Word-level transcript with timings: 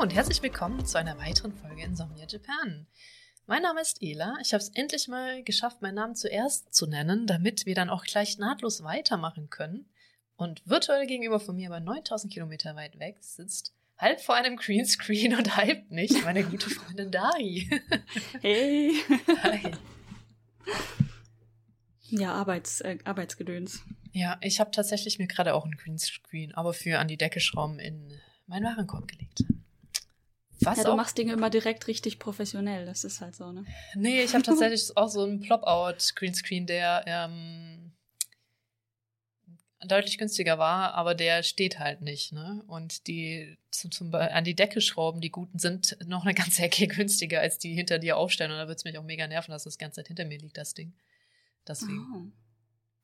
Hallo 0.00 0.08
und 0.08 0.16
herzlich 0.16 0.42
willkommen 0.42 0.86
zu 0.86 0.96
einer 0.98 1.18
weiteren 1.18 1.52
Folge 1.52 1.82
Insomnia 1.82 2.24
Japan. 2.26 2.86
Mein 3.46 3.60
Name 3.60 3.82
ist 3.82 3.98
Ela. 4.00 4.34
Ich 4.40 4.54
habe 4.54 4.62
es 4.62 4.70
endlich 4.70 5.08
mal 5.08 5.42
geschafft, 5.42 5.82
meinen 5.82 5.96
Namen 5.96 6.14
zuerst 6.14 6.72
zu 6.72 6.86
nennen, 6.86 7.26
damit 7.26 7.66
wir 7.66 7.74
dann 7.74 7.90
auch 7.90 8.04
gleich 8.04 8.38
nahtlos 8.38 8.82
weitermachen 8.82 9.50
können. 9.50 9.90
Und 10.36 10.62
virtuell 10.64 11.06
gegenüber 11.06 11.38
von 11.38 11.54
mir, 11.54 11.68
aber 11.68 11.80
9000 11.80 12.32
Kilometer 12.32 12.74
weit 12.76 12.98
weg, 12.98 13.18
sitzt 13.20 13.74
halb 13.98 14.22
vor 14.22 14.36
einem 14.36 14.56
Greenscreen 14.56 15.36
und 15.36 15.58
halb 15.58 15.90
nicht 15.90 16.24
meine 16.24 16.44
gute 16.44 16.70
Freundin 16.70 17.10
Dari. 17.10 17.68
Hey. 18.40 18.94
Hi. 19.42 19.72
Ja, 22.08 22.32
Arbeits, 22.32 22.80
äh, 22.80 22.96
Arbeitsgedöns. 23.04 23.82
Ja, 24.12 24.38
ich 24.40 24.60
habe 24.60 24.70
tatsächlich 24.70 25.18
mir 25.18 25.26
gerade 25.26 25.52
auch 25.52 25.64
einen 25.64 25.76
Greenscreen, 25.76 26.54
aber 26.54 26.72
für 26.72 26.98
an 27.00 27.08
die 27.08 27.18
Decke 27.18 27.40
schrauben 27.40 27.78
in 27.78 28.18
meinen 28.46 28.64
Warenkorb 28.64 29.06
gelegt. 29.06 29.44
Was 30.62 30.78
ja, 30.78 30.84
du 30.84 30.92
auch 30.92 30.96
machst 30.96 31.16
Dinge 31.16 31.32
immer 31.32 31.50
direkt 31.50 31.86
richtig 31.86 32.18
professionell. 32.18 32.84
Das 32.84 33.04
ist 33.04 33.20
halt 33.20 33.34
so, 33.34 33.50
ne? 33.52 33.64
Nee, 33.94 34.22
ich 34.22 34.34
habe 34.34 34.42
tatsächlich 34.44 34.96
auch 34.96 35.08
so 35.08 35.22
einen 35.22 35.40
Plop-Out-Greenscreen, 35.40 36.66
der 36.66 37.04
ähm, 37.06 37.92
deutlich 39.86 40.18
günstiger 40.18 40.58
war, 40.58 40.94
aber 40.94 41.14
der 41.14 41.42
steht 41.42 41.78
halt 41.78 42.02
nicht, 42.02 42.32
ne? 42.32 42.62
Und 42.66 43.06
die 43.06 43.56
zum, 43.70 43.90
zum, 43.90 44.14
an 44.14 44.44
die 44.44 44.54
Decke 44.54 44.80
schrauben, 44.80 45.20
die 45.20 45.30
guten, 45.30 45.58
sind 45.58 45.96
noch 46.06 46.24
eine 46.24 46.34
ganze 46.34 46.62
Ecke 46.62 46.86
günstiger, 46.88 47.40
als 47.40 47.58
die 47.58 47.74
hinter 47.74 47.98
dir 47.98 48.16
aufstellen. 48.16 48.50
Und 48.50 48.58
da 48.58 48.68
wird's 48.68 48.84
mich 48.84 48.98
auch 48.98 49.04
mega 49.04 49.26
nerven, 49.26 49.52
dass 49.52 49.64
das 49.64 49.78
ganze 49.78 49.96
Zeit 49.96 50.08
hinter 50.08 50.26
mir 50.26 50.38
liegt, 50.38 50.58
das 50.58 50.74
Ding. 50.74 50.92
Deswegen. 51.66 52.06
Oh. 52.14 52.32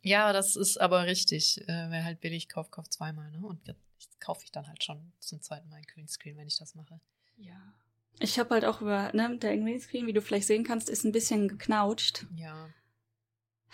Ja, 0.02 0.32
das 0.32 0.56
ist 0.56 0.76
aber 0.76 1.06
richtig. 1.06 1.62
Äh, 1.62 1.90
wer 1.90 2.04
halt 2.04 2.20
billig 2.20 2.48
kauft, 2.48 2.70
kauft 2.70 2.92
zweimal, 2.92 3.30
ne? 3.30 3.46
Und 3.46 3.66
jetzt 3.66 4.20
kaufe 4.20 4.44
ich 4.44 4.52
dann 4.52 4.66
halt 4.66 4.84
schon 4.84 5.12
zum 5.18 5.40
zweiten 5.40 5.68
Mal 5.68 5.76
ein 5.76 5.86
Greenscreen, 5.86 6.36
wenn 6.36 6.46
ich 6.46 6.58
das 6.58 6.74
mache. 6.74 7.00
Ja. 7.36 7.74
Ich 8.18 8.38
habe 8.38 8.54
halt 8.54 8.64
auch 8.64 8.80
über, 8.80 9.12
ne, 9.12 9.36
der 9.38 9.56
Greenscreen, 9.56 10.06
wie 10.06 10.12
du 10.12 10.22
vielleicht 10.22 10.46
sehen 10.46 10.64
kannst, 10.64 10.88
ist 10.88 11.04
ein 11.04 11.12
bisschen 11.12 11.48
geknautscht. 11.48 12.26
Ja. 12.34 12.68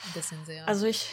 Ein 0.05 0.13
bisschen 0.15 0.45
sehr. 0.45 0.67
Also 0.67 0.87
ich, 0.87 1.13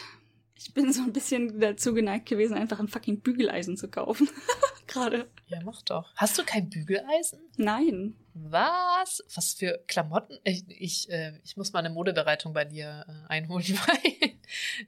ich 0.54 0.74
bin 0.74 0.92
so 0.92 1.02
ein 1.02 1.12
bisschen 1.12 1.60
dazu 1.60 1.94
geneigt 1.94 2.26
gewesen, 2.26 2.54
einfach 2.54 2.80
ein 2.80 2.88
fucking 2.88 3.20
Bügeleisen 3.20 3.76
zu 3.76 3.88
kaufen. 3.88 4.28
Gerade. 4.86 5.30
ja, 5.46 5.60
mach 5.62 5.82
doch. 5.82 6.12
Hast 6.16 6.36
du 6.36 6.44
kein 6.44 6.68
Bügeleisen? 6.68 7.40
Nein. 7.56 8.16
Was? 8.34 9.22
Was 9.34 9.54
für 9.54 9.84
Klamotten? 9.86 10.38
Ich, 10.42 10.64
ich, 10.68 11.10
äh, 11.10 11.38
ich 11.44 11.56
muss 11.56 11.72
mal 11.72 11.78
eine 11.78 11.90
Modebereitung 11.90 12.52
bei 12.52 12.64
dir 12.64 13.06
äh, 13.08 13.28
einholen, 13.28 13.64
weil 13.86 14.32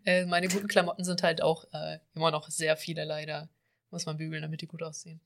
äh, 0.05 0.27
meine 0.27 0.49
guten 0.49 0.67
Klamotten 0.67 1.05
sind 1.05 1.23
halt 1.23 1.41
auch 1.41 1.67
äh, 1.73 2.01
immer 2.15 2.33
noch 2.33 2.51
sehr 2.51 2.77
viele 2.77 3.05
leider. 3.05 3.49
Muss 3.91 4.07
man 4.07 4.17
bügeln, 4.17 4.43
damit 4.43 4.61
die 4.63 4.67
gut 4.67 4.83
aussehen. 4.83 5.21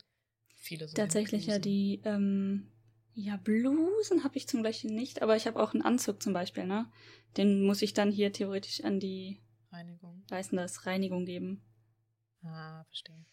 Viele 0.67 0.89
so. 0.89 0.97
Tatsächlich 0.97 1.47
ja 1.47 1.61
die, 1.61 2.01
ähm, 2.05 2.67
ja, 3.15 3.37
Blusen 3.37 4.25
habe 4.25 4.37
ich 4.37 4.49
zum 4.49 4.65
Beispiel 4.65 4.91
nicht, 4.91 5.23
aber 5.23 5.37
ich 5.37 5.47
habe 5.47 5.63
auch 5.63 5.73
einen 5.75 5.85
Anzug 5.85 6.21
zum 6.21 6.33
Beispiel, 6.33 6.67
ne? 6.67 6.87
Den 7.37 7.63
muss 7.65 7.83
ich 7.83 7.95
dann 7.95 8.11
hier 8.11 8.33
theoretisch 8.33 8.83
an 8.83 8.99
die, 8.99 9.39
Reinigung. 9.71 10.25
weißen 10.29 10.59
das, 10.59 10.85
Reinigung 10.85 11.25
geben. 11.25 11.63
Ah, 12.43 12.83
verstehe. 12.85 13.25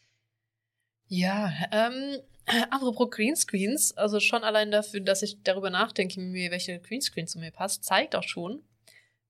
Ja, 1.07 1.51
ähm, 1.71 2.21
apropos 2.69 3.09
Greenscreens, 3.09 3.97
also 3.97 4.19
schon 4.19 4.43
allein 4.43 4.69
dafür, 4.69 4.99
dass 4.99 5.23
ich 5.23 5.41
darüber 5.41 5.71
nachdenke, 5.71 6.19
mir 6.19 6.51
welche 6.51 6.79
Greenscreen 6.79 7.25
zu 7.25 7.39
mir 7.39 7.49
passt, 7.49 7.83
zeigt 7.83 8.15
auch 8.15 8.23
schon, 8.23 8.61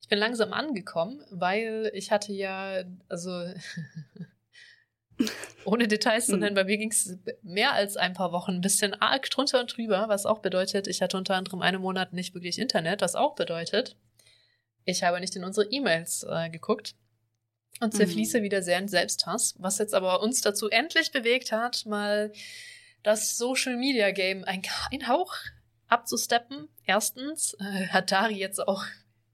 ich 0.02 0.10
bin 0.10 0.20
langsam 0.20 0.52
angekommen, 0.52 1.24
weil 1.32 1.90
ich 1.94 2.12
hatte 2.12 2.34
ja, 2.34 2.84
also 3.08 3.32
ohne 5.66 5.88
Details 5.88 6.26
zu 6.26 6.34
Hm. 6.34 6.40
nennen, 6.40 6.56
bei 6.56 6.64
mir 6.64 6.78
ging 6.78 6.92
es 6.92 7.18
mehr 7.42 7.74
als 7.74 7.98
ein 7.98 8.14
paar 8.14 8.32
Wochen 8.32 8.52
ein 8.52 8.62
bisschen 8.62 8.94
arg 9.02 9.30
drunter 9.30 9.60
und 9.62 9.76
drüber, 9.78 10.06
was 10.10 10.26
auch 10.26 10.40
bedeutet, 10.40 10.88
ich 10.88 11.02
hatte 11.02 11.18
unter 11.18 11.36
anderem 11.36 11.62
einen 11.62 11.82
Monat 11.82 12.14
nicht 12.14 12.34
wirklich 12.34 12.60
Internet, 12.60 13.02
was 13.02 13.16
auch 13.16 13.36
bedeutet, 13.36 13.96
ich 14.86 15.04
habe 15.04 15.20
nicht 15.20 15.36
in 15.36 15.44
unsere 15.44 15.68
E-Mails 15.72 16.26
äh, 16.30 16.50
geguckt 16.50 16.96
und 17.80 17.94
Mhm. 17.94 17.98
zerfließe 17.98 18.42
wieder 18.44 18.62
sehr 18.62 18.78
in 18.80 18.88
Selbsthass, 18.88 19.56
was 19.58 19.78
jetzt 19.78 19.94
aber 19.94 20.22
uns 20.22 20.42
dazu 20.42 20.70
endlich 20.70 21.12
bewegt 21.12 21.52
hat, 21.52 21.86
mal 21.86 22.32
das 23.04 23.38
Social 23.38 23.78
Media 23.78 24.12
Game 24.12 24.44
ein, 24.44 24.62
ein 24.92 25.08
Hauch 25.08 25.34
abzusteppen. 25.88 26.68
Erstens 26.86 27.56
äh, 27.60 27.88
hat 27.88 28.12
Dari 28.12 28.36
jetzt 28.36 28.66
auch 28.68 28.84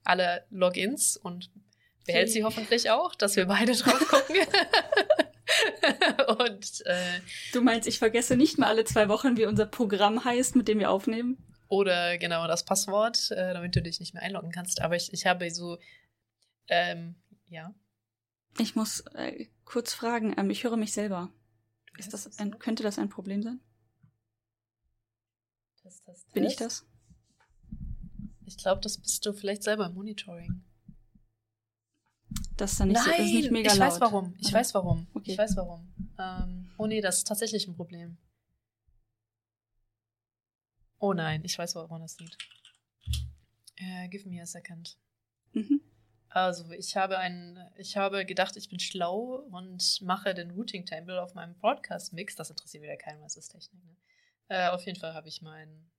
alle 0.04 0.44
Logins 0.50 1.18
und 1.18 1.50
behält 2.06 2.30
sie 2.32 2.44
hoffentlich 2.44 2.90
auch, 2.90 3.14
dass 3.16 3.36
wir 3.36 3.46
beide 3.46 3.74
drauf 3.74 4.00
gucken. 4.08 4.36
und 6.40 6.86
äh, 6.86 7.20
Du 7.54 7.62
meinst, 7.62 7.88
ich 7.88 8.00
vergesse 8.00 8.36
nicht 8.36 8.58
mal 8.58 8.68
alle 8.68 8.86
zwei 8.86 9.10
Wochen, 9.10 9.38
wie 9.38 9.46
unser 9.46 9.66
Programm 9.66 10.24
heißt, 10.24 10.56
mit 10.56 10.68
dem 10.68 10.80
wir 10.80 10.92
aufnehmen? 10.92 11.38
oder 11.70 12.18
genau 12.18 12.48
das 12.48 12.66
Passwort, 12.66 13.30
äh, 13.30 13.54
damit 13.54 13.76
du 13.76 13.82
dich 13.84 14.00
nicht 14.00 14.16
mehr 14.16 14.24
einloggen 14.24 14.52
kannst. 14.52 14.82
Aber 14.82 14.96
ich, 14.96 15.14
ich 15.14 15.28
habe 15.28 15.50
so 15.52 15.78
ähm, 16.68 17.16
ja. 17.48 17.74
Ich 18.58 18.76
muss 18.76 19.02
äh, 19.14 19.48
kurz 19.66 19.94
fragen, 19.94 20.36
ähm, 20.38 20.50
ich 20.50 20.64
höre 20.64 20.78
mich 20.78 20.94
selber. 20.94 21.32
Ist 21.98 22.14
das 22.14 22.40
ein, 22.40 22.58
könnte 22.60 22.84
das 22.84 22.98
ein 22.98 23.10
Problem 23.10 23.44
sein? 23.44 23.60
Test, 25.82 26.06
test, 26.06 26.34
Bin 26.34 26.44
ich 26.44 26.56
das? 26.56 26.86
Ich 28.46 28.58
glaube, 28.58 28.82
das 28.82 28.98
bist 28.98 29.26
du 29.26 29.34
vielleicht 29.34 29.64
selber 29.64 29.86
im 29.86 29.94
Monitoring. 29.94 30.64
Das 32.58 32.74
ist 32.74 32.80
dann 32.80 32.90
nicht, 32.90 33.02
so, 33.02 33.10
das 33.10 33.20
ist 33.20 33.34
nicht 33.34 33.52
mega 33.52 33.72
ich 33.72 33.78
laut. 33.78 33.92
weiß 33.92 34.02
warum. 34.02 34.36
Ich 34.38 34.48
Oder? 34.48 34.60
weiß 34.60 34.74
warum. 34.74 35.08
Okay. 35.14 35.32
Ich 35.32 35.38
weiß 35.38 35.56
warum. 35.56 35.92
Ähm, 36.20 36.72
oh 36.78 36.88
nee, 36.88 37.02
das 37.02 37.20
ist 37.20 37.28
tatsächlich 37.28 37.68
ein 37.68 37.76
Problem. 37.76 38.18
Oh 41.00 41.14
nein, 41.14 41.42
ich 41.46 41.58
weiß, 41.58 41.76
woran 41.76 42.02
das 42.02 42.20
liegt. 42.20 42.38
Äh, 43.78 44.10
give 44.10 44.28
me 44.28 44.42
a 44.42 44.46
second. 44.46 44.98
Mhm. 45.54 45.82
Also, 46.28 46.70
ich 46.72 46.96
habe 46.96 47.18
ein, 47.18 47.58
ich 47.78 47.98
habe 47.98 48.26
gedacht, 48.26 48.56
ich 48.58 48.70
bin 48.70 48.80
schlau 48.80 49.48
und 49.52 50.02
mache 50.02 50.34
den 50.34 50.52
Routing 50.52 50.86
Table 50.86 51.22
auf 51.22 51.34
meinem 51.34 51.56
Broadcast-Mix. 51.56 52.36
Das 52.36 52.50
interessiert 52.50 52.84
wieder 52.84 52.98
keinen, 52.98 53.22
was 53.22 53.36
ist 53.38 53.50
Technik. 53.50 53.84
Ne? 53.84 53.96
Äh, 54.50 54.70
auf 54.70 54.86
jeden 54.86 55.00
Fall 55.00 55.14
habe 55.14 55.28
ich 55.28 55.42
mein 55.42 55.90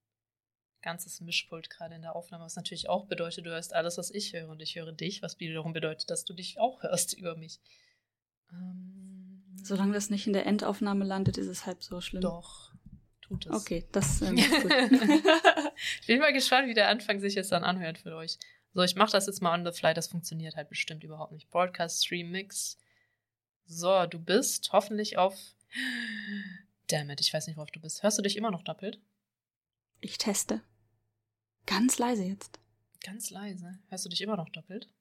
ganzes 0.82 1.20
Mischpult 1.20 1.70
gerade 1.70 1.94
in 1.94 2.02
der 2.02 2.16
Aufnahme, 2.16 2.44
was 2.44 2.56
natürlich 2.56 2.88
auch 2.88 3.06
bedeutet, 3.06 3.46
du 3.46 3.50
hörst 3.50 3.74
alles, 3.74 3.98
was 3.98 4.10
ich 4.10 4.32
höre 4.32 4.48
und 4.48 4.62
ich 4.62 4.76
höre 4.76 4.92
dich, 4.92 5.22
was 5.22 5.38
wiederum 5.40 5.72
bedeutet, 5.72 6.10
dass 6.10 6.24
du 6.24 6.32
dich 6.32 6.58
auch 6.58 6.82
hörst 6.82 7.12
über 7.14 7.36
mich. 7.36 7.60
Ähm, 8.52 9.42
Solange 9.62 9.92
das 9.92 10.10
nicht 10.10 10.26
in 10.26 10.32
der 10.32 10.46
Endaufnahme 10.46 11.04
landet, 11.04 11.38
ist 11.38 11.48
es 11.48 11.66
halb 11.66 11.82
so 11.82 12.00
schlimm. 12.00 12.22
Doch, 12.22 12.72
tut 13.20 13.46
es. 13.46 13.52
Okay, 13.52 13.86
das 13.92 14.22
ähm, 14.22 14.36
ist 14.36 14.50
gut. 14.62 14.72
ich 16.00 16.06
bin 16.06 16.18
mal 16.18 16.32
gespannt, 16.32 16.68
wie 16.68 16.74
der 16.74 16.88
Anfang 16.88 17.20
sich 17.20 17.34
jetzt 17.34 17.52
dann 17.52 17.64
anhört 17.64 17.98
für 17.98 18.16
euch. 18.16 18.38
So, 18.72 18.82
ich 18.82 18.94
mache 18.94 19.12
das 19.12 19.26
jetzt 19.26 19.42
mal 19.42 19.58
on 19.58 19.64
the 19.64 19.76
fly. 19.76 19.94
Das 19.94 20.08
funktioniert 20.08 20.56
halt 20.56 20.68
bestimmt 20.68 21.04
überhaupt 21.04 21.32
nicht. 21.32 21.50
Broadcast, 21.50 22.04
Stream, 22.04 22.30
Mix. 22.30 22.78
So, 23.66 24.06
du 24.06 24.18
bist 24.18 24.72
hoffentlich 24.72 25.18
auf. 25.18 25.36
Damn 26.88 27.10
it, 27.10 27.20
ich 27.20 27.32
weiß 27.32 27.46
nicht, 27.46 27.56
worauf 27.56 27.70
du 27.70 27.80
bist. 27.80 28.02
Hörst 28.02 28.18
du 28.18 28.22
dich 28.22 28.36
immer 28.36 28.50
noch 28.50 28.62
doppelt? 28.62 29.00
Ich 30.00 30.18
teste. 30.18 30.62
Ganz 31.66 31.98
leise 31.98 32.24
jetzt. 32.24 32.58
Ganz 33.04 33.30
leise. 33.30 33.78
Hörst 33.88 34.04
du 34.04 34.08
dich 34.08 34.20
immer 34.20 34.36
noch 34.36 34.48
doppelt? 34.48 34.92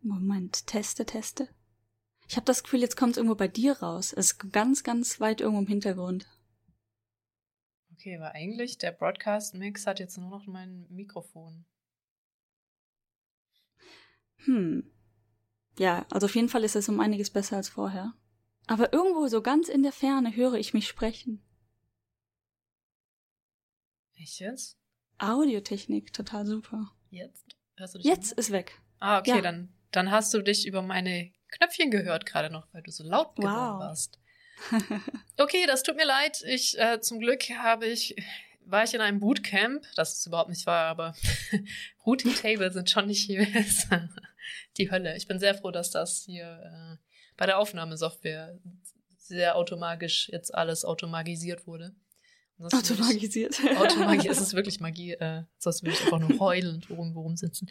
Moment, 0.00 0.66
teste, 0.66 1.06
teste. 1.06 1.48
Ich 2.28 2.36
habe 2.36 2.44
das 2.44 2.62
Gefühl, 2.62 2.80
jetzt 2.80 2.96
kommt 2.96 3.12
es 3.12 3.16
irgendwo 3.16 3.34
bei 3.34 3.48
dir 3.48 3.78
raus. 3.78 4.12
Es 4.12 4.32
ist 4.32 4.52
ganz, 4.52 4.82
ganz 4.82 5.20
weit 5.20 5.40
irgendwo 5.40 5.60
im 5.62 5.66
Hintergrund. 5.66 6.26
Okay, 7.92 8.18
weil 8.20 8.32
eigentlich 8.32 8.76
der 8.78 8.92
Broadcast-Mix 8.92 9.86
hat 9.86 9.98
jetzt 9.98 10.18
nur 10.18 10.30
noch 10.30 10.46
mein 10.46 10.86
Mikrofon. 10.90 11.64
Hm. 14.44 14.90
Ja, 15.78 16.06
also 16.10 16.26
auf 16.26 16.34
jeden 16.34 16.48
Fall 16.48 16.64
ist 16.64 16.76
es 16.76 16.88
um 16.88 17.00
einiges 17.00 17.30
besser 17.30 17.56
als 17.56 17.68
vorher. 17.68 18.14
Aber 18.66 18.92
irgendwo 18.92 19.26
so 19.28 19.42
ganz 19.42 19.68
in 19.68 19.82
der 19.82 19.92
Ferne 19.92 20.34
höre 20.34 20.54
ich 20.54 20.74
mich 20.74 20.86
sprechen. 20.86 21.42
Echt 24.16 24.38
jetzt? 24.40 24.78
Audiotechnik, 25.18 26.12
total 26.12 26.46
super. 26.46 26.90
Jetzt? 27.10 27.56
Hörst 27.76 27.94
du 27.94 27.98
dich 27.98 28.06
Jetzt 28.06 28.32
ist 28.32 28.50
weg. 28.50 28.80
Ah, 29.00 29.18
okay, 29.18 29.30
Ja. 29.36 29.40
dann, 29.40 29.72
dann 29.90 30.10
hast 30.10 30.32
du 30.34 30.42
dich 30.42 30.66
über 30.66 30.82
meine 30.82 31.32
Knöpfchen 31.48 31.90
gehört 31.90 32.26
gerade 32.26 32.50
noch, 32.50 32.66
weil 32.72 32.82
du 32.82 32.90
so 32.90 33.04
laut 33.04 33.34
geworden 33.36 33.54
Wow. 33.54 33.80
warst. 33.80 34.18
Okay, 35.36 35.66
das 35.66 35.82
tut 35.82 35.96
mir 35.96 36.06
leid. 36.06 36.42
Ich 36.46 36.78
äh, 36.78 37.00
zum 37.00 37.18
Glück 37.18 37.42
habe 37.58 37.86
ich 37.86 38.14
war 38.66 38.82
ich 38.84 38.94
in 38.94 39.00
einem 39.02 39.20
Bootcamp, 39.20 39.84
das 39.94 40.14
ist 40.18 40.26
überhaupt 40.26 40.48
nicht 40.48 40.64
wahr, 40.66 40.86
aber 40.86 41.14
Routing 42.06 42.34
Table 42.34 42.72
sind 42.72 42.88
schon 42.88 43.06
nicht 43.08 43.26
hier 43.26 43.46
die 44.78 44.90
Hölle. 44.90 45.16
Ich 45.16 45.26
bin 45.26 45.38
sehr 45.38 45.54
froh, 45.54 45.70
dass 45.70 45.90
das 45.90 46.22
hier 46.24 46.44
äh, 46.46 46.96
bei 47.36 47.46
der 47.46 47.58
Aufnahmesoftware 47.58 48.58
sehr 49.18 49.56
automatisch 49.56 50.28
jetzt 50.32 50.54
alles 50.54 50.84
automatisiert 50.84 51.66
wurde. 51.66 51.94
Ich- 52.58 52.72
Automagisiert. 52.74 53.58
Automagie, 53.76 54.28
es 54.28 54.40
ist 54.40 54.54
wirklich 54.54 54.80
Magie, 54.80 55.12
äh, 55.14 55.42
sonst 55.58 55.82
würde 55.82 55.94
ich 55.96 56.02
einfach 56.04 56.20
nur 56.20 56.38
heulend 56.38 56.88
irgendwo 56.88 57.22
rumsitzen. 57.22 57.68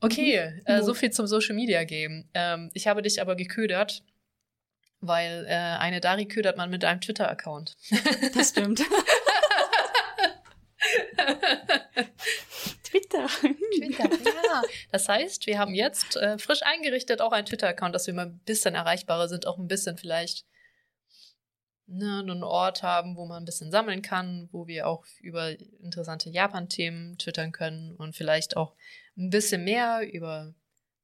Okay, 0.00 0.36
äh, 0.64 0.80
Wo? 0.80 0.84
so 0.86 0.94
viel 0.94 1.10
zum 1.10 1.26
Social 1.26 1.54
Media 1.54 1.84
Game. 1.84 2.28
Ähm, 2.34 2.70
ich 2.74 2.86
habe 2.86 3.02
dich 3.02 3.20
aber 3.20 3.34
geködert, 3.36 4.02
Weil 5.00 5.46
äh, 5.48 5.52
eine 5.52 6.00
Dari 6.00 6.26
ködert 6.26 6.56
man 6.56 6.70
mit 6.70 6.84
einem 6.84 7.00
Twitter-Account. 7.00 7.76
Das 8.34 8.50
stimmt. 8.50 8.82
Twitter. 12.84 13.26
Twitter, 13.26 14.08
ja. 14.44 14.62
Das 14.90 15.08
heißt, 15.08 15.46
wir 15.46 15.58
haben 15.58 15.74
jetzt 15.74 16.16
äh, 16.16 16.38
frisch 16.38 16.62
eingerichtet 16.62 17.20
auch 17.20 17.32
einen 17.32 17.46
Twitter-Account, 17.46 17.94
dass 17.94 18.06
wir 18.06 18.14
mal 18.14 18.26
ein 18.26 18.38
bisschen 18.44 18.74
erreichbarer 18.74 19.28
sind, 19.28 19.46
auch 19.46 19.58
ein 19.58 19.68
bisschen 19.68 19.96
vielleicht 19.96 20.44
ne, 21.92 22.20
einen 22.20 22.42
Ort 22.42 22.82
haben, 22.82 23.16
wo 23.16 23.26
man 23.26 23.42
ein 23.42 23.46
bisschen 23.46 23.70
sammeln 23.70 24.02
kann, 24.02 24.48
wo 24.52 24.66
wir 24.66 24.86
auch 24.86 25.04
über 25.20 25.50
interessante 25.80 26.30
Japan-Themen 26.30 27.18
twittern 27.18 27.52
können 27.52 27.94
und 27.96 28.16
vielleicht 28.16 28.56
auch 28.56 28.74
ein 29.16 29.30
bisschen 29.30 29.64
mehr 29.64 30.12
über 30.12 30.54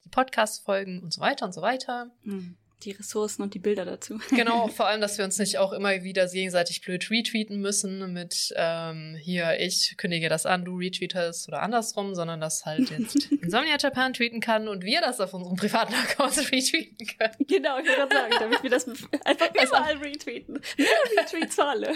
die 0.05 0.09
Podcast-Folgen 0.09 1.03
und 1.03 1.13
so 1.13 1.21
weiter 1.21 1.47
und 1.47 1.53
so 1.53 1.63
weiter. 1.63 2.11
Hm, 2.23 2.57
Die 2.85 2.93
Ressourcen 2.93 3.43
und 3.43 3.55
die 3.55 3.59
Bilder 3.59 3.85
dazu. 3.85 4.21
Genau, 4.31 4.69
vor 4.69 4.87
allem, 4.87 5.01
dass 5.01 5.19
wir 5.19 5.25
uns 5.25 5.39
nicht 5.39 5.59
auch 5.59 5.73
immer 5.73 6.03
wieder 6.05 6.27
gegenseitig 6.29 6.81
blöd 6.83 7.11
retweeten 7.11 7.61
müssen 7.61 8.13
mit 8.13 8.53
ähm, 8.57 9.17
hier, 9.21 9.59
ich 9.59 9.97
kündige 9.97 10.29
das 10.29 10.47
an, 10.47 10.65
du 10.65 10.77
retweetest 10.77 11.49
oder 11.49 11.63
andersrum, 11.63 12.15
sondern 12.15 12.41
dass 12.41 12.65
halt 12.65 12.91
jetzt 12.99 13.33
Insomnia 13.33 13.77
Japan 13.79 14.13
tweeten 14.13 14.41
kann 14.41 14.69
und 14.69 14.85
wir 14.85 15.01
das 15.01 15.21
auf 15.21 15.35
unserem 15.35 15.57
privaten 15.57 15.95
Account 15.95 16.39
retweeten 16.53 17.07
können. 17.19 17.47
Genau, 17.49 17.79
ich 17.79 17.87
wollte 17.87 17.97
gerade 17.97 18.15
sagen, 18.15 18.35
damit 18.39 18.63
wir 18.63 18.71
das 18.71 18.87
einfach 19.25 19.51
überall 19.55 19.97
retweeten. 19.97 20.61
Mehr 20.77 21.23
Retweets 21.23 21.55
für 21.57 21.65
alle. 21.65 21.95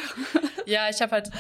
Ja, 0.66 0.90
ich 0.90 1.00
habe 1.00 1.12
halt. 1.12 1.30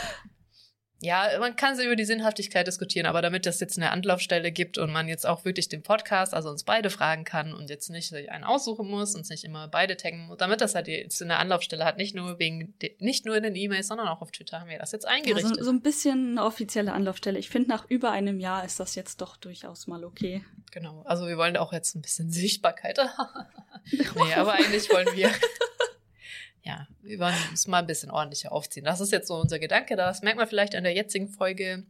Ja, 1.04 1.28
man 1.40 1.56
kann 1.56 1.76
so 1.76 1.82
über 1.82 1.96
die 1.96 2.04
Sinnhaftigkeit 2.04 2.64
diskutieren, 2.66 3.06
aber 3.06 3.22
damit 3.22 3.44
es 3.46 3.58
jetzt 3.58 3.76
eine 3.76 3.90
Anlaufstelle 3.90 4.52
gibt 4.52 4.78
und 4.78 4.92
man 4.92 5.08
jetzt 5.08 5.26
auch 5.26 5.44
wirklich 5.44 5.68
den 5.68 5.82
Podcast, 5.82 6.32
also 6.32 6.48
uns 6.48 6.62
beide 6.62 6.90
fragen 6.90 7.24
kann 7.24 7.52
und 7.52 7.70
jetzt 7.70 7.90
nicht 7.90 8.14
einen 8.14 8.44
aussuchen 8.44 8.88
muss 8.88 9.16
und 9.16 9.28
nicht 9.28 9.42
immer 9.42 9.66
beide 9.66 9.96
taggen 9.96 10.26
muss, 10.26 10.38
damit 10.38 10.60
das 10.60 10.76
halt 10.76 10.86
jetzt 10.86 11.20
eine 11.20 11.38
Anlaufstelle 11.38 11.84
hat, 11.84 11.96
nicht 11.96 12.14
nur 12.14 12.38
wegen, 12.38 12.74
nicht 13.00 13.26
nur 13.26 13.36
in 13.36 13.42
den 13.42 13.56
E-Mails, 13.56 13.88
sondern 13.88 14.06
auch 14.06 14.22
auf 14.22 14.30
Twitter 14.30 14.60
haben 14.60 14.70
wir 14.70 14.78
das 14.78 14.92
jetzt 14.92 15.04
Ja, 15.04 15.10
eingerichtet. 15.10 15.56
so, 15.56 15.64
so 15.64 15.70
ein 15.70 15.80
bisschen 15.80 16.38
eine 16.38 16.44
offizielle 16.44 16.92
Anlaufstelle. 16.92 17.36
Ich 17.38 17.50
finde, 17.50 17.70
nach 17.70 17.84
über 17.90 18.12
einem 18.12 18.38
Jahr 18.38 18.64
ist 18.64 18.78
das 18.78 18.94
jetzt 18.94 19.20
doch 19.20 19.36
durchaus 19.36 19.88
mal 19.88 20.04
okay. 20.04 20.44
Genau, 20.70 21.02
also 21.04 21.26
wir 21.26 21.36
wollen 21.36 21.56
auch 21.56 21.72
jetzt 21.72 21.96
ein 21.96 22.02
bisschen 22.02 22.30
Sichtbarkeit. 22.30 23.00
nee, 23.90 24.34
aber 24.34 24.52
eigentlich 24.52 24.88
wollen 24.92 25.08
wir. 25.16 25.30
ja, 26.62 26.86
wir 27.00 27.18
wollen 27.18 27.34
es 27.52 27.66
mal 27.66 27.78
ein 27.80 27.86
bisschen 27.86 28.10
ordentlicher 28.10 28.52
aufziehen. 28.52 28.84
Das 28.84 29.00
ist 29.00 29.12
jetzt 29.12 29.28
so 29.28 29.34
unser 29.36 29.58
Gedanke. 29.58 29.96
Das 29.96 30.22
merkt 30.22 30.38
man 30.38 30.46
vielleicht 30.46 30.74
an 30.74 30.84
der 30.84 30.94
jetzigen 30.94 31.28
Folge 31.28 31.84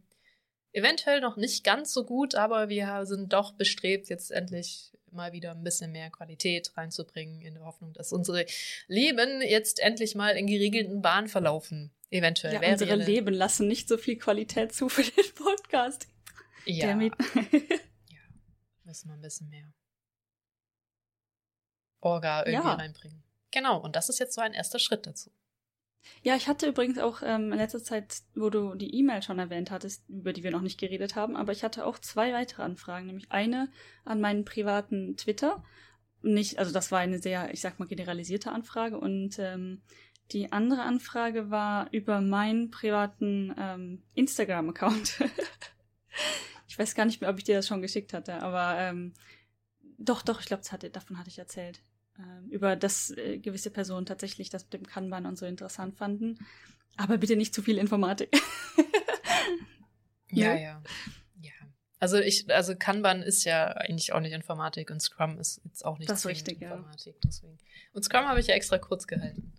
eventuell 0.71 1.21
noch 1.21 1.37
nicht 1.37 1.63
ganz 1.63 1.93
so 1.93 2.03
gut, 2.05 2.33
aber 2.35 2.69
wir 2.69 3.05
sind 3.05 3.31
doch 3.33 3.51
bestrebt, 3.53 4.09
jetzt 4.09 4.31
endlich 4.31 4.91
mal 5.11 5.31
wieder 5.31 5.51
ein 5.51 5.63
bisschen 5.63 5.91
mehr 5.91 6.09
Qualität 6.09 6.75
reinzubringen, 6.75 7.41
in 7.41 7.53
der 7.53 7.65
Hoffnung, 7.65 7.93
dass 7.93 8.11
unsere 8.11 8.47
Leben 8.87 9.43
jetzt 9.43 9.79
endlich 9.79 10.15
mal 10.15 10.35
in 10.35 10.47
geregelten 10.47 11.03
Bahnen 11.03 11.27
verlaufen. 11.27 11.91
Eventuell 12.09 12.55
Ja, 12.55 12.61
wäre 12.61 12.71
unsere 12.71 12.93
eine- 12.93 13.05
Leben 13.05 13.31
lassen 13.33 13.67
nicht 13.67 13.87
so 13.87 13.97
viel 13.97 14.17
Qualität 14.17 14.73
zu 14.73 14.89
für 14.89 15.03
den 15.03 15.33
Podcast. 15.35 16.07
Ja, 16.65 16.87
Damit. 16.87 17.13
müssen 18.83 19.09
wir 19.09 19.13
ein 19.13 19.21
bisschen 19.21 19.49
mehr 19.49 19.71
Orga 22.01 22.39
irgendwie 22.45 22.53
Ja. 22.67 22.73
reinbringen. 22.73 23.23
Genau, 23.53 23.77
und 23.77 23.95
das 23.95 24.09
ist 24.09 24.19
jetzt 24.19 24.33
so 24.33 24.41
ein 24.41 24.53
erster 24.53 24.79
Schritt 24.79 25.05
dazu. 25.05 25.29
Ja, 26.23 26.35
ich 26.35 26.47
hatte 26.47 26.67
übrigens 26.67 26.97
auch 26.97 27.21
ähm, 27.23 27.51
in 27.51 27.59
letzter 27.59 27.83
Zeit, 27.83 28.17
wo 28.33 28.49
du 28.49 28.73
die 28.73 28.95
E-Mail 28.95 29.21
schon 29.21 29.37
erwähnt 29.37 29.69
hattest, 29.69 30.09
über 30.09 30.33
die 30.33 30.43
wir 30.43 30.49
noch 30.51 30.61
nicht 30.61 30.79
geredet 30.79 31.15
haben, 31.15 31.35
aber 31.37 31.51
ich 31.51 31.63
hatte 31.63 31.85
auch 31.85 31.99
zwei 31.99 32.33
weitere 32.33 32.63
Anfragen, 32.63 33.05
nämlich 33.05 33.31
eine 33.31 33.69
an 34.05 34.19
meinen 34.19 34.43
privaten 34.43 35.15
Twitter. 35.17 35.63
Nicht, 36.23 36.57
also 36.57 36.73
das 36.73 36.91
war 36.91 36.99
eine 36.99 37.19
sehr, 37.19 37.53
ich 37.53 37.61
sag 37.61 37.79
mal, 37.79 37.87
generalisierte 37.87 38.51
Anfrage 38.51 38.97
und 38.97 39.37
ähm, 39.37 39.83
die 40.31 40.51
andere 40.51 40.81
Anfrage 40.81 41.51
war 41.51 41.89
über 41.91 42.21
meinen 42.21 42.71
privaten 42.71 43.53
ähm, 43.57 44.03
Instagram-Account. 44.15 45.19
ich 46.67 46.79
weiß 46.79 46.95
gar 46.95 47.05
nicht 47.05 47.21
mehr, 47.21 47.29
ob 47.29 47.37
ich 47.37 47.43
dir 47.43 47.55
das 47.55 47.67
schon 47.67 47.83
geschickt 47.83 48.13
hatte, 48.13 48.41
aber 48.41 48.79
ähm, 48.79 49.13
doch, 49.99 50.23
doch, 50.23 50.39
ich 50.39 50.47
glaube, 50.47 50.63
hatte, 50.71 50.89
davon 50.89 51.19
hatte 51.19 51.29
ich 51.29 51.37
erzählt 51.37 51.83
ähm, 52.19 52.49
über 52.49 52.75
das 52.75 53.11
äh, 53.11 53.39
gewisse 53.39 53.69
Personen 53.69 54.05
tatsächlich 54.05 54.49
das 54.49 54.63
mit 54.63 54.73
dem 54.73 54.85
Kanban 54.85 55.25
und 55.25 55.37
so 55.37 55.45
interessant 55.45 55.95
fanden. 55.95 56.39
Aber 56.97 57.17
bitte 57.17 57.35
nicht 57.35 57.53
zu 57.55 57.61
viel 57.61 57.77
Informatik. 57.77 58.29
Ja, 60.33 60.55
ja. 60.55 60.81
Ja. 61.41 61.51
Also 61.99 62.17
ich, 62.17 62.51
also 62.53 62.75
Kanban 62.75 63.21
ist 63.21 63.43
ja 63.43 63.67
eigentlich 63.67 64.13
auch 64.13 64.19
nicht 64.19 64.33
Informatik 64.33 64.89
und 64.91 65.01
Scrum 65.01 65.37
ist 65.37 65.61
jetzt 65.63 65.85
auch 65.85 65.99
nicht 65.99 66.09
Das 66.09 66.25
richtig, 66.25 66.59
ja. 66.61 66.71
Informatik. 66.71 67.15
Deswegen. 67.23 67.57
Und 67.93 68.03
Scrum 68.03 68.25
habe 68.25 68.39
ich 68.39 68.47
ja 68.47 68.55
extra 68.55 68.77
kurz 68.77 69.07
gehalten. 69.07 69.53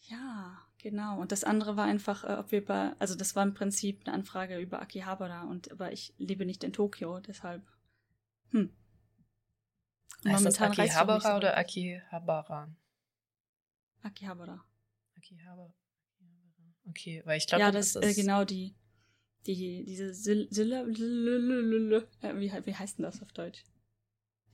ja, 0.00 0.58
genau. 0.78 1.20
Und 1.20 1.32
das 1.32 1.44
andere 1.44 1.76
war 1.76 1.84
einfach, 1.84 2.24
äh, 2.24 2.38
ob 2.38 2.50
wir 2.50 2.64
bei, 2.64 2.92
also 2.98 3.14
das 3.14 3.36
war 3.36 3.42
im 3.42 3.54
Prinzip 3.54 4.02
eine 4.06 4.14
Anfrage 4.14 4.58
über 4.58 4.80
Akihabara 4.80 5.42
und 5.42 5.70
aber 5.70 5.92
ich 5.92 6.14
lebe 6.18 6.46
nicht 6.46 6.64
in 6.64 6.72
Tokio, 6.72 7.20
deshalb. 7.20 7.62
Hm. 8.50 8.70
Das 10.22 10.32
momentan 10.32 10.72
auch 10.72 10.76
nicht 10.76 10.90
Akihabara 10.90 11.20
so 11.30 11.36
oder. 11.36 11.56
Akihabara? 11.56 12.76
Akihabara. 14.02 14.64
Akihabara. 15.16 15.74
Okay, 16.88 17.22
weil 17.24 17.38
ich 17.38 17.46
glaube, 17.46 17.60
ja, 17.60 17.66
dann 17.66 17.80
das 17.80 17.96
ist 17.96 18.04
äh, 18.04 18.14
genau 18.14 18.44
die, 18.44 18.74
die, 19.46 19.84
diese 19.84 20.06
Lülülülü- 20.12 22.06
äh, 22.22 22.34
wie, 22.38 22.52
wie 22.66 22.74
heißt 22.74 22.98
denn 22.98 23.04
das 23.04 23.20
auf 23.22 23.32
Deutsch? 23.32 23.64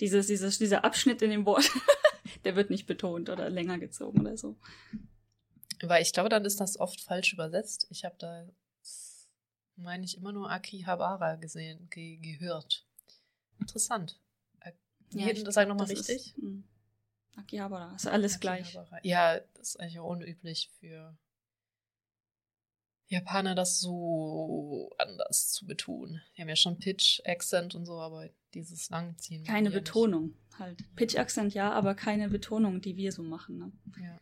Dieses, 0.00 0.26
dieses, 0.28 0.58
dieser 0.58 0.84
Abschnitt 0.84 1.20
in 1.22 1.30
dem 1.30 1.44
Wort, 1.46 1.70
der 2.44 2.56
wird 2.56 2.70
nicht 2.70 2.86
betont 2.86 3.28
oder 3.28 3.50
länger 3.50 3.78
gezogen 3.78 4.20
oder 4.20 4.36
so. 4.36 4.58
Weil 5.82 6.02
ich 6.02 6.12
glaube, 6.12 6.28
dann 6.28 6.44
ist 6.44 6.60
das 6.60 6.78
oft 6.80 7.00
falsch 7.00 7.32
übersetzt. 7.34 7.86
Ich 7.90 8.04
habe 8.04 8.16
da, 8.18 8.46
meine 9.76 10.04
ich, 10.04 10.16
immer 10.16 10.32
nur 10.32 10.50
Akihabara 10.50 11.36
gesehen, 11.36 11.88
ge 11.90 12.16
gehört. 12.16 12.86
Interessant. 13.60 14.18
Ja, 15.14 15.26
Jeden, 15.26 15.44
das 15.44 15.54
glaub, 15.54 15.68
nochmal 15.68 15.86
richtig? 15.86 16.16
Ist, 16.16 16.38
mh. 16.38 16.62
Akihabara, 17.36 17.94
ist 17.94 18.06
alles 18.06 18.40
gleich. 18.40 18.76
Akihabara. 18.76 18.98
Ja, 19.02 19.40
das 19.54 19.70
ist 19.70 19.80
eigentlich 19.80 19.98
auch 19.98 20.10
unüblich 20.10 20.70
für 20.78 21.16
Japaner, 23.08 23.54
das 23.54 23.80
so 23.80 24.90
anders 24.98 25.52
zu 25.52 25.66
betonen. 25.66 26.22
Die 26.36 26.42
haben 26.42 26.48
ja 26.48 26.56
schon 26.56 26.78
Pitch, 26.78 27.20
Accent 27.26 27.74
und 27.74 27.84
so, 27.84 28.00
aber 28.00 28.28
dieses 28.54 28.90
Langziehen. 28.90 29.44
Keine 29.44 29.70
ja 29.70 29.74
Betonung 29.74 30.34
halt. 30.58 30.82
Pitch 30.96 31.16
Accent 31.16 31.54
ja, 31.54 31.70
aber 31.72 31.94
keine 31.94 32.28
Betonung, 32.28 32.80
die 32.80 32.96
wir 32.96 33.12
so 33.12 33.22
machen. 33.22 33.58
Ne? 33.58 33.72
Ja. 34.00 34.18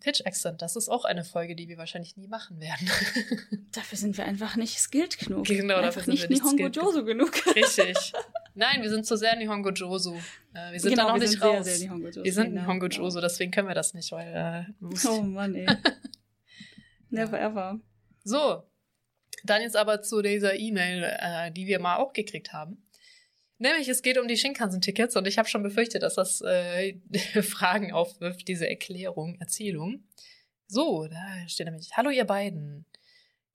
Pitch 0.00 0.24
Accent, 0.26 0.62
das 0.62 0.74
ist 0.74 0.88
auch 0.88 1.04
eine 1.04 1.24
Folge, 1.24 1.54
die 1.54 1.68
wir 1.68 1.78
wahrscheinlich 1.78 2.16
nie 2.16 2.26
machen 2.26 2.60
werden. 2.60 2.88
Dafür 3.72 3.98
sind 3.98 4.16
wir 4.16 4.24
einfach 4.24 4.56
nicht 4.56 4.78
skilled 4.78 5.18
genug. 5.18 5.46
Genau, 5.46 5.80
dafür 5.80 6.02
sind 6.02 6.14
nicht 6.14 6.22
wir 6.24 6.30
nicht 6.30 6.44
skilled 6.44 7.06
genug. 7.06 7.56
Richtig. 7.56 8.12
Nein, 8.54 8.82
wir 8.82 8.90
sind 8.90 9.06
zu 9.06 9.16
sehr 9.16 9.34
Nihongo 9.36 9.70
Josu. 9.70 10.14
Äh, 10.54 10.72
wir 10.72 10.80
sind 10.80 10.90
genau, 10.90 11.06
da 11.06 11.12
noch 11.12 11.18
nicht 11.18 11.30
sind 11.30 11.42
raus. 11.42 11.64
sehr, 11.64 11.76
sehr 11.76 11.86
Nihongo 11.88 12.06
Joso. 12.08 12.24
wir 12.24 12.32
sind 12.32 12.50
genau, 12.50 12.62
Nihongo 12.62 12.88
genau. 12.88 13.04
Josu, 13.04 13.20
deswegen 13.20 13.50
können 13.50 13.68
wir 13.68 13.74
das 13.74 13.94
nicht, 13.94 14.12
weil 14.12 14.66
äh, 14.80 15.06
Oh 15.08 15.22
Mann, 15.22 15.54
ey. 15.54 15.66
Never 17.10 17.40
ever. 17.40 17.80
So, 18.24 18.62
dann 19.44 19.62
jetzt 19.62 19.76
aber 19.76 20.02
zu 20.02 20.22
dieser 20.22 20.54
E-Mail, 20.56 21.04
äh, 21.18 21.50
die 21.50 21.66
wir 21.66 21.78
mal 21.80 21.96
auch 21.96 22.12
gekriegt 22.12 22.52
haben. 22.52 22.86
Nämlich, 23.58 23.88
es 23.88 24.02
geht 24.02 24.18
um 24.18 24.26
die 24.26 24.36
Shinkansen-Tickets 24.36 25.16
und 25.16 25.26
ich 25.28 25.38
habe 25.38 25.48
schon 25.48 25.62
befürchtet, 25.62 26.02
dass 26.02 26.14
das 26.14 26.40
äh, 26.40 26.94
Fragen 27.42 27.92
aufwirft, 27.92 28.48
diese 28.48 28.68
Erklärung, 28.68 29.36
Erzählung. 29.40 30.04
So, 30.66 31.06
da 31.06 31.48
steht 31.48 31.66
nämlich, 31.66 31.90
hallo 31.96 32.10
ihr 32.10 32.24
beiden. 32.24 32.86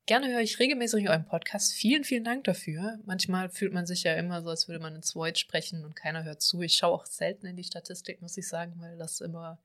Gerne 0.08 0.30
höre 0.30 0.40
ich 0.40 0.58
regelmäßig 0.60 1.10
euren 1.10 1.26
Podcast. 1.26 1.74
Vielen, 1.74 2.06
vielen 2.06 2.24
Dank 2.24 2.46
dafür. 2.46 2.98
Manchmal 3.04 3.50
fühlt 3.50 3.74
man 3.74 3.86
sich 3.86 4.04
ja 4.04 4.14
immer 4.14 4.42
so, 4.42 4.50
als 4.50 4.70
würde 4.70 4.80
man 4.80 4.96
ins 4.96 5.14
Void 5.14 5.38
sprechen 5.38 5.84
und 5.84 5.98
keiner 5.98 6.24
hört 6.24 6.42
zu. 6.42 6.62
Ich 6.62 6.76
schaue 6.76 6.94
auch 6.94 7.06
selten 7.06 7.46
in 7.46 7.58
die 7.58 7.66
Statistik, 7.66 8.22
muss 8.22 8.38
ich 8.38 8.48
sagen, 8.48 8.76
weil 8.78 8.98
das 8.98 9.20
immer 9.20 9.60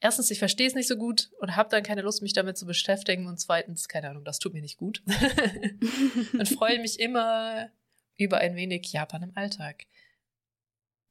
erstens, 0.00 0.30
ich 0.30 0.38
verstehe 0.38 0.66
es 0.66 0.74
nicht 0.74 0.86
so 0.86 0.96
gut 0.98 1.30
und 1.40 1.56
habe 1.56 1.70
dann 1.70 1.82
keine 1.82 2.02
Lust, 2.02 2.20
mich 2.20 2.34
damit 2.34 2.58
zu 2.58 2.66
beschäftigen. 2.66 3.26
Und 3.26 3.40
zweitens, 3.40 3.88
keine 3.88 4.10
Ahnung, 4.10 4.24
das 4.26 4.38
tut 4.38 4.52
mir 4.52 4.60
nicht 4.60 4.76
gut. 4.76 5.02
und 6.34 6.48
freue 6.50 6.78
mich 6.80 7.00
immer 7.00 7.70
über 8.18 8.36
ein 8.36 8.54
wenig 8.54 8.92
Japan 8.92 9.22
im 9.22 9.32
Alltag. 9.34 9.86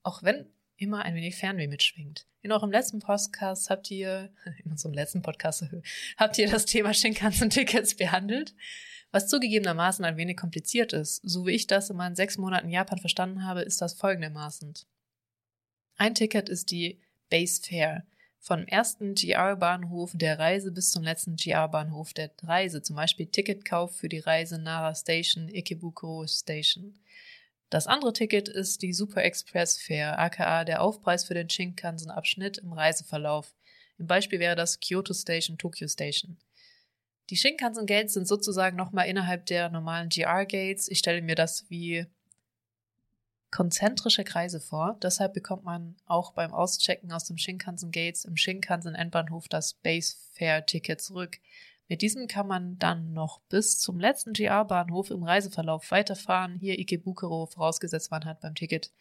Auch 0.04 0.22
wenn 0.22 0.46
immer 0.78 1.04
ein 1.04 1.16
wenig 1.16 1.36
Fernweh 1.36 1.68
mitschwingt. 1.68 2.26
In 2.42 2.52
eurem 2.52 2.72
letzten 2.72 3.00
Podcast 3.00 3.70
habt 3.70 3.92
ihr, 3.92 4.32
in 4.64 4.72
unserem 4.72 4.94
letzten 4.94 5.22
Podcast, 5.22 5.66
habt 6.18 6.38
ihr 6.38 6.50
das 6.50 6.66
Thema 6.66 6.94
Shinkansen-Tickets 6.94 7.96
behandelt, 7.96 8.56
was 9.12 9.28
zugegebenermaßen 9.28 10.06
ein 10.06 10.18
wenig 10.18 10.38
kompliziert 10.38 10.94
ist. 10.94 11.22
So 11.24 11.46
wie 11.46 11.52
ich 11.52 11.68
das 11.68 11.90
in 11.90 11.98
meinen 11.98 12.16
sechs 12.16 12.38
Monaten 12.38 12.70
Japan 12.70 13.00
verstanden 13.00 13.46
habe, 13.46 13.62
ist 13.62 13.82
das 13.82 13.94
folgendermaßen. 13.94 14.74
Ein 15.98 16.16
Ticket 16.16 16.50
ist 16.50 16.72
die 16.72 17.00
Base 17.30 17.62
Fare. 17.62 18.04
Vom 18.40 18.66
ersten 18.66 19.16
GR-Bahnhof 19.16 20.12
der 20.14 20.40
Reise 20.40 20.72
bis 20.72 20.92
zum 20.92 21.04
letzten 21.04 21.36
GR-Bahnhof 21.36 22.14
der 22.14 22.32
Reise, 22.44 22.82
zum 22.82 22.96
Beispiel 22.96 23.26
Ticketkauf 23.26 23.98
für 23.98 24.08
die 24.08 24.20
Reise 24.20 24.60
Nara 24.60 24.94
Station, 24.94 25.50
Ikebukuro 25.50 26.28
Station. 26.28 26.98
Das 27.70 27.88
andere 27.88 28.14
Ticket 28.14 28.48
ist 28.48 28.82
die 28.82 28.94
Super 28.94 29.24
Express 29.24 29.78
Fare, 29.78 30.18
aka 30.18 30.64
der 30.64 30.82
Aufpreis 30.82 31.26
für 31.26 31.34
den 31.34 31.50
Shinkansen-Abschnitt 31.50 32.60
im 32.60 32.72
Reiseverlauf. 32.72 33.54
Im 33.98 34.08
Beispiel 34.08 34.40
wäre 34.40 34.56
das 34.56 34.80
Kyoto 34.80 35.14
Station, 35.14 35.58
Tokyo 35.58 35.88
Station. 35.88 36.38
Die 37.30 37.36
Shinkansen 37.36 37.86
Gates 37.86 38.14
sind 38.14 38.28
sozusagen 38.28 38.78
nochmal 38.78 39.08
innerhalb 39.08 39.46
der 39.48 39.70
normalen 39.70 40.08
GR 40.08 40.46
Gates. 40.46 40.88
Ich 40.88 41.00
stelle 41.00 41.22
mir 41.22 41.36
das 41.36 41.70
wie 41.70 42.06
konzentrische 43.52 44.24
Kreise 44.24 44.62
vor. 44.62 44.98
Deshalb 45.02 45.34
bekommt 45.34 45.66
man 45.66 45.96
auch 46.06 46.32
beim 46.32 46.54
Auschecken 46.54 47.12
aus 47.12 47.26
dem 47.26 47.38
Shinkansen 47.38 47.92
Gates 47.92 48.24
im 48.24 48.38
Shinkansen 48.38 48.96
Endbahnhof 48.96 49.50
das 49.50 49.74
Base 49.74 50.16
Fare 50.32 50.66
Ticket 50.66 51.02
zurück. 51.02 51.40
Mit 51.88 52.02
diesem 52.02 52.28
kann 52.28 52.48
man 52.48 52.78
dann 52.80 53.14
noch 53.14 53.40
bis 53.50 53.80
zum 53.80 54.00
letzten 54.00 54.34
GR-Bahnhof 54.34 55.10
im 55.10 55.24
Reiseverlauf 55.24 55.90
weiterfahren. 55.92 56.58
Hier 56.60 56.78
Ikebukuro, 56.80 57.46
vorausgesetzt 57.46 58.12
man 58.12 58.26
hat 58.26 58.42
beim 58.42 58.56
Ticket, 58.56 58.92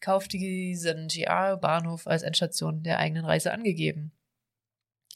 kauft 0.00 0.32
diesen 0.32 1.08
GR-Bahnhof 1.08 2.06
als 2.06 2.22
Endstation 2.22 2.82
der 2.82 2.98
eigenen 2.98 3.26
Reise 3.26 3.52
angegeben. 3.52 4.12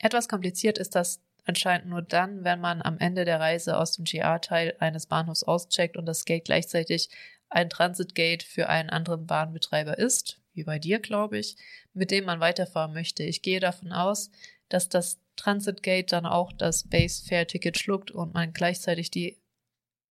Etwas 0.01 0.29
kompliziert 0.29 0.77
ist 0.77 0.95
das 0.95 1.23
anscheinend 1.47 1.89
nur 1.89 2.03
dann, 2.03 2.45
wenn 2.45 2.61
man 2.61 2.83
am 2.83 2.99
Ende 2.99 3.25
der 3.25 3.41
Reise 3.41 3.79
aus 3.79 3.93
dem 3.93 4.05
GR-Teil 4.05 4.77
eines 4.79 5.07
Bahnhofs 5.07 5.43
auscheckt 5.43 5.97
und 5.97 6.07
das 6.07 6.25
Gate 6.25 6.45
gleichzeitig 6.45 7.09
ein 7.49 7.71
Transitgate 7.71 8.45
für 8.45 8.69
einen 8.69 8.91
anderen 8.91 9.27
Bahnbetreiber 9.27 9.97
ist, 9.99 10.41
wie 10.53 10.65
bei 10.65 10.79
dir, 10.79 10.99
glaube 10.99 11.39
ich, 11.39 11.57
mit 11.95 12.11
dem 12.11 12.25
man 12.25 12.41
weiterfahren 12.41 12.93
möchte. 12.93 13.23
Ich 13.23 13.43
gehe 13.43 13.61
davon 13.61 13.93
aus, 13.93 14.31
dass 14.69 14.89
das 14.89 15.19
Transitgate 15.37 16.07
dann 16.07 16.27
auch 16.27 16.53
das 16.53 16.89
Base 16.89 17.25
Fare 17.27 17.47
Ticket 17.47 17.79
schluckt 17.79 18.11
und 18.11 18.35
man 18.35 18.53
gleichzeitig 18.53 19.11
die 19.11 19.39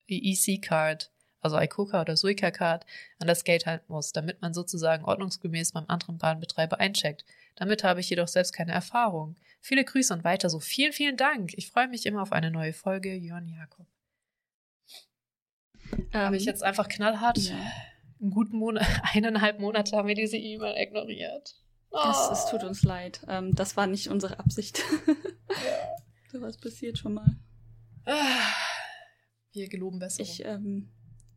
EC-Card, 0.07 1.11
also 1.41 1.59
ICOCA 1.59 2.01
oder 2.01 2.15
Suica-Card, 2.15 2.85
an 3.19 3.27
das 3.27 3.43
Gate 3.43 3.65
halten 3.65 3.91
muss, 3.91 4.11
damit 4.11 4.41
man 4.41 4.53
sozusagen 4.53 5.03
ordnungsgemäß 5.03 5.73
beim 5.73 5.85
anderen 5.87 6.17
Bahnbetreiber 6.17 6.79
eincheckt. 6.79 7.25
Damit 7.55 7.83
habe 7.83 7.99
ich 7.99 8.09
jedoch 8.09 8.27
selbst 8.27 8.53
keine 8.53 8.71
Erfahrung. 8.71 9.35
Viele 9.61 9.83
Grüße 9.83 10.13
und 10.13 10.23
weiter 10.23 10.49
so. 10.49 10.59
Vielen, 10.59 10.93
vielen 10.93 11.17
Dank. 11.17 11.53
Ich 11.55 11.71
freue 11.71 11.87
mich 11.87 12.05
immer 12.05 12.21
auf 12.21 12.31
eine 12.31 12.51
neue 12.51 12.73
Folge. 12.73 13.15
Jörn 13.15 13.47
Jakob. 13.47 13.87
Ähm, 16.13 16.21
habe 16.21 16.37
ich 16.37 16.45
jetzt 16.45 16.63
einfach 16.63 16.87
knallhart 16.87 17.37
ja. 17.37 17.55
einen 18.21 18.31
guten 18.31 18.57
Monat, 18.57 18.85
eineinhalb 19.13 19.59
Monate 19.59 19.95
haben 19.95 20.07
wir 20.07 20.15
diese 20.15 20.37
E-Mail 20.37 20.75
ignoriert. 20.77 21.55
Es, 22.09 22.39
es, 22.39 22.49
tut 22.49 22.63
uns 22.63 22.83
leid. 22.83 23.21
Ähm, 23.27 23.53
das 23.53 23.77
war 23.77 23.87
nicht 23.87 24.09
unsere 24.09 24.39
Absicht. 24.39 24.83
So 26.31 26.41
was 26.41 26.57
passiert 26.57 26.97
schon 26.97 27.13
mal. 27.13 27.37
Wir 29.51 29.69
geloben 29.69 29.99
besser. 29.99 30.21
Ich, 30.21 30.43
ähm, 30.45 30.89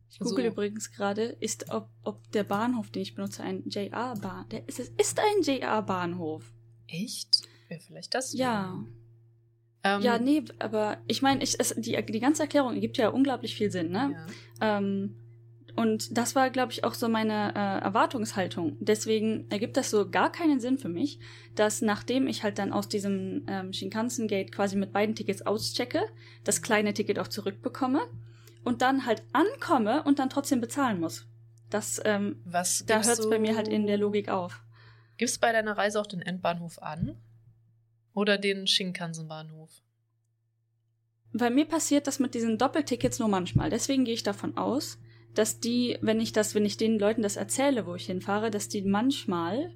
ich 0.09 0.19
google 0.19 0.45
so. 0.45 0.51
übrigens 0.51 0.91
gerade, 0.91 1.23
ist, 1.23 1.69
ob, 1.71 1.89
ob 2.03 2.31
der 2.31 2.43
Bahnhof, 2.43 2.89
den 2.91 3.01
ich 3.01 3.15
benutze, 3.15 3.43
ein 3.43 3.67
JR-Bahn. 3.67 4.47
Ist, 4.67 4.79
es 4.79 4.89
ist 4.89 5.19
ein 5.19 5.41
JR-Bahnhof. 5.41 6.51
Echt? 6.87 7.41
Wäre 7.67 7.79
vielleicht 7.79 8.13
das? 8.13 8.33
Ja. 8.33 8.83
Ähm, 9.83 10.01
ja, 10.01 10.19
nee, 10.19 10.43
aber 10.59 10.97
ich 11.07 11.21
meine, 11.21 11.43
die, 11.77 12.05
die 12.05 12.19
ganze 12.19 12.43
Erklärung 12.43 12.73
ergibt 12.73 12.97
ja 12.97 13.09
unglaublich 13.09 13.55
viel 13.55 13.71
Sinn, 13.71 13.91
ne? 13.91 14.27
Ja. 14.59 14.77
Ähm, 14.77 15.15
und 15.75 16.17
das 16.17 16.35
war, 16.35 16.49
glaube 16.49 16.71
ich, 16.71 16.83
auch 16.83 16.93
so 16.93 17.09
meine 17.09 17.53
äh, 17.55 17.83
Erwartungshaltung. 17.83 18.77
Deswegen 18.79 19.49
ergibt 19.49 19.77
das 19.77 19.89
so 19.89 20.09
gar 20.09 20.31
keinen 20.31 20.59
Sinn 20.59 20.77
für 20.77 20.89
mich, 20.89 21.19
dass 21.55 21.81
nachdem 21.81 22.27
ich 22.27 22.43
halt 22.43 22.59
dann 22.59 22.71
aus 22.71 22.87
diesem 22.87 23.45
ähm, 23.47 23.73
Shinkansen-Gate 23.73 24.51
quasi 24.51 24.75
mit 24.75 24.93
beiden 24.93 25.15
Tickets 25.15 25.41
auschecke, 25.41 26.01
das 26.43 26.61
kleine 26.61 26.93
Ticket 26.93 27.19
auch 27.19 27.27
zurückbekomme 27.27 28.01
und 28.63 28.81
dann 28.81 29.05
halt 29.05 29.23
ankomme 29.33 30.03
und 30.03 30.19
dann 30.19 30.29
trotzdem 30.29 30.61
bezahlen 30.61 30.99
muss. 30.99 31.27
Das, 31.69 32.01
ähm, 32.05 32.41
Was 32.45 32.83
da 32.85 33.03
hört 33.03 33.19
es 33.19 33.29
bei 33.29 33.39
mir 33.39 33.55
halt 33.55 33.67
in 33.67 33.85
der 33.85 33.97
Logik 33.97 34.29
auf. 34.29 34.63
Gibst 35.17 35.41
bei 35.41 35.51
deiner 35.51 35.77
Reise 35.77 35.99
auch 35.99 36.07
den 36.07 36.21
Endbahnhof 36.21 36.81
an? 36.81 37.17
Oder 38.13 38.37
den 38.37 38.67
Shinkansen-Bahnhof? 38.67 39.81
Bei 41.31 41.49
mir 41.49 41.65
passiert 41.65 42.07
das 42.07 42.19
mit 42.19 42.33
diesen 42.33 42.57
Doppeltickets 42.57 43.19
nur 43.19 43.27
manchmal. 43.27 43.69
Deswegen 43.69 44.03
gehe 44.03 44.15
ich 44.15 44.23
davon 44.23 44.57
aus, 44.57 44.97
dass 45.35 45.59
die, 45.59 45.97
wenn 46.01 46.19
ich 46.19 46.31
das, 46.31 46.55
wenn 46.55 46.65
ich 46.65 46.77
den 46.77 46.99
Leuten 46.99 47.21
das 47.21 47.35
erzähle, 47.35 47.85
wo 47.85 47.95
ich 47.95 48.05
hinfahre, 48.05 48.51
dass 48.51 48.69
die 48.69 48.81
manchmal 48.81 49.75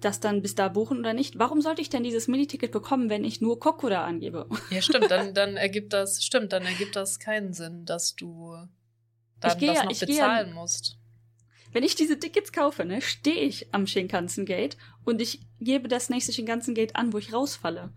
das 0.00 0.20
dann 0.20 0.42
bis 0.42 0.54
da 0.54 0.68
buchen 0.68 0.98
oder 0.98 1.12
nicht. 1.12 1.38
Warum 1.38 1.60
sollte 1.60 1.82
ich 1.82 1.90
denn 1.90 2.02
dieses 2.02 2.26
Miniticket 2.26 2.72
bekommen, 2.72 3.10
wenn 3.10 3.24
ich 3.24 3.40
nur 3.40 3.60
Kokura 3.60 4.04
angebe? 4.04 4.48
Ja, 4.70 4.80
stimmt, 4.80 5.10
dann, 5.10 5.34
dann 5.34 5.56
ergibt 5.56 5.92
das, 5.92 6.24
stimmt, 6.24 6.52
dann 6.52 6.64
ergibt 6.64 6.96
das 6.96 7.18
keinen 7.18 7.52
Sinn, 7.52 7.84
dass 7.84 8.16
du 8.16 8.56
dann 9.40 9.58
das 9.58 9.60
ja, 9.60 9.84
noch 9.84 9.98
bezahlen 9.98 10.48
ja, 10.48 10.54
musst. 10.54 10.96
Wenn 11.72 11.84
ich 11.84 11.94
diese 11.94 12.18
Tickets 12.18 12.52
kaufe, 12.52 12.84
ne, 12.84 13.00
stehe 13.00 13.42
ich 13.42 13.72
am 13.72 13.86
Shinkansen 13.86 14.44
Gate 14.44 14.76
und 15.04 15.20
ich 15.20 15.40
gebe 15.60 15.86
das 15.86 16.10
nächste 16.10 16.32
Shinkansen 16.32 16.74
Gate 16.74 16.96
an, 16.96 17.12
wo 17.12 17.18
ich 17.18 17.32
rausfalle 17.32 17.92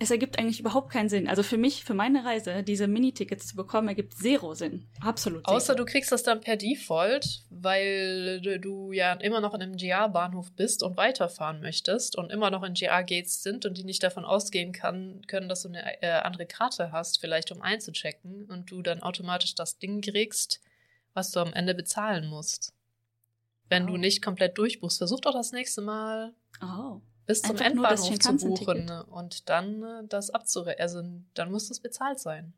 es 0.00 0.10
ergibt 0.12 0.38
eigentlich 0.38 0.60
überhaupt 0.60 0.92
keinen 0.92 1.08
Sinn. 1.08 1.26
Also 1.26 1.42
für 1.42 1.56
mich, 1.56 1.84
für 1.84 1.94
meine 1.94 2.24
Reise, 2.24 2.62
diese 2.62 2.86
Minitickets 2.86 3.48
zu 3.48 3.56
bekommen, 3.56 3.88
ergibt 3.88 4.14
zero 4.14 4.54
Sinn. 4.54 4.86
Absolut. 5.00 5.44
Zero. 5.44 5.56
Außer 5.56 5.74
du 5.74 5.84
kriegst 5.84 6.12
das 6.12 6.22
dann 6.22 6.40
per 6.40 6.56
Default, 6.56 7.42
weil 7.50 8.40
du 8.40 8.92
ja 8.92 9.14
immer 9.14 9.40
noch 9.40 9.54
in 9.54 9.62
einem 9.62 9.76
GR-Bahnhof 9.76 10.52
bist 10.52 10.84
und 10.84 10.96
weiterfahren 10.96 11.60
möchtest 11.60 12.16
und 12.16 12.30
immer 12.30 12.50
noch 12.50 12.62
in 12.62 12.74
GR-Gates 12.74 13.42
sind 13.42 13.66
und 13.66 13.76
die 13.76 13.84
nicht 13.84 14.02
davon 14.02 14.24
ausgehen 14.24 14.72
kann, 14.72 15.22
können, 15.26 15.48
dass 15.48 15.62
du 15.62 15.68
eine 15.68 16.02
äh, 16.02 16.10
andere 16.10 16.46
Karte 16.46 16.92
hast, 16.92 17.20
vielleicht 17.20 17.50
um 17.50 17.60
einzuchecken 17.60 18.44
und 18.44 18.70
du 18.70 18.82
dann 18.82 19.02
automatisch 19.02 19.56
das 19.56 19.78
Ding 19.78 20.00
kriegst, 20.00 20.60
was 21.12 21.32
du 21.32 21.40
am 21.40 21.52
Ende 21.52 21.74
bezahlen 21.74 22.28
musst. 22.28 22.72
Wenn 23.68 23.84
oh. 23.84 23.86
du 23.88 23.96
nicht 23.96 24.22
komplett 24.22 24.58
durchbuchst, 24.58 24.98
versuch 24.98 25.20
doch 25.20 25.34
das 25.34 25.50
nächste 25.50 25.82
Mal. 25.82 26.34
Oh 26.62 27.00
bis 27.28 27.42
zum 27.42 27.56
Einfach 27.56 27.66
Endbahnhof 27.66 28.18
zu 28.18 28.36
buchen 28.38 28.90
und 28.90 29.50
dann 29.50 29.82
äh, 29.82 30.08
das 30.08 30.30
abzurechnen. 30.30 30.80
Also 30.80 31.02
dann 31.34 31.52
muss 31.52 31.68
das 31.68 31.78
bezahlt 31.78 32.18
sein. 32.18 32.54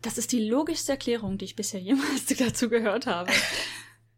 Das 0.00 0.16
ist 0.16 0.32
die 0.32 0.48
logischste 0.48 0.92
Erklärung, 0.92 1.36
die 1.36 1.44
ich 1.44 1.56
bisher 1.56 1.80
jemals 1.82 2.24
dazu 2.24 2.70
gehört 2.70 3.06
habe. 3.06 3.30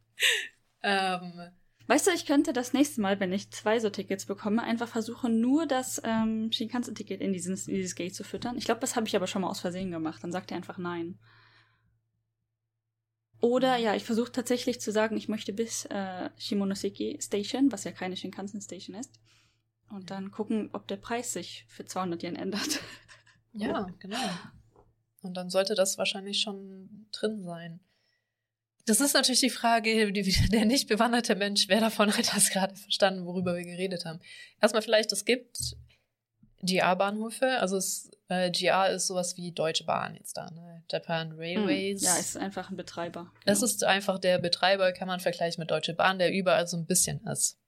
ähm, 0.85 1.51
weißt 1.89 2.07
du, 2.07 2.13
ich 2.13 2.25
könnte 2.25 2.53
das 2.53 2.73
nächste 2.73 3.01
Mal, 3.01 3.19
wenn 3.19 3.33
ich 3.33 3.51
zwei 3.51 3.81
so 3.81 3.91
Tickets 3.91 4.27
bekomme, 4.27 4.63
einfach 4.63 4.89
versuchen, 4.89 5.41
nur 5.41 5.67
das 5.67 6.01
ähm, 6.05 6.53
Shinkansen-Ticket 6.53 7.21
in, 7.21 7.35
in 7.35 7.75
dieses 7.75 7.95
Gate 7.97 8.15
zu 8.15 8.23
füttern. 8.23 8.57
Ich 8.57 8.65
glaube, 8.65 8.81
das 8.81 8.95
habe 8.95 9.09
ich 9.09 9.17
aber 9.17 9.27
schon 9.27 9.43
mal 9.43 9.51
aus 9.51 9.59
Versehen 9.59 9.91
gemacht. 9.91 10.23
Dann 10.23 10.31
sagt 10.31 10.53
er 10.53 10.57
einfach 10.57 10.79
nein. 10.79 11.19
Oder 13.41 13.77
ja, 13.77 13.95
ich 13.95 14.05
versuche 14.05 14.33
tatsächlich 14.33 14.81
zu 14.81 14.91
sagen, 14.91 15.17
ich 15.17 15.29
möchte 15.29 15.53
bis 15.53 15.85
äh, 15.87 16.31
Shimonoseki 16.39 17.19
Station, 17.21 17.71
was 17.71 17.85
ja 17.85 17.93
keine 17.93 18.17
Shinkansen 18.17 18.61
Station 18.61 18.97
ist. 18.97 19.13
Und 19.91 20.11
dann 20.11 20.31
gucken, 20.31 20.71
ob 20.73 20.87
der 20.89 20.97
Preis 20.97 21.33
sich 21.33 21.65
für 21.69 21.85
200 21.85 22.23
Yen 22.23 22.37
ändert. 22.37 22.81
Ja, 23.53 23.87
genau. 24.01 24.19
Und 25.23 25.35
dann 25.35 25.51
sollte 25.51 25.75
das 25.75 25.99
wahrscheinlich 25.99 26.41
schon 26.41 27.09
drin 27.13 27.43
sein. 27.43 27.81
Das 28.87 29.01
ist 29.01 29.15
natürlich 29.15 29.41
die 29.41 29.51
Frage, 29.51 30.13
die, 30.13 30.49
der 30.49 30.65
nicht 30.65 30.89
bewanderte 30.89 31.35
Mensch, 31.37 31.69
wer 31.69 31.81
davon 31.81 32.17
hat 32.17 32.35
das 32.35 32.51
gerade 32.51 32.75
verstanden, 32.75 33.27
worüber 33.27 33.55
wir 33.55 33.65
geredet 33.65 34.05
haben. 34.05 34.21
Erstmal 34.61 34.83
vielleicht, 34.83 35.13
es 35.13 35.25
gibt 35.25 35.77
GR-Bahnhöfe. 36.63 37.59
Also 37.61 37.77
es, 37.77 38.11
äh, 38.29 38.51
GR 38.51 38.91
ist 38.91 39.07
sowas 39.07 39.37
wie 39.37 39.53
Deutsche 39.53 39.85
Bahn 39.85 40.15
jetzt 40.17 40.37
da, 40.37 40.51
ne? 40.51 40.83
Japan 40.91 41.33
Railways. 41.33 42.01
Hm, 42.01 42.07
ja, 42.07 42.19
es 42.19 42.31
ist 42.31 42.37
einfach 42.37 42.71
ein 42.71 42.77
Betreiber. 42.77 43.31
Genau. 43.41 43.53
Es 43.53 43.63
ist 43.63 43.85
einfach 43.85 44.19
der 44.19 44.39
Betreiber, 44.39 44.93
kann 44.93 45.09
man 45.09 45.21
vergleichen 45.21 45.61
mit 45.61 45.71
Deutsche 45.71 45.95
Bahn, 45.95 46.19
der 46.19 46.33
überall 46.33 46.67
so 46.67 46.77
ein 46.77 46.87
bisschen 46.87 47.25
ist. 47.27 47.59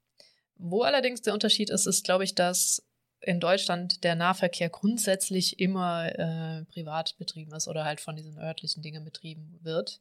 Wo 0.55 0.81
allerdings 0.81 1.21
der 1.21 1.33
Unterschied 1.33 1.69
ist, 1.69 1.87
ist, 1.87 2.03
glaube 2.03 2.23
ich, 2.23 2.35
dass 2.35 2.83
in 3.21 3.39
Deutschland 3.39 4.03
der 4.03 4.15
Nahverkehr 4.15 4.69
grundsätzlich 4.69 5.59
immer 5.59 6.07
äh, 6.07 6.65
privat 6.65 7.15
betrieben 7.17 7.53
ist 7.53 7.67
oder 7.67 7.85
halt 7.85 8.01
von 8.01 8.15
diesen 8.15 8.37
örtlichen 8.37 8.81
Dingen 8.81 9.05
betrieben 9.05 9.59
wird. 9.61 9.99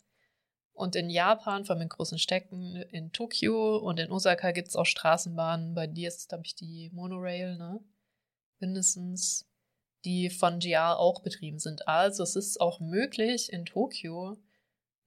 Und 0.73 0.97
in 0.97 1.11
Japan, 1.11 1.65
vor 1.65 1.75
allem 1.75 1.83
in 1.83 1.89
großen 1.91 2.19
Städten, 2.19 2.77
in 2.77 3.13
Tokio 3.13 3.77
und 3.77 4.01
in 4.01 4.11
Osaka 4.11 4.53
gibt 4.53 4.69
es 4.69 4.77
auch 4.77 4.87
Straßenbahnen. 4.87 5.75
Bei 5.75 5.87
dir 5.87 6.09
ist, 6.09 6.31
glaube 6.31 6.45
ich, 6.47 6.55
die 6.55 6.89
Monorail, 6.95 7.59
ne? 7.59 7.81
Mindestens, 8.61 9.47
die 10.05 10.31
von 10.31 10.59
GR 10.59 10.99
auch 10.99 11.23
betrieben 11.23 11.59
sind. 11.59 11.87
Also 11.89 12.23
es 12.23 12.37
ist 12.37 12.61
auch 12.61 12.81
möglich, 12.81 13.53
in 13.53 13.65
Tokio 13.65 14.39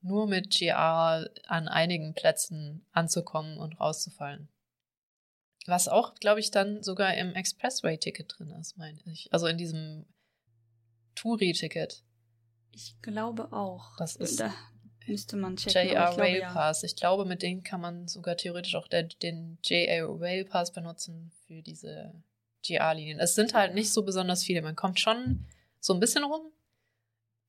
nur 0.01 0.27
mit 0.27 0.49
GR 0.49 1.29
an 1.47 1.67
einigen 1.67 2.13
Plätzen 2.13 2.85
anzukommen 2.91 3.57
und 3.57 3.79
rauszufallen. 3.79 4.49
Was 5.65 5.87
auch, 5.87 6.15
glaube 6.15 6.41
ich, 6.41 6.51
dann 6.51 6.83
sogar 6.83 7.13
im 7.15 7.33
Expressway-Ticket 7.33 8.35
drin 8.37 8.51
ist, 8.51 8.77
meine 8.77 8.99
ich. 9.05 9.31
Also 9.31 9.47
in 9.47 9.57
diesem 9.57 10.05
Touri-Ticket. 11.15 12.03
Ich 12.71 12.95
glaube 13.01 13.53
auch. 13.53 13.95
Das 13.97 14.17
ist 14.17 14.41
da 14.41 14.53
müsste 15.07 15.37
man 15.37 15.55
checken. 15.55 15.89
JR 15.89 16.17
Rail 16.17 16.41
Pass. 16.41 16.81
Ja. 16.81 16.87
Ich 16.87 16.95
glaube, 16.95 17.25
mit 17.25 17.41
denen 17.41 17.63
kann 17.63 17.81
man 17.81 18.07
sogar 18.07 18.35
theoretisch 18.35 18.75
auch 18.75 18.87
der, 18.87 19.03
den 19.03 19.57
JR 19.63 20.07
Rail 20.19 20.45
Pass 20.45 20.71
benutzen 20.71 21.31
für 21.45 21.61
diese 21.61 22.13
GR-Linien. 22.63 23.19
Es 23.19 23.35
sind 23.35 23.53
halt 23.53 23.73
nicht 23.73 23.91
so 23.91 24.03
besonders 24.03 24.43
viele. 24.43 24.61
Man 24.61 24.75
kommt 24.75 24.99
schon 24.99 25.45
so 25.79 25.93
ein 25.93 25.99
bisschen 25.99 26.23
rum. 26.23 26.51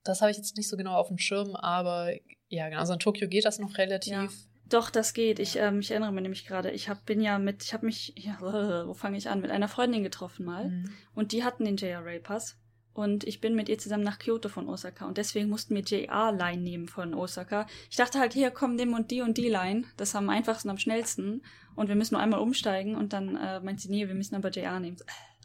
Das 0.02 0.21
habe 0.21 0.30
ich 0.30 0.37
jetzt 0.37 0.56
nicht 0.56 0.68
so 0.68 0.76
genau 0.76 0.94
auf 0.94 1.09
dem 1.09 1.18
Schirm, 1.18 1.56
aber 1.56 2.12
Ja, 2.49 2.68
genau. 2.68 2.80
Also 2.80 2.92
in 2.92 2.99
Tokio 2.99 3.28
geht 3.28 3.44
das 3.44 3.59
noch 3.59 3.78
relativ. 3.78 4.12
Ja. 4.12 4.28
Doch, 4.66 4.90
das 4.90 5.12
geht. 5.12 5.38
Ich, 5.38 5.56
ähm, 5.56 5.80
ich 5.80 5.90
erinnere 5.90 6.12
mich 6.12 6.23
nämlich 6.23 6.47
gerade. 6.47 6.71
Ich 6.71 6.88
hab, 6.88 7.04
bin 7.04 7.21
ja 7.21 7.38
mit, 7.38 7.62
ich 7.62 7.75
habe 7.75 7.87
mich, 7.87 8.14
ja, 8.16 8.38
wo 8.87 8.94
fange 8.94 9.16
ich 9.16 9.28
an? 9.28 9.40
Mit 9.40 9.50
einer 9.50 9.68
Freundin 9.68 10.02
getroffen 10.02 10.44
mal. 10.47 10.68
Mhm. 10.68 10.90
Und 11.14 11.33
die 11.33 11.44
hatten 11.44 11.64
den 11.64 11.76
JRA 11.76 12.18
Pass. 12.23 12.56
Und 12.94 13.24
ich 13.24 13.40
bin 13.40 13.56
mit 13.56 13.68
ihr 13.68 13.76
zusammen 13.76 14.04
nach 14.04 14.20
Kyoto 14.20 14.48
von 14.48 14.68
Osaka. 14.68 15.04
Und 15.06 15.18
deswegen 15.18 15.48
mussten 15.48 15.74
wir 15.74 15.82
JR-Line 15.82 16.62
nehmen 16.62 16.88
von 16.88 17.12
Osaka. 17.12 17.66
Ich 17.90 17.96
dachte 17.96 18.20
halt, 18.20 18.32
hier 18.32 18.52
kommen 18.52 18.78
dem 18.78 18.94
und 18.94 19.10
die 19.10 19.20
und 19.20 19.36
die 19.36 19.48
Line. 19.48 19.84
Das 19.96 20.14
am 20.14 20.30
einfachsten, 20.30 20.70
am 20.70 20.78
schnellsten. 20.78 21.42
Und 21.74 21.88
wir 21.88 21.96
müssen 21.96 22.14
nur 22.14 22.22
einmal 22.22 22.40
umsteigen. 22.40 22.94
Und 22.94 23.12
dann 23.12 23.36
äh, 23.36 23.58
meint 23.60 23.80
sie, 23.80 23.90
nee, 23.90 24.06
wir 24.06 24.14
müssen 24.14 24.36
aber 24.36 24.50
JR 24.50 24.80
nehmen. 24.80 24.96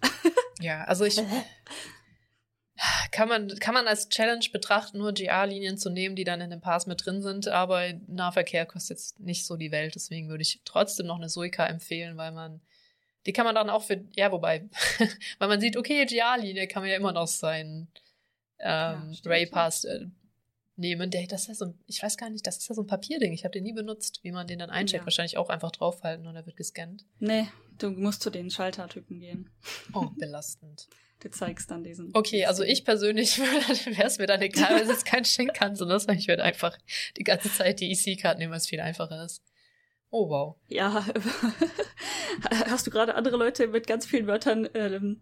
Ja, 0.61 0.83
also 0.83 1.05
ich. 1.05 1.21
Kann 3.11 3.27
man, 3.27 3.49
kann 3.59 3.73
man 3.73 3.87
als 3.87 4.07
Challenge 4.07 4.45
betrachten, 4.53 4.99
nur 4.99 5.13
GR-Linien 5.13 5.77
zu 5.77 5.89
nehmen, 5.89 6.15
die 6.15 6.23
dann 6.23 6.39
in 6.39 6.49
dem 6.49 6.61
Pass 6.61 6.87
mit 6.87 7.05
drin 7.05 7.21
sind, 7.21 7.49
aber 7.49 7.91
Nahverkehr 8.07 8.65
kostet 8.65 8.97
jetzt 8.97 9.19
nicht 9.19 9.45
so 9.45 9.57
die 9.57 9.71
Welt, 9.71 9.95
deswegen 9.95 10.29
würde 10.29 10.43
ich 10.43 10.61
trotzdem 10.63 11.07
noch 11.07 11.17
eine 11.17 11.27
Suica 11.27 11.65
empfehlen, 11.65 12.15
weil 12.15 12.31
man, 12.31 12.61
die 13.25 13.33
kann 13.33 13.45
man 13.45 13.55
dann 13.55 13.69
auch 13.69 13.83
für, 13.83 14.03
ja, 14.15 14.31
wobei, 14.31 14.69
weil 15.39 15.47
man 15.47 15.59
sieht, 15.59 15.75
okay, 15.77 16.05
GR-Linie 16.05 16.67
kann 16.67 16.81
man 16.83 16.89
ja 16.89 16.95
immer 16.97 17.11
noch 17.11 17.27
sein 17.27 17.87
ähm, 18.59 19.13
stimmt, 19.13 19.27
Ray 19.33 19.43
ja. 19.45 19.49
Pass 19.51 19.83
äh, 19.85 20.05
nehmen. 20.75 21.11
Der, 21.11 21.25
das 21.27 21.43
ist 21.43 21.47
ja 21.47 21.53
so, 21.55 21.65
ein- 21.65 21.79
ich 21.87 22.01
weiß 22.01 22.17
gar 22.17 22.29
nicht, 22.29 22.45
das 22.47 22.57
ist 22.57 22.67
ja 22.69 22.75
so 22.75 22.81
ein 22.83 22.87
Papierding, 22.87 23.31
ich 23.33 23.43
habe 23.43 23.51
den 23.51 23.63
nie 23.63 23.73
benutzt, 23.73 24.19
wie 24.23 24.31
man 24.31 24.47
den 24.47 24.59
dann 24.59 24.69
eincheckt, 24.69 25.01
Ja. 25.01 25.05
wahrscheinlich 25.05 25.37
auch 25.37 25.49
einfach 25.49 25.71
draufhalten 25.71 26.27
und 26.27 26.35
er 26.35 26.45
wird 26.45 26.57
gescannt. 26.57 27.05
Nee, 27.19 27.47
du 27.77 27.91
musst 27.91 28.21
zu 28.21 28.29
den 28.29 28.49
Schaltertypen 28.49 29.19
gehen. 29.19 29.49
Oh, 29.93 30.07
belastend. 30.17 30.87
Du 31.21 31.29
zeigst 31.29 31.69
dann 31.69 31.83
diesen. 31.83 32.11
Okay, 32.13 32.45
also 32.45 32.63
ich 32.63 32.85
persönlich 32.85 33.37
wäre 33.39 34.05
es 34.07 34.19
mir 34.19 34.27
dann 34.27 34.41
egal, 34.41 34.79
es 34.79 34.87
jetzt 34.87 35.05
kein 35.05 35.25
Shinkansen 35.25 35.89
ist. 35.91 36.09
Ich 36.11 36.29
würde 36.29 36.43
einfach 36.43 36.77
die 37.17 37.25
ganze 37.25 37.51
Zeit 37.51 37.81
die 37.81 37.91
EC-Card 37.91 38.37
nehmen, 38.39 38.51
weil 38.51 38.59
es 38.59 38.67
viel 38.67 38.79
einfacher 38.79 39.25
ist. 39.25 39.41
Oh, 40.11 40.29
wow. 40.29 40.55
Ja, 40.67 41.05
hast 42.69 42.87
du 42.87 42.91
gerade 42.91 43.15
andere 43.15 43.37
Leute 43.37 43.67
mit 43.67 43.87
ganz 43.87 44.05
vielen 44.05 44.27
Wörtern, 44.27 44.67
ähm, 44.73 45.21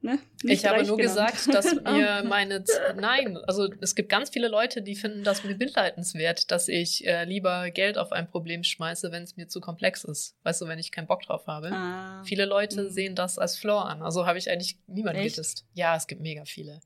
ne? 0.00 0.18
ich 0.44 0.64
habe 0.64 0.84
nur 0.84 0.96
genannt? 0.96 1.16
gesagt, 1.32 1.54
dass 1.54 1.74
mir 1.82 2.22
meine... 2.24 2.62
Z 2.64 2.80
Nein, 2.96 3.36
also 3.46 3.68
es 3.80 3.94
gibt 3.94 4.08
ganz 4.08 4.30
viele 4.30 4.48
Leute, 4.48 4.82
die 4.82 4.94
finden 4.94 5.24
das 5.24 5.42
mitleidenswert, 5.44 6.50
dass 6.50 6.68
ich 6.68 7.06
äh, 7.06 7.24
lieber 7.24 7.70
Geld 7.70 7.98
auf 7.98 8.12
ein 8.12 8.28
Problem 8.28 8.62
schmeiße, 8.64 9.10
wenn 9.12 9.22
es 9.24 9.36
mir 9.36 9.48
zu 9.48 9.60
komplex 9.60 10.04
ist. 10.04 10.36
Weißt 10.44 10.60
du, 10.60 10.68
wenn 10.68 10.78
ich 10.78 10.92
keinen 10.92 11.06
Bock 11.06 11.22
drauf 11.22 11.46
habe. 11.46 11.70
Ah, 11.72 12.22
Viele 12.24 12.44
Leute 12.44 12.82
Mhm. 12.84 12.90
sehen 12.90 13.14
das 13.16 13.38
als 13.38 13.56
Flaw 13.56 13.80
an. 13.88 14.02
Also 14.02 14.26
habe 14.26 14.38
ich 14.38 14.50
eigentlich 14.50 14.78
niemanden 14.86 15.20
Echt? 15.22 15.36
gedisst. 15.36 15.64
Ja, 15.74 15.96
es 15.96 16.06
gibt 16.06 16.20
mega 16.20 16.44
viele. 16.44 16.80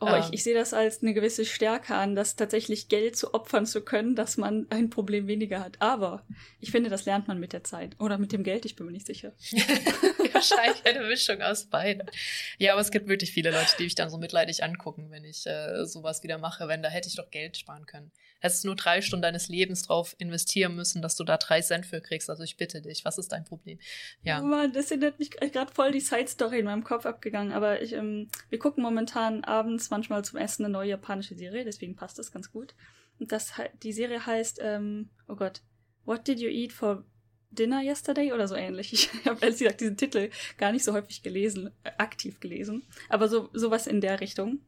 Oh, 0.00 0.06
ähm, 0.06 0.22
ich, 0.22 0.32
ich 0.32 0.44
sehe 0.44 0.54
das 0.54 0.72
als 0.72 1.02
eine 1.02 1.14
gewisse 1.14 1.44
Stärke 1.44 1.94
an, 1.94 2.14
das 2.14 2.36
tatsächlich 2.36 2.88
Geld 2.88 3.16
zu 3.16 3.34
opfern 3.34 3.66
zu 3.66 3.82
können, 3.82 4.16
dass 4.16 4.36
man 4.36 4.66
ein 4.70 4.90
Problem 4.90 5.26
weniger 5.26 5.60
hat. 5.60 5.76
Aber 5.80 6.24
ich 6.60 6.70
finde, 6.70 6.90
das 6.90 7.04
lernt 7.04 7.28
man 7.28 7.38
mit 7.38 7.52
der 7.52 7.64
Zeit. 7.64 7.96
Oder 7.98 8.18
mit 8.18 8.32
dem 8.32 8.42
Geld, 8.42 8.64
ich 8.64 8.76
bin 8.76 8.86
mir 8.86 8.92
nicht 8.92 9.06
sicher. 9.06 9.32
Wahrscheinlich 10.32 10.84
eine 10.84 11.06
Mischung 11.06 11.42
aus 11.42 11.64
beiden. 11.64 12.10
Ja, 12.58 12.72
aber 12.72 12.80
es 12.80 12.90
gibt 12.90 13.08
wirklich 13.08 13.32
viele 13.32 13.50
Leute, 13.50 13.74
die 13.78 13.84
mich 13.84 13.94
dann 13.94 14.10
so 14.10 14.18
mitleidig 14.18 14.64
angucken, 14.64 15.10
wenn 15.10 15.24
ich 15.24 15.46
äh, 15.46 15.84
sowas 15.84 16.22
wieder 16.22 16.38
mache, 16.38 16.68
wenn 16.68 16.82
da 16.82 16.88
hätte 16.88 17.08
ich 17.08 17.16
doch 17.16 17.30
Geld 17.30 17.56
sparen 17.56 17.86
können. 17.86 18.10
Hättest 18.40 18.64
nur 18.64 18.76
drei 18.76 19.02
Stunden 19.02 19.22
deines 19.22 19.48
Lebens 19.48 19.82
drauf 19.82 20.14
investieren 20.18 20.74
müssen, 20.74 21.02
dass 21.02 21.16
du 21.16 21.24
da 21.24 21.36
drei 21.36 21.60
Cent 21.60 21.86
für 21.86 22.00
kriegst. 22.00 22.28
Also 22.30 22.42
ich 22.42 22.56
bitte 22.56 22.82
dich, 22.82 23.04
was 23.04 23.18
ist 23.18 23.32
dein 23.32 23.44
Problem? 23.44 23.78
Ja. 24.22 24.40
Mann, 24.40 24.72
das 24.72 24.90
erinnert 24.90 25.18
mich 25.18 25.30
gerade 25.30 25.72
voll 25.72 25.92
die 25.92 26.00
Side-Story 26.00 26.60
in 26.60 26.64
meinem 26.64 26.84
Kopf 26.84 27.06
abgegangen. 27.06 27.52
Aber 27.52 27.82
ich, 27.82 27.92
ähm, 27.92 28.28
wir 28.48 28.58
gucken 28.58 28.82
momentan 28.82 29.44
abends 29.44 29.90
manchmal 29.90 30.24
zum 30.24 30.38
Essen 30.38 30.64
eine 30.64 30.72
neue 30.72 30.90
japanische 30.90 31.34
Serie, 31.34 31.64
deswegen 31.64 31.96
passt 31.96 32.18
das 32.18 32.32
ganz 32.32 32.50
gut. 32.50 32.74
Und 33.18 33.32
das, 33.32 33.52
die 33.82 33.92
Serie 33.92 34.24
heißt, 34.24 34.58
ähm, 34.62 35.10
oh 35.28 35.36
Gott, 35.36 35.60
What 36.04 36.26
did 36.26 36.40
you 36.40 36.48
eat 36.48 36.72
for 36.72 37.04
dinner 37.50 37.82
yesterday? 37.82 38.32
Oder 38.32 38.48
so 38.48 38.54
ähnlich. 38.54 38.92
Ich 38.92 39.10
habe 39.26 39.40
ehrlich 39.42 39.58
gesagt 39.58 39.80
diesen 39.80 39.96
Titel 39.96 40.30
gar 40.56 40.72
nicht 40.72 40.84
so 40.84 40.92
häufig 40.92 41.22
gelesen, 41.22 41.70
äh, 41.84 41.90
aktiv 41.98 42.40
gelesen. 42.40 42.82
Aber 43.08 43.28
so 43.28 43.48
sowas 43.52 43.86
in 43.86 44.00
der 44.00 44.20
Richtung. 44.20 44.60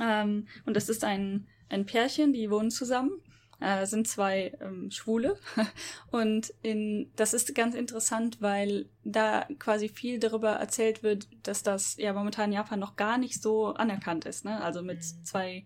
Ähm, 0.00 0.46
und 0.66 0.76
das 0.76 0.88
ist 0.88 1.04
ein, 1.04 1.48
ein 1.68 1.86
Pärchen, 1.86 2.32
die 2.32 2.50
wohnen 2.50 2.70
zusammen. 2.70 3.10
Äh, 3.60 3.86
sind 3.86 4.06
zwei 4.06 4.56
ähm, 4.60 4.90
Schwule. 4.92 5.36
Und 6.12 6.54
in, 6.62 7.10
das 7.16 7.34
ist 7.34 7.54
ganz 7.56 7.74
interessant, 7.74 8.40
weil 8.40 8.88
da 9.02 9.48
quasi 9.58 9.88
viel 9.88 10.20
darüber 10.20 10.50
erzählt 10.50 11.02
wird, 11.02 11.26
dass 11.42 11.64
das 11.64 11.96
ja 11.96 12.12
momentan 12.12 12.50
in 12.50 12.56
Japan 12.56 12.78
noch 12.78 12.94
gar 12.94 13.18
nicht 13.18 13.42
so 13.42 13.74
anerkannt 13.74 14.26
ist. 14.26 14.44
Ne? 14.44 14.62
Also 14.62 14.82
mit 14.82 14.98
Mhm. 14.98 15.24
zwei 15.24 15.64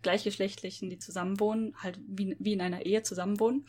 Gleichgeschlechtlichen, 0.00 0.88
die 0.88 0.98
zusammenwohnen, 0.98 1.74
halt 1.82 1.98
wie, 2.06 2.34
wie 2.38 2.54
in 2.54 2.62
einer 2.62 2.86
Ehe 2.86 3.02
zusammenwohnen. 3.02 3.66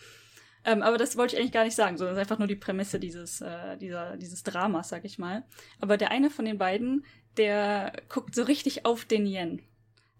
Ähm, 0.64 0.82
aber 0.82 0.98
das 0.98 1.18
wollte 1.18 1.36
ich 1.36 1.42
eigentlich 1.42 1.54
gar 1.54 1.64
nicht 1.66 1.76
sagen, 1.76 1.98
sondern 1.98 2.16
es 2.16 2.18
ist 2.18 2.22
einfach 2.22 2.40
nur 2.40 2.48
die 2.48 2.56
Prämisse 2.56 3.00
dieses, 3.00 3.42
äh, 3.42 3.78
dieser, 3.78 4.18
dieses 4.18 4.44
Dramas, 4.44 4.90
sag 4.90 5.06
ich 5.06 5.20
mal. 5.20 5.44
Aber 5.80 5.98
der 5.98 6.12
eine 6.12 6.30
von 6.30 6.46
den 6.46 6.58
beiden, 6.58 7.06
der 7.38 7.94
guckt 8.10 8.34
so 8.36 8.44
richtig 8.44 8.86
auf 8.86 9.06
den 9.06 9.28
Yen. 9.28 9.62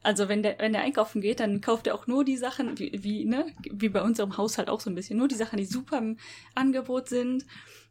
Also 0.06 0.30
wenn 0.30 0.44
der, 0.44 0.60
wenn 0.60 0.72
der 0.72 0.84
einkaufen 0.84 1.20
geht, 1.20 1.40
dann 1.40 1.62
kauft 1.62 1.88
er 1.88 1.96
auch 1.96 2.06
nur 2.06 2.24
die 2.24 2.38
Sachen, 2.38 2.78
wie, 2.78 2.92
wie, 3.02 3.26
ne, 3.26 3.48
wie 3.72 3.90
bei 3.90 4.04
unserem 4.04 4.38
Haushalt 4.38 4.70
auch 4.70 4.80
so 4.80 4.92
ein 4.92 4.96
bisschen, 4.96 5.18
nur 5.18 5.28
die 5.28 5.36
Sachen, 5.36 5.58
die 5.58 5.66
super 5.66 5.98
im 5.98 6.18
Angebot 6.54 7.10
sind. 7.10 7.44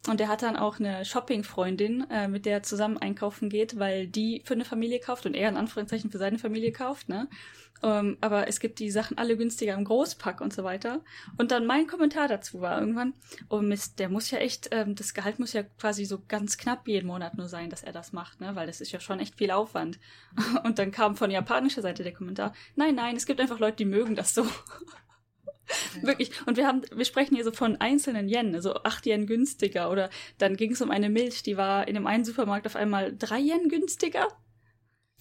Und 0.06 0.20
er 0.20 0.28
hat 0.28 0.42
dann 0.42 0.56
auch 0.56 0.78
eine 0.78 1.04
Shopping-Freundin, 1.04 2.08
äh, 2.10 2.28
mit 2.28 2.46
der 2.46 2.52
er 2.52 2.62
zusammen 2.62 2.98
einkaufen 2.98 3.48
geht, 3.48 3.80
weil 3.80 4.06
die 4.06 4.42
für 4.44 4.54
eine 4.54 4.64
Familie 4.64 5.00
kauft 5.00 5.26
und 5.26 5.34
er 5.34 5.48
in 5.48 5.56
Anführungszeichen 5.56 6.10
für 6.10 6.18
seine 6.18 6.38
Familie 6.38 6.70
kauft, 6.70 7.08
ne? 7.08 7.28
Ähm, 7.82 8.16
aber 8.20 8.48
es 8.48 8.60
gibt 8.60 8.78
die 8.78 8.90
Sachen 8.90 9.18
alle 9.18 9.36
günstiger 9.36 9.74
im 9.74 9.84
Großpack 9.84 10.40
und 10.40 10.54
so 10.54 10.64
weiter. 10.64 11.02
Und 11.36 11.50
dann 11.50 11.66
mein 11.66 11.86
Kommentar 11.86 12.28
dazu 12.28 12.60
war 12.60 12.80
irgendwann, 12.80 13.14
oh 13.50 13.60
Mist, 13.60 13.98
der 13.98 14.08
muss 14.08 14.30
ja 14.30 14.38
echt, 14.38 14.68
ähm, 14.70 14.94
das 14.94 15.12
Gehalt 15.12 15.38
muss 15.38 15.52
ja 15.52 15.62
quasi 15.62 16.04
so 16.04 16.22
ganz 16.26 16.56
knapp 16.56 16.88
jeden 16.88 17.06
Monat 17.06 17.36
nur 17.36 17.48
sein, 17.48 17.70
dass 17.70 17.82
er 17.82 17.92
das 17.92 18.12
macht, 18.12 18.40
ne? 18.40 18.56
Weil 18.56 18.66
das 18.66 18.80
ist 18.80 18.92
ja 18.92 19.00
schon 19.00 19.20
echt 19.20 19.36
viel 19.36 19.50
Aufwand. 19.50 19.98
Und 20.64 20.78
dann 20.78 20.92
kam 20.92 21.16
von 21.16 21.30
japanischer 21.30 21.82
Seite 21.82 22.02
der 22.02 22.14
Kommentar, 22.14 22.54
nein, 22.76 22.94
nein, 22.94 23.16
es 23.16 23.26
gibt 23.26 23.40
einfach 23.40 23.58
Leute, 23.58 23.76
die 23.76 23.84
mögen 23.84 24.14
das 24.14 24.34
so. 24.34 24.46
Wirklich. 26.02 26.30
Und 26.46 26.56
wir 26.56 26.66
haben, 26.66 26.82
wir 26.94 27.04
sprechen 27.04 27.34
hier 27.34 27.44
so 27.44 27.52
von 27.52 27.76
einzelnen 27.80 28.28
Yen, 28.28 28.54
also 28.54 28.74
acht 28.84 29.06
Yen 29.06 29.26
günstiger. 29.26 29.90
Oder 29.90 30.10
dann 30.38 30.56
ging 30.56 30.72
es 30.72 30.82
um 30.82 30.90
eine 30.90 31.08
Milch, 31.08 31.42
die 31.42 31.56
war 31.56 31.88
in 31.88 31.94
dem 31.94 32.06
einen 32.06 32.24
Supermarkt 32.24 32.66
auf 32.66 32.76
einmal 32.76 33.14
drei 33.16 33.40
Yen 33.40 33.68
günstiger. 33.68 34.28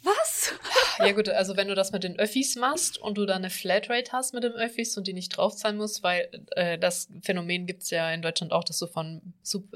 Was? 0.03 0.53
Ja 0.99 1.11
gut, 1.13 1.29
also 1.29 1.55
wenn 1.55 1.67
du 1.69 1.75
das 1.75 1.91
mit 1.91 2.03
den 2.03 2.19
Öffis 2.19 2.55
machst 2.55 2.97
und 2.97 3.17
du 3.17 3.25
dann 3.25 3.37
eine 3.37 3.49
Flatrate 3.49 4.11
hast 4.11 4.33
mit 4.33 4.43
den 4.43 4.51
Öffis 4.53 4.97
und 4.97 5.07
die 5.07 5.13
nicht 5.13 5.29
draufzahlen 5.29 5.77
musst, 5.77 6.03
weil 6.03 6.29
äh, 6.51 6.77
das 6.77 7.07
Phänomen 7.21 7.65
gibt's 7.65 7.89
ja 7.89 8.11
in 8.11 8.21
Deutschland 8.21 8.51
auch, 8.51 8.63
dass 8.63 8.79
du 8.79 8.87
von, 8.87 9.33
zum, 9.41 9.69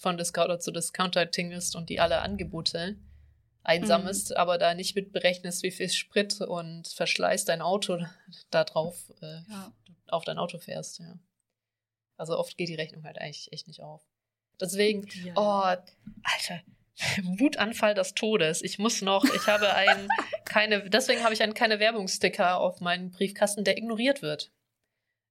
von 0.00 0.18
Discounter 0.18 0.58
zu 0.60 0.72
Discounter 0.72 1.30
tingelst 1.30 1.76
und 1.76 1.88
die 1.90 2.00
alle 2.00 2.20
Angebote 2.20 2.96
einsammelst, 3.62 4.36
aber 4.36 4.58
da 4.58 4.74
nicht 4.74 4.94
mit 4.96 5.12
berechnest, 5.12 5.62
wie 5.62 5.70
viel 5.70 5.88
Sprit 5.90 6.40
und 6.40 6.88
Verschleiß 6.88 7.44
dein 7.44 7.60
Auto 7.62 7.98
da 8.50 8.64
drauf 8.64 9.12
äh, 9.20 9.40
Ja. 9.50 9.72
auf 10.08 10.24
dein 10.24 10.38
Auto 10.38 10.58
fährst, 10.58 10.98
ja. 11.00 11.18
Also 12.16 12.36
oft 12.38 12.56
geht 12.56 12.68
die 12.68 12.74
Rechnung 12.74 13.04
halt 13.04 13.18
eigentlich 13.18 13.52
echt 13.52 13.68
nicht 13.68 13.80
auf. 13.82 14.02
Deswegen, 14.60 15.06
Ja. 15.24 15.34
oh, 15.36 15.62
Alter, 16.24 16.62
Wutanfall 17.38 17.94
des 17.94 18.14
Todes. 18.14 18.62
Ich 18.62 18.78
muss 18.78 19.02
noch, 19.02 19.24
ich 19.24 19.46
habe 19.46 19.72
ein, 19.74 20.08
keine, 20.44 20.88
deswegen 20.90 21.22
habe 21.22 21.34
ich 21.34 21.42
einen 21.42 21.54
keine 21.54 21.78
Werbungssticker 21.78 22.58
auf 22.60 22.80
meinen 22.80 23.10
Briefkasten, 23.10 23.64
der 23.64 23.78
ignoriert 23.78 24.22
wird. 24.22 24.50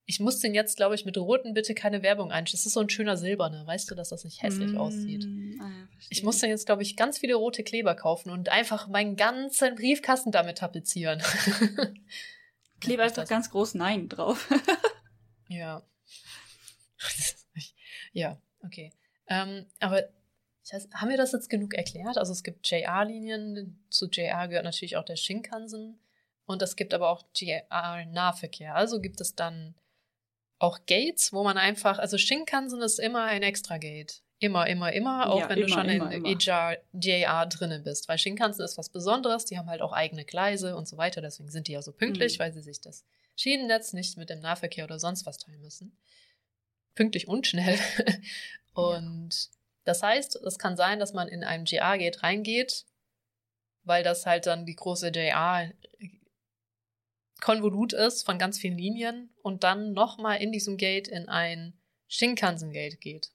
Ich 0.09 0.21
muss 0.21 0.39
den 0.39 0.53
jetzt, 0.55 0.77
glaube 0.77 0.95
ich, 0.95 1.03
mit 1.03 1.17
roten 1.17 1.53
bitte 1.53 1.75
keine 1.75 2.01
Werbung 2.01 2.31
einstellen. 2.31 2.59
Das 2.59 2.65
ist 2.65 2.73
so 2.73 2.79
ein 2.79 2.89
schöner 2.89 3.17
silberner. 3.17 3.67
Weißt 3.67 3.91
du, 3.91 3.95
dass 3.95 4.07
das 4.09 4.23
nicht 4.23 4.41
hässlich 4.41 4.71
Mm, 4.71 4.77
aussieht? 4.77 5.25
ah 5.59 5.67
ja. 5.67 5.87
Ich 6.09 6.23
muss 6.23 6.39
dann 6.39 6.49
jetzt, 6.49 6.65
glaube 6.65 6.81
ich, 6.81 6.95
ganz 6.95 7.17
viele 7.17 7.35
rote 7.35 7.61
Kleber 7.63 7.93
kaufen 7.93 8.29
und 8.29 8.47
einfach 8.47 8.87
meinen 8.87 9.17
ganzen 9.17 9.75
Briefkasten 9.75 10.31
damit 10.31 10.59
tapezieren. 10.59 11.21
Klebe 12.79 13.01
Ja, 13.01 13.07
einfach 13.09 13.23
das- 13.23 13.29
ganz 13.29 13.49
groß 13.49 13.73
Nein 13.73 14.07
drauf. 14.07 14.47
Ja. 15.49 15.81
ja, 18.13 18.37
okay. 18.63 18.93
Ähm, 19.27 19.65
aber 19.81 20.07
ich 20.67 20.73
weiß, 20.73 20.89
haben 20.95 21.09
wir 21.09 21.17
das 21.17 21.31
jetzt 21.31 21.49
genug 21.49 21.73
erklärt? 21.73 22.17
Also 22.17 22.33
es 22.33 22.43
gibt 22.43 22.69
JR-Linien, 22.69 23.79
zu 23.89 24.07
JR 24.07 24.47
gehört 24.47 24.65
natürlich 24.65 24.97
auch 24.97 25.05
der 25.05 25.15
Shinkansen 25.15 25.97
und 26.45 26.61
es 26.61 26.75
gibt 26.75 26.93
aber 26.93 27.09
auch 27.09 27.23
JR-Nahverkehr. 27.35 28.75
Also 28.75 28.99
gibt 28.99 29.21
es 29.21 29.33
dann 29.33 29.75
auch 30.59 30.79
Gates, 30.85 31.31
wo 31.31 31.43
man 31.43 31.57
einfach, 31.57 31.99
also 31.99 32.17
Shinkansen 32.17 32.81
ist 32.81 32.99
immer 32.99 33.23
ein 33.23 33.43
extra 33.43 33.77
Gate. 33.77 34.21
Immer, 34.39 34.67
immer, 34.67 34.91
immer, 34.93 35.29
auch 35.31 35.39
Ja, 35.39 35.49
wenn 35.49 35.59
du 35.59 35.65
immer, 35.65 35.73
schon 35.73 35.89
immer, 35.89 36.11
in 36.11 36.25
immer. 36.25 36.77
JR, 36.93 37.45
drinnen 37.47 37.83
bist. 37.83 38.07
Weil 38.07 38.17
Shinkansen 38.19 38.63
ist 38.65 38.77
was 38.77 38.89
Besonderes, 38.89 39.45
die 39.45 39.57
haben 39.57 39.69
halt 39.69 39.81
auch 39.81 39.93
eigene 39.93 40.25
Gleise 40.25 40.75
und 40.75 40.87
so 40.87 40.97
weiter, 40.97 41.21
deswegen 41.21 41.49
sind 41.49 41.67
die 41.67 41.71
ja 41.71 41.81
so 41.81 41.91
pünktlich, 41.91 42.37
Mhm. 42.37 42.43
weil 42.43 42.53
sie 42.53 42.61
sich 42.61 42.79
das 42.81 43.03
Schienennetz 43.35 43.93
nicht 43.93 44.17
mit 44.17 44.29
dem 44.29 44.39
Nahverkehr 44.41 44.83
oder 44.83 44.99
sonst 44.99 45.25
was 45.25 45.37
teilen 45.37 45.61
müssen. 45.61 45.97
Pünktlich 46.93 47.27
und 47.27 47.47
schnell. 47.47 47.79
und 48.73 49.49
das 49.87 50.03
heißt, 50.03 50.35
es 50.35 50.59
kann 50.59 50.75
sein, 50.75 50.99
dass 50.99 51.13
man 51.13 51.29
in 51.29 51.45
einem 51.45 51.63
JR-Gate 51.63 52.21
reingeht, 52.21 52.85
weil 53.83 54.03
das 54.03 54.25
halt 54.25 54.45
dann 54.45 54.65
die 54.65 54.75
große 54.75 55.07
JR 55.07 55.71
Konvolut 57.39 57.93
ist 57.93 58.25
von 58.25 58.37
ganz 58.37 58.59
vielen 58.59 58.77
Linien 58.77 59.29
und 59.43 59.63
dann 59.63 59.93
nochmal 59.93 60.41
in 60.41 60.51
diesem 60.51 60.75
Gate 60.75 61.07
in 61.07 61.29
ein 61.29 61.79
Shinkansen-Gate 62.07 62.99
geht. 62.99 63.31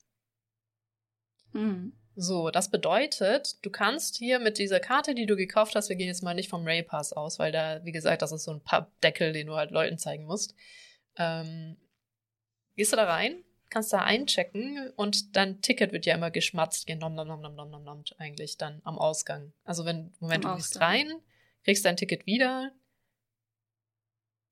Mhm. 1.53 1.97
So, 2.15 2.51
das 2.51 2.71
bedeutet, 2.71 3.65
du 3.65 3.71
kannst 3.71 4.19
hier 4.19 4.39
mit 4.39 4.59
dieser 4.59 4.81
Karte, 4.81 5.15
die 5.15 5.25
du 5.25 5.37
gekauft 5.37 5.75
hast, 5.75 5.89
wir 5.89 5.97
gehen 5.97 6.09
jetzt 6.09 6.23
mal 6.23 6.35
nicht 6.35 6.51
vom 6.51 6.67
Ray 6.67 6.83
Pass 6.83 7.15
aus, 7.15 7.39
weil 7.39 7.53
da, 7.53 7.83
wie 7.85 7.93
gesagt, 7.93 8.21
das 8.21 8.33
ist 8.33 8.45
so 8.45 8.51
ein 8.51 8.63
Pappdeckel, 8.63 9.33
den 9.33 9.47
du 9.47 9.55
halt 9.55 9.71
Leuten 9.71 9.97
zeigen 9.97 10.25
musst. 10.25 10.55
Ähm, 11.17 11.79
gehst 12.77 12.93
du 12.93 12.97
da 12.97 13.05
rein, 13.05 13.43
kannst 13.73 13.93
da 13.93 14.03
einchecken 14.03 14.91
und 14.97 15.35
dein 15.35 15.61
Ticket 15.63 15.93
wird 15.93 16.07
ja 16.07 16.15
immer 16.15 16.31
geschmatzt, 16.31 16.87
genom, 16.87 17.15
nom, 17.15 17.27
nom, 17.27 17.41
nom, 17.41 17.55
nom, 17.57 17.71
nom, 17.71 17.83
nom, 17.83 18.05
eigentlich 18.19 18.59
dann 18.59 18.81
am 18.85 18.99
Ausgang. 18.99 19.53
Also 19.65 19.85
wenn, 19.85 20.13
Moment, 20.21 20.45
Am 20.45 20.53
du 20.53 20.57
gehst 20.59 20.81
rein, 20.81 21.11
kriegst 21.65 21.85
dein 21.85 21.97
Ticket 21.97 22.27
wieder, 22.27 22.71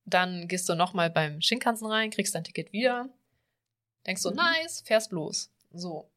dann 0.05 0.49
gehst 0.49 0.69
du 0.69 0.75
nochmal 0.75 1.11
beim 1.11 1.41
Shinkansen 1.41 1.87
rein, 1.87 2.11
kriegst 2.11 2.35
dein 2.35 2.45
Ticket 2.45 2.73
wieder, 2.73 3.09
denkst 4.07 4.23
so, 4.23 4.31
Mhm. 4.31 4.37
nice, 4.37 4.81
fährst 4.83 5.13
los. 5.13 5.53
So. 5.73 6.11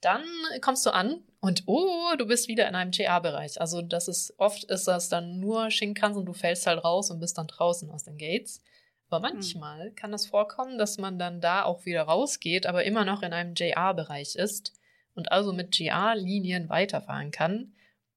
Dann 0.00 0.24
kommst 0.60 0.84
du 0.84 0.90
an 0.90 1.22
und 1.40 1.62
oh, 1.66 2.12
du 2.18 2.26
bist 2.26 2.48
wieder 2.48 2.68
in 2.68 2.74
einem 2.74 2.90
JR-Bereich. 2.90 3.60
Also 3.60 3.80
das 3.82 4.08
ist, 4.08 4.34
oft 4.36 4.64
ist 4.64 4.86
das 4.86 5.08
dann 5.08 5.40
nur 5.40 5.70
Shinkansen, 5.70 6.26
du 6.26 6.32
fällst 6.32 6.66
halt 6.66 6.84
raus 6.84 7.10
und 7.10 7.20
bist 7.20 7.38
dann 7.38 7.46
draußen 7.46 7.90
aus 7.90 8.04
den 8.04 8.18
Gates. 8.18 8.60
Aber 9.08 9.20
manchmal 9.20 9.92
kann 9.92 10.12
es 10.12 10.26
vorkommen, 10.26 10.78
dass 10.78 10.98
man 10.98 11.18
dann 11.18 11.40
da 11.40 11.64
auch 11.64 11.84
wieder 11.84 12.02
rausgeht, 12.02 12.66
aber 12.66 12.84
immer 12.84 13.04
noch 13.04 13.22
in 13.22 13.32
einem 13.32 13.54
JR-Bereich 13.54 14.34
ist 14.34 14.72
und 15.14 15.30
also 15.30 15.52
mit 15.52 15.78
JR-Linien 15.78 16.68
weiterfahren 16.68 17.30
kann. 17.30 17.74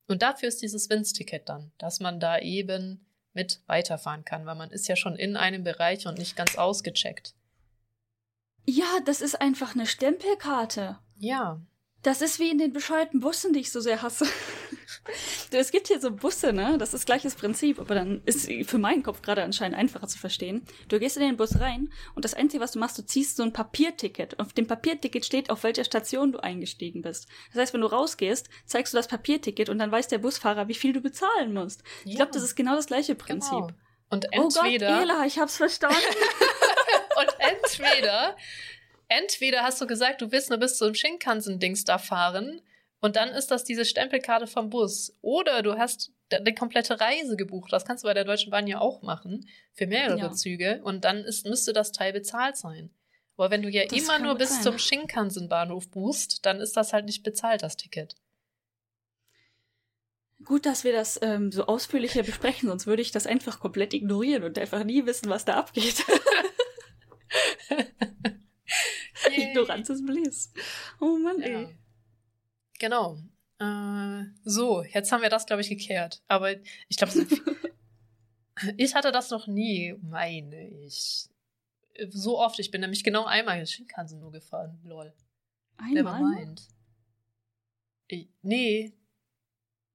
Und 0.08 0.23
dafür 0.23 0.49
ist 0.49 0.62
dieses 0.62 0.89
Winz-Ticket 0.89 1.47
dann, 1.47 1.71
dass 1.78 1.99
man 1.99 2.19
da 2.19 2.39
eben 2.39 3.06
mit 3.34 3.62
weiterfahren 3.67 4.25
kann, 4.25 4.47
weil 4.47 4.56
man 4.56 4.71
ist 4.71 4.88
ja 4.88 4.95
schon 4.95 5.15
in 5.15 5.38
einem 5.38 5.63
Bereich 5.63 6.08
und 6.08 6.17
nicht 6.17 6.36
ganz 6.36 6.56
ausgecheckt. 6.56 7.36
Ja, 8.65 8.99
das 9.06 9.21
ist 9.21 9.39
einfach 9.39 9.75
eine 9.75 9.86
Stempelkarte. 9.86 10.97
Ja, 11.17 11.62
Das 12.02 12.21
ist 12.21 12.39
wie 12.39 12.49
in 12.49 12.58
den 12.58 12.71
bescheuerten 12.71 13.19
Bussen, 13.19 13.52
die 13.52 13.60
ich 13.60 13.71
so 13.71 13.82
sehr 13.82 14.02
hasse. 14.02 14.25
Es 15.52 15.72
gibt 15.72 15.88
hier 15.88 16.00
so 16.00 16.12
Busse, 16.12 16.54
ne? 16.54 16.78
Das 16.78 16.94
ist 16.94 17.06
gleiches 17.06 17.36
Prinzip, 17.36 17.80
aber 17.80 17.96
dann 17.96 18.22
ist 18.26 18.50
für 18.66 18.78
meinen 18.78 19.04
Kopf 19.04 19.22
gerade 19.22 19.44
anscheinend 19.44 19.78
einfacher 19.78 20.08
zu 20.08 20.18
verstehen. 20.18 20.64
Du 20.88 21.00
gehst 21.00 21.18
in 21.18 21.24
den 21.24 21.38
Bus 21.38 21.60
rein 21.60 21.90
und 22.16 22.26
das 22.26 22.34
Einzige, 22.34 22.62
was 22.62 22.72
du 22.72 22.80
machst, 22.80 22.98
du 22.98 23.06
ziehst 23.06 23.38
so 23.38 23.44
ein 23.44 23.54
Papierticket. 23.54 24.40
Auf 24.40 24.54
dem 24.54 24.68
Papierticket 24.68 25.26
steht, 25.26 25.50
auf 25.50 25.64
welcher 25.64 25.84
Station 25.84 26.32
du 26.32 26.40
eingestiegen 26.40 27.02
bist. 27.02 27.28
Das 27.52 27.62
heißt, 27.62 27.74
wenn 27.74 27.82
du 27.82 27.88
rausgehst, 27.88 28.50
zeigst 28.66 28.94
du 28.94 28.98
das 28.98 29.08
Papierticket 29.08 29.70
und 29.70 29.80
dann 29.80 29.92
weiß 29.92 30.08
der 30.08 30.20
Busfahrer, 30.20 30.68
wie 30.68 30.76
viel 30.76 30.94
du 30.94 31.02
bezahlen 31.02 31.54
musst. 31.54 31.84
Ich 32.06 32.16
glaube, 32.16 32.32
das 32.32 32.44
ist 32.44 32.56
genau 32.56 32.76
das 32.76 32.88
gleiche 32.88 33.16
Prinzip. 33.16 33.52
Genau. 33.52 33.70
Und 34.12 34.26
Oh 34.36 34.50
Gott, 34.50 34.58
entweder 34.58 35.02
Ela, 35.02 35.26
ich 35.26 35.38
hab's 35.38 35.58
verstanden. 35.58 35.98
und 37.18 37.28
entweder 37.40 38.36
entweder 39.08 39.64
hast 39.64 39.82
du 39.82 39.88
gesagt, 39.88 40.22
du 40.22 40.32
willst 40.32 40.50
nur 40.50 40.60
bis 40.60 40.78
zum 40.78 40.94
Shinkansen-Dings 40.94 41.84
da 41.84 41.98
fahren 41.98 42.62
und 43.02 43.16
dann 43.16 43.30
ist 43.30 43.52
das 43.52 43.64
diese 43.64 43.86
Stempelkarte 43.86 44.48
vom 44.48 44.70
Bus. 44.70 45.18
Oder 45.22 45.62
du 45.62 45.78
hast 45.78 46.12
die 46.46 46.54
komplette 46.54 47.00
Reise 47.00 47.36
gebucht. 47.36 47.72
Das 47.74 47.86
kannst 47.86 48.04
du 48.04 48.08
bei 48.08 48.14
der 48.14 48.26
Deutschen 48.26 48.52
Bahn 48.52 48.68
ja 48.68 48.80
auch 48.80 49.02
machen 49.02 49.48
für 49.74 49.88
mehrere 49.88 50.20
Ja. 50.20 50.32
Züge 50.32 50.82
und 50.84 51.06
dann 51.06 51.24
ist, 51.24 51.46
müsste 51.46 51.74
das 51.74 51.92
Teil 51.92 52.14
bezahlt 52.14 52.58
sein. 52.58 52.92
Aber 53.38 53.52
wenn 53.52 53.62
du 53.62 53.70
ja 53.70 53.86
Das 53.86 53.98
immer 53.98 54.20
nur 54.20 54.36
bis 54.36 54.50
sein. 54.56 54.64
zum 54.64 54.78
Shinkansen-Bahnhof 54.78 55.90
buchst, 55.90 56.46
dann 56.46 56.60
ist 56.60 56.76
das 56.76 56.92
halt 56.94 57.06
nicht 57.06 57.24
bezahlt, 57.24 57.64
das 57.64 57.78
Ticket. 57.78 58.16
Gut, 60.44 60.66
dass 60.66 60.84
wir 60.84 60.92
das 60.94 61.20
ähm, 61.22 61.52
so 61.52 61.66
ausführlicher 61.66 62.24
besprechen, 62.24 62.70
sonst 62.70 62.86
würde 62.88 63.02
ich 63.02 63.12
das 63.12 63.28
einfach 63.28 63.60
komplett 63.60 63.94
ignorieren 63.94 64.44
und 64.44 64.58
einfach 64.60 64.84
nie 64.84 65.06
wissen, 65.06 65.30
was 65.30 65.46
da 65.46 65.56
abgeht. 65.56 66.04
Ignoranz 69.36 69.90
ist 69.90 70.06
Bliss. 70.06 70.52
Oh 71.00 71.18
Mann, 71.18 71.42
ey. 71.42 71.64
Ja. 71.64 71.70
Genau. 72.80 73.18
Äh, 73.60 74.24
so, 74.44 74.84
jetzt 74.84 75.12
haben 75.12 75.22
wir 75.22 75.30
das, 75.30 75.46
glaube 75.46 75.62
ich, 75.62 75.70
geklärt. 75.70 76.22
Aber 76.28 76.52
ich 76.88 76.98
glaube, 76.98 77.13
so 77.13 77.24
ich 78.78 78.96
hatte 78.96 79.12
das 79.12 79.30
noch 79.30 79.48
nie, 79.48 79.96
meine 80.02 80.68
ich. 80.86 81.30
So 82.10 82.39
oft. 82.39 82.60
Ich 82.60 82.72
bin 82.72 82.82
nämlich 82.82 83.04
genau 83.04 83.26
einmal 83.26 83.65
Shinkansen 83.68 84.20
nur 84.20 84.32
gefahren. 84.32 84.80
Lol. 84.84 85.13
Einmal? 85.78 86.22
mind. 86.22 86.68
Ich, 88.08 88.30
nee. 88.42 88.94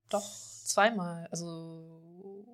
Doch, 0.08 0.28
zweimal. 0.64 1.26
Also 1.30 2.46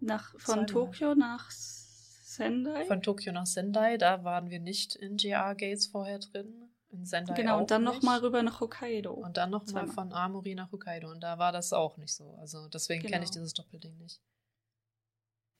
Nach, 0.00 0.32
von 0.32 0.40
Zweimal. 0.40 0.66
Tokio 0.66 1.14
nach 1.14 1.50
Sendai? 1.50 2.84
von 2.84 3.02
Tokio 3.02 3.32
nach 3.32 3.46
Sendai, 3.46 3.96
da 3.96 4.22
waren 4.22 4.50
wir 4.50 4.60
nicht 4.60 4.94
in 4.94 5.16
GR 5.16 5.54
Gates 5.54 5.86
vorher 5.86 6.18
drin. 6.18 6.67
In 6.90 7.04
Sendai 7.04 7.34
genau, 7.34 7.58
und 7.58 7.70
dann 7.70 7.84
nochmal 7.84 8.20
rüber 8.20 8.42
nach 8.42 8.60
Hokkaido. 8.60 9.12
Und 9.12 9.36
dann 9.36 9.50
nochmal 9.50 9.86
von 9.88 10.12
Amori 10.12 10.54
nach 10.54 10.72
Hokkaido. 10.72 11.10
Und 11.10 11.20
da 11.20 11.38
war 11.38 11.52
das 11.52 11.72
auch 11.74 11.98
nicht 11.98 12.14
so. 12.14 12.34
Also 12.40 12.68
deswegen 12.68 13.02
kenne 13.02 13.24
ich 13.24 13.30
Genau. 13.30 13.40
dieses 13.40 13.52
Doppelding 13.52 13.96
nicht. 13.98 14.22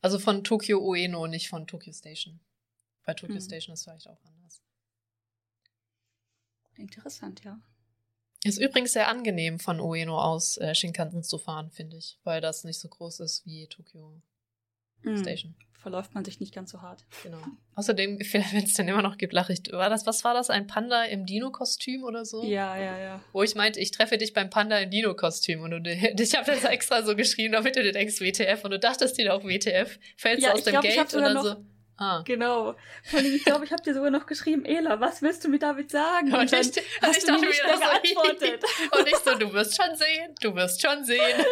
Also 0.00 0.18
von 0.18 0.42
Tokyo 0.42 0.78
Ueno, 0.80 1.26
nicht 1.26 1.48
von 1.50 1.66
Tokyo 1.66 1.92
Station. 1.92 2.40
Bei 3.04 3.12
Tokyo 3.14 3.34
Hm. 3.34 3.42
Station 3.42 3.74
ist 3.74 3.84
vielleicht 3.84 4.08
auch 4.08 4.24
anders. 4.24 4.62
Interessant, 6.76 7.42
ja. 7.44 7.60
Ist 8.44 8.58
übrigens 8.58 8.92
sehr 8.92 9.08
angenehm, 9.08 9.58
von 9.58 9.80
Ueno 9.80 10.18
aus 10.20 10.56
äh, 10.58 10.74
Shinkansen 10.74 11.24
zu 11.24 11.38
fahren, 11.38 11.70
finde 11.70 11.96
ich. 11.96 12.18
Weil 12.22 12.40
das 12.40 12.64
nicht 12.64 12.78
so 12.78 12.88
groß 12.88 13.20
ist 13.20 13.44
wie 13.44 13.66
Tokyo 13.66 14.22
Station. 15.16 15.54
Verläuft 15.80 16.12
man 16.12 16.24
sich 16.24 16.40
nicht 16.40 16.52
ganz 16.52 16.72
so 16.72 16.82
hart. 16.82 17.04
Genau. 17.22 17.38
Außerdem, 17.76 18.18
wenn 18.32 18.64
es 18.64 18.74
denn 18.74 18.88
immer 18.88 19.00
noch 19.02 19.16
gibt, 19.16 19.32
lache 19.32 19.52
ich. 19.52 19.60
War 19.72 19.88
das, 19.88 20.06
was 20.06 20.24
war 20.24 20.34
das? 20.34 20.50
Ein 20.50 20.66
Panda 20.66 21.04
im 21.04 21.24
Dino-Kostüm 21.24 22.02
oder 22.02 22.24
so? 22.24 22.42
Ja, 22.44 22.76
ja, 22.76 22.98
ja. 22.98 23.20
Wo 23.32 23.42
ich 23.44 23.54
meinte, 23.54 23.78
ich 23.78 23.92
treffe 23.92 24.18
dich 24.18 24.32
beim 24.32 24.50
Panda 24.50 24.76
im 24.78 24.90
Dino-Kostüm 24.90 25.62
und 25.62 25.70
du, 25.70 25.90
ich 26.18 26.34
habe 26.36 26.50
das 26.50 26.64
extra 26.64 27.02
so 27.04 27.14
geschrieben, 27.14 27.52
damit 27.52 27.76
du 27.76 27.82
dir 27.82 27.92
denkst 27.92 28.20
WTF 28.20 28.64
und 28.64 28.72
du 28.72 28.78
dachtest 28.80 29.16
dir 29.18 29.32
auch 29.32 29.44
WTF, 29.44 29.98
fällst 30.16 30.42
Ja, 30.44 30.52
aus 30.52 30.58
ich 30.58 30.64
dem 30.64 30.72
glaub, 30.72 30.82
Gate 30.82 31.12
dann 31.12 31.34
noch- 31.34 31.44
so, 31.44 31.56
ah. 31.98 32.22
Genau. 32.24 32.74
Vor 33.02 33.18
allem, 33.18 33.34
ich 33.34 33.44
glaube, 33.44 33.64
ich 33.64 33.72
habe 33.72 33.82
dir 33.82 33.94
sogar 33.94 34.10
noch 34.10 34.26
geschrieben, 34.26 34.64
Ela, 34.64 35.00
was 35.00 35.20
willst 35.22 35.44
du 35.44 35.48
mir 35.48 35.58
damit 35.58 35.90
sagen? 35.90 36.32
Und 36.32 36.52
dann 36.52 36.60
ich, 36.60 36.68
und 36.68 36.82
hast 37.02 37.18
ich 37.18 37.24
du 37.24 37.32
dachte 37.32 37.40
mir 37.40 37.48
das 37.48 37.64
mehr 37.64 37.76
so, 37.76 37.80
geantwortet. 38.14 38.64
und 38.92 39.08
ich 39.08 39.16
so, 39.16 39.34
du 39.38 39.52
wirst 39.52 39.82
schon 39.82 39.96
sehen, 39.96 40.34
du 40.40 40.54
wirst 40.54 40.80
schon 40.82 41.04
sehen. 41.04 41.20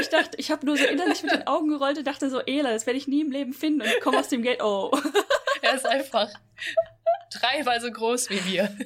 Ich 0.00 0.08
dachte, 0.08 0.36
ich 0.38 0.50
habe 0.50 0.66
nur 0.66 0.76
so 0.76 0.84
innerlich 0.84 1.22
mit 1.22 1.30
den 1.30 1.46
Augen 1.46 1.68
gerollt 1.68 1.98
und 1.98 2.06
dachte 2.06 2.28
so, 2.28 2.40
Ela, 2.40 2.72
das 2.72 2.86
werde 2.86 2.98
ich 2.98 3.06
nie 3.06 3.20
im 3.20 3.30
Leben 3.30 3.52
finden. 3.52 3.82
Und 3.82 3.86
ich 3.86 4.00
komme 4.00 4.18
aus 4.18 4.28
dem 4.28 4.42
Gate, 4.42 4.62
oh. 4.62 4.90
er 5.62 5.74
ist 5.74 5.86
einfach 5.86 6.28
dreimal 7.30 7.80
so 7.80 7.90
groß 7.90 8.30
wie 8.30 8.44
wir. 8.44 8.76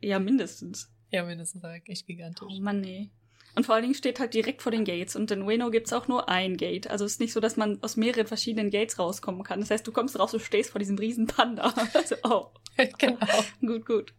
Ja, 0.00 0.18
mindestens. 0.18 0.90
Ja, 1.10 1.24
mindestens 1.24 1.62
echt 1.86 2.06
gigantisch. 2.06 2.48
Oh 2.50 2.60
Mann, 2.60 2.80
nee. 2.80 3.10
Und 3.58 3.64
vor 3.64 3.74
allen 3.74 3.82
Dingen 3.82 3.96
steht 3.96 4.20
halt 4.20 4.34
direkt 4.34 4.62
vor 4.62 4.70
den 4.70 4.84
Gates. 4.84 5.16
Und 5.16 5.32
in 5.32 5.42
Ueno 5.42 5.72
gibt's 5.72 5.92
auch 5.92 6.06
nur 6.06 6.28
ein 6.28 6.56
Gate. 6.56 6.88
Also 6.88 7.04
es 7.04 7.14
ist 7.14 7.20
nicht 7.20 7.32
so, 7.32 7.40
dass 7.40 7.56
man 7.56 7.82
aus 7.82 7.96
mehreren 7.96 8.28
verschiedenen 8.28 8.70
Gates 8.70 9.00
rauskommen 9.00 9.42
kann. 9.42 9.58
Das 9.58 9.72
heißt, 9.72 9.84
du 9.84 9.90
kommst 9.90 10.16
raus 10.16 10.32
und 10.32 10.38
stehst 10.38 10.70
vor 10.70 10.78
diesem 10.78 10.96
riesen 10.96 11.26
Panda. 11.26 11.74
Also, 11.92 12.14
oh, 12.22 12.52
genau. 12.98 13.18
gut, 13.60 13.84
gut. 13.84 14.14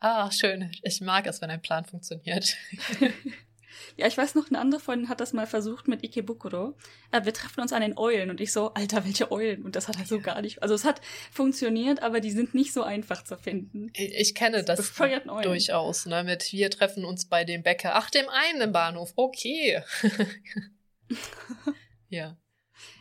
Ah, 0.00 0.30
schön. 0.30 0.70
Ich 0.82 1.02
mag 1.02 1.26
es, 1.26 1.42
wenn 1.42 1.50
ein 1.50 1.60
Plan 1.60 1.84
funktioniert. 1.84 2.56
Ja, 3.96 4.06
ich 4.06 4.16
weiß 4.16 4.34
noch, 4.34 4.48
eine 4.48 4.58
andere 4.58 4.80
Freundin 4.80 5.08
hat 5.08 5.20
das 5.20 5.32
mal 5.32 5.46
versucht 5.46 5.88
mit 5.88 6.02
Ikebukuro. 6.02 6.74
Äh, 7.10 7.24
wir 7.24 7.32
treffen 7.34 7.60
uns 7.60 7.72
an 7.72 7.82
den 7.82 7.98
Eulen 7.98 8.30
und 8.30 8.40
ich 8.40 8.52
so, 8.52 8.72
Alter, 8.74 9.04
welche 9.04 9.30
Eulen? 9.30 9.62
Und 9.64 9.76
das 9.76 9.88
hat 9.88 9.98
halt 9.98 10.08
so 10.08 10.16
Ja. 10.16 10.22
gar 10.22 10.42
nicht. 10.42 10.62
Also 10.62 10.74
es 10.74 10.84
hat 10.84 11.00
funktioniert, 11.32 12.02
aber 12.02 12.20
die 12.20 12.30
sind 12.30 12.54
nicht 12.54 12.72
so 12.72 12.82
einfach 12.82 13.24
zu 13.24 13.36
finden. 13.36 13.90
Ich 13.94 14.12
ich 14.14 14.34
kenne 14.34 14.64
das 14.64 14.78
Bescheuerten 14.78 15.30
Eulen. 15.30 15.42
durchaus, 15.44 16.06
ne? 16.06 16.24
Mit 16.24 16.52
wir 16.52 16.70
treffen 16.70 17.04
uns 17.04 17.26
bei 17.26 17.44
dem 17.44 17.62
Bäcker. 17.62 17.92
Ach, 17.96 18.10
dem 18.10 18.28
einen 18.28 18.60
im 18.62 18.72
Bahnhof. 18.72 19.12
Okay. 19.16 19.82
ja. 22.08 22.36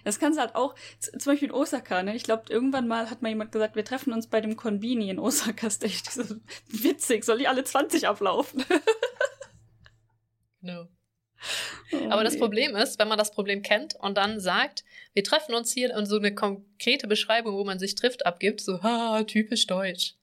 Das 0.04 0.19
kannst 0.19 0.38
du 0.38 0.41
halt 0.41 0.56
auch, 0.56 0.75
zum 0.99 1.32
Beispiel 1.32 1.49
in 1.49 1.54
Osaka, 1.54 2.04
ne? 2.04 2.15
Ich 2.15 2.23
glaube, 2.23 2.43
irgendwann 2.49 2.88
mal 2.88 3.10
hat 3.10 3.21
mal 3.21 3.30
jemand 3.30 3.51
gesagt, 3.51 3.75
wir 3.75 3.86
treffen 3.86 4.13
uns 4.13 4.27
bei 4.27 4.41
dem 4.41 4.56
Konbini 4.56 5.10
in 5.10 5.19
Osaka. 5.19 5.67
Ich 5.84 6.04
so, 6.10 6.23
witzig, 6.67 7.23
soll 7.23 7.39
die 7.39 7.47
alle 7.47 7.63
20 7.63 8.08
ablaufen? 8.08 8.63
Genau. 10.62 10.88
Oh, 11.91 12.10
Aber 12.10 12.24
das 12.24 12.34
nee. 12.34 12.39
Problem 12.39 12.76
ist, 12.76 13.00
wenn 13.00 13.08
man 13.08 13.17
das 13.17 13.32
Problem 13.32 13.63
kennt 13.63 13.95
und 13.95 14.15
dann 14.15 14.39
sagt, 14.39 14.84
wir 15.13 15.24
treffen 15.24 15.56
uns 15.56 15.74
hier 15.74 15.95
und 15.95 16.06
so 16.06 16.17
eine 16.17 16.34
konkrete 16.34 17.08
Beschreibung, 17.08 17.56
wo 17.56 17.63
man 17.63 17.80
sich 17.80 17.95
trifft, 17.95 18.26
abgibt, 18.26 18.62
so, 18.62 18.82
ha, 18.84 19.24
typisch 19.24 19.67
deutsch. 19.67 20.15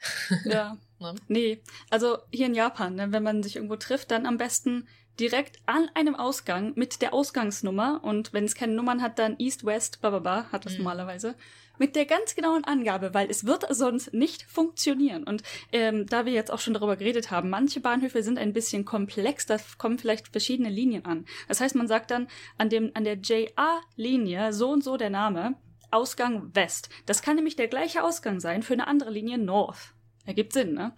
Ja. 0.44 0.78
Ne? 0.98 1.14
Nee, 1.28 1.62
also 1.88 2.18
hier 2.30 2.46
in 2.46 2.54
Japan, 2.54 2.94
ne, 2.94 3.10
wenn 3.10 3.22
man 3.22 3.42
sich 3.42 3.56
irgendwo 3.56 3.76
trifft, 3.76 4.10
dann 4.10 4.26
am 4.26 4.36
besten 4.36 4.86
direkt 5.18 5.58
an 5.66 5.88
einem 5.94 6.14
Ausgang 6.14 6.72
mit 6.76 7.00
der 7.00 7.14
Ausgangsnummer 7.14 8.00
und 8.04 8.32
wenn 8.32 8.44
es 8.44 8.54
keine 8.54 8.74
Nummern 8.74 9.02
hat, 9.02 9.18
dann 9.18 9.38
East, 9.38 9.64
West, 9.64 10.00
bla 10.00 10.10
bla 10.10 10.18
bla, 10.18 10.52
hat 10.52 10.66
das 10.66 10.72
mhm. 10.72 10.78
normalerweise. 10.80 11.34
Mit 11.80 11.96
der 11.96 12.04
ganz 12.04 12.34
genauen 12.34 12.64
Angabe, 12.64 13.14
weil 13.14 13.30
es 13.30 13.46
wird 13.46 13.64
sonst 13.74 14.12
nicht 14.12 14.42
funktionieren. 14.42 15.24
Und 15.24 15.42
ähm, 15.72 16.04
da 16.04 16.26
wir 16.26 16.32
jetzt 16.34 16.50
auch 16.50 16.58
schon 16.58 16.74
darüber 16.74 16.94
geredet 16.94 17.30
haben, 17.30 17.48
manche 17.48 17.80
Bahnhöfe 17.80 18.22
sind 18.22 18.38
ein 18.38 18.52
bisschen 18.52 18.84
komplex, 18.84 19.46
da 19.46 19.56
kommen 19.78 19.98
vielleicht 19.98 20.28
verschiedene 20.28 20.68
Linien 20.68 21.06
an. 21.06 21.24
Das 21.48 21.62
heißt, 21.62 21.74
man 21.76 21.88
sagt 21.88 22.10
dann 22.10 22.28
an 22.58 22.68
dem 22.68 22.90
an 22.92 23.04
der 23.04 23.16
JA-Linie 23.16 24.52
so 24.52 24.68
und 24.68 24.84
so 24.84 24.98
der 24.98 25.08
Name 25.08 25.54
Ausgang 25.90 26.54
West. 26.54 26.90
Das 27.06 27.22
kann 27.22 27.36
nämlich 27.36 27.56
der 27.56 27.68
gleiche 27.68 28.04
Ausgang 28.04 28.40
sein 28.40 28.62
für 28.62 28.74
eine 28.74 28.86
andere 28.86 29.10
Linie 29.10 29.38
North. 29.38 29.94
Ergibt 30.26 30.52
Sinn, 30.52 30.74
ne? 30.74 30.94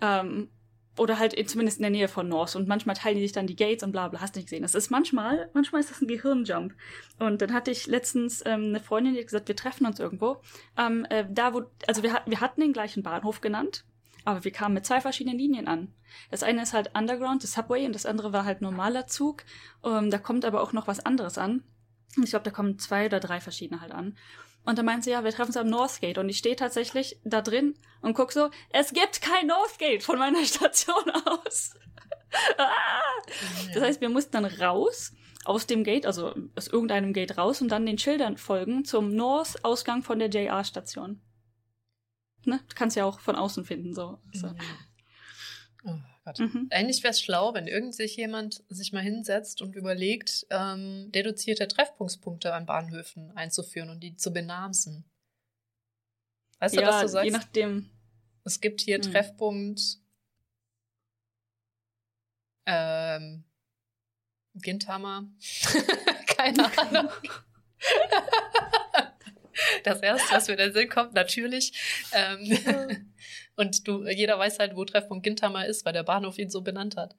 Ähm, 0.00 0.48
oder 0.98 1.18
halt 1.18 1.34
zumindest 1.48 1.78
in 1.78 1.82
der 1.82 1.90
Nähe 1.90 2.08
von 2.08 2.28
North 2.28 2.54
und 2.54 2.68
manchmal 2.68 2.96
teilen 2.96 3.16
die 3.16 3.22
sich 3.22 3.32
dann 3.32 3.46
die 3.46 3.56
Gates 3.56 3.82
und 3.82 3.92
bla 3.92 4.08
bla, 4.08 4.20
hast 4.20 4.36
nicht 4.36 4.46
gesehen. 4.46 4.62
Das 4.62 4.74
ist 4.74 4.90
manchmal, 4.90 5.48
manchmal 5.54 5.80
ist 5.80 5.90
das 5.90 6.02
ein 6.02 6.08
Gehirnjump. 6.08 6.74
Und 7.18 7.40
dann 7.40 7.52
hatte 7.52 7.70
ich 7.70 7.86
letztens 7.86 8.42
ähm, 8.44 8.66
eine 8.66 8.80
Freundin, 8.80 9.14
die 9.14 9.20
hat 9.20 9.26
gesagt, 9.26 9.48
wir 9.48 9.56
treffen 9.56 9.86
uns 9.86 10.00
irgendwo. 10.00 10.42
Ähm, 10.78 11.06
äh, 11.08 11.24
da 11.30 11.54
wo, 11.54 11.62
also 11.86 12.02
wir, 12.02 12.20
wir 12.26 12.40
hatten 12.40 12.60
den 12.60 12.74
gleichen 12.74 13.02
Bahnhof 13.02 13.40
genannt, 13.40 13.84
aber 14.24 14.44
wir 14.44 14.52
kamen 14.52 14.74
mit 14.74 14.84
zwei 14.84 15.00
verschiedenen 15.00 15.38
Linien 15.38 15.66
an. 15.66 15.88
Das 16.30 16.42
eine 16.42 16.62
ist 16.62 16.74
halt 16.74 16.90
Underground, 16.96 17.42
das 17.42 17.52
Subway, 17.52 17.86
und 17.86 17.94
das 17.94 18.04
andere 18.04 18.32
war 18.34 18.44
halt 18.44 18.60
normaler 18.60 19.06
Zug. 19.06 19.44
Ähm, 19.84 20.10
da 20.10 20.18
kommt 20.18 20.44
aber 20.44 20.62
auch 20.62 20.74
noch 20.74 20.88
was 20.88 21.00
anderes 21.00 21.38
an. 21.38 21.62
Ich 22.22 22.30
glaube, 22.30 22.44
da 22.44 22.50
kommen 22.50 22.78
zwei 22.78 23.06
oder 23.06 23.20
drei 23.20 23.40
verschiedene 23.40 23.80
halt 23.80 23.92
an. 23.92 24.16
Und 24.64 24.78
dann 24.78 24.86
meint 24.86 25.04
sie, 25.04 25.10
ja, 25.10 25.24
wir 25.24 25.32
treffen 25.32 25.48
uns 25.48 25.56
am 25.56 25.68
Northgate. 25.68 26.18
Und 26.18 26.28
ich 26.28 26.38
stehe 26.38 26.56
tatsächlich 26.56 27.18
da 27.24 27.42
drin 27.42 27.74
und 28.00 28.14
guck 28.14 28.32
so, 28.32 28.50
es 28.70 28.92
gibt 28.92 29.20
kein 29.20 29.48
Northgate 29.48 30.02
von 30.02 30.18
meiner 30.18 30.44
Station 30.44 31.10
aus. 31.26 31.74
ah! 32.58 33.02
Das 33.74 33.82
heißt, 33.82 34.00
wir 34.00 34.08
mussten 34.08 34.32
dann 34.32 34.44
raus 34.44 35.12
aus 35.44 35.66
dem 35.66 35.82
Gate, 35.82 36.06
also 36.06 36.34
aus 36.56 36.68
irgendeinem 36.68 37.12
Gate 37.12 37.36
raus 37.36 37.60
und 37.60 37.68
dann 37.68 37.86
den 37.86 37.98
Schildern 37.98 38.36
folgen 38.36 38.84
zum 38.84 39.14
North-Ausgang 39.14 40.02
von 40.02 40.18
der 40.18 40.28
JR-Station. 40.28 41.20
Ne? 42.44 42.60
Du 42.68 42.74
kannst 42.74 42.96
ja 42.96 43.04
auch 43.04 43.20
von 43.20 43.36
außen 43.36 43.64
finden, 43.64 43.94
so. 43.94 44.18
so. 44.32 44.48
Ja. 44.48 44.54
Gott. 46.24 46.38
Mhm. 46.38 46.68
Eigentlich 46.70 47.02
wäre 47.02 47.10
es 47.10 47.20
schlau, 47.20 47.52
wenn 47.54 47.66
irgend 47.66 47.94
sich 47.94 48.16
jemand 48.16 48.62
sich 48.68 48.92
mal 48.92 49.02
hinsetzt 49.02 49.60
und 49.60 49.74
überlegt, 49.74 50.46
ähm, 50.50 51.10
deduzierte 51.10 51.66
Treffpunktspunkte 51.66 52.54
an 52.54 52.66
Bahnhöfen 52.66 53.36
einzuführen 53.36 53.90
und 53.90 54.00
die 54.00 54.16
zu 54.16 54.32
benamsen. 54.32 55.04
Weißt 56.60 56.76
du, 56.76 56.80
ja, 56.80 56.88
was 56.88 57.00
du 57.02 57.08
sagst? 57.08 57.24
Je 57.24 57.30
nachdem. 57.32 57.90
Es 58.44 58.60
gibt 58.60 58.80
hier 58.80 58.96
hm. 58.96 59.02
Treffpunkt 59.02 59.98
ähm, 62.66 63.44
Ginthammer. 64.54 65.28
Keine 66.26 66.78
Ahnung. 66.78 67.10
das 69.84 70.00
erste, 70.00 70.34
was 70.34 70.48
mir 70.48 70.54
in 70.54 70.58
den 70.58 70.72
Sinn 70.72 70.88
kommt, 70.88 71.14
natürlich. 71.14 71.72
Ähm, 72.12 73.06
und 73.56 73.86
du, 73.86 74.06
jeder 74.08 74.38
weiß 74.38 74.58
halt, 74.58 74.76
wo 74.76 74.84
Treffpunkt 74.84 75.24
Ginthammer 75.24 75.66
ist, 75.66 75.84
weil 75.84 75.92
der 75.92 76.02
Bahnhof 76.02 76.38
ihn 76.38 76.50
so 76.50 76.62
benannt 76.62 76.96
hat. 76.96 77.14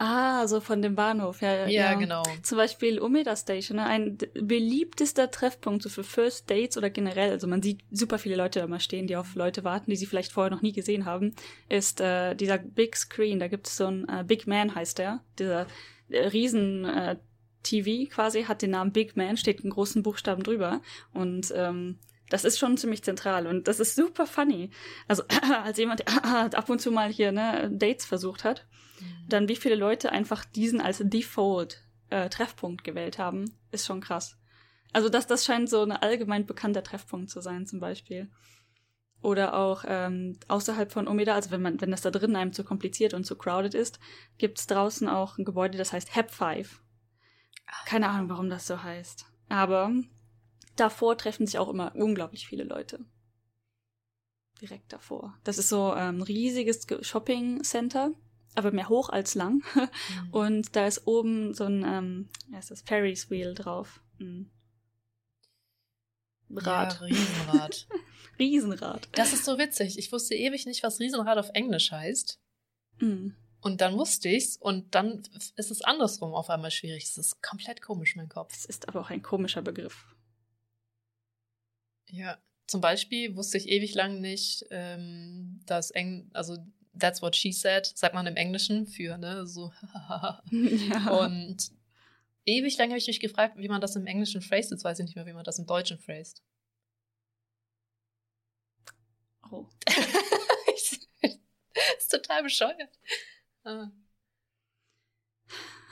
Ah, 0.00 0.46
so 0.46 0.60
von 0.60 0.80
dem 0.80 0.94
Bahnhof, 0.94 1.42
ja. 1.42 1.66
Ja, 1.66 1.68
ja. 1.68 1.94
genau. 1.94 2.22
Zum 2.42 2.56
Beispiel 2.56 3.00
Umeda 3.00 3.34
Station, 3.34 3.78
ne? 3.78 3.86
ein 3.86 4.16
beliebtester 4.34 5.30
Treffpunkt 5.30 5.82
so 5.82 5.88
für 5.88 6.04
First 6.04 6.48
Dates 6.48 6.78
oder 6.78 6.88
generell, 6.88 7.32
also 7.32 7.48
man 7.48 7.62
sieht 7.62 7.80
super 7.90 8.18
viele 8.18 8.36
Leute 8.36 8.60
immer 8.60 8.78
stehen, 8.78 9.08
die 9.08 9.16
auf 9.16 9.34
Leute 9.34 9.64
warten, 9.64 9.90
die 9.90 9.96
sie 9.96 10.06
vielleicht 10.06 10.30
vorher 10.30 10.52
noch 10.52 10.62
nie 10.62 10.72
gesehen 10.72 11.04
haben, 11.04 11.34
ist 11.68 12.00
äh, 12.00 12.36
dieser 12.36 12.58
Big 12.58 12.94
Screen, 12.94 13.40
da 13.40 13.48
gibt 13.48 13.66
es 13.66 13.76
so 13.76 13.88
ein 13.88 14.08
äh, 14.08 14.22
Big 14.24 14.46
Man 14.46 14.72
heißt 14.72 14.98
der, 14.98 15.20
dieser 15.36 15.66
äh, 16.10 16.28
riesen 16.28 16.84
äh, 16.84 17.16
TV 17.62 18.08
quasi, 18.10 18.44
hat 18.44 18.62
den 18.62 18.70
Namen 18.70 18.92
Big 18.92 19.16
Man, 19.16 19.36
steht 19.36 19.60
in 19.60 19.70
großen 19.70 20.02
Buchstaben 20.02 20.42
drüber 20.42 20.80
und 21.12 21.52
ähm, 21.54 21.98
das 22.30 22.44
ist 22.44 22.58
schon 22.58 22.76
ziemlich 22.76 23.02
zentral 23.02 23.46
und 23.46 23.68
das 23.68 23.80
ist 23.80 23.94
super 23.94 24.26
funny. 24.26 24.70
Also 25.06 25.24
als 25.64 25.78
jemand, 25.78 26.00
der 26.00 26.24
ab 26.54 26.68
und 26.68 26.80
zu 26.80 26.90
mal 26.90 27.10
hier 27.10 27.32
ne, 27.32 27.70
Dates 27.72 28.04
versucht 28.04 28.44
hat, 28.44 28.66
mhm. 29.00 29.28
dann 29.28 29.48
wie 29.48 29.56
viele 29.56 29.74
Leute 29.74 30.12
einfach 30.12 30.44
diesen 30.44 30.80
als 30.80 31.02
Default 31.04 31.82
äh, 32.10 32.28
Treffpunkt 32.28 32.84
gewählt 32.84 33.18
haben, 33.18 33.56
ist 33.70 33.86
schon 33.86 34.00
krass. 34.00 34.36
Also 34.92 35.08
das, 35.08 35.26
das 35.26 35.44
scheint 35.44 35.68
so 35.68 35.82
ein 35.82 35.92
allgemein 35.92 36.46
bekannter 36.46 36.82
Treffpunkt 36.82 37.30
zu 37.30 37.40
sein 37.40 37.66
zum 37.66 37.80
Beispiel. 37.80 38.30
Oder 39.20 39.54
auch 39.54 39.84
ähm, 39.86 40.38
außerhalb 40.46 40.92
von 40.92 41.08
Omeda, 41.08 41.34
also 41.34 41.50
wenn 41.50 41.60
man, 41.60 41.80
wenn 41.80 41.90
das 41.90 42.02
da 42.02 42.10
drin 42.10 42.36
einem 42.36 42.52
zu 42.52 42.62
kompliziert 42.62 43.14
und 43.14 43.24
zu 43.24 43.36
crowded 43.36 43.74
ist, 43.74 43.98
gibt's 44.38 44.66
draußen 44.68 45.08
auch 45.08 45.38
ein 45.38 45.44
Gebäude, 45.44 45.76
das 45.76 45.92
heißt 45.92 46.14
Hep 46.14 46.30
5. 46.30 46.80
Keine 47.86 48.08
Ahnung, 48.08 48.28
warum 48.28 48.50
das 48.50 48.66
so 48.66 48.82
heißt. 48.82 49.26
Aber 49.48 49.92
davor 50.76 51.16
treffen 51.16 51.46
sich 51.46 51.58
auch 51.58 51.68
immer 51.68 51.94
unglaublich 51.94 52.46
viele 52.46 52.64
Leute. 52.64 53.04
Direkt 54.60 54.92
davor. 54.92 55.38
Das 55.44 55.58
ist 55.58 55.68
so 55.68 55.92
ein 55.92 56.16
ähm, 56.16 56.22
riesiges 56.22 56.86
Shopping 57.02 57.62
Center, 57.62 58.12
aber 58.54 58.72
mehr 58.72 58.88
hoch 58.88 59.08
als 59.08 59.34
lang. 59.34 59.62
Mhm. 59.74 59.88
Und 60.32 60.76
da 60.76 60.86
ist 60.86 61.06
oben 61.06 61.54
so 61.54 61.64
ein, 61.64 61.84
ähm, 61.84 62.28
ja, 62.50 62.58
ist 62.58 62.70
das 62.70 62.82
Ferris 62.82 63.30
Wheel 63.30 63.54
drauf. 63.54 64.00
Ein 64.18 64.50
Rad. 66.50 67.00
Ja, 67.00 67.06
Riesenrad. 67.06 67.86
Riesenrad. 68.38 69.08
Das 69.12 69.32
ist 69.32 69.44
so 69.44 69.58
witzig. 69.58 69.98
Ich 69.98 70.10
wusste 70.12 70.34
ewig 70.34 70.66
nicht, 70.66 70.82
was 70.82 70.98
Riesenrad 71.00 71.38
auf 71.38 71.50
Englisch 71.54 71.92
heißt. 71.92 72.40
Mhm. 73.00 73.36
Und 73.60 73.80
dann 73.80 73.98
wusste 73.98 74.28
ich's 74.28 74.56
und 74.56 74.94
dann 74.94 75.22
ist 75.56 75.70
es 75.70 75.82
andersrum 75.82 76.32
auf 76.32 76.48
einmal 76.48 76.70
schwierig. 76.70 77.04
Es 77.04 77.18
ist 77.18 77.42
komplett 77.42 77.82
komisch, 77.82 78.14
mein 78.14 78.28
Kopf. 78.28 78.54
Es 78.54 78.64
ist 78.64 78.88
aber 78.88 79.00
auch 79.00 79.10
ein 79.10 79.22
komischer 79.22 79.62
Begriff. 79.62 80.06
Ja, 82.10 82.38
zum 82.66 82.80
Beispiel 82.80 83.34
wusste 83.34 83.58
ich 83.58 83.68
ewig 83.68 83.94
lang 83.94 84.20
nicht, 84.20 84.64
ähm, 84.70 85.60
dass 85.66 85.90
Eng, 85.90 86.30
also 86.34 86.56
that's 86.96 87.20
what 87.20 87.34
she 87.34 87.52
said, 87.52 87.86
sagt 87.86 88.14
man 88.14 88.26
im 88.26 88.36
Englischen 88.36 88.86
für, 88.86 89.18
ne, 89.18 89.46
so. 89.46 89.72
ja. 90.50 91.10
Und 91.10 91.70
ewig 92.44 92.78
lang 92.78 92.90
habe 92.90 92.98
ich 92.98 93.06
mich 93.06 93.20
gefragt, 93.20 93.56
wie 93.58 93.68
man 93.68 93.80
das 93.80 93.96
im 93.96 94.06
Englischen 94.06 94.40
phrased. 94.40 94.70
Jetzt 94.70 94.84
weiß 94.84 95.00
ich 95.00 95.06
nicht 95.06 95.16
mehr, 95.16 95.26
wie 95.26 95.32
man 95.32 95.44
das 95.44 95.58
im 95.58 95.66
Deutschen 95.66 95.98
phrased. 95.98 96.42
Oh. 99.50 99.66
ist 101.98 102.10
total 102.10 102.42
bescheuert. 102.42 102.98
Ah. 103.68 103.90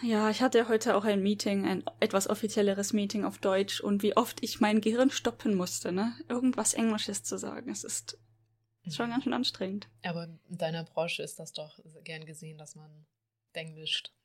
Ja, 0.03 0.31
ich 0.31 0.41
hatte 0.41 0.67
heute 0.69 0.97
auch 0.97 1.05
ein 1.05 1.23
Meeting, 1.23 1.67
ein 1.67 1.85
etwas 2.01 2.27
offizielleres 2.27 2.95
Meeting 2.95 3.25
auf 3.25 3.37
Deutsch 3.37 3.83
und 3.83 4.03
wie 4.03 4.17
oft 4.17 4.43
ich 4.43 4.61
mein 4.61 4.81
Gehirn 4.81 5.11
stoppen 5.11 5.55
musste, 5.55 5.93
ne? 5.93 6.15
Irgendwas 6.29 6.73
Englisches 6.73 7.23
zu 7.23 7.37
sagen. 7.39 7.71
Es 7.71 7.85
ist 7.85 8.19
schon 8.89 9.11
ganz 9.11 9.25
schön 9.25 9.35
anstrengend. 9.35 9.89
Aber 10.03 10.25
in 10.49 10.57
deiner 10.57 10.85
Branche 10.85 11.23
ist 11.23 11.39
das 11.39 11.53
doch 11.53 11.79
gern 12.03 12.25
gesehen, 12.25 12.57
dass 12.57 12.77
man 12.77 13.07
denglischt. 13.55 14.16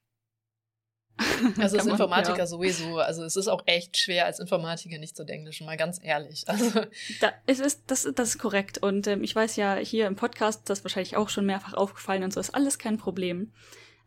Also 1.58 1.78
als 1.78 1.88
Informatiker 1.88 2.38
ja. 2.38 2.45
sowieso. 2.45 3.00
Also 3.00 3.24
es 3.24 3.36
ist 3.36 3.47
auch 3.47 3.63
echt 3.65 3.97
schwer, 3.97 4.26
als 4.26 4.39
Informatiker 4.39 4.97
nicht 4.97 5.15
zu 5.15 5.24
denglischen, 5.24 5.65
mal 5.65 5.78
ganz 5.78 6.00
ehrlich. 6.02 6.45
Also 6.52 6.82
da, 7.19 7.32
es 7.45 7.60
ist, 7.60 7.84
das, 7.88 8.08
das 8.15 8.30
ist 8.30 8.38
korrekt. 8.38 8.78
Und 8.78 9.08
ähm, 9.08 9.24
ich 9.24 9.36
weiß 9.36 9.56
ja, 9.56 9.76
hier 9.76 10.08
im 10.08 10.15
Podcast, 10.15 10.69
das 10.69 10.80
ist 10.80 10.86
wahrscheinlich 10.86 11.17
auch 11.17 11.30
schon 11.30 11.45
mehrfach 11.45 11.74
aufgefallen 11.74 12.24
und 12.24 12.34
so, 12.34 12.39
ist 12.39 12.54
alles 12.54 12.78
kein 12.78 12.97
Problem. 12.97 13.52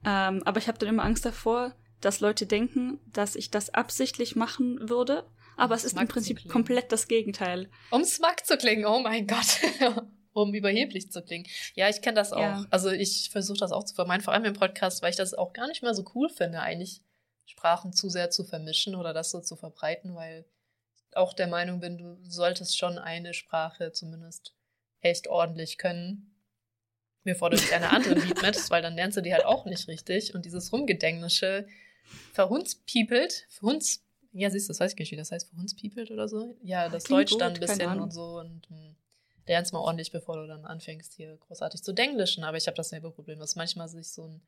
Ähm, 0.04 0.42
aber 0.44 0.58
ich 0.58 0.68
habe 0.68 0.78
dann 0.78 0.88
immer 0.88 1.04
Angst 1.04 1.24
davor, 1.24 1.74
dass 2.00 2.20
Leute 2.20 2.46
denken, 2.46 3.00
dass 3.12 3.34
ich 3.34 3.50
das 3.50 3.70
absichtlich 3.70 4.36
machen 4.36 4.88
würde. 4.88 5.24
Aber 5.56 5.74
um 5.74 5.76
es 5.76 5.84
ist 5.84 5.98
im 5.98 6.08
Prinzip 6.08 6.48
komplett 6.48 6.92
das 6.92 7.08
Gegenteil. 7.08 7.68
Um 7.90 8.04
smug 8.04 8.44
zu 8.44 8.56
klingen, 8.56 8.84
oh 8.86 9.00
mein 9.00 9.26
Gott. 9.26 9.60
um 10.34 10.54
überheblich 10.54 11.10
zu 11.10 11.22
klingen. 11.22 11.46
Ja, 11.74 11.88
ich 11.88 12.02
kenne 12.02 12.16
das 12.16 12.32
auch. 12.32 12.40
Ja. 12.40 12.66
Also 12.70 12.90
ich 12.90 13.30
versuche 13.30 13.58
das 13.58 13.72
auch 13.72 13.84
zu 13.84 13.94
vermeiden, 13.94 14.22
vor 14.22 14.34
allem 14.34 14.44
im 14.44 14.54
Podcast, 14.54 15.02
weil 15.02 15.10
ich 15.10 15.16
das 15.16 15.32
auch 15.34 15.52
gar 15.52 15.68
nicht 15.68 15.82
mehr 15.82 15.94
so 15.94 16.04
cool 16.14 16.28
finde, 16.28 16.60
eigentlich 16.60 17.00
Sprachen 17.46 17.92
zu 17.92 18.08
sehr 18.08 18.30
zu 18.30 18.44
vermischen 18.44 18.94
oder 18.94 19.12
das 19.12 19.30
so 19.30 19.40
zu 19.40 19.56
verbreiten, 19.56 20.14
weil 20.14 20.44
ich 21.10 21.16
auch 21.16 21.32
der 21.32 21.46
Meinung 21.46 21.80
bin, 21.80 21.96
du 21.96 22.18
solltest 22.22 22.76
schon 22.76 22.98
eine 22.98 23.32
Sprache 23.34 23.92
zumindest 23.92 24.54
echt 25.00 25.28
ordentlich 25.28 25.78
können 25.78 26.34
bevor 27.24 27.50
du 27.50 27.56
dich 27.56 27.72
eine 27.74 27.90
andere 27.90 28.16
widmest, 28.16 28.70
weil 28.70 28.82
dann 28.82 28.94
lernst 28.94 29.16
du 29.16 29.22
die 29.22 29.32
halt 29.32 29.44
auch 29.44 29.64
nicht 29.64 29.88
richtig. 29.88 30.34
Und 30.34 30.44
dieses 30.44 30.72
Rumgedenglische 30.72 31.66
verhunzpiepelt, 32.32 33.46
verhunz, 33.48 34.04
ja 34.32 34.50
siehst 34.50 34.68
du, 34.68 34.70
das 34.70 34.80
weiß 34.80 34.92
ich 34.92 34.98
nicht, 34.98 35.10
wie 35.10 35.16
das 35.16 35.32
heißt, 35.32 35.48
verhunzpiepelt 35.48 36.10
oder 36.10 36.28
so. 36.28 36.56
Ja, 36.62 36.88
das 36.88 37.04
Klingt 37.04 37.22
Deutsch 37.22 37.32
gut, 37.32 37.40
dann 37.40 37.54
ein 37.54 37.60
bisschen 37.60 38.00
und 38.00 38.12
so 38.12 38.38
und 38.38 38.70
mh, 38.70 38.76
hm, 38.76 38.96
lernst 39.46 39.72
mal 39.72 39.80
ordentlich, 39.80 40.12
bevor 40.12 40.36
du 40.36 40.46
dann 40.46 40.64
anfängst, 40.64 41.14
hier 41.14 41.36
großartig 41.36 41.82
zu 41.82 41.92
denglischen. 41.92 42.44
Aber 42.44 42.56
ich 42.56 42.66
habe 42.66 42.76
dasselbe 42.76 43.10
Problem, 43.10 43.38
dass 43.38 43.56
manchmal 43.56 43.88
sich 43.88 44.08
so 44.08 44.26
ein 44.26 44.42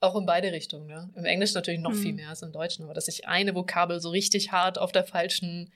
auch 0.00 0.16
in 0.16 0.26
beide 0.26 0.52
Richtungen, 0.52 0.86
ne? 0.86 1.10
Im 1.14 1.24
Englisch 1.24 1.54
natürlich 1.54 1.80
noch 1.80 1.92
mhm. 1.92 2.02
viel 2.02 2.12
mehr 2.12 2.28
als 2.28 2.42
im 2.42 2.52
Deutschen, 2.52 2.84
aber 2.84 2.94
dass 2.94 3.06
sich 3.06 3.26
eine 3.26 3.54
Vokabel 3.54 4.00
so 4.00 4.10
richtig 4.10 4.52
hart 4.52 4.78
auf 4.78 4.92
der 4.92 5.04
falschen 5.04 5.72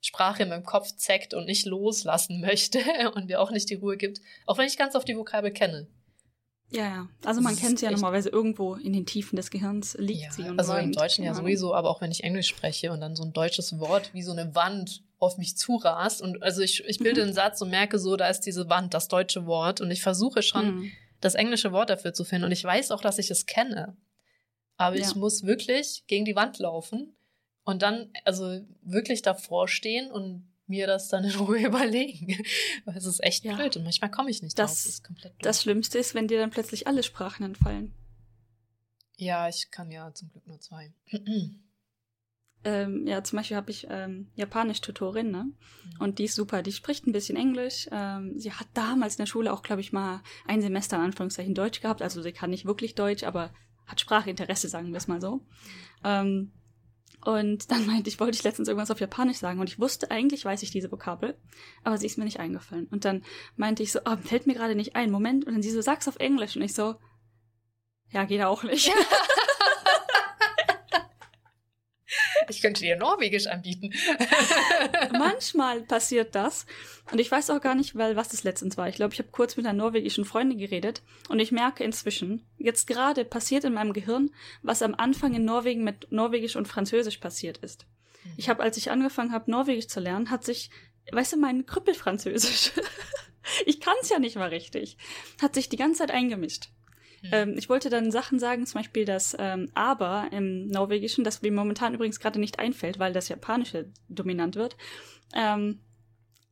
Sprache 0.00 0.42
in 0.42 0.48
meinem 0.48 0.64
Kopf 0.64 0.92
zeckt 0.96 1.34
und 1.34 1.46
nicht 1.46 1.66
loslassen 1.66 2.40
möchte 2.42 2.80
und 3.14 3.26
mir 3.26 3.40
auch 3.40 3.50
nicht 3.50 3.70
die 3.70 3.74
Ruhe 3.74 3.96
gibt, 3.96 4.20
auch 4.46 4.58
wenn 4.58 4.66
ich 4.66 4.76
ganz 4.76 4.94
oft 4.94 5.08
die 5.08 5.16
Vokabel 5.16 5.50
kenne. 5.50 5.88
Ja, 6.70 6.84
ja. 6.84 7.08
Also 7.24 7.42
man 7.42 7.54
kennt 7.54 7.78
sie 7.78 7.84
ja 7.84 7.90
normalerweise 7.90 8.30
irgendwo 8.30 8.76
in 8.76 8.94
den 8.94 9.04
Tiefen 9.04 9.36
des 9.36 9.50
Gehirns 9.50 9.94
liegt 9.98 10.22
ja, 10.22 10.32
sie. 10.32 10.42
Und 10.44 10.58
also 10.58 10.74
im 10.74 10.92
Deutschen 10.92 11.22
ja 11.22 11.34
sowieso, 11.34 11.74
aber 11.74 11.90
auch 11.90 12.00
wenn 12.00 12.10
ich 12.10 12.24
Englisch 12.24 12.48
spreche 12.48 12.92
und 12.92 13.00
dann 13.00 13.14
so 13.14 13.24
ein 13.24 13.34
deutsches 13.34 13.78
Wort 13.78 14.14
wie 14.14 14.22
so 14.22 14.32
eine 14.32 14.54
Wand 14.54 15.02
auf 15.22 15.38
mich 15.38 15.56
zurast 15.56 16.20
und 16.20 16.42
also 16.42 16.62
ich, 16.62 16.84
ich 16.84 16.98
bilde 16.98 17.20
mhm. 17.20 17.28
einen 17.28 17.34
Satz 17.34 17.62
und 17.62 17.70
merke 17.70 17.98
so, 17.98 18.16
da 18.16 18.28
ist 18.28 18.40
diese 18.40 18.68
Wand, 18.68 18.92
das 18.92 19.08
deutsche 19.08 19.46
Wort 19.46 19.80
und 19.80 19.90
ich 19.90 20.02
versuche 20.02 20.42
schon 20.42 20.76
mhm. 20.76 20.92
das 21.20 21.34
englische 21.34 21.72
Wort 21.72 21.90
dafür 21.90 22.12
zu 22.12 22.24
finden 22.24 22.44
und 22.44 22.52
ich 22.52 22.64
weiß 22.64 22.90
auch, 22.90 23.00
dass 23.00 23.18
ich 23.18 23.30
es 23.30 23.46
kenne. 23.46 23.96
Aber 24.76 24.96
ja. 24.96 25.06
ich 25.06 25.14
muss 25.14 25.44
wirklich 25.44 26.04
gegen 26.08 26.24
die 26.24 26.34
Wand 26.34 26.58
laufen 26.58 27.14
und 27.64 27.82
dann 27.82 28.10
also 28.24 28.60
wirklich 28.82 29.22
davor 29.22 29.68
stehen 29.68 30.10
und 30.10 30.48
mir 30.66 30.88
das 30.88 31.08
dann 31.08 31.22
in 31.22 31.36
Ruhe 31.36 31.58
überlegen. 31.66 32.36
Weil 32.84 32.96
es 32.96 33.06
ist 33.06 33.22
echt 33.22 33.44
ja. 33.44 33.54
blöd 33.54 33.76
und 33.76 33.84
manchmal 33.84 34.10
komme 34.10 34.30
ich 34.30 34.42
nicht 34.42 34.58
das, 34.58 35.02
drauf. 35.02 35.16
Das, 35.22 35.32
das 35.40 35.62
Schlimmste 35.62 35.98
ist, 35.98 36.14
wenn 36.14 36.26
dir 36.26 36.40
dann 36.40 36.50
plötzlich 36.50 36.88
alle 36.88 37.04
Sprachen 37.04 37.44
entfallen. 37.44 37.94
Ja, 39.16 39.48
ich 39.48 39.70
kann 39.70 39.92
ja 39.92 40.12
zum 40.12 40.30
Glück 40.30 40.48
nur 40.48 40.58
zwei. 40.58 40.92
ähm, 42.64 43.06
ja, 43.06 43.24
zum 43.24 43.38
Beispiel 43.38 43.56
habe 43.56 43.70
ich 43.70 43.86
ähm, 43.90 44.28
Japanisch-Tutorin, 44.34 45.30
ne? 45.30 45.44
Mhm. 45.44 45.54
Und 45.98 46.18
die 46.18 46.24
ist 46.24 46.34
super. 46.34 46.62
Die 46.62 46.72
spricht 46.72 47.06
ein 47.06 47.12
bisschen 47.12 47.36
Englisch. 47.36 47.88
Ähm, 47.90 48.38
sie 48.38 48.52
hat 48.52 48.68
damals 48.74 49.14
in 49.14 49.22
der 49.22 49.26
Schule 49.26 49.52
auch, 49.52 49.62
glaube 49.62 49.80
ich, 49.80 49.92
mal 49.92 50.22
ein 50.46 50.62
Semester 50.62 50.96
in 50.96 51.02
Anführungszeichen 51.02 51.54
Deutsch 51.54 51.80
gehabt. 51.80 52.02
Also 52.02 52.22
sie 52.22 52.32
kann 52.32 52.50
nicht 52.50 52.64
wirklich 52.64 52.94
Deutsch, 52.94 53.24
aber 53.24 53.52
hat 53.86 54.00
Sprachinteresse, 54.00 54.68
sagen 54.68 54.90
wir 54.92 54.96
es 54.96 55.08
mal 55.08 55.20
so. 55.20 55.40
Ähm, 56.04 56.52
und 57.24 57.70
dann 57.70 57.86
meinte 57.86 58.08
ich, 58.08 58.18
wollte 58.18 58.36
ich 58.36 58.42
letztens 58.42 58.68
irgendwas 58.68 58.90
auf 58.90 59.00
Japanisch 59.00 59.36
sagen 59.36 59.60
und 59.60 59.68
ich 59.68 59.78
wusste, 59.78 60.10
eigentlich 60.10 60.44
weiß 60.44 60.62
ich 60.64 60.72
diese 60.72 60.90
Vokabel, 60.90 61.38
aber 61.84 61.96
sie 61.96 62.06
ist 62.06 62.18
mir 62.18 62.24
nicht 62.24 62.40
eingefallen. 62.40 62.88
Und 62.90 63.04
dann 63.04 63.22
meinte 63.56 63.82
ich 63.84 63.92
so, 63.92 64.00
oh, 64.04 64.16
fällt 64.16 64.48
mir 64.48 64.54
gerade 64.54 64.74
nicht 64.74 64.96
ein, 64.96 65.10
Moment. 65.10 65.46
Und 65.46 65.52
dann 65.52 65.62
sie 65.62 65.70
so, 65.70 65.80
sag's 65.80 66.08
auf 66.08 66.16
Englisch. 66.16 66.56
Und 66.56 66.62
ich 66.62 66.74
so, 66.74 66.96
ja, 68.10 68.24
geht 68.24 68.42
auch 68.42 68.62
nicht. 68.64 68.92
Ich 72.48 72.60
könnte 72.60 72.80
dir 72.80 72.96
Norwegisch 72.96 73.46
anbieten. 73.46 73.92
Manchmal 75.12 75.82
passiert 75.82 76.34
das. 76.34 76.66
Und 77.10 77.18
ich 77.18 77.30
weiß 77.30 77.50
auch 77.50 77.60
gar 77.60 77.74
nicht, 77.74 77.96
weil 77.96 78.16
was 78.16 78.28
das 78.28 78.44
letztens 78.44 78.76
war. 78.76 78.88
Ich 78.88 78.96
glaube, 78.96 79.12
ich 79.12 79.18
habe 79.18 79.30
kurz 79.30 79.56
mit 79.56 79.66
einer 79.66 79.76
norwegischen 79.76 80.24
Freundin 80.24 80.58
geredet 80.58 81.02
und 81.28 81.40
ich 81.40 81.52
merke 81.52 81.84
inzwischen, 81.84 82.46
jetzt 82.58 82.86
gerade 82.86 83.24
passiert 83.24 83.64
in 83.64 83.74
meinem 83.74 83.92
Gehirn, 83.92 84.30
was 84.62 84.82
am 84.82 84.94
Anfang 84.94 85.34
in 85.34 85.44
Norwegen 85.44 85.84
mit 85.84 86.10
Norwegisch 86.10 86.56
und 86.56 86.68
Französisch 86.68 87.18
passiert 87.18 87.58
ist. 87.58 87.86
Mhm. 88.24 88.32
Ich 88.36 88.48
habe, 88.48 88.62
als 88.62 88.76
ich 88.76 88.90
angefangen 88.90 89.32
habe, 89.32 89.50
Norwegisch 89.50 89.88
zu 89.88 90.00
lernen, 90.00 90.30
hat 90.30 90.44
sich, 90.44 90.70
weißt 91.10 91.34
du, 91.34 91.36
mein 91.38 91.66
Krüppelfranzösisch, 91.66 92.72
ich 93.66 93.80
kann 93.80 93.94
es 94.02 94.08
ja 94.08 94.18
nicht 94.18 94.36
mal 94.36 94.48
richtig, 94.48 94.96
hat 95.40 95.54
sich 95.54 95.68
die 95.68 95.76
ganze 95.76 96.00
Zeit 96.00 96.10
eingemischt. 96.10 96.70
Mhm. 97.22 97.28
Ähm, 97.32 97.54
ich 97.56 97.68
wollte 97.68 97.88
dann 97.88 98.10
Sachen 98.10 98.38
sagen, 98.38 98.66
zum 98.66 98.80
Beispiel 98.80 99.04
das 99.04 99.36
ähm, 99.38 99.70
Aber 99.74 100.28
im 100.32 100.66
Norwegischen, 100.66 101.24
das 101.24 101.42
mir 101.42 101.52
momentan 101.52 101.94
übrigens 101.94 102.20
gerade 102.20 102.40
nicht 102.40 102.58
einfällt, 102.58 102.98
weil 102.98 103.12
das 103.12 103.28
Japanische 103.28 103.90
dominant 104.08 104.56
wird. 104.56 104.76
Ähm, 105.34 105.80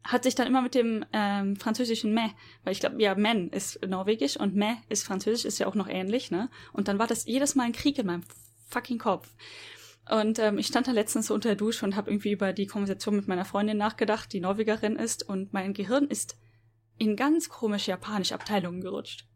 hat 0.03 0.25
sich 0.25 0.35
dann 0.35 0.47
immer 0.47 0.63
mit 0.63 0.75
dem 0.75 1.05
ähm, 1.13 1.57
französischen 1.57 2.15
me, 2.15 2.31
weil 2.65 2.73
ich 2.73 2.81
glaube, 2.81 3.01
ja, 3.03 3.15
men 3.15 3.51
ist 3.51 3.87
norwegisch 3.87 4.39
und 4.39 4.57
me 4.57 4.79
ist 4.89 5.05
französisch, 5.05 5.45
ist 5.45 5.59
ja 5.59 5.67
auch 5.67 5.75
noch 5.75 5.89
ähnlich, 5.89 6.31
ne? 6.31 6.49
Und 6.73 6.89
dann 6.89 6.99
war 6.99 7.07
das 7.07 7.27
jedes 7.27 7.55
Mal 7.55 7.65
ein 7.65 7.73
Krieg 7.73 7.99
in 7.99 8.07
meinem 8.07 8.25
fucking 8.69 8.99
Kopf. 8.99 9.29
Und 10.11 10.39
ähm, 10.39 10.59
ich 10.59 10.69
stand 10.69 10.89
da 10.89 10.93
letztens 10.93 11.27
so 11.27 11.35
unter 11.35 11.51
der 11.51 11.57
Dusche 11.57 11.85
und 11.85 11.97
habe 11.97 12.11
irgendwie 12.11 12.33
über 12.33 12.53
die 12.53 12.67
Konversation 12.67 13.17
mit 13.17 13.29
meiner 13.29 13.45
Freundin 13.45 13.77
nachgedacht, 13.77 14.33
die 14.33 14.41
Norwegerin 14.41 14.97
ist, 14.97 15.29
und 15.29 15.53
mein 15.53 15.75
Gehirn 15.75 16.07
ist 16.07 16.37
in 16.97 17.15
ganz 17.15 17.49
komische 17.49 17.91
japanische 17.91 18.35
Abteilungen 18.35 18.81
gerutscht. 18.81 19.27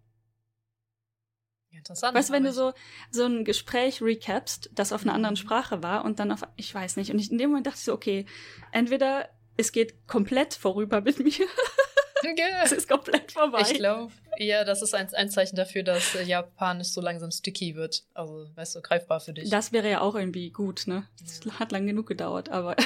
Interessant. 1.85 2.16
Weißt 2.16 2.31
du, 2.31 2.33
wenn 2.33 2.44
du 2.44 2.53
so, 2.53 2.73
so 3.11 3.27
ein 3.27 3.44
Gespräch 3.44 4.01
recapst, 4.01 4.70
das 4.73 4.90
auf 4.90 5.03
einer 5.03 5.12
anderen 5.12 5.37
Sprache 5.37 5.83
war 5.83 6.07
und 6.07 6.18
dann 6.18 6.33
auf, 6.33 6.40
ich 6.57 6.75
weiß 6.75 6.97
nicht. 6.97 7.11
Und 7.11 7.18
ich, 7.18 7.31
in 7.31 7.37
dem 7.37 7.51
Moment 7.51 7.66
dachte 7.66 7.77
ich 7.77 7.85
so, 7.85 7.92
okay, 7.92 8.25
entweder 8.73 9.29
es 9.59 9.70
geht 9.70 10.07
komplett 10.07 10.55
vorüber 10.55 11.03
mit 11.03 11.18
mir. 11.18 11.35
es 12.64 12.73
ist 12.73 12.88
komplett 12.88 13.33
vorbei. 13.33 13.61
Ich 13.61 13.75
glaube, 13.75 14.11
ja, 14.38 14.64
das 14.64 14.81
ist 14.81 14.94
ein, 14.94 15.12
ein 15.12 15.29
Zeichen 15.29 15.57
dafür, 15.57 15.83
dass 15.83 16.14
Japanisch 16.25 16.88
so 16.88 17.03
langsam 17.03 17.31
sticky 17.31 17.75
wird. 17.75 18.05
Also, 18.14 18.49
weißt 18.55 18.77
du, 18.77 18.81
greifbar 18.81 19.20
für 19.20 19.35
dich. 19.35 19.51
Das 19.51 19.73
wäre 19.73 19.90
ja 19.90 20.01
auch 20.01 20.14
irgendwie 20.14 20.51
gut, 20.51 20.87
ne? 20.87 21.07
Es 21.23 21.42
ja. 21.44 21.59
hat 21.59 21.70
lang 21.70 21.87
genug 21.87 22.07
gedauert, 22.07 22.49
aber 22.49 22.77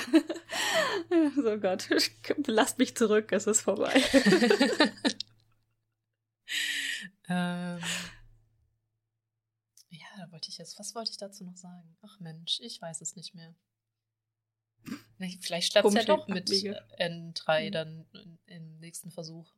so 1.37 1.56
Gott, 1.61 1.88
lasst 2.48 2.80
mich 2.80 2.96
zurück, 2.96 3.30
es 3.30 3.46
ist 3.46 3.61
vorbei. 3.61 4.02
ähm, 7.28 7.78
wollte 10.38 10.51
ich 10.51 10.59
jetzt, 10.59 10.79
was 10.79 10.94
wollte 10.94 11.11
ich 11.11 11.16
dazu 11.16 11.42
noch 11.42 11.57
sagen? 11.57 11.96
Ach 12.01 12.20
Mensch, 12.20 12.61
ich 12.62 12.81
weiß 12.81 13.01
es 13.01 13.16
nicht 13.16 13.35
mehr. 13.35 13.57
Vielleicht 15.40 15.72
klappt 15.72 15.88
es 15.88 15.94
ja 15.94 16.05
doch 16.05 16.29
mit 16.29 16.48
Abwege. 16.48 16.81
N3 16.96 17.66
mhm. 17.66 17.72
dann 17.72 18.07
im 18.46 18.79
nächsten 18.79 19.11
Versuch. 19.11 19.53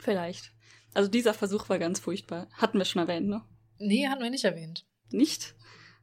Vielleicht. 0.00 0.52
Also 0.92 1.08
dieser 1.08 1.34
Versuch 1.34 1.68
war 1.68 1.78
ganz 1.78 2.00
furchtbar. 2.00 2.48
Hatten 2.54 2.78
wir 2.78 2.84
schon 2.84 3.00
erwähnt, 3.00 3.28
ne? 3.28 3.44
Nee, 3.78 4.08
hatten 4.08 4.24
wir 4.24 4.30
nicht 4.30 4.44
erwähnt. 4.44 4.86
Nicht? 5.12 5.54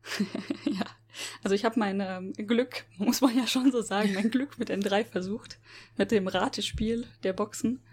ja. 0.65 0.85
Also 1.43 1.55
ich 1.55 1.65
habe 1.65 1.77
mein 1.77 1.99
ähm, 1.99 2.31
Glück, 2.33 2.85
muss 2.97 3.19
man 3.19 3.37
ja 3.37 3.47
schon 3.47 3.69
so 3.69 3.81
sagen, 3.81 4.13
mein 4.13 4.31
Glück 4.31 4.57
mit 4.57 4.69
N3 4.69 5.03
versucht. 5.03 5.59
Mit 5.97 6.11
dem 6.11 6.29
Ratespiel 6.29 7.05
der 7.23 7.33
Boxen. 7.33 7.83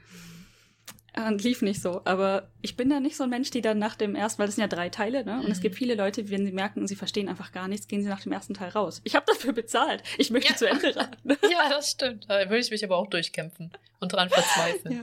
Und 1.15 1.45
lief 1.45 1.61
nicht 1.61 1.83
so. 1.83 2.01
Aber 2.07 2.49
ich 2.63 2.77
bin 2.77 2.89
da 2.89 2.99
nicht 2.99 3.17
so 3.17 3.25
ein 3.25 3.31
Mensch, 3.31 3.51
die 3.51 3.61
dann 3.61 3.79
nach 3.79 3.97
dem 3.97 4.15
ersten, 4.15 4.39
weil 4.39 4.47
das 4.47 4.55
sind 4.55 4.63
ja 4.63 4.69
drei 4.69 4.89
Teile, 4.89 5.25
ne? 5.25 5.37
Und 5.37 5.47
mhm. 5.47 5.53
es 5.53 5.61
gibt 5.61 5.75
viele 5.75 5.95
Leute, 5.95 6.31
wenn 6.31 6.47
sie 6.47 6.53
merken, 6.53 6.87
sie 6.87 6.97
verstehen 6.97 7.29
einfach 7.29 7.53
gar 7.53 7.69
nichts, 7.69 7.87
gehen 7.87 8.03
sie 8.03 8.09
nach 8.09 8.23
dem 8.23 8.33
ersten 8.33 8.55
Teil 8.55 8.71
raus. 8.71 9.03
Ich 9.05 9.15
habe 9.15 9.27
dafür 9.27 9.53
bezahlt. 9.53 10.03
Ich 10.17 10.31
möchte 10.31 10.53
ja. 10.53 10.57
zu 10.57 10.69
Ende 10.69 10.97
raten. 10.97 11.29
ja, 11.51 11.69
das 11.69 11.91
stimmt. 11.91 12.25
Da 12.29 12.39
würde 12.49 12.59
ich 12.59 12.71
mich 12.71 12.83
aber 12.83 12.97
auch 12.97 13.09
durchkämpfen 13.09 13.73
und 14.01 14.13
dran 14.13 14.29
verzweifeln. 14.31 14.95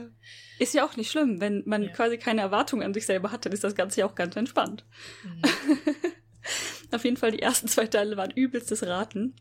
Ist 0.58 0.74
ja 0.74 0.84
auch 0.84 0.94
nicht 0.96 1.10
schlimm. 1.10 1.40
Wenn 1.40 1.62
man 1.64 1.84
ja. 1.84 1.88
quasi 1.88 2.18
keine 2.18 2.42
Erwartung 2.42 2.82
an 2.82 2.92
sich 2.92 3.06
selber 3.06 3.32
hat, 3.32 3.46
dann 3.46 3.52
ist 3.52 3.64
das 3.64 3.74
Ganze 3.74 4.00
ja 4.00 4.06
auch 4.06 4.14
ganz 4.14 4.36
entspannt. 4.36 4.84
Mhm. 5.24 5.42
Auf 6.92 7.04
jeden 7.04 7.16
Fall, 7.16 7.30
die 7.30 7.40
ersten 7.40 7.66
zwei 7.66 7.86
Teile 7.86 8.16
waren 8.16 8.30
übelstes 8.30 8.86
Raten. 8.86 9.36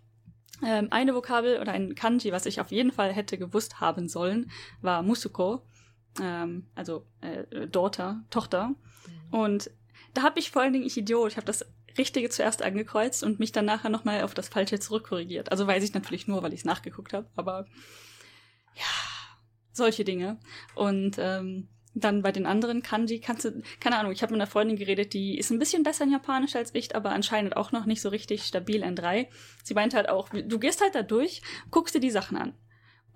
Ähm, 0.65 0.87
eine 0.91 1.13
Vokabel 1.13 1.59
oder 1.59 1.73
ein 1.73 1.95
Kanji, 1.95 2.31
was 2.31 2.45
ich 2.45 2.61
auf 2.61 2.71
jeden 2.71 2.91
Fall 2.91 3.13
hätte 3.13 3.37
gewusst 3.37 3.79
haben 3.79 4.07
sollen, 4.07 4.51
war 4.81 5.01
Musuko 5.03 5.63
ähm, 6.21 6.67
also 6.75 7.05
äh, 7.21 7.67
Daughter, 7.67 8.23
Tochter. 8.29 8.69
Mhm. 8.69 9.39
Und 9.39 9.71
da 10.13 10.23
habe 10.23 10.39
ich 10.39 10.51
vor 10.51 10.61
allen 10.61 10.73
Dingen, 10.73 10.85
ich 10.85 10.97
Idiot, 10.97 11.31
ich 11.31 11.37
habe 11.37 11.45
das 11.45 11.65
Richtige 11.97 12.29
zuerst 12.29 12.61
angekreuzt 12.61 13.23
und 13.23 13.39
mich 13.39 13.51
dann 13.51 13.65
nachher 13.65 13.89
nochmal 13.89 14.23
auf 14.23 14.33
das 14.33 14.49
Falsche 14.49 14.79
zurückkorrigiert. 14.79 15.51
Also 15.51 15.67
weiß 15.67 15.83
ich 15.83 15.93
natürlich 15.93 16.27
nur, 16.27 16.43
weil 16.43 16.53
ich 16.53 16.61
es 16.61 16.65
nachgeguckt 16.65 17.13
habe, 17.13 17.27
aber 17.35 17.65
ja, 18.75 18.83
solche 19.73 20.03
Dinge. 20.03 20.39
Und 20.75 21.17
ähm, 21.19 21.67
dann 21.95 22.21
bei 22.21 22.31
den 22.31 22.45
anderen 22.45 22.83
Kanji 22.83 23.19
kannst 23.19 23.45
du, 23.45 23.61
keine 23.79 23.97
Ahnung, 23.97 24.11
ich 24.11 24.21
habe 24.21 24.31
mit 24.31 24.41
einer 24.41 24.49
Freundin 24.49 24.77
geredet, 24.77 25.13
die 25.13 25.37
ist 25.37 25.49
ein 25.49 25.59
bisschen 25.59 25.83
besser 25.83 26.05
in 26.05 26.11
Japanisch 26.11 26.55
als 26.55 26.73
ich, 26.73 26.95
aber 26.95 27.11
anscheinend 27.11 27.57
auch 27.57 27.71
noch 27.71 27.85
nicht 27.85 28.01
so 28.01 28.09
richtig 28.09 28.43
stabil 28.43 28.83
in 28.83 28.95
drei. 28.95 29.29
Sie 29.63 29.73
meint 29.73 29.93
halt 29.93 30.07
auch, 30.07 30.29
du 30.29 30.59
gehst 30.59 30.81
halt 30.81 30.95
da 30.95 31.01
durch, 31.01 31.41
guckst 31.71 31.95
dir 31.95 31.99
die 31.99 32.11
Sachen 32.11 32.37
an 32.37 32.53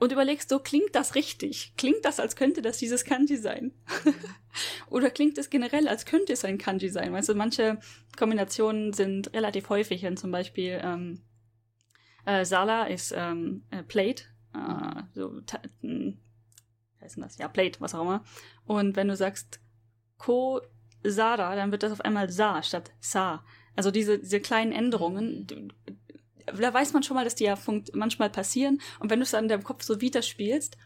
und 0.03 0.11
überlegst 0.11 0.49
so, 0.49 0.59
klingt 0.59 0.93
das 0.93 1.15
richtig? 1.15 1.73
Klingt 1.77 2.03
das, 2.03 2.19
als 2.19 2.35
könnte 2.35 2.61
das 2.61 2.77
dieses 2.77 3.05
Kanji 3.05 3.37
sein? 3.37 3.71
Oder 4.89 5.09
klingt 5.09 5.37
es 5.37 5.49
generell, 5.49 5.87
als 5.87 6.05
könnte 6.05 6.33
es 6.33 6.45
ein 6.45 6.57
Kanji 6.57 6.89
sein? 6.89 7.13
Weißt 7.13 7.29
du, 7.29 7.35
manche 7.35 7.79
Kombinationen 8.17 8.93
sind 8.93 9.33
relativ 9.33 9.69
häufig, 9.69 10.03
wenn 10.03 10.17
zum 10.17 10.31
Beispiel 10.31 10.79
ähm, 10.83 11.21
äh, 12.25 12.45
Sala 12.45 12.85
ist 12.85 13.13
ähm, 13.15 13.63
äh, 13.71 13.83
Plate, 13.83 14.23
äh, 14.53 15.03
so, 15.13 15.41
wie 15.81 16.17
heißt 17.01 17.17
das? 17.17 17.37
Ja, 17.37 17.47
Plate, 17.47 17.81
was 17.81 17.95
auch 17.95 18.01
immer. 18.01 18.23
Und 18.65 18.95
wenn 18.95 19.07
du 19.07 19.15
sagst 19.15 19.59
Ko 20.17 20.61
Sara, 21.03 21.55
dann 21.55 21.71
wird 21.71 21.83
das 21.83 21.91
auf 21.91 22.01
einmal 22.01 22.29
Sa 22.29 22.63
statt 22.63 22.91
Sa. 22.99 23.43
Also 23.75 23.91
diese, 23.91 24.19
diese 24.19 24.39
kleinen 24.39 24.71
Änderungen, 24.71 25.73
da 26.45 26.73
weiß 26.73 26.93
man 26.93 27.03
schon 27.03 27.15
mal, 27.15 27.23
dass 27.23 27.35
die 27.35 27.45
ja 27.45 27.57
manchmal 27.93 28.29
passieren. 28.29 28.81
Und 28.99 29.09
wenn 29.09 29.19
du 29.19 29.23
es 29.23 29.31
dann 29.31 29.45
in 29.45 29.49
deinem 29.49 29.63
Kopf 29.63 29.83
so 29.83 30.01
wieder 30.01 30.21
spielst, 30.21 30.77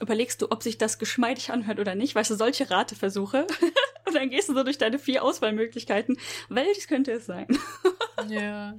überlegst 0.00 0.42
du, 0.42 0.50
ob 0.50 0.62
sich 0.62 0.78
das 0.78 0.98
geschmeidig 0.98 1.50
anhört 1.50 1.78
oder 1.78 1.94
nicht. 1.94 2.14
Weißt 2.14 2.30
du, 2.30 2.34
solche 2.34 2.70
Rateversuche. 2.70 3.46
und 4.06 4.14
dann 4.14 4.30
gehst 4.30 4.48
du 4.48 4.54
so 4.54 4.62
durch 4.62 4.78
deine 4.78 4.98
vier 4.98 5.22
Auswahlmöglichkeiten. 5.22 6.18
Welches 6.48 6.88
könnte 6.88 7.12
es 7.12 7.26
sein? 7.26 7.46
ja. 8.28 8.76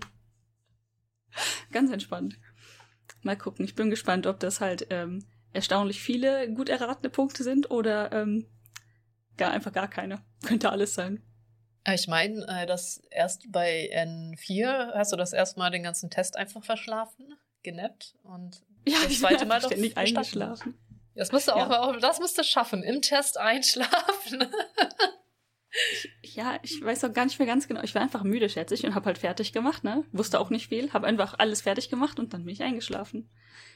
Ganz 1.71 1.91
entspannt. 1.91 2.37
Mal 3.23 3.37
gucken. 3.37 3.65
Ich 3.65 3.75
bin 3.75 3.89
gespannt, 3.89 4.27
ob 4.27 4.39
das 4.39 4.61
halt 4.61 4.87
ähm, 4.89 5.25
erstaunlich 5.53 6.01
viele 6.01 6.51
gut 6.53 6.69
erratene 6.69 7.09
Punkte 7.09 7.43
sind 7.43 7.71
oder 7.71 8.11
ähm, 8.11 8.45
gar 9.37 9.51
einfach 9.51 9.73
gar 9.73 9.87
keine. 9.87 10.23
Könnte 10.45 10.71
alles 10.71 10.93
sein. 10.93 11.21
Äh, 11.87 11.95
ich 11.95 12.07
meine, 12.07 12.45
äh, 12.47 12.65
dass 12.65 13.01
erst 13.09 13.51
bei 13.51 13.89
N4 13.93 14.93
hast 14.93 15.13
du 15.13 15.15
das 15.15 15.33
erste 15.33 15.59
Mal 15.59 15.71
den 15.71 15.83
ganzen 15.83 16.09
Test 16.09 16.35
einfach 16.37 16.63
verschlafen, 16.63 17.33
genappt 17.63 18.15
und 18.23 18.61
ja, 18.85 18.97
das 19.03 19.19
zweite 19.19 19.45
Mal 19.45 19.61
doch 19.61 19.71
ständig 19.71 19.97
eingeschlafen. 19.97 20.77
Das 21.15 21.31
musst 21.31 21.47
du 21.47 21.53
auch, 21.53 21.93
ja. 21.93 21.99
das 21.99 22.19
musst 22.19 22.37
du 22.37 22.43
schaffen, 22.43 22.83
im 22.83 23.01
Test 23.01 23.39
einschlafen. 23.39 24.47
Ich, 26.21 26.35
ja, 26.35 26.59
ich 26.63 26.81
weiß 26.83 27.03
auch 27.03 27.13
gar 27.13 27.25
nicht 27.25 27.39
mehr 27.39 27.47
ganz 27.47 27.67
genau. 27.67 27.81
Ich 27.81 27.93
war 27.95 28.01
einfach 28.01 28.23
müde, 28.23 28.49
schätze 28.49 28.73
ich, 28.73 28.85
und 28.85 28.95
habe 28.95 29.05
halt 29.05 29.17
fertig 29.17 29.51
gemacht, 29.51 29.83
ne? 29.83 30.05
Wusste 30.11 30.39
auch 30.39 30.49
nicht 30.49 30.69
viel, 30.69 30.93
habe 30.93 31.07
einfach 31.07 31.35
alles 31.37 31.61
fertig 31.61 31.89
gemacht 31.89 32.19
und 32.19 32.33
dann 32.33 32.45
bin 32.45 32.53
ich 32.53 32.63
eingeschlafen. 32.63 33.29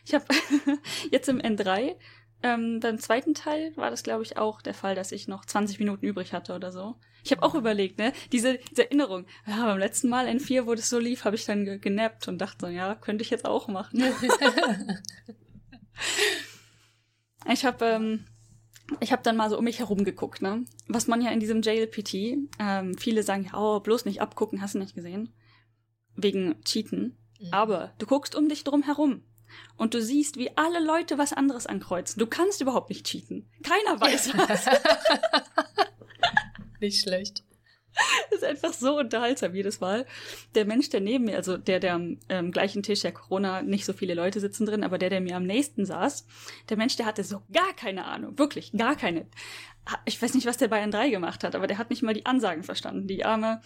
Ich 0.06 0.14
habe 0.14 0.26
jetzt 1.12 1.30
im 1.30 1.40
N3, 1.40 1.96
ähm, 2.44 2.80
beim 2.80 2.98
zweiten 2.98 3.34
Teil 3.34 3.76
war 3.76 3.90
das, 3.90 4.04
glaube 4.04 4.24
ich, 4.24 4.38
auch 4.38 4.62
der 4.62 4.74
Fall, 4.74 4.96
dass 4.96 5.12
ich 5.12 5.28
noch 5.28 5.46
20 5.46 5.80
Minuten 5.80 6.06
übrig 6.06 6.34
hatte 6.34 6.54
oder 6.54 6.72
so. 6.72 6.96
Ich 7.24 7.32
habe 7.32 7.44
auch 7.44 7.56
überlegt, 7.56 7.98
ne? 7.98 8.14
Diese, 8.32 8.58
diese 8.58 8.86
Erinnerung. 8.86 9.26
Ja, 9.48 9.66
beim 9.66 9.78
letzten 9.78 10.10
Mal 10.10 10.28
N4, 10.28 10.66
wo 10.66 10.76
das 10.76 10.90
so 10.90 11.00
lief, 11.00 11.26
habe 11.26 11.36
ich 11.36 11.46
dann 11.46 11.66
ge 11.66 11.78
genappt 11.78 12.28
und 12.28 12.40
dachte, 12.40 12.70
ja, 12.70 12.96
könnte 12.96 13.24
ich 13.24 13.30
jetzt 13.30 13.46
auch 13.46 13.68
machen. 13.68 14.04
ich 17.52 17.66
habe 17.66 17.86
ähm, 17.86 18.26
ich 19.00 19.12
habe 19.12 19.24
dann 19.24 19.38
mal 19.38 19.50
so 19.50 19.58
um 19.58 19.64
mich 19.64 19.80
herum 19.80 20.04
geguckt, 20.04 20.42
ne? 20.42 20.66
Was 20.88 21.08
man 21.08 21.22
ja 21.22 21.32
in 21.32 21.40
diesem 21.40 21.62
JLPT, 21.62 22.14
ähm, 22.60 22.98
viele 22.98 23.24
sagen, 23.24 23.46
ja, 23.46 23.58
oh, 23.58 23.80
bloß 23.80 24.06
nicht 24.06 24.22
abgucken, 24.22 24.62
hast 24.62 24.76
du 24.76 24.80
nicht 24.80 24.96
gesehen? 24.96 25.34
Wegen 26.16 26.62
Cheaten. 26.64 27.18
Mhm. 27.40 27.48
Aber 27.52 27.94
du 28.00 28.06
guckst 28.06 28.36
um 28.36 28.50
dich 28.50 28.64
drum 28.64 28.84
herum 28.84 29.24
und 29.78 29.94
du 29.94 30.02
siehst, 30.02 30.38
wie 30.38 30.56
alle 30.58 30.84
Leute 30.84 31.18
was 31.18 31.34
anderes 31.34 31.68
ankreuzen. 31.68 32.20
Du 32.20 32.28
kannst 32.28 32.62
überhaupt 32.62 32.90
nicht 32.90 33.06
cheaten. 33.06 33.50
Keiner 33.64 34.00
weiß 34.00 34.34
was. 34.38 34.66
nicht 36.82 37.02
schlecht. 37.02 37.44
Das 38.30 38.40
ist 38.42 38.44
einfach 38.44 38.74
so 38.74 38.98
unterhaltsam 38.98 39.54
jedes 39.54 39.80
Mal. 39.80 40.06
Der 40.56 40.66
Mensch, 40.66 40.90
der 40.90 41.02
neben 41.02 41.26
mir, 41.26 41.36
also 41.36 41.58
der, 41.58 41.80
der 41.80 41.94
am 41.96 42.20
ähm, 42.30 42.52
gleichen 42.52 42.84
Tisch, 42.84 43.02
der 43.02 43.12
Corona, 43.12 43.62
nicht 43.62 43.86
so 43.86 43.94
viele 43.94 44.14
Leute 44.14 44.40
sitzen 44.40 44.66
drin, 44.66 44.84
aber 44.84 44.98
der, 44.98 45.10
der 45.10 45.22
mir 45.22 45.36
am 45.36 45.44
nächsten 45.44 45.86
saß, 45.86 46.26
der 46.70 46.78
Mensch, 46.78 46.96
der 46.96 47.06
hatte 47.06 47.24
so 47.24 47.42
gar 47.52 47.74
keine 47.76 48.06
Ahnung, 48.06 48.38
wirklich 48.40 48.72
gar 48.72 48.96
keine. 48.96 49.28
Ich 50.06 50.22
weiß 50.22 50.36
nicht, 50.36 50.46
was 50.46 50.58
der 50.58 50.68
Bayern 50.68 50.92
3 50.92 51.10
gemacht 51.10 51.44
hat, 51.44 51.56
aber 51.56 51.68
der 51.68 51.78
hat 51.78 51.90
nicht 51.90 52.04
mal 52.04 52.14
die 52.14 52.26
Ansagen 52.26 52.64
verstanden. 52.64 53.08
Die 53.08 53.26
arme 53.26 53.62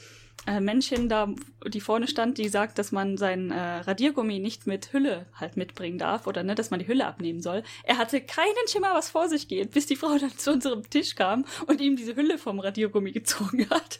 äh, 0.47 0.59
Männchen 0.59 1.09
da, 1.09 1.33
die 1.67 1.81
vorne 1.81 2.07
stand, 2.07 2.37
die 2.37 2.49
sagt, 2.49 2.77
dass 2.79 2.91
man 2.91 3.17
sein 3.17 3.51
äh, 3.51 3.79
Radiergummi 3.79 4.39
nicht 4.39 4.67
mit 4.67 4.93
Hülle 4.93 5.25
halt 5.33 5.57
mitbringen 5.57 5.97
darf 5.97 6.27
oder 6.27 6.43
ne, 6.43 6.55
dass 6.55 6.71
man 6.71 6.79
die 6.79 6.87
Hülle 6.87 7.05
abnehmen 7.05 7.41
soll. 7.41 7.63
Er 7.83 7.97
hatte 7.97 8.21
keinen 8.21 8.67
Schimmer, 8.67 8.93
was 8.93 9.09
vor 9.09 9.27
sich 9.27 9.47
geht, 9.47 9.71
bis 9.71 9.87
die 9.87 9.95
Frau 9.95 10.17
dann 10.17 10.37
zu 10.37 10.53
unserem 10.53 10.89
Tisch 10.89 11.15
kam 11.15 11.45
und 11.67 11.81
ihm 11.81 11.95
diese 11.95 12.15
Hülle 12.15 12.37
vom 12.37 12.59
Radiergummi 12.59 13.11
gezogen 13.11 13.69
hat. 13.69 13.99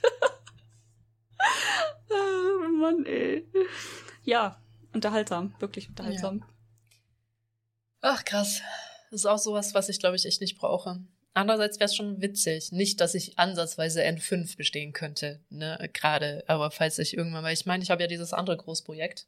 oh 2.09 2.70
Mann, 2.80 3.05
ey. 3.05 3.45
Ja, 4.24 4.61
unterhaltsam, 4.93 5.53
wirklich 5.59 5.89
unterhaltsam. 5.89 6.39
Ja. 6.39 6.45
Ach, 8.01 8.24
krass. 8.24 8.61
Das 9.09 9.22
ist 9.22 9.26
auch 9.26 9.39
sowas, 9.39 9.74
was 9.74 9.89
ich, 9.89 9.99
glaube 9.99 10.16
ich, 10.16 10.26
echt 10.26 10.41
nicht 10.41 10.57
brauche. 10.57 10.99
Andererseits 11.36 11.80
wäre 11.80 11.88
es 11.88 11.96
schon 11.96 12.22
witzig. 12.22 12.72
Nicht, 12.72 13.02
dass 13.02 13.14
ich 13.14 13.38
ansatzweise 13.38 14.02
N5 14.02 14.56
bestehen 14.56 14.94
könnte, 14.94 15.42
ne, 15.50 15.90
gerade. 15.92 16.46
Aber 16.48 16.72
falls 16.72 16.98
ich 16.98 17.16
irgendwann 17.16 17.44
mal, 17.44 17.52
ich 17.52 17.66
meine, 17.66 17.84
ich 17.84 17.92
habe 17.92 18.02
ja 18.02 18.08
dieses 18.08 18.32
andere 18.32 18.56
Großprojekt, 18.56 19.28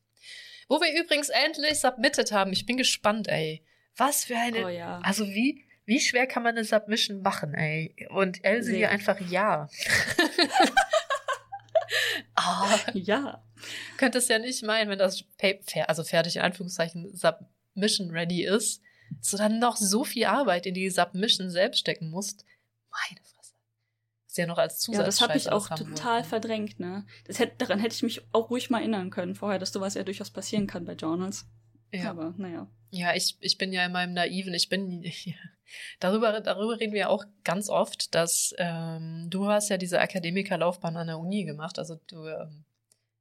wo 0.70 0.80
wir 0.80 0.98
übrigens 0.98 1.28
endlich 1.28 1.82
submitted 1.82 2.32
haben. 2.32 2.54
Ich 2.54 2.66
bin 2.66 2.78
gespannt, 2.78 3.28
ey. 3.28 3.62
Was 3.98 4.24
für 4.24 4.38
eine, 4.38 4.66
oh, 4.66 4.70
ja. 4.70 5.02
also 5.04 5.28
wie, 5.28 5.66
wie 5.86 6.00
schwer 6.00 6.28
kann 6.28 6.44
man 6.44 6.56
eine 6.56 6.64
Submission 6.64 7.22
machen, 7.22 7.54
ey? 7.54 8.08
Und 8.10 8.42
Else 8.46 8.74
hier 8.74 8.90
einfach 8.90 9.20
ja. 9.30 9.68
oh. 12.38 12.78
Ja. 12.94 13.44
Könnte 13.98 14.20
es 14.20 14.30
ja 14.30 14.40
nicht 14.40 14.64
meinen, 14.64 14.90
wenn 14.90 15.00
das 15.00 15.24
Paper, 15.38 15.90
also 15.90 16.06
fertig 16.06 16.38
in 16.38 16.44
Anführungszeichen 16.44 17.14
Submission 17.14 18.12
ready 18.12 18.46
ist, 18.46 18.82
dass 19.18 19.32
du 19.32 19.38
dann 19.38 19.60
noch 19.60 19.78
so 19.78 20.04
viel 20.04 20.26
Arbeit 20.26 20.66
in 20.66 20.74
die 20.74 20.90
Submission 20.90 21.50
selbst 21.50 21.80
stecken 21.80 22.10
musst. 22.10 22.46
Meine 22.92 23.22
Fresse. 23.22 23.54
Das 24.26 24.32
ist 24.32 24.38
ja 24.38 24.48
noch 24.48 24.58
als 24.58 24.80
Zusatz. 24.80 25.00
Ja, 25.00 25.06
das 25.06 25.22
habe 25.22 25.38
ich 25.38 25.52
auch 25.52 25.70
total 25.70 26.22
wollen. 26.22 26.24
verdrängt, 26.30 26.80
ne? 26.80 27.06
Das 27.26 27.40
hätte, 27.40 27.56
daran 27.58 27.80
hätte 27.80 27.96
ich 27.96 28.04
mich 28.04 28.22
auch 28.34 28.50
ruhig 28.50 28.70
mal 28.70 28.80
erinnern 28.80 29.10
können 29.10 29.36
vorher, 29.36 29.60
dass 29.60 29.72
sowas 29.72 29.94
ja 29.94 30.04
durchaus 30.04 30.32
passieren 30.32 30.68
kann 30.68 30.86
bei 30.86 30.94
Journals. 30.94 31.46
Ja. 31.92 32.10
Aber, 32.10 32.34
naja. 32.38 32.68
Ja, 32.90 33.14
ich, 33.16 33.38
ich 33.42 33.58
bin 33.58 33.74
ja 33.74 33.86
in 33.86 33.92
meinem 33.92 34.14
Naiven, 34.14 34.54
ich 34.54 34.70
bin, 34.70 35.04
ja, 35.04 35.36
darüber, 36.00 36.40
darüber 36.42 36.80
reden 36.80 36.94
wir 36.94 37.10
auch 37.10 37.26
ganz 37.44 37.70
oft, 37.70 38.16
dass 38.16 38.54
ähm, 38.58 39.28
du 39.30 39.48
hast 39.48 39.70
ja 39.70 39.78
diese 39.78 40.00
Akademikerlaufbahn 40.00 40.96
an 40.96 41.08
der 41.08 41.20
Uni 41.20 41.44
gemacht, 41.44 41.80
also 41.80 42.00
du 42.08 42.28
ähm, 42.28 42.66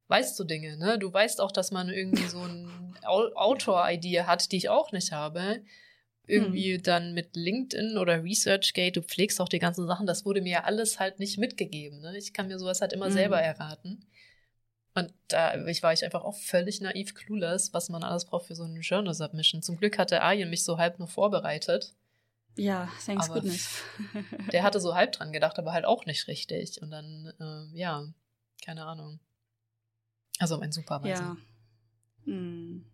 weißt 0.07 0.39
du 0.39 0.43
Dinge, 0.43 0.77
ne? 0.77 0.97
Du 0.99 1.11
weißt 1.11 1.41
auch, 1.41 1.51
dass 1.51 1.71
man 1.71 1.89
irgendwie 1.89 2.27
so 2.27 2.41
ein 2.41 2.69
Autor-ID 3.03 4.25
hat, 4.25 4.51
die 4.51 4.57
ich 4.57 4.69
auch 4.69 4.91
nicht 4.91 5.11
habe. 5.11 5.61
Irgendwie 6.29 6.75
hm. 6.75 6.83
dann 6.83 7.13
mit 7.13 7.35
LinkedIn 7.35 7.97
oder 7.97 8.23
ResearchGate, 8.23 8.99
du 8.99 9.01
pflegst 9.01 9.39
auch 9.39 9.47
die 9.47 9.59
ganzen 9.59 9.87
Sachen, 9.87 10.05
das 10.05 10.25
wurde 10.25 10.41
mir 10.41 10.51
ja 10.51 10.63
alles 10.65 10.99
halt 10.99 11.19
nicht 11.19 11.37
mitgegeben. 11.37 12.01
Ne? 12.01 12.17
Ich 12.17 12.33
kann 12.33 12.47
mir 12.47 12.59
sowas 12.59 12.81
halt 12.81 12.91
immer 12.91 13.05
hm. 13.05 13.13
selber 13.13 13.41
erraten. 13.41 14.05
Und 14.93 15.13
da 15.27 15.55
ich 15.67 15.83
war 15.83 15.93
ich 15.93 16.03
einfach 16.03 16.23
auch 16.23 16.35
völlig 16.35 16.81
naiv 16.81 17.13
clueless, 17.13 17.71
was 17.71 17.87
man 17.89 18.03
alles 18.03 18.25
braucht 18.25 18.47
für 18.47 18.55
so 18.55 18.63
eine 18.63 18.79
Journal 18.79 19.13
Submission. 19.13 19.61
Zum 19.61 19.77
Glück 19.77 19.99
hatte 19.99 20.23
Arjen 20.23 20.49
mich 20.49 20.63
so 20.63 20.79
halb 20.79 20.97
nur 20.97 21.07
vorbereitet. 21.07 21.93
Ja, 22.57 22.89
thanks 23.05 23.29
aber 23.29 23.41
goodness. 23.41 23.83
der 24.51 24.63
hatte 24.63 24.79
so 24.79 24.95
halb 24.95 25.11
dran 25.11 25.31
gedacht, 25.31 25.59
aber 25.59 25.71
halt 25.71 25.85
auch 25.85 26.05
nicht 26.07 26.27
richtig. 26.27 26.81
Und 26.81 26.89
dann, 26.89 27.31
äh, 27.39 27.77
ja, 27.77 28.05
keine 28.65 28.85
Ahnung. 28.85 29.19
Also 30.39 30.57
mein 30.57 30.71
Supervisor. 30.71 31.25
Ja. 31.25 31.37
Hm. 32.25 32.85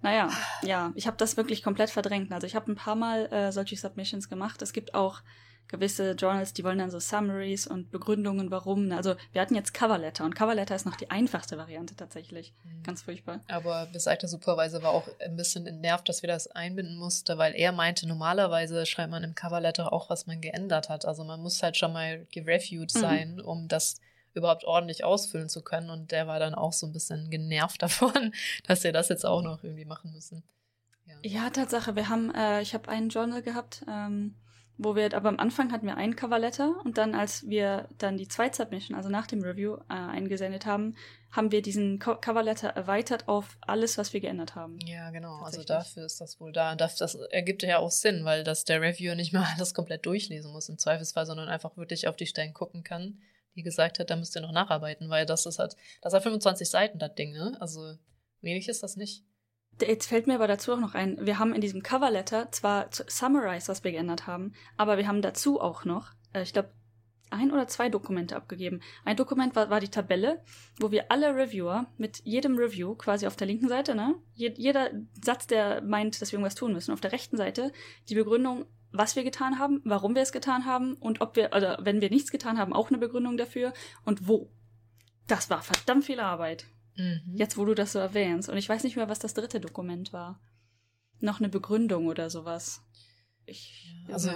Naja, 0.00 0.30
ja, 0.62 0.92
ich 0.96 1.06
habe 1.06 1.16
das 1.16 1.36
wirklich 1.36 1.62
komplett 1.62 1.90
verdrängt. 1.90 2.32
Also 2.32 2.46
ich 2.46 2.56
habe 2.56 2.70
ein 2.70 2.76
paar 2.76 2.96
Mal 2.96 3.32
äh, 3.32 3.52
solche 3.52 3.76
Submissions 3.76 4.28
gemacht. 4.28 4.60
Es 4.60 4.72
gibt 4.72 4.94
auch 4.94 5.22
gewisse 5.68 6.12
Journals, 6.12 6.52
die 6.52 6.64
wollen 6.64 6.78
dann 6.78 6.90
so 6.90 6.98
Summaries 6.98 7.66
und 7.66 7.90
Begründungen, 7.90 8.50
warum. 8.50 8.92
Also 8.92 9.14
wir 9.32 9.40
hatten 9.40 9.54
jetzt 9.54 9.72
Coverletter 9.72 10.24
und 10.24 10.34
Coverletter 10.34 10.74
ist 10.74 10.86
noch 10.86 10.96
die 10.96 11.10
einfachste 11.10 11.56
Variante 11.56 11.96
tatsächlich. 11.96 12.52
Mhm. 12.64 12.82
Ganz 12.82 13.02
furchtbar. 13.02 13.40
Aber 13.48 13.86
besagter 13.86 14.28
Supervisor 14.28 14.82
war 14.82 14.90
auch 14.90 15.08
ein 15.20 15.36
bisschen 15.36 15.66
entnervt, 15.66 16.08
dass 16.08 16.22
wir 16.22 16.28
das 16.28 16.48
einbinden 16.48 16.96
mussten, 16.96 17.38
weil 17.38 17.54
er 17.54 17.72
meinte, 17.72 18.06
normalerweise 18.06 18.84
schreibt 18.86 19.10
man 19.10 19.24
im 19.24 19.34
Coverletter 19.34 19.92
auch, 19.92 20.10
was 20.10 20.26
man 20.26 20.40
geändert 20.40 20.88
hat. 20.88 21.06
Also 21.06 21.24
man 21.24 21.40
muss 21.40 21.62
halt 21.62 21.76
schon 21.76 21.92
mal 21.92 22.26
gereviewed 22.32 22.94
mhm. 22.94 22.98
sein, 22.98 23.34
mhm. 23.36 23.44
um 23.44 23.68
das 23.68 23.96
überhaupt 24.34 24.64
ordentlich 24.64 25.04
ausfüllen 25.04 25.48
zu 25.48 25.62
können. 25.62 25.90
Und 25.90 26.12
der 26.12 26.26
war 26.26 26.38
dann 26.38 26.54
auch 26.54 26.72
so 26.72 26.86
ein 26.86 26.92
bisschen 26.92 27.30
genervt 27.30 27.82
davon, 27.82 28.32
dass 28.66 28.84
wir 28.84 28.92
das 28.92 29.08
jetzt 29.08 29.26
auch 29.26 29.42
noch 29.42 29.62
irgendwie 29.62 29.84
machen 29.84 30.12
müssen. 30.12 30.42
Ja, 31.06 31.16
ja 31.22 31.50
Tatsache. 31.50 31.96
Wir 31.96 32.08
haben, 32.08 32.34
äh, 32.34 32.62
ich 32.62 32.74
habe 32.74 32.88
einen 32.88 33.08
Journal 33.08 33.42
gehabt, 33.42 33.84
ähm, 33.88 34.34
wo 34.78 34.96
wir, 34.96 35.14
aber 35.14 35.28
am 35.28 35.38
Anfang 35.38 35.70
hatten 35.70 35.86
wir 35.86 35.96
ein 35.96 36.16
Coverletter 36.16 36.80
und 36.84 36.98
dann, 36.98 37.14
als 37.14 37.46
wir 37.46 37.88
dann 37.98 38.16
die 38.16 38.26
Zweitsubmission, 38.26 38.96
also 38.96 39.10
nach 39.10 39.26
dem 39.26 39.42
Review, 39.42 39.76
äh, 39.88 39.94
eingesendet 39.94 40.66
haben, 40.66 40.96
haben 41.30 41.52
wir 41.52 41.62
diesen 41.62 41.98
Co 41.98 42.16
Coverletter 42.16 42.68
erweitert 42.68 43.28
auf 43.28 43.56
alles, 43.60 43.96
was 43.98 44.12
wir 44.12 44.20
geändert 44.20 44.54
haben. 44.54 44.78
Ja, 44.84 45.10
genau. 45.10 45.40
Also 45.42 45.62
dafür 45.62 46.04
ist 46.04 46.20
das 46.20 46.40
wohl 46.40 46.52
da. 46.52 46.74
Das, 46.74 46.96
das 46.96 47.14
ergibt 47.14 47.62
ja 47.62 47.78
auch 47.78 47.90
Sinn, 47.90 48.24
weil 48.24 48.44
das 48.44 48.64
der 48.64 48.80
Reviewer 48.80 49.14
nicht 49.14 49.32
mal 49.32 49.46
alles 49.56 49.74
komplett 49.74 50.06
durchlesen 50.06 50.52
muss 50.52 50.68
im 50.68 50.78
Zweifelsfall, 50.78 51.26
sondern 51.26 51.48
einfach 51.48 51.76
wirklich 51.76 52.08
auf 52.08 52.16
die 52.16 52.26
Stellen 52.26 52.54
gucken 52.54 52.82
kann 52.82 53.18
die 53.56 53.62
gesagt 53.62 53.98
hat, 53.98 54.10
da 54.10 54.16
müsst 54.16 54.36
ihr 54.36 54.42
noch 54.42 54.52
nacharbeiten, 54.52 55.10
weil 55.10 55.26
das 55.26 55.46
ist 55.46 55.58
halt, 55.58 55.76
das 56.00 56.14
hat 56.14 56.22
25 56.22 56.68
Seiten, 56.68 56.98
das 56.98 57.14
Ding, 57.14 57.32
ne? 57.32 57.56
Also 57.60 57.94
wenig 58.40 58.68
ist 58.68 58.82
das 58.82 58.96
nicht. 58.96 59.24
Jetzt 59.80 60.06
fällt 60.06 60.26
mir 60.26 60.34
aber 60.34 60.46
dazu 60.46 60.72
auch 60.72 60.80
noch 60.80 60.94
ein, 60.94 61.18
wir 61.24 61.38
haben 61.38 61.54
in 61.54 61.60
diesem 61.60 61.82
Coverletter 61.82 62.52
zwar 62.52 62.88
summarized, 62.90 63.68
was 63.68 63.84
wir 63.84 63.92
geändert 63.92 64.26
haben, 64.26 64.52
aber 64.76 64.98
wir 64.98 65.08
haben 65.08 65.22
dazu 65.22 65.60
auch 65.60 65.84
noch, 65.84 66.12
äh, 66.34 66.42
ich 66.42 66.52
glaube, 66.52 66.72
ein 67.32 67.50
oder 67.50 67.66
zwei 67.66 67.88
Dokumente 67.88 68.36
abgegeben. 68.36 68.80
Ein 69.04 69.16
Dokument 69.16 69.56
war, 69.56 69.70
war 69.70 69.80
die 69.80 69.88
Tabelle, 69.88 70.44
wo 70.78 70.90
wir 70.90 71.10
alle 71.10 71.34
Reviewer 71.34 71.86
mit 71.96 72.20
jedem 72.24 72.58
Review 72.58 72.94
quasi 72.94 73.26
auf 73.26 73.36
der 73.36 73.46
linken 73.46 73.68
Seite, 73.68 73.94
ne? 73.94 74.16
Jeder 74.34 74.90
Satz, 75.24 75.46
der 75.46 75.80
meint, 75.82 76.20
dass 76.20 76.30
wir 76.30 76.38
irgendwas 76.38 76.54
tun 76.54 76.74
müssen, 76.74 76.92
auf 76.92 77.00
der 77.00 77.12
rechten 77.12 77.38
Seite 77.38 77.72
die 78.10 78.14
Begründung 78.14 78.66
was 78.92 79.16
wir 79.16 79.24
getan 79.24 79.58
haben, 79.58 79.80
warum 79.84 80.14
wir 80.14 80.22
es 80.22 80.32
getan 80.32 80.64
haben 80.66 80.94
und 80.94 81.20
ob 81.20 81.36
wir, 81.36 81.50
oder 81.54 81.78
wenn 81.80 82.00
wir 82.00 82.10
nichts 82.10 82.30
getan 82.30 82.58
haben, 82.58 82.72
auch 82.72 82.88
eine 82.88 82.98
Begründung 82.98 83.36
dafür 83.36 83.72
und 84.04 84.28
wo. 84.28 84.50
Das 85.26 85.50
war 85.50 85.62
verdammt 85.62 86.04
viel 86.04 86.20
Arbeit. 86.20 86.66
Mhm. 86.96 87.34
Jetzt, 87.34 87.56
wo 87.56 87.64
du 87.64 87.74
das 87.74 87.92
so 87.92 87.98
erwähnst. 87.98 88.48
Und 88.48 88.56
ich 88.56 88.68
weiß 88.68 88.84
nicht 88.84 88.96
mehr, 88.96 89.08
was 89.08 89.18
das 89.18 89.34
dritte 89.34 89.60
Dokument 89.60 90.12
war. 90.12 90.40
Noch 91.20 91.38
eine 91.38 91.48
Begründung 91.48 92.06
oder 92.06 92.28
sowas. 92.28 92.82
Ich, 93.44 93.92
ja, 94.06 94.14
also 94.14 94.30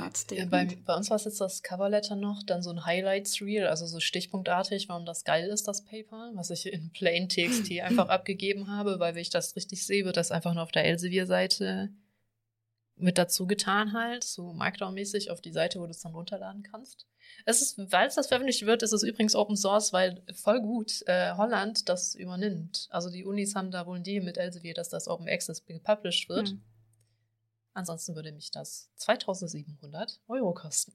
bei, 0.51 0.79
bei, 0.85 0.97
uns 0.97 1.11
war 1.11 1.17
es 1.17 1.25
jetzt 1.25 1.41
das 1.41 1.63
Coverletter 1.63 2.17
noch, 2.17 2.43
dann 2.45 2.63
so 2.63 2.71
ein 2.71 2.85
Highlights 2.85 3.41
Reel, 3.41 3.67
also 3.67 3.87
so 3.87 4.01
stichpunktartig, 4.01 4.89
warum 4.89 5.07
das 5.07 5.23
geil 5.23 5.49
ist, 5.49 5.69
das 5.69 5.85
Paper, 5.85 6.33
was 6.35 6.51
ich 6.51 6.67
in 6.73 6.91
Plain 6.91 7.29
TXT 7.29 7.81
einfach 7.83 8.09
abgegeben 8.09 8.69
habe, 8.69 8.99
weil 8.99 9.15
wenn 9.15 9.23
ich 9.23 9.31
das 9.31 9.55
richtig 9.55 9.87
sehe, 9.87 10.05
wird 10.05 10.17
das 10.17 10.33
einfach 10.33 10.55
nur 10.55 10.65
auf 10.65 10.73
der 10.73 10.85
Elsevier-Seite 10.87 11.91
mit 12.97 13.19
dazu 13.19 13.47
getan 13.47 13.93
halt, 13.93 14.25
so 14.25 14.53
Markdown-mäßig 14.53 15.31
auf 15.31 15.41
die 15.41 15.53
Seite, 15.53 15.81
wo 15.81 15.85
du 15.85 15.91
es 15.91 16.01
dann 16.01 16.15
runterladen 16.15 16.63
kannst. 16.63 17.07
Es 17.45 17.61
ist, 17.61 17.79
weil 17.93 18.09
es 18.09 18.15
das 18.15 18.29
veröffentlicht 18.29 18.65
wird, 18.65 18.83
ist 18.83 18.93
es 18.93 19.03
übrigens 19.03 19.35
Open 19.35 19.57
Source, 19.57 19.93
weil 19.93 20.23
voll 20.35 20.61
gut 20.61 21.03
äh, 21.07 21.35
Holland 21.35 21.89
das 21.89 22.15
übernimmt. 22.15 22.89
Also 22.91 23.11
die 23.11 23.25
Unis 23.25 23.55
haben 23.55 23.71
da 23.71 23.87
wohl 23.87 23.97
ein 23.97 24.05
Deal 24.05 24.25
mit 24.25 24.39
Elsevier, 24.39 24.75
dass 24.75 24.89
das 24.89 25.09
Open 25.09 25.29
Access 25.29 25.65
gepublished 25.65 26.29
wird. 26.29 26.49
Hm. 26.49 26.63
Ansonsten 27.75 28.15
würde 28.15 28.33
mich 28.33 28.51
das 28.51 28.91
2700 28.97 30.21
Euro 30.29 30.55
kosten. 30.55 30.95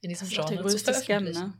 in 0.00 0.08
diesem 0.08 0.26
Das 0.26 0.30
ist 0.30 0.34
Genre 0.34 0.54
der 0.54 0.62
größte 0.62 0.92
zu 0.92 1.00
Scam, 1.00 1.24
ne? 1.24 1.54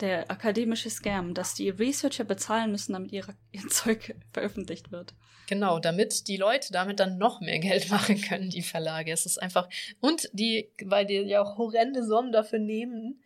Der 0.00 0.30
akademische 0.30 0.90
Scam, 0.90 1.34
dass 1.34 1.54
die 1.54 1.68
Researcher 1.70 2.24
bezahlen 2.24 2.70
müssen, 2.72 2.92
damit 2.94 3.12
ihre, 3.12 3.34
ihr 3.52 3.62
Zeug 3.68 4.14
veröffentlicht 4.32 4.90
wird. 4.92 5.14
Genau, 5.46 5.78
damit 5.78 6.26
die 6.28 6.36
Leute 6.38 6.72
damit 6.72 7.00
dann 7.00 7.18
noch 7.18 7.40
mehr 7.40 7.58
Geld 7.58 7.88
machen 7.90 8.20
können, 8.20 8.50
die 8.50 8.62
Verlage. 8.62 9.12
Es 9.12 9.26
ist 9.26 9.38
einfach. 9.40 9.68
Und 10.00 10.28
die, 10.32 10.70
weil 10.84 11.06
die 11.06 11.14
ja 11.16 11.42
auch 11.42 11.58
horrende 11.58 12.04
Summen 12.04 12.32
dafür 12.32 12.58
nehmen, 12.58 13.20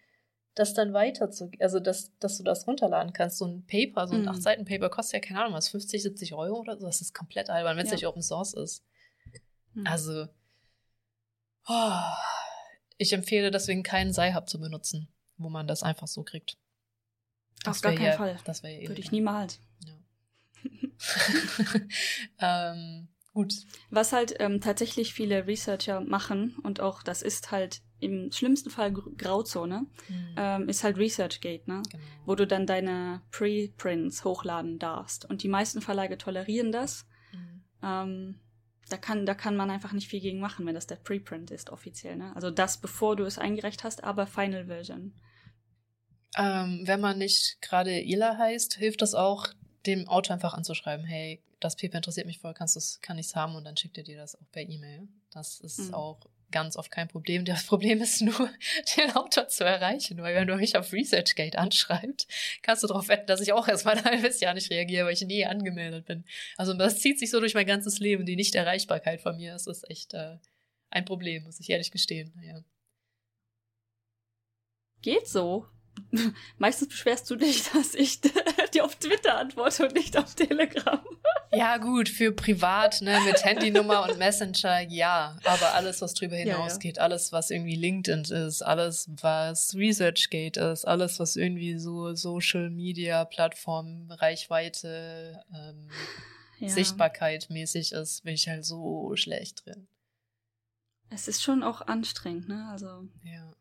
das 0.55 0.75
dann 0.75 0.93
weiter 0.93 1.31
zu. 1.31 1.51
Also, 1.61 1.79
dass, 1.79 2.11
dass 2.19 2.37
du 2.39 2.43
das 2.43 2.66
runterladen 2.66 3.12
kannst. 3.12 3.39
So 3.39 3.47
ein 3.47 3.64
Paper, 3.66 4.09
so 4.09 4.14
ein 4.14 4.23
Mhm. 4.23 4.29
8-Seiten-Paper 4.31 4.91
kostet 4.91 5.14
ja 5.23 5.29
keine 5.29 5.41
Ahnung 5.43 5.55
was, 5.55 5.69
50, 5.69 6.03
70 6.03 6.35
Euro 6.35 6.59
oder 6.59 6.77
so. 6.77 6.85
Das 6.87 7.01
ist 7.01 7.14
komplett 7.14 7.49
albern, 7.49 7.77
wenn 7.77 7.85
es 7.85 7.91
Ja. 7.93 7.97
nicht 7.97 8.07
Open 8.09 8.23
Source 8.23 8.55
ist. 8.55 8.85
Hm. 9.75 9.87
Also. 9.87 10.27
Oh, 11.69 11.93
ich 12.97 13.12
empfehle 13.12 13.51
deswegen 13.53 13.83
keinen 13.85 14.12
Sci-Hub 14.12 14.49
zu 14.49 14.59
benutzen, 14.59 15.09
wo 15.39 15.49
man 15.49 15.66
das 15.66 15.82
einfach 15.82 16.07
so 16.07 16.22
kriegt. 16.22 16.57
Auf 17.66 17.80
gar 17.80 17.93
keinen 17.93 18.07
ja, 18.07 18.12
Fall. 18.16 18.39
Das 18.45 18.62
wäre 18.62 18.82
ja 18.82 18.89
Würde 18.89 19.01
ich 19.01 19.11
niemals. 19.11 19.61
Ja. 19.84 19.95
ähm, 22.72 23.09
gut. 23.32 23.55
Was 23.91 24.12
halt 24.12 24.34
ähm, 24.39 24.61
tatsächlich 24.61 25.14
viele 25.14 25.47
Researcher 25.47 26.01
machen, 26.01 26.57
und 26.62 26.80
auch 26.80 27.03
das 27.03 27.22
ist 27.22 27.51
halt 27.51 27.82
im 28.01 28.30
schlimmsten 28.30 28.70
Fall 28.70 28.93
Gr- 28.93 29.11
Grauzone, 29.16 29.86
Mhm. 30.09 30.34
ähm, 30.36 30.68
ist 30.68 30.84
halt 30.84 30.99
ResearchGate, 30.99 31.66
ne? 31.66 31.82
genau. 31.91 32.05
Wo 32.26 32.34
du 32.36 32.47
dann 32.47 32.66
deine 32.66 33.22
Preprints 33.30 34.24
hochladen 34.24 34.78
darfst. 34.78 35.24
Und 35.24 35.43
die 35.43 35.49
meisten 35.49 35.80
Verlage 35.80 36.16
tolerieren 36.18 36.70
das. 36.72 37.07
Mhm. 37.82 38.41
Da 38.89 38.97
kann, 38.97 39.26
da 39.26 39.34
kann 39.34 39.57
man 39.57 39.70
einfach 39.70 39.93
nicht 39.93 40.09
viel 40.09 40.20
gegen 40.20 40.41
machen, 40.41 40.66
wenn 40.66 40.74
das 40.74 40.86
der 40.86 40.97
Preprint 40.97 41.51
ist, 41.51 41.70
offiziell, 41.70 42.16
ne? 42.16 42.34
Also 42.34 42.51
das, 42.51 42.78
bevor 42.78 43.16
du 43.16 43.24
es 43.24 43.39
eingereicht 43.39 43.84
hast, 43.84 44.03
aber 44.05 44.26
Final 44.26 44.66
Version. 44.66 45.12
Ähm, 46.36 46.82
wenn 46.84 47.01
man 47.01 47.18
nicht 47.18 47.59
gerade 47.61 47.91
Ela 47.91 48.36
heißt, 48.39 48.74
hilft 48.74 49.03
das 49.03 49.14
auch, 49.14 49.49
dem 49.86 50.09
Autor 50.09 50.34
einfach 50.34 50.55
anzuschreiben, 50.55 51.05
hey, 51.07 51.43
das 51.61 51.76
Paper 51.76 51.97
interessiert 51.97 52.26
mich 52.26 52.39
voll, 52.39 52.55
kannst 52.55 52.76
du's, 52.76 53.01
kann 53.01 53.18
ich's 53.18 53.34
haben 53.34 53.57
und 53.57 53.64
dann 53.64 53.76
schickt 53.76 53.99
er 53.99 54.05
dir 54.05 54.16
das 54.18 54.36
auch 54.36 54.51
per 54.53 54.62
E-Mail. 54.62 55.09
Das 55.30 55.61
ist 55.61 55.89
Mhm. 55.89 55.95
auch 55.95 56.20
ganz 56.51 56.76
oft 56.76 56.90
kein 56.90 57.09
Problem. 57.09 57.44
Das 57.44 57.64
Problem 57.64 58.01
ist 58.01 58.20
nur, 58.20 58.51
den 58.96 59.11
Autor 59.16 59.49
zu 59.49 59.64
erreichen, 59.64 60.18
weil 60.22 60.34
wenn 60.34 60.46
du 60.46 60.57
mich 60.57 60.76
auf 60.76 60.92
ResearchGate 60.92 61.59
anschreibst, 61.59 62.28
kannst 62.62 62.82
du 62.82 62.86
darauf 62.86 63.09
wetten, 63.09 63.26
dass 63.26 63.40
ich 63.40 63.53
auch 63.53 63.68
erstmal 63.68 63.99
ein 63.99 64.05
halbes 64.05 64.40
Jahr 64.40 64.55
nicht 64.55 64.70
reagiere, 64.70 65.07
weil 65.07 65.14
ich 65.14 65.22
nie 65.22 65.44
angemeldet 65.44 66.07
bin. 66.07 66.24
Also 66.57 66.74
das 66.74 67.01
zieht 67.01 67.18
sich 67.18 67.30
so 67.30 67.40
durch 67.40 67.55
mein 67.55 67.66
ganzes 67.66 67.99
Leben. 67.99 68.26
Die 68.26 68.36
Nichterreichbarkeit 68.36 69.20
von 69.20 69.36
mir, 69.36 69.53
das 69.53 69.66
ist 69.66 69.88
echt 69.90 70.14
äh, 70.14 70.36
ein 70.90 71.05
Problem, 71.05 71.44
muss 71.44 71.61
ich 71.61 71.70
ehrlich 71.70 71.90
gestehen. 71.90 72.32
Ja. 72.42 72.61
Geht 75.03 75.28
so. 75.28 75.66
Meistens 76.59 76.89
beschwerst 76.89 77.29
du 77.31 77.37
dich, 77.37 77.65
dass 77.73 77.95
ich 77.95 78.21
dir 78.75 78.85
auf 78.85 78.97
Twitter 78.97 79.39
antworte 79.39 79.85
und 79.87 79.95
nicht 79.95 80.17
auf 80.17 80.35
Telegram. 80.35 81.01
Ja, 81.53 81.79
gut, 81.79 82.09
für 82.09 82.33
privat, 82.33 83.01
ne, 83.01 83.19
mit 83.25 83.45
Handynummer 83.45 84.03
und 84.09 84.19
Messenger, 84.19 84.81
ja. 84.89 85.37
Aber 85.45 85.75
alles, 85.75 86.01
was 86.03 86.15
drüber 86.15 86.37
Ja, 86.37 86.45
ja. 86.47 86.57
hinausgeht, 86.57 86.99
alles, 86.99 87.33
was 87.33 87.51
irgendwie 87.51 87.77
LinkedIn 87.77 88.25
ist, 88.25 88.63
alles, 88.63 89.09
was 89.23 89.75
ResearchGate 89.75 90.59
ist, 90.61 90.85
alles, 90.87 91.19
was 91.19 91.37
irgendwie 91.37 91.79
so 91.79 92.15
Social 92.15 92.71
Media 92.71 93.25
Plattformen, 93.25 94.11
Reichweite, 94.11 95.43
ähm, 95.55 95.89
Ja. 96.59 96.69
Sichtbarkeit 96.69 97.49
mäßig 97.51 97.93
ist, 97.93 98.25
bin 98.25 98.35
ich 98.35 98.49
halt 98.49 98.65
so 98.65 99.15
schlecht 99.17 99.65
drin. 99.65 99.87
Es 101.11 101.29
ist 101.29 101.43
schon 101.43 101.63
auch 101.63 101.81
anstrengend, 101.83 102.49
ne? 102.49 102.69
Also. 102.71 103.09
Ja. 103.25 103.53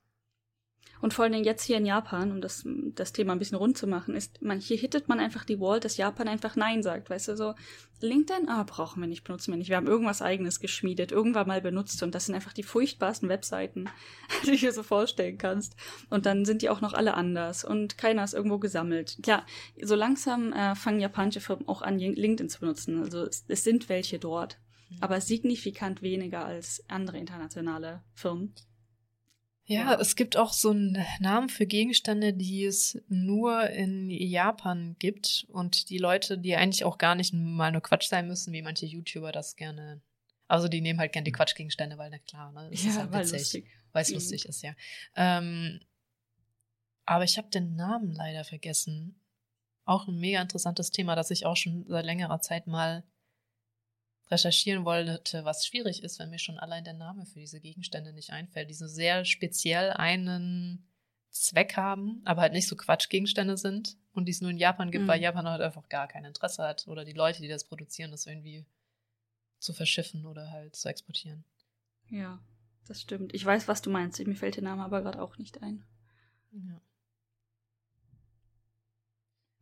Und 1.02 1.14
vor 1.14 1.24
allen 1.24 1.34
Dingen 1.34 1.45
jetzt 1.45 1.64
hier 1.64 1.78
in 1.78 1.86
Japan, 1.86 2.32
um 2.32 2.41
das, 2.41 2.64
das 2.66 3.14
Thema 3.14 3.34
ein 3.34 3.39
bisschen 3.39 3.58
rund 3.58 3.78
zu 3.78 3.88
machen, 3.88 4.16
ist, 4.16 4.41
man, 4.41 4.60
hier 4.60 4.78
hittet 4.78 5.08
man 5.08 5.20
einfach 5.20 5.45
die 5.45 5.60
Wall, 5.60 5.80
dass 5.80 5.98
Japan 5.98 6.28
einfach 6.28 6.56
Nein 6.56 6.84
sagt. 6.84 7.10
Weißt 7.10 7.28
du, 7.28 7.38
so, 7.38 7.54
LinkedIn, 8.02 8.48
ah, 8.48 8.64
brauchen 8.64 9.02
wir 9.02 9.08
nicht, 9.08 9.24
benutzen 9.24 9.52
wir 9.52 9.58
nicht. 9.58 9.70
Wir 9.70 9.78
haben 9.78 9.88
irgendwas 9.88 10.22
eigenes 10.22 10.60
geschmiedet, 10.60 11.12
irgendwann 11.12 11.48
mal 11.48 11.62
benutzt 11.62 12.02
und 12.04 12.14
das 12.14 12.26
sind 12.26 12.36
einfach 12.36 12.54
die 12.54 12.64
furchtbarsten 12.64 13.30
Webseiten, 13.30 13.89
die 14.43 14.52
du 14.52 14.58
dir 14.58 14.72
so 14.72 14.84
vorstellen 14.84 15.38
kannst. 15.38 15.76
Und 16.10 16.26
dann 16.26 16.45
sind 16.45 16.62
die 16.62 16.70
auch 16.70 16.82
noch 16.82 16.93
alle 16.93 17.16
anders 17.16 17.64
und 17.64 17.98
keiner 17.98 18.24
ist 18.24 18.34
irgendwo 18.34 18.60
gesammelt. 18.60 19.18
Klar, 19.24 19.45
so 19.82 19.95
langsam 19.95 20.54
äh, 20.54 20.76
fangen 20.76 21.00
japanische 21.00 21.41
Firmen 21.41 21.68
auch 21.68 21.82
an, 21.82 21.98
LinkedIn 21.98 22.50
zu 22.50 22.60
benutzen. 22.60 23.02
Also 23.02 23.24
es, 23.24 23.45
es 23.48 23.64
sind 23.64 23.89
welche 23.89 24.20
dort, 24.20 24.60
aber 25.02 25.20
signifikant 25.20 26.02
weniger 26.02 26.45
als 26.45 26.84
andere 26.88 27.18
internationale 27.18 28.04
Firmen. 28.14 28.54
Ja, 29.70 29.91
Ja. 29.93 29.99
es 29.99 30.15
gibt 30.15 30.38
auch 30.38 30.53
so 30.53 30.70
einen 30.72 30.97
Namen 31.20 31.49
für 31.49 31.65
Gegenstände, 31.65 32.34
die 32.34 32.63
es 32.63 33.01
nur 33.09 33.70
in 33.70 34.09
Japan 34.09 34.95
gibt 34.97 35.45
und 35.49 35.89
die 35.89 35.97
Leute, 35.97 36.38
die 36.38 36.55
eigentlich 36.55 36.86
auch 36.86 36.97
gar 36.97 37.15
nicht 37.15 37.34
mal 37.34 37.72
nur 37.72 37.82
Quatsch 37.82 38.07
sein 38.07 38.28
müssen, 38.28 38.53
wie 38.53 38.61
manche 38.61 38.86
YouTuber 38.86 39.32
das 39.34 39.55
gerne. 39.57 40.01
Also 40.47 40.70
die 40.70 40.80
nehmen 40.80 40.99
halt 40.99 41.11
gerne 41.11 41.26
die 41.26 41.34
Quatschgegenstände, 41.34 41.97
weil 41.97 42.09
na 42.09 42.20
klar, 42.20 42.53
ne? 42.53 42.70
Das 42.72 42.82
ist 42.82 42.97
halt 42.97 43.11
weil 43.11 43.22
witzig, 43.26 43.39
lustig. 43.39 43.68
weil 43.91 44.01
es 44.03 44.09
Mhm. 44.09 44.15
lustig 44.15 44.45
ist, 44.45 44.61
ja. 44.63 44.74
Ähm, 45.15 45.82
aber 47.05 47.26
ich 47.26 47.38
habe 47.38 47.49
den 47.49 47.76
Namen 47.76 48.13
leider 48.13 48.45
vergessen. 48.45 49.20
Auch 49.84 50.07
ein 50.07 50.18
mega 50.18 50.41
interessantes 50.41 50.91
Thema, 50.91 51.15
das 51.15 51.32
ich 51.32 51.45
auch 51.45 51.55
schon 51.57 51.86
seit 51.88 52.05
längerer 52.05 52.39
Zeit 52.41 52.68
mal 52.68 53.03
recherchieren 54.30 54.86
wollte, 54.86 55.45
was 55.45 55.65
schwierig 55.65 56.03
ist, 56.03 56.19
wenn 56.19 56.30
mir 56.30 56.39
schon 56.39 56.57
allein 56.59 56.84
der 56.84 56.93
Name 56.93 57.25
für 57.25 57.39
diese 57.39 57.59
Gegenstände 57.59 58.13
nicht 58.13 58.32
einfällt, 58.32 58.69
die 58.69 58.73
so 58.73 58.88
sehr 58.88 59.23
speziell 59.25 59.91
einen 59.91 60.86
Zweck 61.30 61.78
haben, 61.78 62.21
aber 62.25 62.41
halt 62.41 62.53
nicht 62.53 62.67
so 62.67 62.75
Quatschgegenstände 62.75 63.57
sind 63.57 63.95
und 64.13 64.25
die 64.25 64.32
es 64.32 64.41
nur 64.41 64.51
in 64.51 64.57
Japan 64.57 64.91
gibt, 64.91 65.03
Mhm. 65.03 65.07
weil 65.07 65.21
Japan 65.21 65.47
halt 65.47 65.61
einfach 65.61 65.88
gar 65.89 66.07
kein 66.07 66.25
Interesse 66.25 66.63
hat 66.63 66.88
oder 66.88 67.05
die 67.05 67.13
Leute, 67.13 67.41
die 67.41 67.47
das 67.47 67.63
produzieren, 67.63 68.11
das 68.11 68.25
irgendwie 68.25 68.65
zu 69.59 69.73
verschiffen 69.73 70.25
oder 70.25 70.51
halt 70.51 70.75
zu 70.75 70.89
exportieren. 70.89 71.43
Ja, 72.09 72.39
das 72.86 73.01
stimmt. 73.01 73.34
Ich 73.34 73.45
weiß, 73.45 73.67
was 73.67 73.82
du 73.82 73.89
meinst. 73.89 74.19
Mir 74.25 74.36
fällt 74.36 74.55
der 74.55 74.63
Name 74.63 74.84
aber 74.84 75.01
gerade 75.01 75.21
auch 75.21 75.38
nicht 75.38 75.61
ein. 75.61 75.84
Ja. 76.51 76.82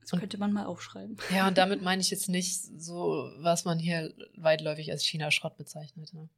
Das 0.06 0.14
Und- 0.14 0.20
könnte 0.20 0.38
man 0.38 0.54
mal 0.54 0.66
aufschreiben. 0.66 1.18
Ja, 1.34 1.48
und 1.48 1.58
damit 1.58 1.82
meine 1.82 2.02
ich 2.02 2.10
jetzt 2.12 2.30
nicht 2.30 2.62
so, 2.80 3.30
was 3.40 3.66
man 3.66 3.80
hier 3.80 4.14
weitläufig 4.38 4.92
als 4.92 5.04
China-Schrott 5.04 5.58
bezeichnet. 5.58 6.14
Ne? 6.14 6.30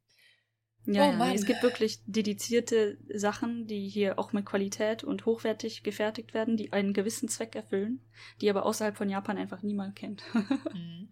Ja, 0.85 1.09
Oh 1.09 1.11
ja 1.25 1.33
es 1.33 1.45
gibt 1.45 1.63
wirklich 1.63 1.99
dedizierte 2.05 2.97
Sachen, 3.13 3.67
die 3.67 3.89
hier 3.89 4.17
auch 4.17 4.31
mit 4.31 4.45
Qualität 4.45 5.03
und 5.03 5.25
hochwertig 5.25 5.83
gefertigt 5.83 6.33
werden, 6.33 6.55
die 6.55 6.71
einen 6.71 6.93
gewissen 6.93 7.27
Zweck 7.27 7.55
erfüllen, 7.55 8.05
die 8.39 8.49
aber 8.49 8.65
außerhalb 8.65 8.95
von 8.95 9.09
Japan 9.09 9.37
einfach 9.37 9.61
niemand 9.63 9.95
kennt. 9.97 10.23
Mhm. 10.73 11.09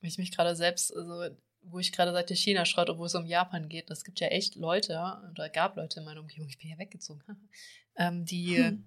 Ich 0.00 0.16
mich 0.16 0.34
gerade 0.34 0.54
selbst, 0.56 0.96
also 0.96 1.34
wo 1.62 1.78
ich 1.80 1.90
gerade 1.92 2.12
sagte 2.12 2.34
China-Schrott, 2.34 2.88
obwohl 2.88 3.06
es 3.08 3.14
um 3.16 3.26
Japan 3.26 3.68
geht, 3.68 3.90
es 3.90 4.04
gibt 4.04 4.20
ja 4.20 4.28
echt 4.28 4.54
Leute, 4.54 4.92
oder 5.32 5.50
gab 5.50 5.76
Leute 5.76 5.98
in 6.00 6.06
meiner 6.06 6.20
Umgebung, 6.20 6.48
ich 6.48 6.56
bin 6.58 6.70
ja 6.70 6.78
weggezogen, 6.78 7.22
ähm, 7.96 8.24
die 8.24 8.56
Hm. 8.56 8.86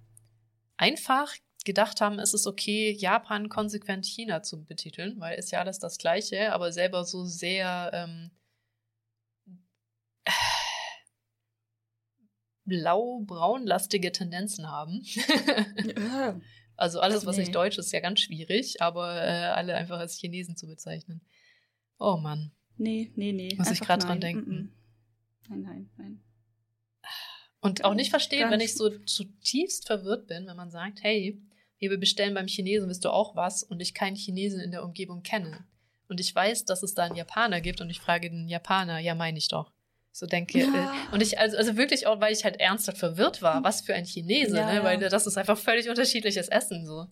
einfach 0.77 1.31
gedacht 1.65 2.01
haben, 2.01 2.19
es 2.19 2.33
ist 2.33 2.47
okay, 2.47 2.91
Japan 2.91 3.49
konsequent 3.49 4.05
China 4.05 4.41
zu 4.43 4.63
betiteln, 4.63 5.19
weil 5.19 5.37
ist 5.37 5.51
ja 5.51 5.59
alles 5.59 5.79
das 5.79 5.97
Gleiche, 5.97 6.53
aber 6.53 6.71
selber 6.71 7.03
so 7.03 7.25
sehr 7.25 7.91
ähm, 7.93 8.31
blau-braunlastige 12.65 14.11
Tendenzen 14.11 14.69
haben. 14.69 15.01
Ja. 15.03 16.39
also 16.75 16.99
alles, 16.99 17.25
was 17.25 17.37
Nee. 17.37 17.43
nicht 17.43 17.55
deutsch 17.55 17.77
ist, 17.77 17.87
ist 17.87 17.91
ja 17.91 17.99
ganz 17.99 18.19
schwierig, 18.21 18.81
aber 18.81 19.15
äh, 19.21 19.45
alle 19.51 19.75
einfach 19.75 19.99
als 19.99 20.17
Chinesen 20.17 20.55
zu 20.55 20.67
bezeichnen. 20.67 21.21
Oh 21.99 22.17
Mann. 22.17 22.51
Nee, 22.77 23.11
nee, 23.15 23.31
nee. 23.31 23.53
Muss 23.57 23.71
ich 23.71 23.81
grad 23.81 24.03
dran 24.03 24.19
denken. 24.21 24.73
Nein, 25.49 25.61
nein, 25.61 25.89
nein. 25.97 26.23
Und 27.59 27.83
auch 27.83 27.93
nicht 27.93 28.09
verstehen, 28.09 28.49
wenn 28.49 28.59
ich 28.59 28.73
so 28.73 28.89
zutiefst 28.89 29.85
verwirrt 29.85 30.27
bin, 30.27 30.47
wenn 30.47 30.57
man 30.57 30.71
sagt, 30.71 31.03
hey, 31.03 31.39
wir 31.89 31.99
bestellen 31.99 32.33
beim 32.33 32.47
Chinesen, 32.47 32.87
willst 32.87 33.03
du 33.05 33.09
auch 33.09 33.35
was? 33.35 33.63
Und 33.63 33.81
ich 33.81 33.93
keinen 33.93 34.15
Chinesen 34.15 34.59
in 34.59 34.71
der 34.71 34.83
Umgebung 34.83 35.23
kenne. 35.23 35.65
Und 36.07 36.19
ich 36.19 36.33
weiß, 36.35 36.65
dass 36.65 36.83
es 36.83 36.93
da 36.93 37.03
einen 37.05 37.15
Japaner 37.15 37.61
gibt 37.61 37.81
und 37.81 37.89
ich 37.89 37.99
frage 37.99 38.29
den 38.29 38.47
Japaner, 38.47 38.99
ja, 38.99 39.15
meine 39.15 39.37
ich 39.37 39.47
doch. 39.47 39.71
So 40.11 40.25
denke, 40.25 40.59
Ja. 40.59 40.65
äh, 40.65 41.13
und 41.13 41.21
ich, 41.23 41.39
also, 41.39 41.55
also 41.57 41.77
wirklich 41.77 42.05
auch, 42.05 42.19
weil 42.19 42.33
ich 42.33 42.43
halt 42.43 42.59
ernsthaft 42.59 42.97
verwirrt 42.97 43.41
war, 43.41 43.63
was 43.63 43.81
für 43.81 43.93
ein 43.95 44.05
Chinese, 44.05 44.57
Ja, 44.57 44.73
ne? 44.73 44.83
Weil 44.83 44.99
das 44.99 45.25
ist 45.25 45.37
einfach 45.37 45.57
völlig 45.57 45.89
unterschiedliches 45.89 46.49
Essen, 46.49 46.85
so. 46.85 47.07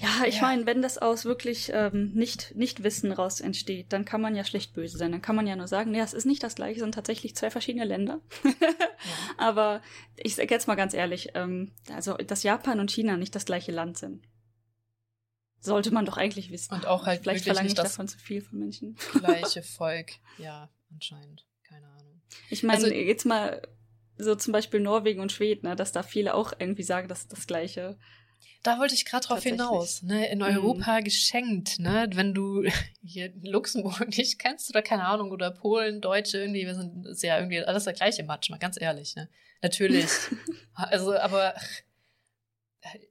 Ja, 0.00 0.24
ich 0.26 0.36
Ja. 0.36 0.42
meine, 0.42 0.64
wenn 0.64 0.80
das 0.80 0.96
aus 0.96 1.24
wirklich 1.24 1.72
ähm, 1.74 2.12
nicht, 2.14 2.54
nicht 2.54 2.84
Wissen 2.84 3.10
raus 3.10 3.40
entsteht, 3.40 3.92
dann 3.92 4.04
kann 4.04 4.20
man 4.20 4.36
ja 4.36 4.44
schlecht 4.44 4.72
böse 4.72 4.96
sein. 4.96 5.10
Dann 5.10 5.22
kann 5.22 5.34
man 5.34 5.46
ja 5.48 5.56
nur 5.56 5.66
sagen, 5.66 5.90
nee, 5.90 5.98
es 6.00 6.12
ist 6.14 6.24
nicht 6.24 6.42
das 6.44 6.54
gleiche, 6.54 6.74
es 6.76 6.80
sind 6.82 6.94
tatsächlich 6.94 7.34
zwei 7.34 7.50
verschiedene 7.50 7.84
Länder. 7.84 8.20
Aber 9.38 9.82
ich 10.16 10.36
sage 10.36 10.54
jetzt 10.54 10.68
mal 10.68 10.76
ganz 10.76 10.94
ehrlich, 10.94 11.30
ähm, 11.34 11.72
also 11.92 12.14
dass 12.16 12.44
Japan 12.44 12.78
und 12.78 12.90
China 12.92 13.16
nicht 13.16 13.34
das 13.34 13.44
gleiche 13.44 13.72
Land 13.72 13.98
sind. 13.98 14.24
Sollte 15.60 15.90
man 15.90 16.06
doch 16.06 16.16
eigentlich 16.16 16.52
wissen. 16.52 16.74
Und 16.74 16.86
auch 16.86 17.06
halt 17.06 17.22
Vielleicht 17.22 17.44
verlange 17.44 17.66
ich 17.66 17.74
davon 17.74 18.06
zu 18.06 18.18
viel 18.18 18.40
von 18.42 18.60
Menschen. 18.60 18.96
Gleiche 19.18 19.62
Volk, 19.64 20.12
ja, 20.38 20.70
anscheinend. 20.92 21.44
Keine 21.68 21.88
Ahnung. 21.88 22.22
Ich 22.50 22.62
meine, 22.62 22.84
Also- 22.84 22.94
jetzt 22.94 23.26
mal 23.26 23.62
so 24.16 24.36
zum 24.36 24.52
Beispiel 24.52 24.78
Norwegen 24.80 25.20
und 25.20 25.32
Schweden, 25.32 25.66
ne, 25.68 25.74
dass 25.76 25.90
da 25.92 26.04
viele 26.04 26.34
auch 26.34 26.52
irgendwie 26.58 26.82
sagen, 26.84 27.08
dass 27.08 27.26
das 27.26 27.46
Gleiche. 27.48 27.98
Da 28.62 28.78
wollte 28.78 28.94
ich 28.94 29.04
gerade 29.04 29.26
drauf 29.26 29.42
hinaus, 29.42 30.02
ne? 30.02 30.26
In 30.30 30.42
Europa 30.42 30.98
mhm. 30.98 31.04
geschenkt, 31.04 31.78
ne? 31.78 32.08
Wenn 32.12 32.34
du 32.34 32.64
hier 33.04 33.32
Luxemburg 33.42 34.08
nicht 34.16 34.38
kennst 34.38 34.68
oder 34.70 34.82
keine 34.82 35.04
Ahnung, 35.04 35.30
oder 35.30 35.50
Polen, 35.50 36.00
Deutsche, 36.00 36.38
irgendwie, 36.38 36.66
wir 36.66 36.74
sind 36.74 37.06
ist 37.06 37.22
ja 37.22 37.38
irgendwie 37.38 37.60
alles 37.60 37.84
der 37.84 37.92
gleiche 37.92 38.24
Matsch, 38.24 38.50
mal 38.50 38.58
ganz 38.58 38.80
ehrlich, 38.80 39.14
ne? 39.14 39.28
Natürlich. 39.62 40.08
also, 40.74 41.16
aber 41.16 41.54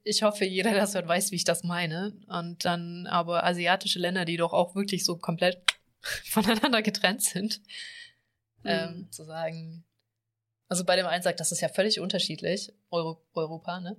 ich 0.03 0.23
hoffe, 0.23 0.45
jeder, 0.45 0.71
der 0.71 0.81
das 0.81 0.95
hört, 0.95 1.07
weiß, 1.07 1.31
wie 1.31 1.35
ich 1.35 1.43
das 1.43 1.63
meine. 1.63 2.13
Und 2.27 2.65
dann 2.65 3.05
aber 3.07 3.43
asiatische 3.43 3.99
Länder, 3.99 4.25
die 4.25 4.37
doch 4.37 4.53
auch 4.53 4.75
wirklich 4.75 5.05
so 5.05 5.17
komplett 5.17 5.61
voneinander 6.25 6.81
getrennt 6.81 7.21
sind, 7.21 7.61
mhm. 8.63 8.69
ähm, 8.69 9.11
zu 9.11 9.23
sagen, 9.23 9.83
also 10.67 10.83
bei 10.83 10.95
dem 10.95 11.05
einen 11.05 11.23
sagt, 11.23 11.39
das 11.39 11.51
ist 11.51 11.61
ja 11.61 11.69
völlig 11.69 11.99
unterschiedlich, 11.99 12.73
Euro 12.91 13.21
Europa, 13.33 13.79
ne? 13.79 13.95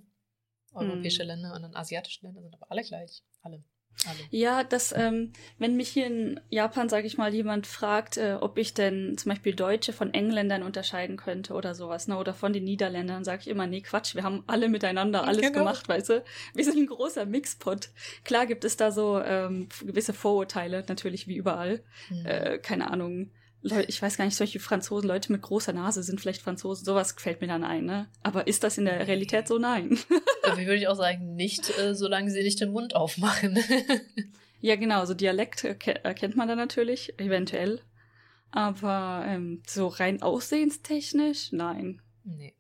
Europäische 0.73 1.23
mhm. 1.23 1.29
Länder 1.29 1.55
und 1.55 1.63
dann 1.63 1.75
asiatische 1.75 2.25
Länder 2.25 2.43
sind 2.43 2.55
aber 2.55 2.71
alle 2.71 2.83
gleich. 2.83 3.23
Alle. 3.43 3.63
alle. 4.07 4.19
Ja, 4.31 4.65
das, 4.65 4.93
ähm, 4.93 5.33
wenn 5.59 5.77
mich 5.77 5.89
hier 5.89 6.07
in 6.07 6.41
Japan, 6.51 6.89
sage 6.89 7.07
ich 7.07 7.19
mal, 7.19 7.33
jemand 7.35 7.67
fragt, 7.67 8.17
äh, 8.17 8.37
ob 8.41 8.59
ich 8.59 8.75
denn 8.75 9.17
zum 9.17 9.31
Beispiel 9.31 9.55
Deutsche 9.55 9.93
von 9.93 10.13
Engländern 10.13 10.63
unterscheiden 10.63 11.17
könnte 11.17 11.55
oder 11.55 11.75
sowas, 11.75 12.09
ne, 12.09 12.19
oder 12.19 12.35
von 12.35 12.53
den 12.53 12.65
Niederländern, 12.65 13.25
sage 13.25 13.43
ich 13.43 13.49
immer, 13.49 13.67
nee, 13.67 13.81
Quatsch, 13.81 14.15
wir 14.15 14.25
haben 14.25 14.45
alle 14.47 14.69
miteinander 14.69 15.25
alles 15.25 15.43
genau. 15.43 15.61
gemacht, 15.61 15.89
weißt 15.89 16.11
du? 16.11 16.25
Wir 16.55 16.65
sind 16.65 16.77
ein 16.77 16.87
großer 16.87 17.27
Mixpot. 17.27 17.91
Klar 18.25 18.47
gibt 18.47 18.65
es 18.65 18.77
da 18.77 18.91
so 18.91 19.21
ähm, 19.21 19.69
gewisse 19.81 20.13
Vorurteile, 20.13 20.85
natürlich 20.89 21.27
wie 21.27 21.37
überall. 21.37 21.83
Mhm. 22.11 22.27
Äh, 22.27 22.59
keine 22.59 22.91
Ahnung 22.91 23.31
ich 23.63 24.01
weiß 24.01 24.17
gar 24.17 24.25
nicht, 24.25 24.37
solche 24.37 24.61
Franzosen, 24.61 25.09
Leute 25.09 25.33
mit 25.33 25.43
großer 25.43 25.73
Nase 25.73 26.03
sind 26.03 26.21
vielleicht 26.21 26.43
Franzosen, 26.43 26.85
sowas 26.85 27.13
fällt 27.17 27.41
mir 27.41 27.49
dann 27.49 27.65
ein, 27.65 27.85
ne? 27.85 28.09
Aber 28.23 28.47
ist 28.47 28.63
das 28.63 28.79
in 28.79 28.85
der 28.85 29.07
Realität 29.07 29.49
so? 29.49 29.59
Nein. 29.59 29.99
Wie 30.57 30.67
würde 30.67 30.77
ich 30.77 30.89
auch 30.89 30.97
sagen, 30.97 31.35
nicht, 31.35 31.77
äh, 31.79 31.95
solange 31.95 32.31
sie 32.31 32.43
nicht 32.43 32.61
den 32.61 32.71
Mund 32.71 32.95
aufmachen. 32.95 33.59
ja, 34.61 34.77
genau, 34.77 35.05
so 35.05 35.15
Dialekt 35.15 35.65
erkennt 35.65 36.37
man 36.37 36.49
da 36.49 36.55
natürlich, 36.55 37.19
eventuell. 37.19 37.81
Aber 38.51 39.25
ähm, 39.27 39.63
so 39.67 39.89
rein 39.89 40.23
aussehenstechnisch, 40.23 41.53
nein. 41.53 42.01
Nee. 42.25 42.55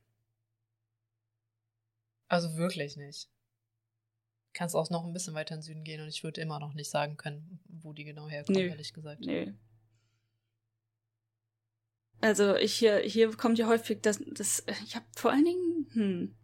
Also 2.27 2.57
wirklich 2.57 2.97
nicht. 2.97 3.29
Kannst 4.53 4.75
auch 4.75 4.91
noch 4.91 5.05
ein 5.05 5.13
bisschen 5.13 5.35
weiter 5.35 5.55
in 5.55 5.61
den 5.61 5.65
Süden 5.65 5.85
gehen 5.85 6.03
und 6.03 6.09
ich 6.09 6.25
würde 6.25 6.41
immer 6.41 6.59
noch 6.59 6.75
nicht 6.75 6.91
sagen 6.91 7.17
können, 7.17 7.61
wo 7.69 7.93
die 7.93 8.05
genau 8.05 8.29
herkommen, 8.29 8.61
nee. 8.61 8.69
ehrlich 8.69 8.93
gesagt. 8.93 9.21
Nee. 9.21 9.55
Also 12.21 12.57
ich 12.57 12.75
hier, 12.75 12.99
hier 12.99 13.31
kommt 13.37 13.59
ja 13.59 13.67
häufig 13.69 14.01
das, 14.03 14.21
das 14.27 14.65
ich 14.85 14.97
habe 14.97 15.07
vor 15.15 15.31
allen 15.31 15.45
Dingen, 15.45 15.87
hm, 15.93 16.35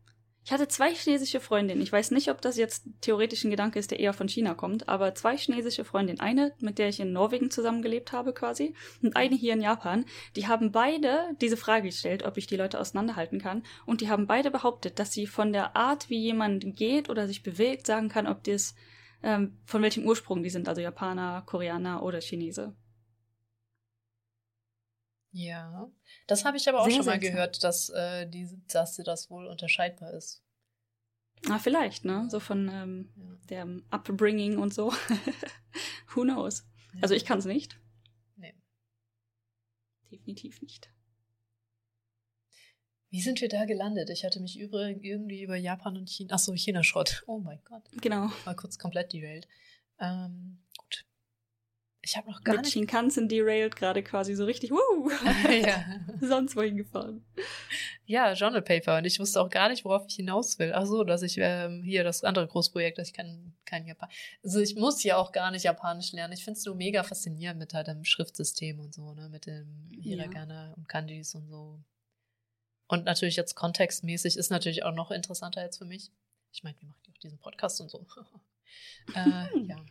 ich 0.46 0.52
hatte 0.52 0.68
zwei 0.68 0.94
chinesische 0.94 1.40
Freundinnen. 1.40 1.80
Ich 1.80 1.90
weiß 1.90 2.10
nicht, 2.10 2.28
ob 2.28 2.42
das 2.42 2.58
jetzt 2.58 2.86
theoretisch 3.00 3.44
ein 3.44 3.50
Gedanke 3.50 3.78
ist, 3.78 3.90
der 3.90 3.98
eher 3.98 4.12
von 4.12 4.28
China 4.28 4.52
kommt, 4.52 4.90
aber 4.90 5.14
zwei 5.14 5.38
chinesische 5.38 5.86
Freundinnen. 5.86 6.20
Eine, 6.20 6.52
mit 6.60 6.78
der 6.78 6.90
ich 6.90 7.00
in 7.00 7.14
Norwegen 7.14 7.50
zusammengelebt 7.50 8.12
habe 8.12 8.34
quasi, 8.34 8.74
und 9.02 9.16
eine 9.16 9.34
hier 9.36 9.54
in 9.54 9.62
Japan. 9.62 10.04
Die 10.36 10.46
haben 10.46 10.70
beide 10.70 11.30
diese 11.40 11.56
Frage 11.56 11.88
gestellt, 11.88 12.24
ob 12.24 12.36
ich 12.36 12.46
die 12.46 12.56
Leute 12.56 12.78
auseinanderhalten 12.78 13.40
kann. 13.40 13.62
Und 13.86 14.02
die 14.02 14.10
haben 14.10 14.26
beide 14.26 14.50
behauptet, 14.50 14.98
dass 14.98 15.12
sie 15.12 15.26
von 15.26 15.54
der 15.54 15.76
Art, 15.76 16.10
wie 16.10 16.20
jemand 16.20 16.76
geht 16.76 17.08
oder 17.08 17.26
sich 17.26 17.42
bewegt, 17.42 17.86
sagen 17.86 18.10
kann, 18.10 18.26
ob 18.26 18.44
das, 18.44 18.74
ähm, 19.22 19.56
von 19.64 19.80
welchem 19.80 20.04
Ursprung 20.04 20.42
die 20.42 20.50
sind, 20.50 20.68
also 20.68 20.82
Japaner, 20.82 21.42
Koreaner 21.46 22.02
oder 22.02 22.20
Chinese. 22.20 22.74
Ja, 25.36 25.90
das 26.28 26.44
habe 26.44 26.56
ich 26.56 26.68
aber 26.68 26.80
auch 26.80 26.84
sehr 26.84 26.94
schon 26.94 27.06
mal 27.06 27.18
gehört, 27.18 27.64
dass, 27.64 27.88
äh, 27.88 28.24
die, 28.28 28.48
dass 28.68 28.94
das 28.98 29.30
wohl 29.30 29.48
unterscheidbar 29.48 30.12
ist. 30.12 30.44
Ah, 31.48 31.58
vielleicht, 31.58 32.04
ne? 32.04 32.28
So 32.30 32.38
von 32.38 32.70
ähm, 32.72 33.12
ja. 33.16 33.64
der 33.64 33.80
Upbringing 33.90 34.58
und 34.58 34.72
so. 34.72 34.92
Who 36.14 36.22
knows? 36.22 36.64
Ja. 36.94 37.02
Also 37.02 37.14
ich 37.16 37.24
kann 37.24 37.40
es 37.40 37.46
nicht. 37.46 37.80
Nee. 38.36 38.54
Definitiv 40.08 40.62
nicht. 40.62 40.88
Wie 43.10 43.20
sind 43.20 43.40
wir 43.40 43.48
da 43.48 43.64
gelandet? 43.64 44.10
Ich 44.10 44.24
hatte 44.24 44.38
mich 44.38 44.56
über, 44.56 44.88
irgendwie 44.88 45.42
über 45.42 45.56
Japan 45.56 45.96
und 45.96 46.08
China. 46.08 46.34
Achso, 46.34 46.54
China-Schrott. 46.54 47.24
Oh 47.26 47.40
mein 47.40 47.60
Gott. 47.64 47.82
Genau. 48.00 48.30
Mal 48.44 48.54
kurz 48.54 48.78
komplett 48.78 49.12
die 49.12 49.22
Welt. 49.22 49.48
Ähm. 49.98 50.63
Ich 52.04 52.18
habe 52.18 52.30
noch 52.30 52.44
gar 52.44 52.56
Mit 52.56 52.66
nicht. 52.66 52.74
Shinkansen 52.74 53.28
derailed 53.28 53.76
gerade 53.76 54.02
quasi 54.02 54.34
so 54.34 54.44
richtig, 54.44 54.70
wuh, 54.70 55.10
ja. 55.66 55.84
sonst 56.20 56.54
wohin 56.54 56.76
gefahren. 56.76 57.24
Ja, 58.04 58.34
Journal 58.34 58.60
Paper. 58.60 58.98
Und 58.98 59.06
ich 59.06 59.18
wusste 59.18 59.40
auch 59.40 59.48
gar 59.48 59.70
nicht, 59.70 59.86
worauf 59.86 60.04
ich 60.06 60.16
hinaus 60.16 60.58
will. 60.58 60.72
Ach 60.74 60.84
so, 60.84 61.04
dass 61.04 61.22
ich 61.22 61.38
ähm, 61.38 61.82
hier 61.82 62.04
das 62.04 62.22
andere 62.22 62.46
Großprojekt, 62.46 62.98
dass 62.98 63.08
ich 63.08 63.14
kann 63.14 63.54
kein 63.64 63.86
Japan. 63.86 64.10
Also 64.42 64.60
ich 64.60 64.76
muss 64.76 65.02
ja 65.02 65.16
auch 65.16 65.32
gar 65.32 65.50
nicht 65.50 65.62
Japanisch 65.62 66.12
lernen. 66.12 66.34
Ich 66.34 66.44
finde 66.44 66.58
es 66.58 66.66
nur 66.66 66.74
mega 66.74 67.02
faszinierend 67.02 67.58
mit 67.58 67.72
halt 67.72 67.86
dem 67.86 68.04
Schriftsystem 68.04 68.80
und 68.80 68.92
so, 68.92 69.14
ne, 69.14 69.30
mit 69.30 69.46
dem 69.46 69.88
Hiragana 70.02 70.66
ja. 70.66 70.72
und 70.74 70.86
Kanjis 70.86 71.34
und 71.34 71.48
so. 71.48 71.80
Und 72.86 73.06
natürlich 73.06 73.36
jetzt 73.36 73.54
kontextmäßig 73.54 74.36
ist 74.36 74.50
natürlich 74.50 74.84
auch 74.84 74.94
noch 74.94 75.10
interessanter 75.10 75.62
jetzt 75.62 75.78
für 75.78 75.86
mich. 75.86 76.12
Ich 76.52 76.62
meine, 76.62 76.76
wie 76.80 76.86
macht 76.86 77.06
ihr 77.06 77.14
auch 77.14 77.18
diesen 77.18 77.38
Podcast 77.38 77.80
und 77.80 77.90
so? 77.90 78.06
äh, 79.14 79.58
ja. 79.66 79.82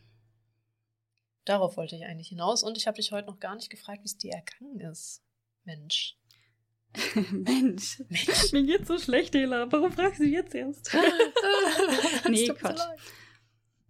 Darauf 1.46 1.78
wollte 1.78 1.96
ich 1.96 2.06
eigentlich 2.06 2.30
hinaus. 2.30 2.64
Und 2.64 2.78
ich 2.78 2.88
habe 2.88 2.96
dich 2.96 3.12
heute 3.12 3.28
noch 3.28 3.40
gar 3.40 3.56
nicht 3.56 3.70
gefragt, 3.70 4.02
wie 4.04 4.08
es 4.08 4.18
dir 4.18 4.34
ergangen 4.34 4.80
ist. 4.80 5.22
Mensch. 5.66 6.18
Mensch. 7.32 8.02
Mensch. 8.10 8.52
Mir 8.52 8.64
geht's 8.64 8.88
so 8.88 8.98
schlecht, 8.98 9.36
Ela. 9.36 9.72
Warum 9.72 9.92
fragst 9.92 10.20
du 10.20 10.26
jetzt 10.26 10.56
erst? 10.56 10.94
nee, 12.30 12.48
Quatsch. 12.48 12.82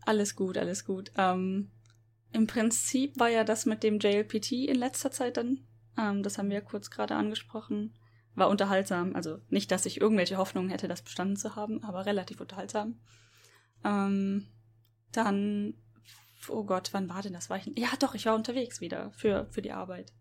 Alles 0.06 0.36
gut, 0.36 0.58
alles 0.58 0.86
gut. 0.86 1.12
Ähm, 1.18 1.72
Im 2.32 2.48
Prinzip 2.48 3.20
war 3.20 3.30
ja 3.30 3.44
das 3.44 3.66
mit 3.66 3.84
dem 3.84 4.00
JLPT 4.00 4.52
in 4.52 4.76
letzter 4.76 5.12
Zeit 5.12 5.38
dann, 5.38 5.66
ähm, 5.98 6.24
das 6.24 6.38
haben 6.38 6.50
wir 6.50 6.56
ja 6.56 6.62
kurz 6.62 6.90
gerade 6.90 7.16
angesprochen, 7.16 7.94
war 8.36 8.50
unterhaltsam. 8.50 9.16
Also 9.16 9.40
nicht, 9.50 9.72
dass 9.72 9.86
ich 9.86 10.02
irgendwelche 10.02 10.38
Hoffnungen 10.38 10.70
hätte, 10.70 10.88
das 10.88 11.02
bestanden 11.02 11.38
zu 11.38 11.56
haben, 11.56 11.84
aber 11.84 12.06
relativ 12.06 12.42
unterhaltsam. 12.42 13.00
Ähm, 13.84 14.48
dann 15.12 15.76
oh 16.50 16.64
Gott, 16.64 16.90
wann 16.92 17.10
war 17.10 17.22
denn 17.22 17.34
das? 17.34 17.50
War 17.50 17.58
ich, 17.58 17.72
ja, 17.78 17.90
doch, 18.00 18.16
ich 18.16 18.26
war 18.26 18.36
unterwegs 18.36 18.82
wieder 18.82 19.12
für, 19.12 19.48
für 19.50 19.62
die 19.62 19.72
Arbeit. 19.72 20.14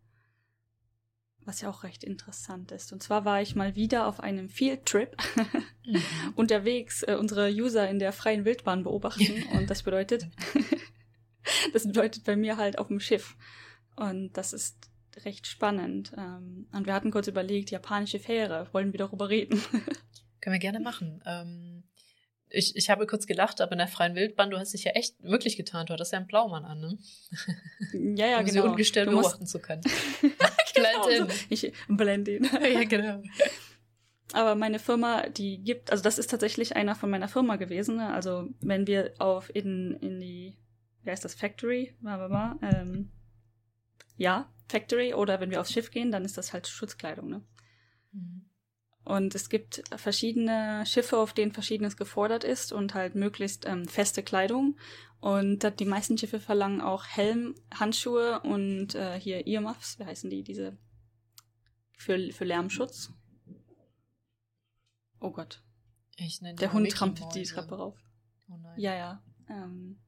Was 1.45 1.61
ja 1.61 1.70
auch 1.70 1.83
recht 1.83 2.05
interessant 2.05 2.70
ist. 2.70 2.93
Und 2.93 3.03
zwar 3.03 3.25
war 3.25 3.43
ich 3.43 3.57
mal 3.57 3.75
wieder 3.75 4.07
auf 4.07 4.20
einem 4.20 4.49
Field 4.49 4.87
Trip 4.87 5.16
mhm. 5.85 6.03
unterwegs, 6.37 7.03
äh, 7.03 7.16
unsere 7.18 7.51
User 7.51 7.89
in 7.89 7.99
der 7.99 8.12
freien 8.12 8.45
Wildbahn 8.45 8.85
beobachten. 8.85 9.43
Und 9.53 9.68
das 9.68 9.83
bedeutet, 9.83 10.29
das 11.73 11.87
bedeutet 11.87 12.25
bei 12.25 12.37
mir 12.37 12.57
halt 12.57 12.79
auf 12.79 12.89
dem 12.89 13.01
Schiff. 13.01 13.37
Und 13.97 14.33
das 14.37 14.53
ist 14.53 14.89
recht 15.25 15.47
spannend. 15.47 16.12
Ähm, 16.16 16.68
und 16.73 16.87
wir 16.87 16.95
hatten 16.95 17.11
kurz 17.11 17.27
überlegt, 17.27 17.70
japanische 17.70 18.18
Fähre, 18.18 18.68
wollen 18.73 18.93
wir 18.93 18.99
darüber 18.99 19.29
reden? 19.29 19.61
Können 20.41 20.55
wir 20.55 20.59
gerne 20.59 20.81
machen. 20.81 21.23
Ähm, 21.27 21.85
ich, 22.53 22.76
ich 22.76 22.90
habe 22.90 23.07
kurz 23.07 23.26
gelacht, 23.26 23.61
aber 23.61 23.72
in 23.72 23.78
der 23.78 23.88
freien 23.88 24.14
Wildbahn, 24.14 24.50
du 24.50 24.59
hast 24.59 24.72
dich 24.72 24.84
ja 24.84 24.92
echt 24.92 25.22
wirklich 25.22 25.57
getan. 25.57 25.86
Du 25.86 25.92
hattest 25.92 26.12
ja 26.12 26.18
einen 26.18 26.26
Blaumann 26.26 26.64
an, 26.64 26.80
ne? 26.80 26.98
Ja, 28.16 28.26
ja, 28.26 28.38
um 28.38 28.44
genau. 28.44 28.62
sie 28.62 28.68
ungestört 28.68 29.09
du 29.09 29.12
beobachten 29.12 29.46
zu 29.46 29.59
können. 29.59 29.82
genau, 30.74 31.05
blend 31.05 31.07
in. 31.09 31.28
So. 31.28 31.44
Ich 31.48 31.72
blend 31.88 32.28
in. 32.28 32.44
ja, 32.72 32.84
genau. 32.84 33.22
Aber 34.32 34.55
meine 34.55 34.78
Firma, 34.78 35.28
die 35.28 35.62
gibt, 35.62 35.90
also 35.90 36.03
das 36.03 36.18
ist 36.18 36.30
tatsächlich 36.30 36.76
einer 36.76 36.94
von 36.94 37.11
meiner 37.11 37.28
Firma 37.28 37.57
gewesen. 37.57 37.96
Ne? 37.96 38.12
Also 38.12 38.48
wenn 38.61 38.86
wir 38.86 39.14
auf 39.18 39.55
in, 39.55 39.98
in 40.00 40.20
die, 40.20 40.57
wie 41.03 41.11
heißt 41.11 41.24
das, 41.24 41.34
Factory, 41.34 41.94
ähm, 42.62 43.11
ja, 44.16 44.50
Factory, 44.68 45.12
oder 45.14 45.40
wenn 45.40 45.50
wir 45.50 45.61
aufs 45.61 45.72
Schiff 45.72 45.90
gehen, 45.90 46.11
dann 46.11 46.24
ist 46.24 46.38
das 46.38 46.53
halt 46.53 46.66
Schutzkleidung, 46.66 47.28
ne? 47.28 47.42
Mhm. 48.12 48.51
Und 49.05 49.34
es 49.34 49.48
gibt 49.48 49.82
verschiedene 49.96 50.84
Schiffe, 50.86 51.18
auf 51.18 51.32
denen 51.32 51.53
verschiedenes 51.53 51.96
gefordert 51.96 52.44
ist 52.44 52.72
und 52.72 52.94
halt 52.94 53.14
möglichst 53.14 53.66
ähm, 53.66 53.86
feste 53.86 54.22
Kleidung. 54.22 54.76
Und 55.20 55.78
die 55.78 55.84
meisten 55.84 56.18
Schiffe 56.18 56.40
verlangen 56.40 56.80
auch 56.80 57.05
Helm, 57.07 57.55
Handschuhe 57.74 58.40
und 58.40 58.94
äh, 58.94 59.18
hier 59.18 59.46
Earmuffs, 59.46 59.98
wie 59.98 60.05
heißen 60.05 60.30
die, 60.30 60.42
diese 60.42 60.76
für, 61.96 62.32
für 62.32 62.44
Lärmschutz. 62.44 63.12
Oh 65.20 65.30
Gott. 65.30 65.62
Der 66.18 66.72
Hund 66.72 66.90
trampelt 66.90 67.34
die 67.34 67.44
Treppe 67.44 67.76
rauf. 67.76 67.96
Oh 68.48 68.57
nein. 68.57 68.78
Ja, 68.78 68.94
ja. 68.94 69.22
Ähm, 69.48 70.01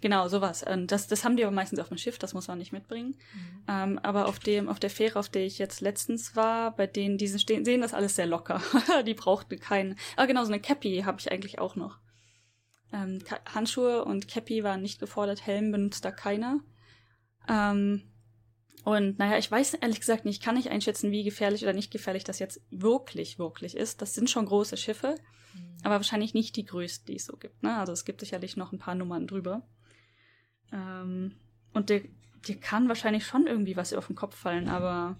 Genau, 0.00 0.28
sowas. 0.28 0.64
Das, 0.86 1.08
das 1.08 1.24
haben 1.24 1.36
die 1.36 1.44
aber 1.44 1.54
meistens 1.54 1.80
auf 1.80 1.88
dem 1.88 1.98
Schiff, 1.98 2.18
das 2.18 2.32
muss 2.32 2.46
man 2.46 2.58
nicht 2.58 2.72
mitbringen. 2.72 3.16
Mhm. 3.34 3.64
Ähm, 3.68 3.98
aber 4.02 4.26
auf 4.26 4.38
dem, 4.38 4.68
auf 4.68 4.78
der 4.78 4.90
Fähre, 4.90 5.18
auf 5.18 5.28
der 5.28 5.44
ich 5.44 5.58
jetzt 5.58 5.80
letztens 5.80 6.36
war, 6.36 6.76
bei 6.76 6.86
denen, 6.86 7.18
die 7.18 7.28
stehen, 7.38 7.64
sehen 7.64 7.80
das 7.80 7.94
alles 7.94 8.14
sehr 8.14 8.26
locker. 8.26 8.62
die 9.06 9.14
brauchten 9.14 9.58
keinen. 9.58 9.98
Ah, 10.16 10.26
genau, 10.26 10.44
so 10.44 10.52
eine 10.52 10.60
Cappy 10.60 11.02
habe 11.04 11.18
ich 11.18 11.32
eigentlich 11.32 11.58
auch 11.58 11.74
noch. 11.74 11.98
Ähm, 12.92 13.18
Handschuhe 13.52 14.04
und 14.04 14.28
Cappy 14.28 14.62
waren 14.62 14.82
nicht 14.82 15.00
gefordert, 15.00 15.44
Helm 15.44 15.72
benutzt 15.72 16.04
da 16.04 16.10
keiner. 16.10 16.60
Ähm, 17.48 18.02
Und 18.84 19.18
naja, 19.18 19.36
ich 19.36 19.50
weiß 19.50 19.74
ehrlich 19.74 20.00
gesagt 20.00 20.24
nicht, 20.24 20.42
kann 20.42 20.54
nicht 20.54 20.70
einschätzen, 20.70 21.10
wie 21.10 21.24
gefährlich 21.24 21.62
oder 21.62 21.72
nicht 21.72 21.90
gefährlich 21.90 22.24
das 22.24 22.38
jetzt 22.38 22.60
wirklich, 22.70 23.38
wirklich 23.38 23.76
ist. 23.76 24.00
Das 24.00 24.14
sind 24.14 24.30
schon 24.30 24.46
große 24.46 24.76
Schiffe, 24.76 25.16
mhm. 25.54 25.76
aber 25.82 25.96
wahrscheinlich 25.96 26.34
nicht 26.34 26.56
die 26.56 26.64
größten, 26.64 27.06
die 27.06 27.16
es 27.16 27.26
so 27.26 27.36
gibt. 27.36 27.62
Ne? 27.62 27.76
Also 27.76 27.92
es 27.92 28.04
gibt 28.04 28.20
sicherlich 28.20 28.56
noch 28.56 28.72
ein 28.72 28.78
paar 28.78 28.94
Nummern 28.94 29.26
drüber. 29.26 29.66
Ähm, 30.72 31.34
und 31.72 31.90
dir, 31.90 32.02
dir 32.46 32.58
kann 32.58 32.88
wahrscheinlich 32.88 33.26
schon 33.26 33.46
irgendwie 33.46 33.76
was 33.76 33.92
auf 33.92 34.06
den 34.06 34.16
Kopf 34.16 34.36
fallen, 34.36 34.68
aber 34.68 35.18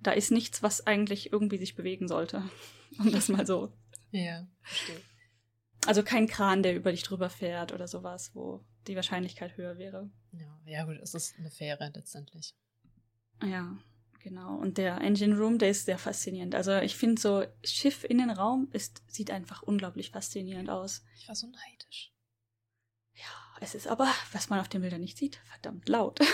da 0.00 0.12
ist 0.12 0.30
nichts, 0.30 0.62
was 0.62 0.86
eigentlich 0.86 1.32
irgendwie 1.32 1.58
sich 1.58 1.74
bewegen 1.74 2.08
sollte. 2.08 2.42
Um 2.96 3.10
das 3.10 3.28
mal 3.28 3.44
so. 3.44 3.72
ja, 4.12 4.46
verstehe. 4.62 5.00
Also 5.84 6.04
kein 6.04 6.28
Kran, 6.28 6.62
der 6.62 6.76
über 6.76 6.92
dich 6.92 7.02
drüber 7.02 7.28
fährt 7.28 7.72
oder 7.72 7.88
sowas, 7.88 8.30
wo 8.34 8.64
die 8.86 8.94
Wahrscheinlichkeit 8.94 9.56
höher 9.56 9.78
wäre. 9.78 10.08
Ja, 10.32 10.60
ja 10.64 10.84
gut, 10.84 10.98
es 11.02 11.14
ist 11.14 11.36
eine 11.38 11.50
Fähre 11.50 11.90
letztendlich. 11.94 12.54
Ja, 13.42 13.76
genau. 14.20 14.56
Und 14.56 14.78
der 14.78 15.00
Engine 15.00 15.36
Room, 15.36 15.58
der 15.58 15.70
ist 15.70 15.86
sehr 15.86 15.98
faszinierend. 15.98 16.54
Also 16.54 16.76
ich 16.78 16.96
finde 16.96 17.20
so 17.20 17.44
Schiff 17.64 18.04
Innenraum 18.04 18.68
ist 18.72 19.02
sieht 19.08 19.30
einfach 19.30 19.62
unglaublich 19.62 20.10
faszinierend 20.10 20.70
aus. 20.70 21.04
Ich 21.16 21.28
war 21.28 21.34
so 21.34 21.46
neidisch. 21.46 22.12
Ja, 23.14 23.43
es 23.64 23.74
ist 23.74 23.88
aber, 23.88 24.08
was 24.32 24.48
man 24.50 24.60
auf 24.60 24.68
den 24.68 24.82
Bildern 24.82 25.00
nicht 25.00 25.18
sieht, 25.18 25.40
verdammt 25.50 25.88
laut. 25.88 26.20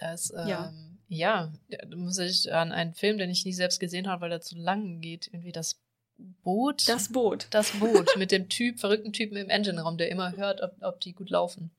Das, 0.00 0.30
ähm, 0.36 0.48
ja. 0.48 0.72
ja, 1.08 1.52
da 1.68 1.96
muss 1.96 2.18
ich 2.18 2.52
an 2.52 2.72
einen 2.72 2.94
Film, 2.94 3.18
den 3.18 3.30
ich 3.30 3.44
nie 3.44 3.52
selbst 3.52 3.78
gesehen 3.78 4.08
habe, 4.08 4.22
weil 4.22 4.32
er 4.32 4.40
zu 4.40 4.56
lang 4.56 5.00
geht, 5.00 5.28
irgendwie 5.28 5.52
das 5.52 5.80
Boot. 6.16 6.88
Das 6.88 7.12
Boot. 7.12 7.46
Das 7.50 7.72
Boot 7.72 8.10
mit 8.16 8.32
dem 8.32 8.48
Typ, 8.48 8.80
verrückten 8.80 9.12
Typen 9.12 9.36
im 9.36 9.48
Engine-Raum, 9.48 9.96
der 9.98 10.10
immer 10.10 10.36
hört, 10.36 10.60
ob, 10.62 10.76
ob 10.80 11.00
die 11.00 11.12
gut 11.12 11.30
laufen. 11.30 11.70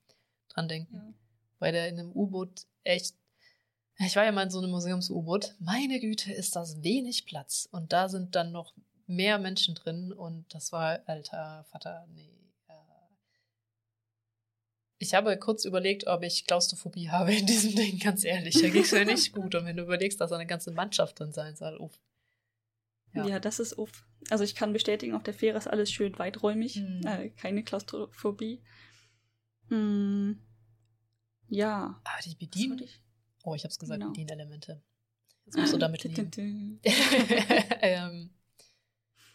Dran 0.50 0.68
denken. 0.68 0.96
Ja. 0.96 1.14
Weil 1.60 1.72
der 1.74 1.90
in 1.90 2.00
einem 2.00 2.12
U-Boot 2.12 2.66
echt. 2.84 3.16
Ich 4.00 4.16
war 4.16 4.26
ja 4.26 4.32
mal 4.32 4.44
in 4.44 4.50
so 4.50 4.60
einem 4.60 4.72
Museums-U-Boot. 4.72 5.56
Meine 5.60 6.00
Güte, 6.00 6.34
ist 6.34 6.56
das 6.56 6.82
wenig 6.82 7.26
Platz. 7.26 7.70
Und 7.72 7.94
da 7.94 8.10
sind 8.10 8.36
dann 8.36 8.52
noch 8.52 8.74
mehr 9.12 9.40
Menschen 9.40 9.76
drin. 9.76 10.12
Und 10.12 10.54
das 10.54 10.72
war, 10.72 11.00
alter 11.08 11.66
Vater, 11.72 12.08
nee. 12.14 12.42
Ich 15.02 15.16
habe 15.16 15.36
kurz 15.40 15.66
überlegt, 15.66 16.06
ob 16.06 16.22
ich 16.22 16.46
Klaustrophobie 16.46 17.10
habe 17.12 17.34
in 17.34 17.48
diesem 17.48 17.76
Ding, 17.76 17.98
ganz 17.98 18.24
ehrlich. 18.24 18.62
Da 18.62 18.70
ging 18.70 18.84
es 18.84 18.92
mir 18.92 19.04
nicht 19.04 19.34
gut. 19.34 19.56
Und 19.56 19.66
wenn 19.66 19.76
du 19.76 19.84
überlegst, 19.84 20.22
dass 20.22 20.32
eine 20.32 20.46
ganze 20.46 20.72
Mannschaft 20.72 21.20
drin 21.20 21.34
sein 21.34 21.56
soll, 21.56 21.76
uff. 21.78 22.00
Ja. 23.14 23.26
ja. 23.26 23.40
das 23.40 23.60
ist 23.60 23.78
uff. 23.80 24.06
Also 24.30 24.44
ich 24.44 24.54
kann 24.54 24.74
bestätigen, 24.74 25.16
auf 25.16 25.24
der 25.24 25.34
Fähre 25.34 25.58
ist 25.58 25.68
alles 25.68 25.92
schön 25.92 26.18
weiträumig. 26.20 26.76
Hm. 26.76 27.02
Äh, 27.04 27.30
keine 27.32 27.64
Klaustrophobie. 27.64 28.62
Hm. 29.70 30.40
Ja. 31.48 32.00
Aber 32.04 32.22
die 32.24 32.36
Bedienen. 32.36 32.78
Ich? 32.84 33.02
Oh, 33.44 33.56
ich 33.56 33.64
hab's 33.64 33.80
gesagt, 33.80 34.00
genau. 34.00 34.12
Bedienelemente. 34.12 34.84
Jetzt 35.46 35.58
musst 35.58 35.74
du 35.74 35.78
damit 35.80 36.04
leben. 36.04 36.80
ähm, 37.82 38.30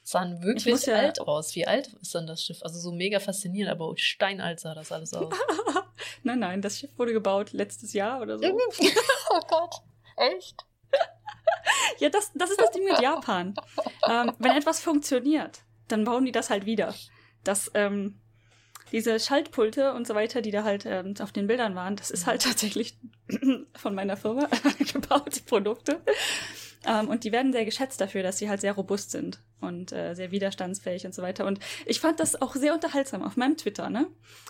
sahen 0.06 0.40
wirklich 0.40 0.86
ja 0.86 0.94
alt 0.94 1.20
aus. 1.20 1.56
Wie 1.56 1.66
alt 1.66 1.88
ist 2.00 2.14
dann 2.14 2.28
das 2.28 2.44
Schiff? 2.44 2.62
Also 2.62 2.78
so 2.78 2.92
mega 2.92 3.18
faszinierend, 3.18 3.72
aber 3.72 3.92
steinalt 3.96 4.60
sah 4.60 4.72
das 4.72 4.92
alles 4.92 5.12
aus. 5.12 5.34
nein, 6.22 6.38
nein, 6.38 6.62
das 6.62 6.78
Schiff 6.78 6.90
wurde 6.96 7.12
gebaut 7.12 7.52
letztes 7.52 7.92
Jahr 7.92 8.20
oder 8.22 8.38
so. 8.38 8.44
oh 9.30 9.40
Gott, 9.48 9.74
echt? 10.16 10.64
ja, 11.98 12.08
das, 12.08 12.30
das 12.34 12.50
ist 12.50 12.60
das 12.60 12.70
Ding 12.70 12.84
mit 12.84 13.00
Japan. 13.00 13.54
Ähm, 14.08 14.32
wenn 14.38 14.52
etwas 14.52 14.78
funktioniert, 14.78 15.62
dann 15.88 16.04
bauen 16.04 16.24
die 16.24 16.32
das 16.32 16.50
halt 16.50 16.66
wieder. 16.66 16.94
Das, 17.42 17.72
ähm, 17.74 18.20
diese 18.92 19.18
Schaltpulte 19.18 19.92
und 19.92 20.06
so 20.06 20.14
weiter, 20.14 20.40
die 20.40 20.52
da 20.52 20.62
halt 20.62 20.86
ähm, 20.86 21.14
auf 21.18 21.32
den 21.32 21.48
Bildern 21.48 21.74
waren, 21.74 21.96
das 21.96 22.12
ist 22.12 22.26
halt 22.26 22.42
tatsächlich 22.42 22.96
von 23.74 23.96
meiner 23.96 24.16
Firma 24.16 24.48
gebaute 24.92 25.40
Produkte. 25.42 26.00
Ähm, 26.86 27.08
und 27.08 27.24
die 27.24 27.32
werden 27.32 27.52
sehr 27.52 27.64
geschätzt 27.64 28.00
dafür, 28.00 28.22
dass 28.22 28.38
sie 28.38 28.48
halt 28.48 28.60
sehr 28.60 28.72
robust 28.72 29.10
sind 29.10 29.40
und 29.60 29.92
äh, 29.92 30.14
sehr 30.14 30.30
widerstandsfähig 30.30 31.04
und 31.04 31.14
so 31.14 31.22
weiter. 31.22 31.46
Und 31.46 31.58
ich 31.84 32.00
fand 32.00 32.20
das 32.20 32.40
auch 32.40 32.54
sehr 32.54 32.74
unterhaltsam 32.74 33.22
auf 33.22 33.36
meinem 33.36 33.56
Twitter, 33.56 33.90
ne? 33.90 34.06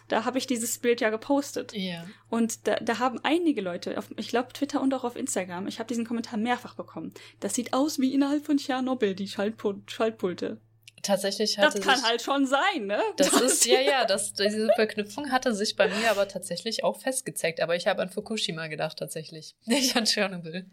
Da 0.09 0.24
habe 0.24 0.39
ich 0.39 0.47
dieses 0.47 0.78
Bild 0.78 1.01
ja 1.01 1.11
gepostet. 1.11 1.72
Ja. 1.72 2.07
Und 2.28 2.66
da, 2.66 2.76
da 2.76 2.99
haben 2.99 3.18
einige 3.22 3.62
Leute, 3.62 3.97
auf, 3.99 4.11
ich 4.16 4.28
glaube 4.28 4.53
Twitter 4.53 4.80
und 4.80 4.93
auch 4.95 5.05
auf 5.05 5.16
Instagram, 5.16 5.66
ich 5.66 5.78
habe 5.78 5.89
diesen 5.89 6.07
Kommentar 6.07 6.39
mehrfach 6.39 6.74
bekommen. 6.74 7.14
Das 7.41 7.55
sieht 7.55 7.72
aus 7.72 7.99
wie 7.99 8.12
innerhalb 8.12 8.45
von 8.45 8.59
Tschernobyl, 8.59 9.14
die 9.14 9.28
Schaltpul 9.28 9.82
Schaltpulte. 9.87 10.61
Tatsächlich 11.03 11.59
hatte 11.59 11.78
Das 11.78 11.87
kann 11.87 12.03
halt 12.03 12.20
schon 12.20 12.47
sein, 12.47 12.87
ne? 12.87 13.01
Das, 13.16 13.30
das 13.30 13.41
ist, 13.41 13.66
ja, 13.66 13.80
ja, 13.80 14.05
das, 14.05 14.32
diese 14.32 14.68
Verknüpfung 14.74 15.30
hatte 15.30 15.55
sich 15.55 15.76
bei 15.76 15.89
mir 15.89 16.11
aber 16.11 16.26
tatsächlich 16.26 16.82
auch 16.82 17.01
festgezeigt. 17.01 17.61
Aber 17.61 17.76
ich 17.76 17.87
habe 17.87 18.03
an 18.03 18.11
Fukushima 18.11 18.66
gedacht, 18.66 18.99
tatsächlich. 18.99 19.55
Nicht 19.66 19.97
an 19.97 20.05
Tschernobyl. 20.05 20.66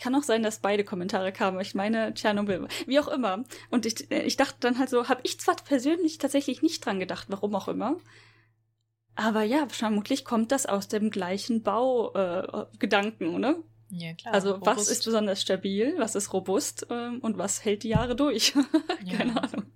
Kann 0.00 0.14
auch 0.14 0.22
sein, 0.22 0.42
dass 0.42 0.60
beide 0.60 0.82
Kommentare 0.82 1.30
kamen. 1.30 1.60
Ich 1.60 1.74
meine, 1.74 2.14
Tschernobyl, 2.14 2.68
wie 2.86 2.98
auch 2.98 3.08
immer. 3.08 3.44
Und 3.70 3.86
ich, 3.86 4.10
äh, 4.10 4.22
ich 4.22 4.36
dachte 4.36 4.56
dann 4.60 4.78
halt 4.78 4.88
so, 4.88 5.08
habe 5.08 5.20
ich 5.24 5.38
zwar 5.38 5.56
persönlich 5.56 6.18
tatsächlich 6.18 6.62
nicht 6.62 6.84
dran 6.84 6.98
gedacht, 6.98 7.26
warum 7.28 7.54
auch 7.54 7.68
immer. 7.68 7.96
Aber 9.14 9.42
ja, 9.42 9.68
vermutlich 9.68 10.24
kommt 10.24 10.52
das 10.52 10.66
aus 10.66 10.88
dem 10.88 11.10
gleichen 11.10 11.62
Baugedanken, 11.62 13.32
äh, 13.32 13.36
oder? 13.36 13.56
Ja, 13.90 14.14
klar. 14.14 14.32
Also 14.32 14.52
robust. 14.52 14.66
was 14.66 14.88
ist 14.88 15.04
besonders 15.04 15.42
stabil, 15.42 15.94
was 15.98 16.14
ist 16.14 16.32
robust 16.32 16.86
ähm, 16.90 17.18
und 17.20 17.36
was 17.36 17.64
hält 17.64 17.82
die 17.82 17.88
Jahre 17.88 18.16
durch? 18.16 18.54
Keine 19.18 19.34
ja. 19.34 19.36
Ahnung. 19.36 19.66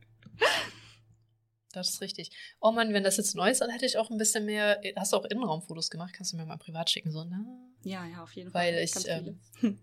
Das 1.73 1.91
ist 1.91 2.01
richtig. 2.01 2.31
Oh 2.61 2.71
Mann, 2.71 2.95
wenn 2.95 3.03
das 3.03 3.17
jetzt 3.17 3.35
neu 3.35 3.51
ist, 3.51 3.61
dann 3.61 3.71
hätte 3.71 3.85
ich 3.85 3.99
auch 3.99 4.09
ein 4.09 4.17
bisschen 4.17 4.45
mehr. 4.47 4.81
Hast 4.97 5.13
du 5.13 5.17
auch 5.17 5.25
Innenraumfotos 5.25 5.91
gemacht? 5.91 6.15
Kannst 6.17 6.33
du 6.33 6.37
mir 6.37 6.47
mal 6.47 6.57
privat 6.57 6.89
schicken, 6.89 7.11
so, 7.11 7.25
ne? 7.25 7.45
Ja, 7.83 8.07
ja, 8.07 8.23
auf 8.23 8.33
jeden 8.33 8.53
Fall. 8.53 8.73
Weil 8.73 8.85
ich, 8.85 8.93
ähm, 9.09 9.41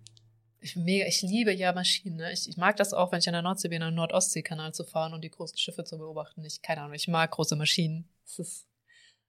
ich, 0.62 0.76
mega, 0.76 1.06
ich 1.08 1.22
liebe 1.24 1.52
ja 1.52 1.74
Maschinen. 1.74 2.18
Ne? 2.18 2.32
Ich, 2.32 2.48
ich, 2.48 2.56
mag 2.56 2.78
das 2.78 2.94
auch, 2.94 3.12
wenn 3.12 3.20
ich 3.20 3.28
an 3.28 3.34
der 3.34 3.42
Nordsee 3.42 3.68
bin, 3.68 3.82
an 3.82 3.92
den 3.92 3.96
Nord-Ostsee-Kanal 3.96 4.74
zu 4.74 4.84
fahren 4.84 5.14
und 5.14 5.24
die 5.24 5.32
großen 5.32 5.58
Schiffe 5.58 5.84
zu 5.84 5.98
beobachten. 5.98 6.46
Ich, 6.46 6.62
keine 6.62 6.82
Ahnung, 6.82 6.94
ich 6.94 7.08
mag 7.08 7.32
große 7.32 7.56
Maschinen. 7.56 8.08
Ist, 8.38 8.68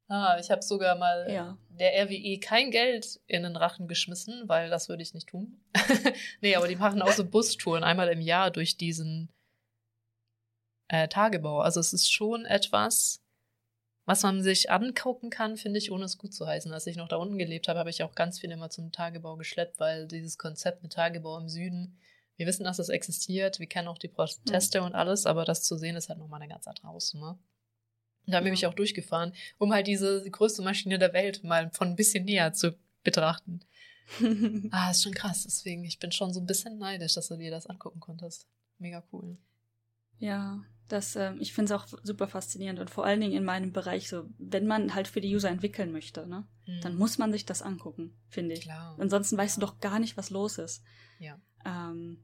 ah, 0.08 0.36
ich 0.38 0.50
habe 0.50 0.62
sogar 0.62 0.96
mal 0.96 1.26
ja. 1.30 1.56
der 1.70 2.04
RWE 2.04 2.38
kein 2.38 2.70
Geld 2.70 3.18
in 3.26 3.44
den 3.44 3.56
Rachen 3.56 3.88
geschmissen, 3.88 4.46
weil 4.46 4.68
das 4.68 4.90
würde 4.90 5.02
ich 5.02 5.14
nicht 5.14 5.28
tun. 5.28 5.58
nee, 6.42 6.54
aber 6.54 6.68
die 6.68 6.76
machen 6.76 7.00
auch 7.00 7.12
so 7.12 7.24
Bustouren 7.24 7.82
einmal 7.82 8.08
im 8.08 8.20
Jahr 8.20 8.50
durch 8.50 8.76
diesen 8.76 9.30
äh, 10.88 11.08
Tagebau. 11.08 11.60
Also 11.60 11.80
es 11.80 11.94
ist 11.94 12.12
schon 12.12 12.44
etwas, 12.44 13.21
was 14.04 14.22
man 14.22 14.42
sich 14.42 14.70
angucken 14.70 15.30
kann, 15.30 15.56
finde 15.56 15.78
ich, 15.78 15.92
ohne 15.92 16.04
es 16.04 16.18
gut 16.18 16.34
zu 16.34 16.46
heißen. 16.46 16.72
Als 16.72 16.86
ich 16.86 16.96
noch 16.96 17.08
da 17.08 17.16
unten 17.16 17.38
gelebt 17.38 17.68
habe, 17.68 17.78
habe 17.78 17.90
ich 17.90 18.02
auch 18.02 18.14
ganz 18.14 18.40
viel 18.40 18.50
immer 18.50 18.70
zum 18.70 18.90
Tagebau 18.90 19.36
geschleppt, 19.36 19.78
weil 19.78 20.08
dieses 20.08 20.38
Konzept 20.38 20.82
mit 20.82 20.92
Tagebau 20.92 21.38
im 21.38 21.48
Süden, 21.48 21.98
wir 22.36 22.46
wissen, 22.46 22.64
dass 22.64 22.78
es 22.78 22.88
existiert, 22.88 23.60
wir 23.60 23.66
kennen 23.66 23.88
auch 23.88 23.98
die 23.98 24.08
Proteste 24.08 24.80
mhm. 24.80 24.86
und 24.86 24.94
alles, 24.94 25.26
aber 25.26 25.44
das 25.44 25.62
zu 25.62 25.76
sehen 25.76 25.96
ist 25.96 26.08
halt 26.08 26.18
nochmal 26.18 26.40
eine 26.40 26.52
ganz 26.52 26.66
andere 26.66 26.88
Hausnummer. 26.88 27.38
Und 28.26 28.32
da 28.32 28.40
bin 28.40 28.54
ich 28.54 28.66
auch 28.66 28.74
durchgefahren, 28.74 29.32
um 29.58 29.72
halt 29.72 29.86
diese 29.86 30.28
größte 30.28 30.62
Maschine 30.62 30.98
der 30.98 31.12
Welt 31.12 31.44
mal 31.44 31.70
von 31.72 31.88
ein 31.88 31.96
bisschen 31.96 32.24
näher 32.24 32.52
zu 32.52 32.76
betrachten. 33.02 33.60
ah, 34.70 34.90
ist 34.90 35.02
schon 35.02 35.14
krass. 35.14 35.44
Deswegen, 35.44 35.84
ich 35.84 35.98
bin 35.98 36.12
schon 36.12 36.32
so 36.32 36.40
ein 36.40 36.46
bisschen 36.46 36.78
neidisch, 36.78 37.14
dass 37.14 37.28
du 37.28 37.36
dir 37.36 37.50
das 37.50 37.66
angucken 37.66 38.00
konntest. 38.00 38.46
Mega 38.78 39.02
cool. 39.12 39.36
Ja, 40.18 40.64
das, 40.88 41.16
äh, 41.16 41.32
ich 41.38 41.52
finde 41.52 41.74
es 41.74 41.80
auch 41.80 41.86
super 42.02 42.28
faszinierend 42.28 42.78
und 42.78 42.90
vor 42.90 43.04
allen 43.04 43.20
Dingen 43.20 43.32
in 43.32 43.44
meinem 43.44 43.72
Bereich 43.72 44.08
so, 44.08 44.28
wenn 44.38 44.66
man 44.66 44.94
halt 44.94 45.08
für 45.08 45.20
die 45.20 45.34
User 45.34 45.48
entwickeln 45.48 45.92
möchte, 45.92 46.26
ne, 46.26 46.46
mhm. 46.66 46.80
dann 46.82 46.96
muss 46.96 47.18
man 47.18 47.32
sich 47.32 47.46
das 47.46 47.62
angucken, 47.62 48.16
finde 48.28 48.54
ich. 48.54 48.62
Klar. 48.62 48.96
Ansonsten 48.98 49.36
weißt 49.36 49.56
du 49.56 49.60
doch 49.60 49.80
gar 49.80 49.98
nicht, 49.98 50.16
was 50.16 50.30
los 50.30 50.58
ist. 50.58 50.82
Ja. 51.18 51.38
Ähm, 51.64 52.22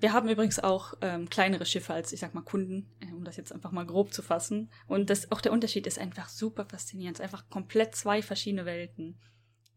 wir 0.00 0.14
haben 0.14 0.28
übrigens 0.28 0.58
auch 0.58 0.94
ähm, 1.02 1.28
kleinere 1.28 1.66
Schiffe 1.66 1.92
als, 1.92 2.12
ich 2.12 2.20
sag 2.20 2.34
mal, 2.34 2.40
Kunden, 2.40 2.90
äh, 3.00 3.12
um 3.12 3.24
das 3.24 3.36
jetzt 3.36 3.52
einfach 3.52 3.70
mal 3.70 3.86
grob 3.86 4.12
zu 4.12 4.22
fassen. 4.22 4.70
Und 4.86 5.10
das, 5.10 5.30
auch 5.30 5.42
der 5.42 5.52
Unterschied 5.52 5.86
ist 5.86 5.98
einfach 5.98 6.28
super 6.28 6.64
faszinierend. 6.64 7.18
Es 7.18 7.20
ist 7.20 7.24
einfach 7.24 7.48
komplett 7.50 7.94
zwei 7.94 8.22
verschiedene 8.22 8.64
Welten. 8.64 9.20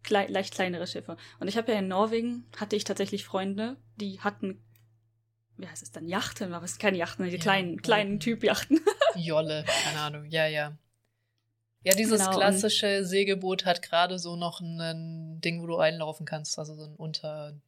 Klei 0.02 0.28
leicht 0.28 0.54
kleinere 0.54 0.88
Schiffe. 0.88 1.18
Und 1.40 1.48
ich 1.50 1.58
habe 1.58 1.72
ja 1.72 1.80
in 1.80 1.88
Norwegen, 1.88 2.46
hatte 2.58 2.76
ich 2.76 2.86
tatsächlich 2.86 3.26
Freunde, 3.26 3.78
die 3.98 4.22
hatten 4.22 4.62
wie 5.58 5.68
heißt 5.68 5.84
es 5.84 5.92
dann, 5.92 6.08
Yachten, 6.08 6.54
aber 6.54 6.66
es 6.66 6.72
sind 6.72 6.82
keine 6.82 6.98
Yachten, 6.98 7.26
die 7.26 7.32
ja, 7.32 7.38
kleinen, 7.38 7.82
kleinen 7.82 8.20
Typ-Yachten. 8.20 8.80
Jolle, 9.16 9.66
keine 9.66 10.00
Ahnung, 10.00 10.26
ja, 10.30 10.48
ja. 10.48 10.78
Ja, 11.84 11.94
dieses 11.96 12.20
genau, 12.20 12.38
klassische 12.38 13.06
Segelboot 13.06 13.66
hat 13.66 13.82
gerade 13.82 14.18
so 14.18 14.36
noch 14.36 14.62
ein 14.62 15.42
Ding, 15.42 15.62
wo 15.62 15.68
du 15.68 15.78
einlaufen 15.78 16.26
kannst, 16.26 16.58
also 16.58 16.76
so 16.76 16.86
ein 16.86 16.96
Unter. 16.96 17.60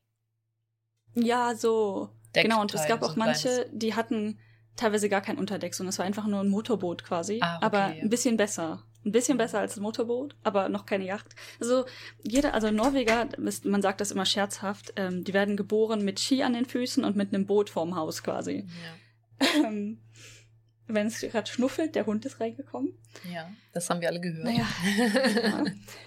Ja, 1.15 1.53
so. 1.55 2.09
Deckteil, 2.27 2.43
genau, 2.43 2.61
und 2.61 2.73
es 2.73 2.88
gab 2.88 3.01
auch 3.03 3.13
so 3.13 3.19
manche, 3.19 3.49
kleines. 3.49 3.69
die 3.73 3.93
hatten 3.93 4.39
teilweise 4.75 5.09
gar 5.09 5.21
kein 5.21 5.38
Unterdeck, 5.38 5.73
sondern 5.73 5.89
es 5.89 5.99
war 5.99 6.05
einfach 6.05 6.25
nur 6.27 6.41
ein 6.41 6.49
Motorboot 6.49 7.03
quasi, 7.03 7.39
ah, 7.41 7.57
okay, 7.57 7.65
aber 7.65 7.83
ein 7.86 8.09
bisschen 8.09 8.38
besser. 8.38 8.83
Ein 9.05 9.11
bisschen 9.11 9.37
besser 9.37 9.59
als 9.59 9.77
ein 9.77 9.83
Motorboot, 9.83 10.35
aber 10.43 10.67
noch 10.67 10.85
keine 10.85 11.05
Yacht. 11.05 11.35
Also 11.59 11.85
jeder, 12.23 12.55
also 12.55 12.71
Norweger, 12.71 13.29
man 13.63 13.81
sagt 13.81 14.01
das 14.01 14.11
immer 14.11 14.25
scherzhaft, 14.25 14.93
ähm, 14.95 15.23
die 15.23 15.33
werden 15.33 15.55
geboren 15.55 16.03
mit 16.03 16.19
Ski 16.19 16.41
an 16.41 16.53
den 16.53 16.65
Füßen 16.65 17.03
und 17.03 17.15
mit 17.15 17.33
einem 17.33 17.45
Boot 17.45 17.69
vorm 17.69 17.95
Haus 17.95 18.23
quasi. 18.23 18.65
Ja. 19.39 19.67
Ähm, 19.67 19.99
wenn 20.87 21.07
es 21.07 21.19
gerade 21.21 21.49
schnuffelt, 21.49 21.95
der 21.95 22.05
Hund 22.05 22.25
ist 22.25 22.39
reingekommen. 22.39 22.93
Ja, 23.31 23.49
das 23.73 23.89
haben 23.89 24.01
wir 24.01 24.09
alle 24.09 24.21
gehört. 24.21 24.45
Naja, 24.45 24.67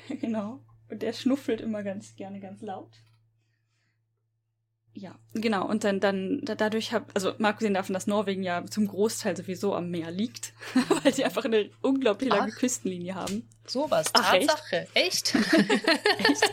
ja, 0.08 0.16
genau. 0.20 0.60
Und 0.88 1.02
der 1.02 1.12
schnuffelt 1.12 1.60
immer 1.60 1.82
ganz 1.82 2.16
gerne 2.16 2.40
ganz 2.40 2.62
laut. 2.62 2.92
Ja, 4.98 5.14
genau. 5.32 5.64
Und 5.64 5.84
dann, 5.84 6.00
dann 6.00 6.40
da, 6.42 6.56
dadurch 6.56 6.92
habe, 6.92 7.06
also 7.14 7.32
mal 7.38 7.50
abgesehen 7.50 7.74
davon, 7.74 7.94
dass 7.94 8.08
Norwegen 8.08 8.42
ja 8.42 8.66
zum 8.66 8.88
Großteil 8.88 9.36
sowieso 9.36 9.72
am 9.74 9.90
Meer 9.90 10.10
liegt, 10.10 10.52
weil 11.02 11.14
sie 11.14 11.24
einfach 11.24 11.44
eine 11.44 11.70
unglaublich 11.82 12.30
lange 12.30 12.52
Ach. 12.52 12.58
Küstenlinie 12.58 13.14
haben. 13.14 13.48
Sowas, 13.64 14.10
Ach? 14.14 14.32
Tatsache. 14.32 14.88
Echt? 14.94 15.34
Echt? 16.18 16.52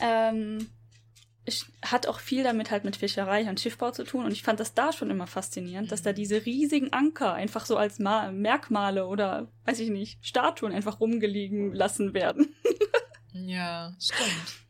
ähm, 0.00 0.68
hat 1.82 2.06
auch 2.06 2.20
viel 2.20 2.44
damit 2.44 2.70
halt 2.70 2.84
mit 2.84 2.96
Fischerei 2.96 3.48
und 3.48 3.58
Schiffbau 3.58 3.90
zu 3.90 4.04
tun. 4.04 4.26
Und 4.26 4.32
ich 4.32 4.42
fand 4.42 4.60
das 4.60 4.74
da 4.74 4.92
schon 4.92 5.08
immer 5.08 5.26
faszinierend, 5.26 5.90
dass 5.92 6.02
da 6.02 6.12
diese 6.12 6.44
riesigen 6.44 6.92
Anker 6.92 7.32
einfach 7.32 7.64
so 7.64 7.78
als 7.78 7.98
Ma 8.00 8.30
Merkmale 8.30 9.06
oder, 9.06 9.48
weiß 9.64 9.80
ich 9.80 9.88
nicht, 9.88 10.24
Statuen 10.26 10.72
einfach 10.72 11.00
rumgelegen 11.00 11.72
lassen 11.72 12.12
werden. 12.12 12.54
ja, 13.32 13.96
stimmt. 13.98 14.62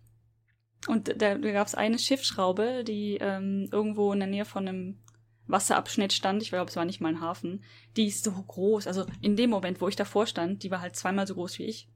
Und 0.89 1.09
da, 1.09 1.37
da 1.37 1.53
gab 1.53 1.67
es 1.67 1.75
eine 1.75 1.99
Schiffsschraube, 1.99 2.85
die 2.85 3.19
ähm, 3.21 3.69
irgendwo 3.71 4.13
in 4.13 4.21
der 4.21 4.29
Nähe 4.29 4.45
von 4.45 4.67
einem 4.67 5.03
Wasserabschnitt 5.47 6.13
stand. 6.13 6.43
Ich 6.43 6.51
glaube, 6.51 6.71
es 6.71 6.77
war 6.77 6.85
nicht 6.85 7.01
mal 7.01 7.11
ein 7.11 7.21
Hafen. 7.21 7.65
Die 7.97 8.07
ist 8.07 8.25
so 8.25 8.33
groß. 8.33 8.87
Also 8.87 9.07
in 9.21 9.37
dem 9.37 9.51
Moment, 9.51 9.81
wo 9.81 9.89
ich 9.89 9.97
davor 9.97 10.27
stand, 10.27 10.63
die 10.63 10.71
war 10.71 10.81
halt 10.81 10.97
zweimal 10.97 11.27
so 11.27 11.35
groß 11.35 11.59
wie 11.59 11.65
ich. 11.65 11.89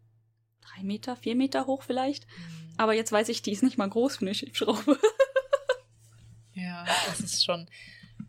Drei 0.61 0.83
Meter, 0.83 1.17
vier 1.17 1.37
Meter 1.37 1.67
hoch 1.67 1.83
vielleicht. 1.83 2.27
Aber 2.77 2.95
jetzt 2.95 3.13
weiß 3.13 3.29
ich, 3.29 3.43
die 3.43 3.53
ist 3.53 3.63
nicht 3.63 3.79
mal 3.79 3.89
groß 3.89 4.17
für 4.17 4.27
eine 4.27 4.35
Schiffsschraube. 4.35 4.99
Ja, 6.57 6.87
das 7.07 7.21
ist 7.21 7.45
schon. 7.45 7.69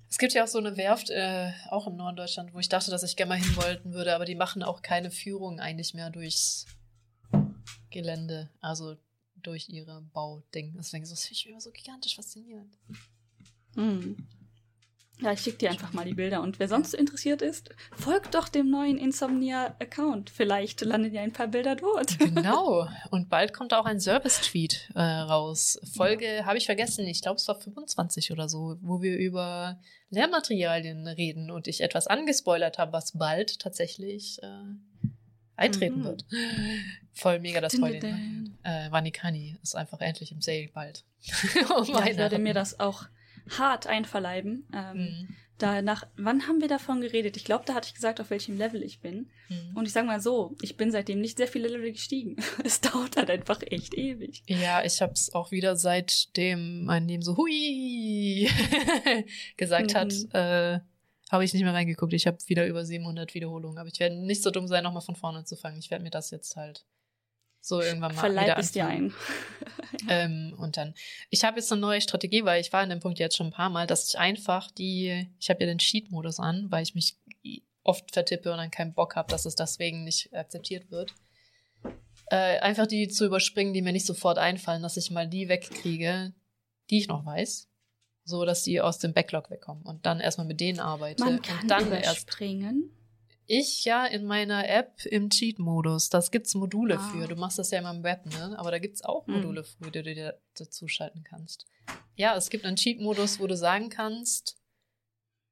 Es 0.10 0.18
gibt 0.18 0.34
ja 0.34 0.44
auch 0.44 0.50
so 0.50 0.58
eine 0.58 0.76
Werft, 0.76 1.10
äh, 1.10 1.54
auch 1.70 1.88
im 1.88 1.96
Norden 1.96 2.18
Deutschland, 2.18 2.54
wo 2.54 2.60
ich 2.60 2.68
dachte, 2.68 2.92
dass 2.92 3.04
ich 3.04 3.16
gerne 3.16 3.30
mal 3.30 3.40
hin 3.40 3.56
wollten 3.56 3.94
würde, 3.94 4.14
aber 4.14 4.26
die 4.26 4.36
machen 4.36 4.64
auch 4.64 4.82
keine 4.82 5.12
Führung 5.12 5.62
eigentlich 5.62 5.94
mehr 5.94 6.10
durchs 6.10 6.66
Gelände, 7.90 8.50
also 8.60 8.98
durch 9.48 9.70
ihre 9.70 10.02
Bauding. 10.14 10.76
Deswegen 10.78 11.04
ist 11.04 11.12
das 11.12 11.24
finde 11.24 11.34
ich 11.34 11.48
immer 11.48 11.62
so 11.62 11.72
gigantisch 11.72 12.16
faszinierend. 12.16 12.78
Hm. 13.76 14.28
Ja, 15.20 15.32
ich 15.32 15.42
schicke 15.42 15.58
dir 15.58 15.72
einfach 15.72 15.94
mal 15.94 16.06
die 16.06 16.14
Bilder. 16.14 16.42
Und 16.42 16.60
wer 16.60 16.68
sonst 16.68 16.94
interessiert 16.94 17.42
ist, 17.42 17.72
folgt 17.96 18.36
doch 18.36 18.50
dem 18.50 18.70
neuen 18.70 19.00
Insomnia-Account. 19.00 20.30
Vielleicht 20.30 20.82
landen 20.82 21.12
ja 21.12 21.22
ein 21.22 21.34
paar 21.34 21.48
Bilder 21.48 21.76
dort. 21.76 22.20
Genau. 22.20 22.88
Und 23.10 23.30
bald 23.30 23.52
kommt 23.52 23.74
auch 23.74 23.86
ein 23.86 24.00
Service-Tweet 24.00 24.92
äh, 24.94 25.02
raus. 25.02 25.80
Folge 25.96 26.46
habe 26.46 26.60
ich 26.60 26.68
vergessen, 26.68 27.08
ich 27.08 27.24
glaube, 27.24 27.38
es 27.38 27.48
war 27.48 27.60
25 27.60 28.32
oder 28.32 28.48
so, 28.48 28.78
wo 28.82 29.02
wir 29.02 29.18
über 29.18 29.80
Lehrmaterialien 30.12 31.08
reden 31.08 31.50
und 31.50 31.68
ich 31.68 31.82
etwas 31.82 32.06
angespoilert 32.06 32.78
habe, 32.78 32.94
was 32.94 33.18
bald 33.18 33.60
tatsächlich 33.60 34.38
äh, 34.44 35.08
eintreten 35.58 36.00
Mhm. 36.00 36.04
wird. 36.06 36.26
Voll 37.14 37.40
mega 37.40 37.60
das 37.62 37.74
dun, 37.74 37.82
Ne? 37.90 38.52
Äh, 38.64 38.92
Vanikani 38.92 39.58
ist 39.64 39.76
einfach 39.76 40.00
endlich 40.02 40.32
im 40.32 40.42
Sale 40.42 40.70
bald. 40.74 41.04
Ja, 41.56 41.76
oh 41.78 41.84
ich 41.84 41.92
meine 41.92 42.16
werde 42.18 42.40
mir 42.40 42.54
das 42.54 42.80
auch 42.80 43.04
hart 43.58 43.88
einverleiben. 43.88 44.68
Ähm, 44.74 44.98
Mhm. 44.98 45.36
Danach, 45.60 46.06
wann 46.18 46.48
haben 46.48 46.62
wir 46.62 46.68
davon 46.68 47.02
geredet? 47.02 47.36
Ich 47.36 47.44
glaube, 47.44 47.64
da 47.66 47.74
hatte 47.74 47.88
ich 47.88 47.96
gesagt, 47.96 48.22
auf 48.22 48.30
welchem 48.30 48.60
Level 48.60 48.84
ich 48.84 49.00
bin. 49.00 49.32
Mhm. 49.50 49.76
Und 49.76 49.88
ich 49.88 49.92
sage 49.92 50.06
mal 50.06 50.22
so, 50.22 50.56
ich 50.62 50.78
bin 50.78 50.92
seitdem 50.92 51.20
nicht 51.20 51.38
sehr 51.38 51.48
viele 51.48 51.68
Level 51.68 51.92
gestiegen. 51.92 52.36
Es 52.64 52.80
dauert 52.80 53.18
halt 53.18 53.32
einfach 53.32 53.64
echt 53.64 53.96
ewig. 53.96 54.44
Ja, 54.46 54.84
ich 54.84 55.02
habe 55.02 55.14
es 55.14 55.34
auch 55.34 55.50
wieder 55.50 55.76
seitdem 55.76 56.86
mein 56.86 57.08
Leben 57.08 57.24
so 57.24 57.38
hui 57.38 58.48
gesagt 59.58 59.96
hat, 59.96 60.14
Mhm. 60.14 60.30
äh, 60.34 60.80
habe 61.32 61.44
ich 61.44 61.54
nicht 61.54 61.64
mehr 61.64 61.74
reingeguckt. 61.74 62.14
Ich 62.14 62.28
habe 62.28 62.38
wieder 62.48 62.66
über 62.68 62.86
700 62.86 63.34
Wiederholungen. 63.34 63.78
Aber 63.78 63.90
ich 63.90 64.00
werde 64.00 64.16
nicht 64.16 64.44
so 64.44 64.52
dumm 64.52 64.68
sein, 64.68 64.84
nochmal 64.84 65.02
von 65.02 65.16
vorne 65.16 65.44
zu 65.44 65.56
fangen. 65.56 65.80
Ich 65.80 65.92
werde 65.92 66.04
mir 66.04 66.10
das 66.10 66.32
jetzt 66.32 66.56
halt 66.56 66.86
so 67.62 67.82
irgendwann 67.82 68.16
mal 68.16 68.22
Verleib 68.22 68.46
wieder 68.46 68.58
es 68.58 68.72
dir 68.72 68.88
ein. 68.88 69.14
Ähm, 70.10 70.54
und 70.58 70.78
dann, 70.78 70.94
ich 71.30 71.44
habe 71.44 71.60
jetzt 71.60 71.72
eine 71.72 71.82
neue 71.82 72.02
Strategie, 72.02 72.46
weil 72.46 72.62
ich 72.62 72.72
war 72.72 72.84
in 72.84 72.90
dem 72.90 73.00
Punkt 73.00 73.20
jetzt 73.20 73.36
schon 73.36 73.48
ein 73.48 73.54
paar 73.54 73.70
Mal, 73.70 73.88
dass 73.88 74.08
ich 74.08 74.20
einfach 74.20 74.70
die, 74.72 75.28
ich 75.40 75.50
habe 75.50 75.62
ja 75.62 75.66
den 75.66 75.80
Cheat-Modus 75.80 76.40
an, 76.40 76.70
weil 76.70 76.84
ich 76.84 76.94
mich 76.94 77.18
oft 77.84 78.12
vertippe 78.12 78.52
und 78.52 78.58
dann 78.58 78.70
keinen 78.70 78.94
Bock 78.94 79.16
habe, 79.16 79.30
dass 79.30 79.46
es 79.46 79.56
deswegen 79.56 80.04
nicht 80.04 80.34
akzeptiert 80.34 80.92
wird. 80.92 81.14
Äh, 82.30 82.60
einfach 82.60 82.86
die 82.86 83.08
zu 83.08 83.26
überspringen, 83.26 83.74
die 83.74 83.82
mir 83.82 83.94
nicht 83.94 84.06
sofort 84.06 84.38
einfallen, 84.38 84.84
dass 84.84 84.98
ich 84.98 85.10
mal 85.10 85.28
die 85.28 85.48
wegkriege, 85.50 86.34
die 86.90 87.00
ich 87.00 87.08
noch 87.08 87.26
weiß, 87.26 87.70
so 88.28 88.44
dass 88.46 88.64
die 88.64 88.82
aus 88.82 89.00
dem 89.00 89.14
Backlog 89.14 89.50
wegkommen 89.50 89.84
und 89.84 90.06
dann 90.06 90.20
erstmal 90.20 90.48
mit 90.48 90.60
denen 90.60 90.80
arbeite 90.80 91.24
Man 91.24 91.42
kann 91.42 91.62
und 91.62 91.72
dann 91.72 91.92
erst 91.92 92.28
ich 93.50 93.86
ja 93.86 94.06
in 94.06 94.26
meiner 94.26 94.68
App 94.68 95.06
im 95.06 95.30
Cheat-Modus. 95.30 96.10
Das 96.10 96.32
gibt's 96.32 96.54
Module 96.54 96.96
Ah. 96.96 97.00
für. 97.12 97.28
Du 97.30 97.38
machst 97.38 97.58
das 97.58 97.72
ja 97.72 97.80
immer 97.80 97.92
im 97.92 98.04
Web, 98.04 98.26
ne? 98.26 98.60
Aber 98.60 98.72
da 98.72 98.78
gibt's 98.80 99.02
auch 99.02 99.26
Hm. 99.26 99.36
Module 99.36 99.64
für, 99.64 99.90
die 99.90 100.04
du 100.04 100.14
dir 100.16 100.38
dazu 100.58 100.90
schalten 100.90 101.24
kannst. 101.24 101.66
Ja, 102.18 102.36
es 102.36 102.50
gibt 102.50 102.66
einen 102.66 102.76
Cheat-Modus, 102.76 103.40
wo 103.40 103.48
du 103.48 103.56
sagen 103.56 103.90
kannst, 103.90 104.58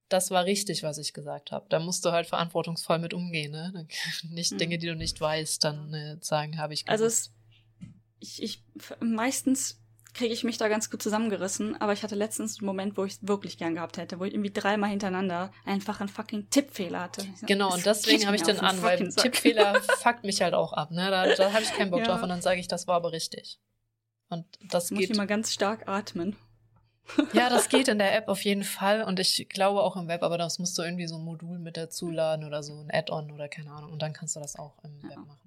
das 0.09 0.29
war 0.29 0.43
richtig, 0.43 0.83
was 0.83 0.97
ich 0.97 1.13
gesagt 1.13 1.51
habe. 1.51 1.67
Da 1.69 1.79
musst 1.79 2.03
du 2.03 2.11
halt 2.11 2.27
verantwortungsvoll 2.27 2.99
mit 2.99 3.13
umgehen, 3.13 3.51
ne? 3.53 3.87
Nicht 4.29 4.51
Hm. 4.51 4.57
Dinge, 4.57 4.77
die 4.77 4.87
du 4.87 4.95
nicht 4.95 5.21
weißt, 5.21 5.63
dann 5.63 5.93
äh, 5.93 6.17
sagen, 6.19 6.57
habe 6.57 6.73
ich 6.73 6.87
Also 6.89 7.05
gewusst. 7.05 7.31
es, 8.19 8.39
ich, 8.39 8.43
ich, 8.43 8.63
meistens 8.99 9.79
kriege 10.15 10.33
ich 10.33 10.43
mich 10.43 10.57
da 10.57 10.69
ganz 10.69 10.89
gut 10.89 11.03
zusammengerissen, 11.03 11.79
aber 11.79 11.93
ich 11.93 12.01
hatte 12.01 12.15
letztens 12.15 12.59
einen 12.59 12.65
Moment, 12.65 12.97
wo 12.97 13.03
ich 13.03 13.13
es 13.13 13.27
wirklich 13.27 13.57
gern 13.57 13.75
gehabt 13.75 13.97
hätte, 13.97 14.19
wo 14.19 14.23
ich 14.23 14.33
irgendwie 14.33 14.51
dreimal 14.51 14.89
hintereinander 14.89 15.51
einfach 15.65 15.99
einen 15.99 16.09
fucking 16.09 16.49
Tippfehler 16.49 17.01
hatte. 17.01 17.27
Ich 17.41 17.45
Genau, 17.45 17.73
und 17.73 17.85
deswegen 17.85 18.25
habe 18.25 18.35
ich 18.35 18.41
den 18.41 18.59
an, 18.59 18.81
weil. 18.81 19.09
Tippfehler 19.09 19.75
fuckt 19.99 20.23
mich 20.23 20.41
halt 20.41 20.53
auch 20.53 20.73
ab, 20.73 20.91
ne? 20.91 21.11
Da, 21.11 21.35
da 21.35 21.53
habe 21.53 21.63
ich 21.63 21.71
keinen 21.73 21.91
Bock 21.91 21.99
Ja. 21.99 22.07
drauf 22.07 22.23
und 22.23 22.29
dann 22.29 22.41
sage 22.41 22.59
ich, 22.59 22.67
das 22.67 22.87
war 22.87 22.95
aber 22.95 23.11
richtig. 23.11 23.59
Und 24.29 24.45
das 24.69 24.89
muss 24.89 25.01
ich 25.01 25.07
geht 25.09 25.15
immer 25.17 25.27
ganz 25.27 25.53
stark 25.53 25.87
atmen. 25.87 26.35
Ja, 27.33 27.49
das 27.49 27.69
geht 27.69 27.89
in 27.89 27.99
der 27.99 28.15
App 28.15 28.29
auf 28.29 28.43
jeden 28.43 28.63
Fall 28.63 29.03
und 29.03 29.19
ich 29.19 29.47
glaube 29.49 29.83
auch 29.83 29.97
im 29.97 30.07
Web, 30.07 30.23
aber 30.23 30.37
das 30.37 30.57
musst 30.59 30.77
du 30.77 30.81
irgendwie 30.81 31.07
so 31.07 31.17
ein 31.17 31.23
Modul 31.23 31.59
mit 31.59 31.77
dazu 31.77 32.09
laden 32.09 32.45
oder 32.45 32.63
so 32.63 32.73
ein 32.79 32.89
Add-on 32.89 33.31
oder 33.31 33.49
keine 33.49 33.71
Ahnung 33.71 33.91
und 33.91 34.01
dann 34.01 34.13
kannst 34.13 34.35
du 34.35 34.39
das 34.39 34.55
auch 34.55 34.81
im 34.83 34.97
Ja. 35.03 35.09
Web 35.09 35.17
machen. 35.27 35.44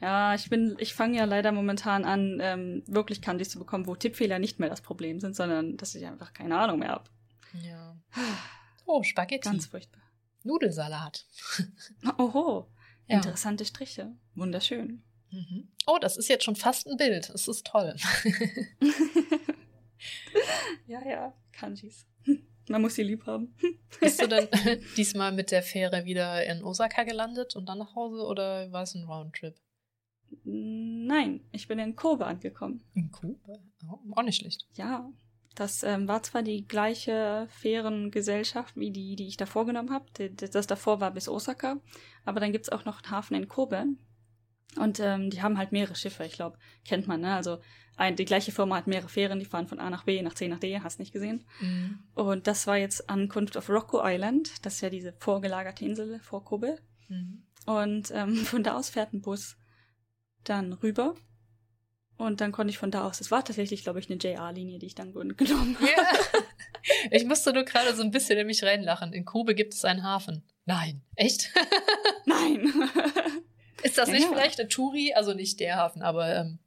Ja, 0.00 0.34
ich 0.34 0.48
bin, 0.48 0.76
ich 0.78 0.94
fange 0.94 1.18
ja 1.18 1.24
leider 1.24 1.52
momentan 1.52 2.04
an, 2.04 2.38
ähm, 2.40 2.82
wirklich 2.86 3.20
Candies 3.20 3.50
zu 3.50 3.58
bekommen, 3.58 3.86
wo 3.86 3.94
Tippfehler 3.94 4.38
nicht 4.38 4.58
mehr 4.58 4.70
das 4.70 4.80
Problem 4.80 5.20
sind, 5.20 5.36
sondern 5.36 5.76
dass 5.76 5.94
ich 5.94 6.06
einfach 6.06 6.32
keine 6.32 6.58
Ahnung 6.58 6.78
mehr 6.78 6.90
habe. 6.90 7.10
Ja. 7.62 7.96
Oh, 8.86 9.04
Spaghetti. 9.04 9.48
Ganz 9.48 9.66
furchtbar. 9.66 10.02
Nudelsalat. 10.42 11.24
Oho, 12.18 12.66
Ja. 13.06 13.18
interessante 13.18 13.64
Striche. 13.64 14.10
Wunderschön. 14.34 15.04
Mhm. 15.30 15.68
Oh, 15.86 15.98
das 16.00 16.16
ist 16.16 16.28
jetzt 16.28 16.42
schon 16.42 16.56
fast 16.56 16.88
ein 16.88 16.96
Bild. 16.96 17.30
Es 17.30 17.46
ist 17.46 17.66
toll. 17.66 17.94
Ja, 20.86 21.06
ja, 21.06 21.34
Kanjis. 21.52 22.06
Man 22.68 22.82
muss 22.82 22.94
sie 22.94 23.02
lieb 23.02 23.26
haben. 23.26 23.54
Bist 24.00 24.20
du 24.22 24.26
denn 24.28 24.48
diesmal 24.96 25.30
mit 25.32 25.50
der 25.50 25.62
Fähre 25.62 26.04
wieder 26.04 26.44
in 26.46 26.64
Osaka 26.64 27.04
gelandet 27.04 27.54
und 27.56 27.66
dann 27.68 27.78
nach 27.78 27.94
Hause 27.94 28.22
oder 28.24 28.70
war 28.72 28.82
es 28.82 28.94
ein 28.94 29.04
Roundtrip? 29.04 29.54
Nein, 30.44 31.40
ich 31.52 31.68
bin 31.68 31.78
in 31.78 31.96
Kobe 31.96 32.26
angekommen. 32.26 32.82
In 32.94 33.10
Kuba? 33.10 33.54
Oh, 33.88 33.98
auch 34.16 34.22
nicht 34.22 34.40
schlecht. 34.40 34.66
Ja, 34.74 35.10
das 35.54 35.82
ähm, 35.82 36.06
war 36.08 36.22
zwar 36.22 36.42
die 36.42 36.66
gleiche 36.66 37.46
Fährengesellschaft 37.50 38.76
wie 38.76 38.90
die, 38.90 39.16
die 39.16 39.26
ich 39.26 39.36
davor 39.36 39.66
genommen 39.66 39.90
habe. 39.90 40.06
Das 40.34 40.66
davor 40.66 41.00
war 41.00 41.10
bis 41.10 41.28
Osaka, 41.28 41.76
aber 42.24 42.40
dann 42.40 42.52
gibt's 42.52 42.68
auch 42.68 42.84
noch 42.84 43.02
einen 43.02 43.10
Hafen 43.10 43.34
in 43.34 43.48
Kobe. 43.48 43.84
Und 44.76 45.00
ähm, 45.00 45.30
die 45.30 45.42
haben 45.42 45.58
halt 45.58 45.72
mehrere 45.72 45.96
Schiffe, 45.96 46.24
ich 46.24 46.34
glaube, 46.34 46.56
kennt 46.84 47.08
man, 47.08 47.22
ne? 47.22 47.34
Also 47.34 47.58
ein, 47.96 48.14
die 48.16 48.24
gleiche 48.24 48.52
Firma 48.52 48.76
hat 48.76 48.86
mehrere 48.86 49.08
Fähren, 49.08 49.40
die 49.40 49.44
fahren 49.44 49.66
von 49.66 49.80
A 49.80 49.90
nach 49.90 50.04
B, 50.04 50.22
nach 50.22 50.34
C 50.34 50.46
nach 50.48 50.60
D, 50.60 50.80
hast 50.80 51.00
nicht 51.00 51.12
gesehen. 51.12 51.44
Mhm. 51.60 51.98
Und 52.14 52.46
das 52.46 52.66
war 52.66 52.76
jetzt 52.76 53.10
Ankunft 53.10 53.56
auf 53.56 53.68
Rocco 53.68 54.00
Island, 54.02 54.64
das 54.64 54.76
ist 54.76 54.80
ja 54.80 54.90
diese 54.90 55.12
vorgelagerte 55.18 55.84
Insel 55.84 56.20
vor 56.20 56.44
Kobe. 56.44 56.78
Mhm. 57.08 57.42
Und 57.66 58.12
ähm, 58.14 58.36
von 58.46 58.62
da 58.62 58.76
aus 58.76 58.90
fährt 58.90 59.12
ein 59.12 59.20
Bus 59.20 59.56
dann 60.44 60.72
rüber. 60.72 61.14
Und 62.16 62.40
dann 62.42 62.52
konnte 62.52 62.70
ich 62.70 62.78
von 62.78 62.90
da 62.90 63.06
aus, 63.06 63.20
es 63.20 63.30
war 63.30 63.44
tatsächlich, 63.44 63.82
glaube 63.82 63.98
ich, 63.98 64.10
eine 64.10 64.18
JR-Linie, 64.18 64.78
die 64.78 64.86
ich 64.86 64.94
dann 64.94 65.12
genommen 65.14 65.76
habe. 65.80 65.90
Ja. 65.90 66.40
Ich 67.10 67.24
musste 67.24 67.52
nur 67.52 67.64
gerade 67.64 67.94
so 67.94 68.02
ein 68.02 68.10
bisschen 68.10 68.38
in 68.38 68.46
mich 68.46 68.62
reinlachen. 68.64 69.12
In 69.12 69.24
Kobe 69.24 69.54
gibt 69.54 69.74
es 69.74 69.84
einen 69.84 70.02
Hafen. 70.02 70.42
Nein. 70.64 71.02
Echt? 71.14 71.50
Nein. 72.26 72.72
Ist 73.82 73.98
das 73.98 74.08
Ja, 74.08 74.14
nicht 74.14 74.24
ja. 74.24 74.32
vielleicht 74.32 74.60
eine 74.60 74.68
Touri? 74.68 75.12
Also 75.14 75.34
nicht 75.34 75.60
der 75.60 75.76
Hafen, 75.76 76.02
aber 76.02 76.34
ähm, 76.34 76.58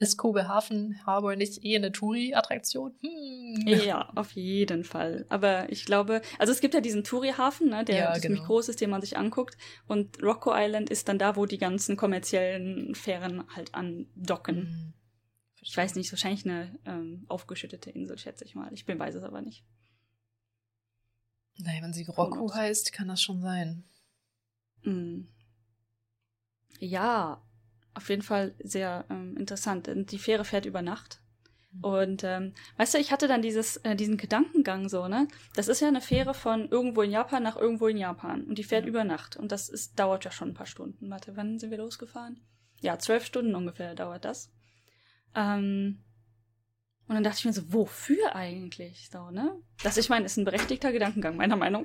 ist 0.00 0.16
Kobe 0.16 0.48
Hafen 0.48 0.98
Harbor 1.04 1.36
nicht 1.36 1.62
eh 1.62 1.76
eine 1.76 1.92
Touri-Attraktion? 1.92 2.94
Hm. 3.02 3.68
ja, 3.68 4.10
auf 4.14 4.32
jeden 4.32 4.82
Fall. 4.82 5.26
Aber 5.28 5.70
ich 5.70 5.84
glaube, 5.84 6.22
also 6.38 6.52
es 6.52 6.60
gibt 6.60 6.72
ja 6.72 6.80
diesen 6.80 7.04
Touri-Hafen, 7.04 7.68
ne, 7.68 7.84
der 7.84 7.96
Ja, 7.96 8.14
ziemlich 8.14 8.40
genau. 8.40 8.46
groß 8.46 8.70
ist, 8.70 8.80
den 8.80 8.88
man 8.90 9.02
sich 9.02 9.18
anguckt. 9.18 9.58
Und 9.86 10.22
Rocco 10.22 10.52
Island 10.54 10.88
ist 10.88 11.08
dann 11.08 11.18
da, 11.18 11.36
wo 11.36 11.44
die 11.44 11.58
ganzen 11.58 11.96
kommerziellen 11.96 12.94
Fähren 12.94 13.44
halt 13.54 13.74
andocken. 13.74 14.56
Hm. 14.56 14.92
Ich 15.60 15.76
weiß 15.76 15.94
nicht, 15.96 16.10
wahrscheinlich 16.10 16.46
eine 16.46 16.78
ähm, 16.86 17.26
aufgeschüttete 17.28 17.90
Insel, 17.90 18.16
schätze 18.18 18.44
ich 18.44 18.54
mal. 18.54 18.72
Ich 18.72 18.86
bin 18.86 18.98
weiß 18.98 19.14
es 19.14 19.22
aber 19.22 19.42
nicht. 19.42 19.62
Naja, 21.58 21.82
wenn 21.82 21.92
sie 21.92 22.04
Roku 22.04 22.54
heißt, 22.54 22.94
kann 22.94 23.08
das 23.08 23.20
schon 23.20 23.42
sein. 23.42 23.84
Mm. 24.82 25.24
Ja, 26.78 27.42
auf 27.94 28.08
jeden 28.08 28.22
Fall 28.22 28.54
sehr 28.62 29.04
ähm, 29.10 29.36
interessant. 29.36 29.90
Die 29.94 30.18
Fähre 30.18 30.44
fährt 30.44 30.66
über 30.66 30.82
Nacht. 30.82 31.20
Mhm. 31.72 31.84
Und 31.84 32.24
ähm, 32.24 32.54
weißt 32.76 32.94
du, 32.94 32.98
ich 32.98 33.12
hatte 33.12 33.28
dann 33.28 33.42
dieses, 33.42 33.78
äh, 33.78 33.96
diesen 33.96 34.16
Gedankengang 34.16 34.88
so, 34.88 35.08
ne? 35.08 35.28
Das 35.54 35.68
ist 35.68 35.80
ja 35.80 35.88
eine 35.88 36.00
Fähre 36.00 36.34
von 36.34 36.68
irgendwo 36.68 37.02
in 37.02 37.10
Japan 37.10 37.42
nach 37.42 37.56
irgendwo 37.56 37.88
in 37.88 37.96
Japan. 37.96 38.44
Und 38.44 38.58
die 38.58 38.64
fährt 38.64 38.84
ja. 38.84 38.90
über 38.90 39.04
Nacht. 39.04 39.36
Und 39.36 39.52
das 39.52 39.68
ist, 39.68 39.98
dauert 39.98 40.24
ja 40.24 40.30
schon 40.30 40.48
ein 40.48 40.54
paar 40.54 40.66
Stunden. 40.66 41.10
Warte, 41.10 41.36
wann 41.36 41.58
sind 41.58 41.70
wir 41.70 41.78
losgefahren? 41.78 42.40
Ja, 42.80 42.98
zwölf 42.98 43.24
Stunden 43.24 43.54
ungefähr 43.54 43.94
dauert 43.94 44.24
das. 44.24 44.50
Ähm, 45.34 46.02
und 47.06 47.14
dann 47.14 47.24
dachte 47.24 47.38
ich 47.38 47.44
mir 47.44 47.52
so, 47.52 47.72
wofür 47.72 48.36
eigentlich? 48.36 49.10
So, 49.10 49.30
ne? 49.30 49.56
Das, 49.82 49.96
ich 49.96 50.08
meine, 50.08 50.26
ist 50.26 50.36
ein 50.36 50.44
berechtigter 50.44 50.92
Gedankengang, 50.92 51.36
meiner 51.36 51.56
Meinung. 51.56 51.84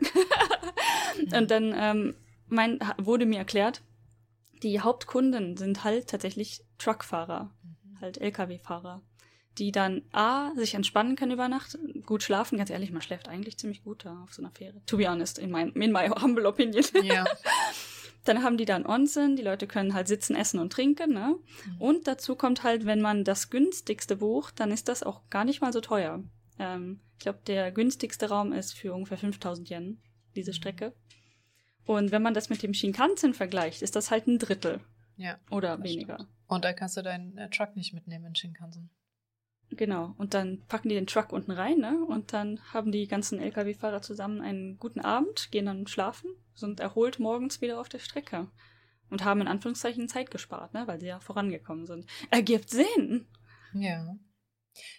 und 1.34 1.52
dann 1.52 1.74
ähm, 1.76 2.16
mein, 2.48 2.80
wurde 2.98 3.26
mir 3.26 3.40
erklärt, 3.40 3.82
die 4.66 4.82
Hauptkunden 4.82 5.58
sind 5.58 5.84
halt 5.84 6.10
tatsächlich 6.10 6.66
Truckfahrer, 6.80 7.52
mhm. 7.64 8.02
halt 8.02 8.20
Lkw-Fahrer, 8.20 9.04
die 9.60 9.72
dann 9.72 10.02
A, 10.12 10.54
sich 10.56 10.74
entspannen 10.74 11.16
können 11.16 11.34
über 11.34 11.48
Nacht, 11.48 11.78
gut 12.06 12.24
schlafen, 12.24 12.58
ganz 12.58 12.72
ehrlich, 12.72 12.92
man 12.92 13.04
schläft 13.04 13.30
eigentlich 13.30 13.58
ziemlich 13.58 13.84
gut 13.84 14.06
da 14.06 14.24
auf 14.24 14.34
so 14.34 14.42
einer 14.42 14.52
Fähre. 14.52 14.82
To 14.88 14.98
be 14.98 15.08
honest, 15.08 15.38
in, 15.38 15.52
mein, 15.52 15.72
in 15.74 15.92
my 15.92 16.10
humble 16.22 16.48
opinion. 16.48 16.84
Ja. 17.04 17.26
Dann 18.24 18.42
haben 18.42 18.58
die 18.58 18.66
dann 18.66 18.88
Onsen, 18.88 19.36
die 19.36 19.44
Leute 19.44 19.68
können 19.68 19.94
halt 19.94 20.08
sitzen, 20.08 20.36
essen 20.36 20.60
und 20.60 20.74
trinken, 20.74 21.14
ne? 21.14 21.36
Mhm. 21.68 21.78
Und 21.80 22.08
dazu 22.08 22.36
kommt 22.36 22.64
halt, 22.64 22.88
wenn 22.88 23.00
man 23.00 23.24
das 23.24 23.52
günstigste 23.52 24.16
bucht, 24.16 24.60
dann 24.60 24.72
ist 24.72 24.88
das 24.88 25.04
auch 25.04 25.30
gar 25.30 25.46
nicht 25.46 25.62
mal 25.62 25.72
so 25.72 25.80
teuer. 25.80 26.24
Ähm, 26.58 27.02
ich 27.14 27.20
glaube, 27.20 27.42
der 27.46 27.72
günstigste 27.72 28.28
Raum 28.30 28.52
ist 28.52 28.74
für 28.74 28.96
ungefähr 28.96 29.20
5000 29.20 29.70
Yen, 29.70 30.02
diese 30.36 30.50
mhm. 30.50 30.56
Strecke. 30.56 30.94
Und 31.86 32.12
wenn 32.12 32.22
man 32.22 32.34
das 32.34 32.50
mit 32.50 32.64
dem 32.64 32.74
Shinkansen 32.74 33.34
vergleicht, 33.34 33.82
ist 33.82 33.96
das 33.96 34.12
halt 34.12 34.28
ein 34.28 34.40
Drittel. 34.40 34.82
Ja. 35.18 35.40
Oder 35.50 35.82
weniger. 35.84 36.16
Stimmt. 36.16 36.30
Und 36.48 36.66
da 36.66 36.74
kannst 36.74 36.98
du 36.98 37.02
deinen 37.02 37.38
äh, 37.38 37.50
Truck 37.50 37.76
nicht 37.76 37.94
mitnehmen 37.94 38.26
in 38.26 38.36
Shinkansen. 38.36 38.90
Genau, 39.72 40.14
und 40.18 40.34
dann 40.34 40.64
packen 40.68 40.90
die 40.90 40.96
den 40.96 41.08
Truck 41.08 41.34
unten 41.34 41.52
rein, 41.52 41.80
ne? 41.80 42.06
Und 42.06 42.34
dann 42.34 42.62
haben 42.72 42.92
die 42.92 43.08
ganzen 43.08 43.40
Lkw-Fahrer 43.40 44.02
zusammen 44.02 44.42
einen 44.42 44.78
guten 44.78 45.00
Abend, 45.00 45.52
gehen 45.52 45.66
dann 45.66 45.88
schlafen, 45.88 46.30
sind 46.54 46.80
erholt 46.80 47.20
morgens 47.20 47.62
wieder 47.62 47.80
auf 47.80 47.90
der 47.90 48.00
Strecke. 48.00 48.48
Und 49.10 49.24
haben 49.24 49.42
in 49.42 49.48
Anführungszeichen 49.48 50.08
Zeit 50.08 50.32
gespart, 50.32 50.74
ne? 50.74 50.88
Weil 50.88 51.00
sie 51.00 51.08
ja 51.08 51.20
vorangekommen 51.20 51.86
sind. 51.86 52.06
Ergibt 52.32 52.70
Sinn! 52.70 53.28
Ja. 53.74 54.18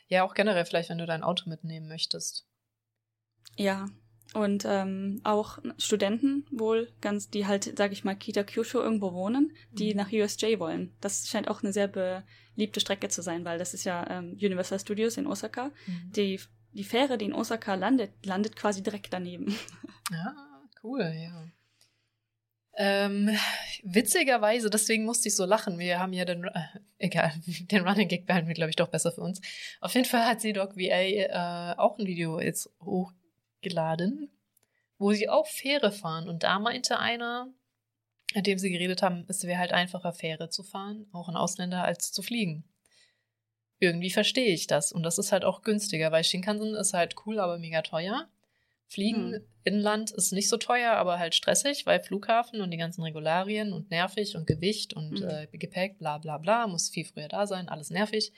Ja, 0.08 0.24
auch 0.24 0.34
generell 0.34 0.64
vielleicht, 0.64 0.90
wenn 0.90 0.98
du 0.98 1.06
dein 1.06 1.22
Auto 1.22 1.48
mitnehmen 1.48 1.88
möchtest. 1.88 2.46
Ja. 3.56 3.88
Und 4.34 4.64
ähm, 4.66 5.20
auch 5.24 5.58
Studenten 5.78 6.44
wohl 6.50 6.92
ganz, 7.00 7.30
die 7.30 7.46
halt, 7.46 7.76
sag 7.78 7.92
ich 7.92 8.04
mal, 8.04 8.16
Kita 8.16 8.42
Kyushu 8.42 8.78
irgendwo 8.78 9.12
wohnen, 9.12 9.52
die 9.70 9.92
mhm. 9.92 9.96
nach 9.96 10.12
USJ 10.12 10.58
wollen. 10.58 10.92
Das 11.00 11.28
scheint 11.28 11.48
auch 11.48 11.62
eine 11.62 11.72
sehr 11.72 11.88
be 11.88 12.24
beliebte 12.56 12.80
Strecke 12.80 13.08
zu 13.08 13.22
sein, 13.22 13.44
weil 13.44 13.58
das 13.58 13.74
ist 13.74 13.84
ja 13.84 14.08
ähm, 14.10 14.32
Universal 14.32 14.80
Studios 14.80 15.18
in 15.18 15.26
Osaka. 15.26 15.70
Mhm. 15.86 16.12
Die, 16.16 16.40
die 16.72 16.84
Fähre, 16.84 17.18
die 17.18 17.26
in 17.26 17.34
Osaka 17.34 17.74
landet, 17.74 18.12
landet 18.24 18.56
quasi 18.56 18.82
direkt 18.82 19.12
daneben. 19.12 19.54
Ja, 20.10 20.34
cool, 20.82 21.02
ja. 21.02 21.46
Ähm, 22.78 23.30
witzigerweise, 23.82 24.68
deswegen 24.68 25.04
musste 25.04 25.28
ich 25.28 25.36
so 25.36 25.46
lachen. 25.46 25.78
Wir 25.78 25.98
haben 25.98 26.12
ja 26.12 26.26
den, 26.26 26.44
äh, 26.44 26.50
egal, 26.98 27.32
den 27.46 27.86
Running 27.86 28.08
Gag 28.08 28.26
behalten 28.26 28.48
wir, 28.48 28.54
glaube 28.54 28.70
ich, 28.70 28.76
doch 28.76 28.88
besser 28.88 29.12
für 29.12 29.22
uns. 29.22 29.40
Auf 29.80 29.94
jeden 29.94 30.06
Fall 30.06 30.26
hat 30.26 30.40
C-Dog 30.40 30.76
VA 30.76 31.72
äh, 31.72 31.74
auch 31.78 31.98
ein 31.98 32.06
Video 32.06 32.40
jetzt 32.40 32.70
hochgeladen, 33.66 34.30
wo 34.98 35.12
sie 35.12 35.28
auch 35.28 35.46
Fähre 35.46 35.92
fahren. 35.92 36.28
Und 36.28 36.42
da 36.42 36.58
meinte 36.58 36.98
einer, 36.98 37.52
mit 38.34 38.46
dem 38.46 38.58
sie 38.58 38.70
geredet 38.70 39.02
haben, 39.02 39.24
es 39.28 39.44
wäre 39.44 39.58
halt 39.58 39.72
einfacher, 39.72 40.12
Fähre 40.12 40.48
zu 40.48 40.62
fahren, 40.62 41.06
auch 41.12 41.28
ein 41.28 41.36
Ausländer, 41.36 41.84
als 41.84 42.12
zu 42.12 42.22
fliegen. 42.22 42.64
Irgendwie 43.78 44.10
verstehe 44.10 44.54
ich 44.54 44.66
das. 44.66 44.92
Und 44.92 45.02
das 45.02 45.18
ist 45.18 45.32
halt 45.32 45.44
auch 45.44 45.62
günstiger, 45.62 46.10
weil 46.10 46.24
Shinkansen 46.24 46.74
ist 46.74 46.94
halt 46.94 47.14
cool, 47.26 47.38
aber 47.38 47.58
mega 47.58 47.82
teuer. 47.82 48.28
Fliegen 48.88 49.34
hm. 49.34 49.44
Inland 49.64 50.12
ist 50.12 50.32
nicht 50.32 50.48
so 50.48 50.56
teuer, 50.56 50.92
aber 50.92 51.18
halt 51.18 51.34
stressig, 51.34 51.86
weil 51.86 52.00
Flughafen 52.00 52.60
und 52.60 52.70
die 52.70 52.76
ganzen 52.76 53.02
Regularien 53.02 53.72
und 53.72 53.90
nervig 53.90 54.36
und 54.36 54.46
Gewicht 54.46 54.94
und 54.94 55.18
hm. 55.18 55.28
äh, 55.28 55.46
Gepäck, 55.58 55.98
bla 55.98 56.18
bla 56.18 56.38
bla, 56.38 56.68
muss 56.68 56.88
viel 56.88 57.04
früher 57.04 57.28
da 57.28 57.46
sein, 57.46 57.68
alles 57.68 57.90
nervig. 57.90 58.32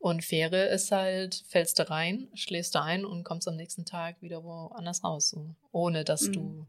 Und 0.00 0.24
Fähre 0.24 0.64
ist 0.64 0.90
halt, 0.90 1.44
fällst 1.46 1.78
du 1.78 1.88
rein, 1.88 2.28
schläfst 2.34 2.74
du 2.74 2.82
ein 2.82 3.04
und 3.04 3.22
kommst 3.22 3.46
am 3.46 3.54
nächsten 3.54 3.84
Tag 3.84 4.20
wieder 4.22 4.42
woanders 4.42 5.04
raus, 5.04 5.28
so, 5.28 5.54
ohne 5.70 6.04
dass 6.04 6.22
hm. 6.22 6.32
du 6.32 6.66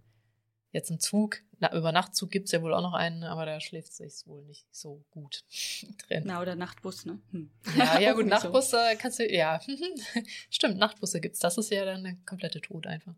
Jetzt 0.74 0.90
im 0.90 1.00
Zug, 1.00 1.42
na, 1.60 1.76
über 1.76 1.92
Nachtzug 1.92 2.32
gibt 2.32 2.46
es 2.46 2.54
ja 2.54 2.62
wohl 2.62 2.74
auch 2.74 2.82
noch 2.82 2.94
einen, 2.94 3.24
aber 3.24 3.46
da 3.46 3.60
schläft 3.60 3.92
sich 3.94 4.26
wohl 4.26 4.42
nicht 4.44 4.66
so 4.72 5.04
gut 5.12 5.44
drin. 6.08 6.24
Na, 6.26 6.42
oder 6.42 6.56
Nachtbus, 6.56 7.06
ne? 7.06 7.20
Hm. 7.32 7.52
Ja, 7.76 8.00
ja, 8.00 8.14
gut, 8.16 8.28
Nachtbus 8.28 8.72
so. 8.72 8.78
kannst 8.98 9.20
du, 9.20 9.30
ja, 9.30 9.60
stimmt, 10.50 10.78
Nachtbusse 10.78 11.20
gibt's. 11.20 11.40
Das 11.40 11.58
ist 11.58 11.72
ja 11.72 11.84
dann 11.84 12.04
der 12.04 12.16
komplette 12.26 12.62
Tod 12.62 12.88
einfach. 12.88 13.16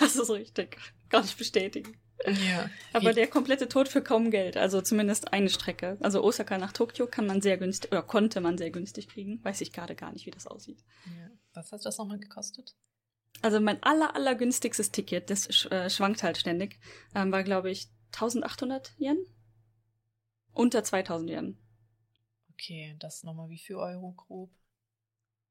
das 0.00 0.16
ist 0.16 0.30
richtig. 0.30 0.76
Kann 1.08 1.24
ich 1.24 1.34
bestätigen. 1.34 1.98
Ja. 2.26 2.68
Aber 2.92 3.12
der 3.12 3.28
komplette 3.28 3.68
Tod 3.68 3.88
für 3.88 4.02
kaum 4.02 4.30
Geld, 4.30 4.56
also 4.56 4.80
zumindest 4.82 5.32
eine 5.32 5.48
Strecke. 5.48 5.96
Also 6.00 6.22
Osaka 6.22 6.58
nach 6.58 6.72
Tokio 6.72 7.06
kann 7.06 7.26
man 7.26 7.40
sehr 7.40 7.58
günstig, 7.58 7.92
oder 7.92 8.02
konnte 8.02 8.40
man 8.40 8.58
sehr 8.58 8.70
günstig 8.70 9.08
kriegen. 9.08 9.42
Weiß 9.44 9.60
ich 9.60 9.72
gerade 9.72 9.94
gar 9.94 10.12
nicht, 10.12 10.26
wie 10.26 10.30
das 10.30 10.46
aussieht. 10.46 10.82
Ja. 11.06 11.30
Was 11.54 11.72
hat 11.72 11.84
das 11.84 11.98
nochmal 11.98 12.18
gekostet? 12.18 12.74
Also 13.40 13.60
mein 13.60 13.82
aller, 13.82 14.16
aller 14.16 14.34
günstigstes 14.34 14.90
Ticket, 14.90 15.30
das 15.30 15.54
sch 15.54 15.66
äh, 15.66 15.88
schwankt 15.90 16.22
halt 16.22 16.38
ständig, 16.38 16.80
ähm, 17.14 17.30
war, 17.30 17.44
glaube 17.44 17.70
ich, 17.70 17.88
1800 18.12 18.94
Yen? 18.98 19.18
Unter 20.52 20.82
2000 20.82 21.30
Yen. 21.30 21.58
Okay, 22.52 22.96
das 22.98 23.22
nochmal 23.22 23.48
wie 23.48 23.58
viel 23.58 23.76
Euro 23.76 24.12
grob? 24.12 24.50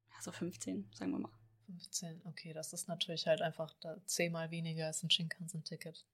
Ja, 0.09 0.21
so 0.21 0.33
15, 0.33 0.89
sagen 0.93 1.11
wir 1.11 1.19
mal. 1.19 1.31
15, 1.67 2.21
okay, 2.25 2.51
das 2.53 2.73
ist 2.73 2.89
natürlich 2.89 3.27
halt 3.27 3.41
einfach 3.41 3.73
zehnmal 4.05 4.51
weniger 4.51 4.87
als 4.87 5.03
ein 5.03 5.09
Shinkansen-Ticket. 5.09 6.05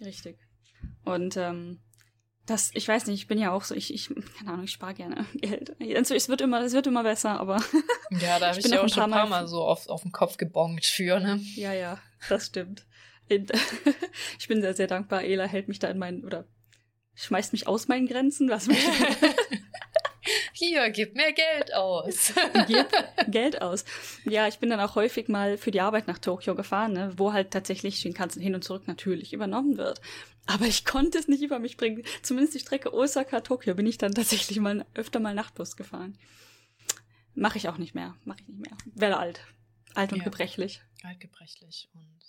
Richtig. 0.00 0.38
Und 1.04 1.36
ähm, 1.36 1.80
das, 2.46 2.70
ich 2.74 2.86
weiß 2.88 3.06
nicht, 3.06 3.20
ich 3.20 3.26
bin 3.28 3.38
ja 3.38 3.52
auch 3.52 3.62
so, 3.62 3.74
ich, 3.74 3.94
ich 3.94 4.08
keine 4.38 4.52
Ahnung, 4.52 4.64
ich 4.64 4.72
spare 4.72 4.94
gerne 4.94 5.26
Geld. 5.34 5.76
Also, 5.96 6.14
es 6.14 6.28
wird 6.28 6.40
immer, 6.40 6.60
es 6.62 6.72
wird 6.72 6.86
immer 6.86 7.02
besser, 7.02 7.38
aber. 7.38 7.62
Ja, 8.20 8.38
da 8.38 8.48
habe 8.48 8.58
ich, 8.58 8.66
ich 8.66 8.72
ja 8.72 8.82
auch 8.82 8.88
schon 8.88 9.04
ein 9.04 9.10
paar 9.10 9.26
Mal, 9.26 9.42
mal 9.42 9.48
so 9.48 9.62
auf, 9.62 9.88
auf 9.88 10.02
den 10.02 10.12
Kopf 10.12 10.36
gebongt 10.36 10.84
für, 10.84 11.20
ne? 11.20 11.40
Ja, 11.54 11.72
ja, 11.72 11.98
das 12.28 12.46
stimmt. 12.46 12.86
ich 13.30 14.48
bin 14.48 14.60
sehr, 14.60 14.74
sehr 14.74 14.88
dankbar. 14.88 15.22
Ela 15.22 15.44
hält 15.44 15.68
mich 15.68 15.78
da 15.78 15.88
in 15.88 15.98
meinen, 15.98 16.24
oder 16.24 16.46
schmeißt 17.14 17.52
mich 17.52 17.68
aus 17.68 17.86
meinen 17.86 18.08
Grenzen, 18.08 18.48
lass 18.48 18.66
mich. 18.66 18.84
Hier, 20.62 20.90
gib 20.90 21.16
mir 21.16 21.32
Geld 21.32 21.72
aus. 21.72 22.34
gib 22.66 22.86
Geld 23.28 23.62
aus. 23.62 23.86
Ja, 24.24 24.46
ich 24.46 24.58
bin 24.58 24.68
dann 24.68 24.80
auch 24.80 24.94
häufig 24.94 25.28
mal 25.28 25.56
für 25.56 25.70
die 25.70 25.80
Arbeit 25.80 26.06
nach 26.06 26.18
Tokio 26.18 26.54
gefahren, 26.54 26.92
ne, 26.92 27.14
wo 27.16 27.32
halt 27.32 27.50
tatsächlich 27.50 27.96
Shinkansen 27.96 28.42
hin 28.42 28.54
und 28.54 28.62
zurück 28.62 28.86
natürlich 28.86 29.32
übernommen 29.32 29.78
wird. 29.78 30.02
Aber 30.44 30.66
ich 30.66 30.84
konnte 30.84 31.16
es 31.16 31.28
nicht 31.28 31.42
über 31.42 31.60
mich 31.60 31.78
bringen. 31.78 32.04
Zumindest 32.20 32.54
die 32.54 32.60
Strecke 32.60 32.92
Osaka-Tokio 32.92 33.74
bin 33.74 33.86
ich 33.86 33.96
dann 33.96 34.12
tatsächlich 34.12 34.60
mal 34.60 34.84
öfter 34.92 35.18
mal 35.18 35.34
Nachtbus 35.34 35.76
gefahren. 35.76 36.18
Mache 37.34 37.56
ich 37.56 37.70
auch 37.70 37.78
nicht 37.78 37.94
mehr. 37.94 38.14
Mache 38.24 38.40
ich 38.42 38.48
nicht 38.48 38.60
mehr. 38.60 38.76
Werde 38.84 39.16
alt. 39.16 39.40
Alt 39.94 40.12
und 40.12 40.18
ja, 40.18 40.24
gebrechlich. 40.24 40.82
Alt, 41.02 41.20
gebrechlich 41.20 41.88
und 41.94 42.20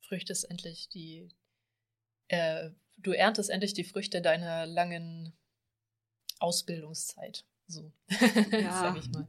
früchtest 0.00 0.50
endlich 0.50 0.88
die, 0.88 1.28
äh, 2.28 2.70
du 2.96 3.12
erntest 3.12 3.50
endlich 3.50 3.74
die 3.74 3.84
Früchte 3.84 4.22
deiner 4.22 4.64
langen 4.64 5.36
Ausbildungszeit. 6.38 7.44
So, 7.68 7.92
ja. 8.52 8.80
sag 8.80 8.96
ich 8.98 9.08
mal. 9.10 9.26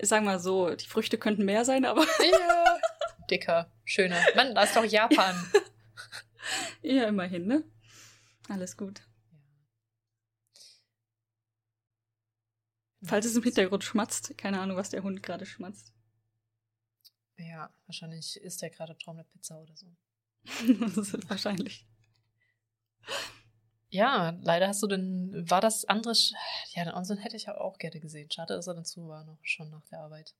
Sag 0.00 0.22
mal 0.22 0.38
so, 0.38 0.74
die 0.74 0.86
Früchte 0.86 1.18
könnten 1.18 1.44
mehr 1.44 1.64
sein, 1.64 1.84
aber. 1.84 2.02
ja. 2.30 2.78
Dicker, 3.30 3.72
schöner. 3.84 4.20
Mann, 4.36 4.54
da 4.54 4.62
ist 4.62 4.76
doch 4.76 4.84
Japan. 4.84 5.36
ja, 6.82 7.04
immerhin, 7.04 7.46
ne? 7.46 7.64
Alles 8.48 8.76
gut. 8.76 9.02
Falls 13.02 13.24
es 13.24 13.36
im 13.36 13.42
Hintergrund 13.42 13.82
schmatzt, 13.82 14.36
keine 14.36 14.60
Ahnung, 14.60 14.76
was 14.76 14.90
der 14.90 15.02
Hund 15.02 15.22
gerade 15.22 15.46
schmatzt. 15.46 15.94
Ja, 17.38 17.72
wahrscheinlich 17.86 18.38
isst 18.40 18.62
er 18.62 18.70
gerade 18.70 18.96
Traum 18.98 19.16
mit 19.16 19.30
Pizza 19.30 19.58
oder 19.60 19.74
so. 19.76 19.86
wahrscheinlich. 21.28 21.86
Ja, 23.92 24.38
leider 24.42 24.68
hast 24.68 24.82
du 24.82 24.86
denn, 24.86 25.44
war 25.50 25.60
das 25.60 25.84
andere, 25.84 26.14
ja, 26.74 26.84
den 26.84 26.94
Onsen 26.94 27.18
hätte 27.18 27.36
ich 27.36 27.44
ja 27.46 27.58
auch 27.58 27.76
gerne 27.76 27.98
gesehen. 27.98 28.30
Schade, 28.30 28.54
dass 28.54 28.68
er 28.68 28.74
dann 28.74 28.84
zu 28.84 29.08
war, 29.08 29.24
noch 29.24 29.38
schon 29.42 29.68
nach 29.70 29.84
der 29.90 30.00
Arbeit. 30.00 30.34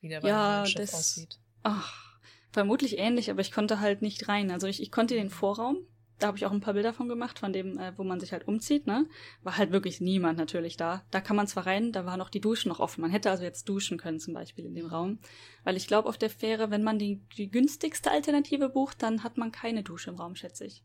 Wie 0.00 0.08
der 0.08 0.20
ja, 0.24 0.66
Schiff 0.66 0.80
das, 0.80 0.94
aussieht. 0.94 1.38
Ach, 1.62 2.18
vermutlich 2.50 2.98
ähnlich, 2.98 3.30
aber 3.30 3.40
ich 3.40 3.52
konnte 3.52 3.78
halt 3.78 4.02
nicht 4.02 4.28
rein. 4.28 4.50
Also 4.50 4.66
ich, 4.66 4.82
ich 4.82 4.90
konnte 4.90 5.14
den 5.14 5.30
Vorraum, 5.30 5.86
Da 6.18 6.28
habe 6.28 6.38
ich 6.38 6.46
auch 6.46 6.52
ein 6.52 6.60
paar 6.60 6.74
Bilder 6.74 6.92
von 6.92 7.08
gemacht, 7.08 7.40
von 7.40 7.52
dem, 7.52 7.78
äh, 7.78 7.96
wo 7.98 8.04
man 8.04 8.20
sich 8.20 8.32
halt 8.32 8.46
umzieht, 8.46 8.86
ne? 8.86 9.08
War 9.42 9.56
halt 9.58 9.72
wirklich 9.72 10.00
niemand 10.00 10.38
natürlich 10.38 10.76
da. 10.76 11.04
Da 11.10 11.20
kann 11.20 11.34
man 11.34 11.48
zwar 11.48 11.66
rein, 11.66 11.90
da 11.90 12.06
waren 12.06 12.20
auch 12.20 12.30
die 12.30 12.40
Duschen 12.40 12.68
noch 12.68 12.78
offen. 12.78 13.00
Man 13.00 13.10
hätte 13.10 13.30
also 13.30 13.42
jetzt 13.42 13.68
duschen 13.68 13.98
können, 13.98 14.20
zum 14.20 14.32
Beispiel 14.34 14.64
in 14.64 14.74
dem 14.74 14.86
Raum. 14.86 15.18
Weil 15.64 15.76
ich 15.76 15.88
glaube, 15.88 16.08
auf 16.08 16.18
der 16.18 16.30
Fähre, 16.30 16.70
wenn 16.70 16.84
man 16.84 16.98
die, 16.98 17.26
die 17.36 17.50
günstigste 17.50 18.10
Alternative 18.12 18.68
bucht, 18.68 19.02
dann 19.02 19.24
hat 19.24 19.36
man 19.36 19.50
keine 19.50 19.82
Dusche 19.82 20.10
im 20.10 20.16
Raum, 20.16 20.36
schätze 20.36 20.64
ich. 20.64 20.84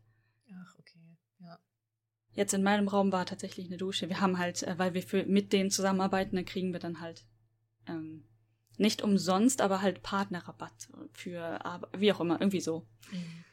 Ach. 0.52 0.77
Jetzt 2.38 2.54
in 2.54 2.62
meinem 2.62 2.86
Raum 2.86 3.10
war 3.10 3.26
tatsächlich 3.26 3.66
eine 3.66 3.78
Dusche. 3.78 4.08
Wir 4.08 4.20
haben 4.20 4.38
halt, 4.38 4.62
äh, 4.62 4.78
weil 4.78 4.94
wir 4.94 5.02
für, 5.02 5.26
mit 5.26 5.52
denen 5.52 5.72
zusammenarbeiten, 5.72 6.36
dann 6.36 6.44
kriegen 6.44 6.72
wir 6.72 6.78
dann 6.78 7.00
halt 7.00 7.24
ähm, 7.88 8.28
nicht 8.76 9.02
umsonst, 9.02 9.60
aber 9.60 9.82
halt 9.82 10.04
Partnerrabatt 10.04 10.88
für, 11.12 11.58
wie 11.96 12.12
auch 12.12 12.20
immer, 12.20 12.40
irgendwie 12.40 12.60
so. 12.60 12.86
Mhm. 13.10 13.44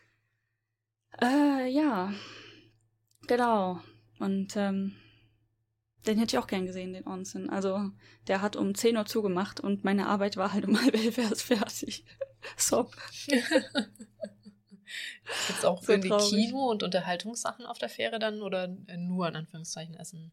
Äh, 1.20 1.68
ja. 1.68 2.14
Genau. 3.26 3.82
Und 4.20 4.56
ähm, 4.56 4.96
den 6.06 6.20
hätte 6.20 6.36
ich 6.36 6.44
auch 6.44 6.46
gern 6.46 6.68
gesehen, 6.68 6.94
den 6.94 7.08
Onsen. 7.08 7.50
Also, 7.50 7.90
der 8.28 8.44
hat 8.44 8.56
um 8.56 8.76
10 8.76 8.98
Uhr 8.98 9.08
zugemacht 9.08 9.60
und 9.60 9.84
meine 9.84 10.06
Arbeit 10.06 10.38
war 10.38 10.54
halt 10.54 10.68
um 10.68 10.80
halb 10.80 10.94
elf 10.94 11.18
erst 11.18 11.42
fertig. 11.42 12.06
so. 12.56 12.92
Gibt 15.48 15.60
es 15.60 15.66
auch 15.66 15.84
so 15.84 15.92
irgendwie 15.92 16.10
traurig. 16.10 16.30
Kino 16.30 16.70
und 16.70 16.84
Unterhaltungssachen 16.84 17.66
auf 17.66 17.78
der 17.78 17.90
Fähre 17.90 18.20
dann 18.20 18.42
oder 18.42 18.68
nur 18.68 19.28
in 19.28 19.36
Anführungszeichen 19.36 19.96
Essen? 19.96 20.32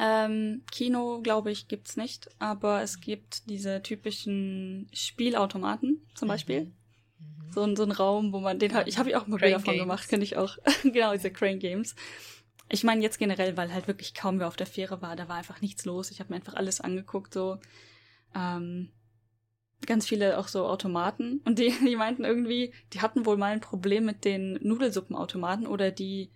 Ähm, 0.00 0.62
Kino, 0.70 1.20
glaube 1.22 1.50
ich, 1.50 1.68
gibt's 1.68 1.96
nicht, 1.96 2.28
aber 2.38 2.82
es 2.82 3.00
gibt 3.00 3.48
diese 3.50 3.82
typischen 3.82 4.88
Spielautomaten 4.92 6.06
zum 6.14 6.28
Beispiel. 6.28 6.72
Mhm. 7.18 7.52
So, 7.52 7.62
ein, 7.62 7.76
so 7.76 7.82
ein 7.82 7.90
Raum, 7.90 8.32
wo 8.32 8.40
man 8.40 8.58
den 8.58 8.74
halt, 8.74 8.88
ich 8.88 8.98
habe 8.98 9.10
ja 9.10 9.20
auch 9.20 9.26
mal 9.26 9.38
Bilder 9.38 9.58
davon 9.58 9.76
gemacht, 9.76 10.08
kenne 10.08 10.24
ich 10.24 10.36
auch. 10.36 10.56
genau, 10.82 11.12
diese 11.12 11.30
Crane 11.30 11.58
Games. 11.58 11.94
Ich 12.70 12.84
meine 12.84 13.02
jetzt 13.02 13.18
generell, 13.18 13.56
weil 13.56 13.72
halt 13.72 13.86
wirklich 13.86 14.14
kaum 14.14 14.38
wer 14.38 14.48
auf 14.48 14.56
der 14.56 14.66
Fähre 14.66 15.02
war, 15.02 15.14
da 15.14 15.28
war 15.28 15.36
einfach 15.36 15.60
nichts 15.60 15.84
los. 15.84 16.10
Ich 16.10 16.20
habe 16.20 16.30
mir 16.30 16.36
einfach 16.36 16.54
alles 16.54 16.80
angeguckt, 16.80 17.34
so 17.34 17.58
ähm, 18.34 18.90
ganz 19.86 20.06
viele 20.06 20.38
auch 20.38 20.48
so 20.48 20.66
Automaten. 20.66 21.40
Und 21.44 21.58
die, 21.58 21.72
die 21.86 21.96
meinten 21.96 22.24
irgendwie, 22.24 22.72
die 22.92 23.00
hatten 23.00 23.26
wohl 23.26 23.36
mal 23.36 23.52
ein 23.52 23.60
Problem 23.60 24.04
mit 24.04 24.24
den 24.24 24.58
Nudelsuppenautomaten 24.62 25.66
oder 25.66 25.90
die 25.90 26.30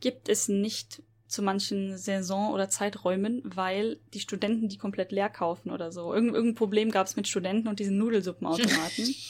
gibt 0.00 0.28
es 0.28 0.48
nicht 0.48 1.02
zu 1.28 1.42
manchen 1.42 1.96
Saison- 1.96 2.52
oder 2.52 2.68
Zeiträumen, 2.68 3.40
weil 3.44 3.98
die 4.12 4.20
Studenten 4.20 4.68
die 4.68 4.76
komplett 4.76 5.12
leer 5.12 5.30
kaufen 5.30 5.70
oder 5.70 5.90
so. 5.90 6.12
Irgend, 6.12 6.34
irgendein 6.34 6.56
Problem 6.56 6.90
gab 6.90 7.06
es 7.06 7.16
mit 7.16 7.26
Studenten 7.26 7.68
und 7.68 7.80
diesen 7.80 7.96
Nudelsuppenautomaten. 7.96 9.14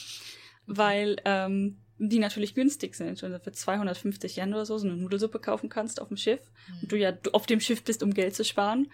weil 0.65 1.17
ähm, 1.25 1.77
die 1.97 2.19
natürlich 2.19 2.55
günstig 2.55 2.95
sind. 2.95 3.21
Und 3.23 3.43
für 3.43 3.51
250 3.51 4.37
Yen 4.37 4.53
oder 4.53 4.65
so 4.65 4.77
so 4.77 4.87
eine 4.87 4.97
Nudelsuppe 4.97 5.39
kaufen 5.39 5.69
kannst 5.69 6.01
auf 6.01 6.07
dem 6.07 6.17
Schiff. 6.17 6.39
Mhm. 6.67 6.79
Und 6.81 6.91
du 6.91 6.97
ja 6.97 7.13
auf 7.31 7.45
dem 7.45 7.59
Schiff 7.59 7.83
bist, 7.83 8.03
um 8.03 8.13
Geld 8.13 8.35
zu 8.35 8.43
sparen. 8.43 8.91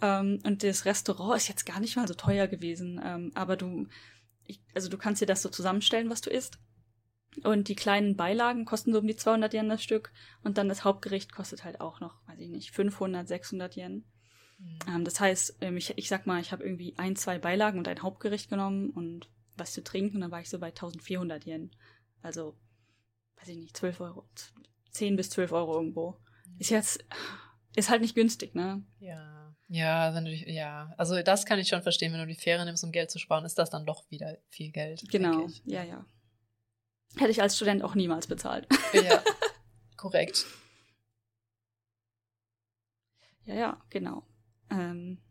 Ähm, 0.00 0.40
und 0.44 0.62
das 0.62 0.84
Restaurant 0.84 1.36
ist 1.36 1.48
jetzt 1.48 1.66
gar 1.66 1.80
nicht 1.80 1.96
mal 1.96 2.06
so 2.06 2.14
teuer 2.14 2.46
gewesen. 2.46 3.00
Ähm, 3.04 3.32
aber 3.34 3.56
du, 3.56 3.86
ich, 4.46 4.60
also 4.74 4.88
du 4.88 4.98
kannst 4.98 5.22
dir 5.22 5.26
das 5.26 5.42
so 5.42 5.48
zusammenstellen, 5.48 6.10
was 6.10 6.20
du 6.20 6.30
isst. 6.30 6.58
Und 7.44 7.68
die 7.68 7.74
kleinen 7.74 8.16
Beilagen 8.16 8.66
kosten 8.66 8.92
so 8.92 8.98
um 8.98 9.06
die 9.06 9.16
200 9.16 9.54
Yen 9.54 9.68
das 9.68 9.82
Stück. 9.82 10.12
Und 10.42 10.58
dann 10.58 10.68
das 10.68 10.84
Hauptgericht 10.84 11.32
kostet 11.32 11.64
halt 11.64 11.80
auch 11.80 12.00
noch, 12.00 12.16
weiß 12.26 12.38
ich 12.40 12.50
nicht, 12.50 12.72
500, 12.72 13.26
600 13.26 13.76
Yen. 13.76 14.04
Mhm. 14.58 14.78
Ähm, 14.88 15.04
das 15.04 15.18
heißt, 15.18 15.56
ähm, 15.62 15.76
ich, 15.76 15.96
ich 15.96 16.08
sag 16.08 16.26
mal, 16.26 16.40
ich 16.40 16.52
habe 16.52 16.62
irgendwie 16.62 16.94
ein, 16.98 17.16
zwei 17.16 17.38
Beilagen 17.38 17.78
und 17.78 17.88
ein 17.88 18.02
Hauptgericht 18.02 18.50
genommen 18.50 18.90
und 18.90 19.30
was 19.56 19.72
zu 19.72 19.82
trinken. 19.82 20.16
Und 20.16 20.20
dann 20.22 20.30
war 20.30 20.40
ich 20.40 20.50
so 20.50 20.58
bei 20.58 20.68
1400 20.68 21.46
Yen. 21.46 21.70
Also, 22.20 22.56
weiß 23.36 23.48
ich 23.48 23.56
nicht, 23.56 23.76
12 23.76 24.00
Euro. 24.00 24.28
10 24.90 25.16
bis 25.16 25.30
12 25.30 25.52
Euro 25.52 25.74
irgendwo. 25.74 26.18
Ist 26.58 26.70
jetzt, 26.70 27.04
ist 27.76 27.88
halt 27.88 28.02
nicht 28.02 28.14
günstig, 28.14 28.54
ne? 28.54 28.84
Ja. 29.00 29.41
Ja, 29.72 30.14
wenn 30.14 30.26
du, 30.26 30.30
ja, 30.32 30.92
also 30.98 31.22
das 31.22 31.46
kann 31.46 31.58
ich 31.58 31.68
schon 31.68 31.80
verstehen, 31.80 32.12
wenn 32.12 32.20
du 32.20 32.26
die 32.26 32.34
Fähre 32.34 32.66
nimmst, 32.66 32.84
um 32.84 32.92
Geld 32.92 33.10
zu 33.10 33.18
sparen, 33.18 33.46
ist 33.46 33.58
das 33.58 33.70
dann 33.70 33.86
doch 33.86 34.04
wieder 34.10 34.36
viel 34.50 34.70
Geld. 34.70 35.02
Genau, 35.10 35.48
ja, 35.64 35.82
ja. 35.82 36.04
Hätte 37.16 37.30
ich 37.30 37.40
als 37.40 37.56
Student 37.56 37.82
auch 37.82 37.94
niemals 37.94 38.26
bezahlt. 38.26 38.68
Ja, 38.92 39.24
korrekt. 39.96 40.44
Ja, 43.46 43.54
ja, 43.54 43.82
genau. 43.88 44.26
Ähm, 44.68 45.22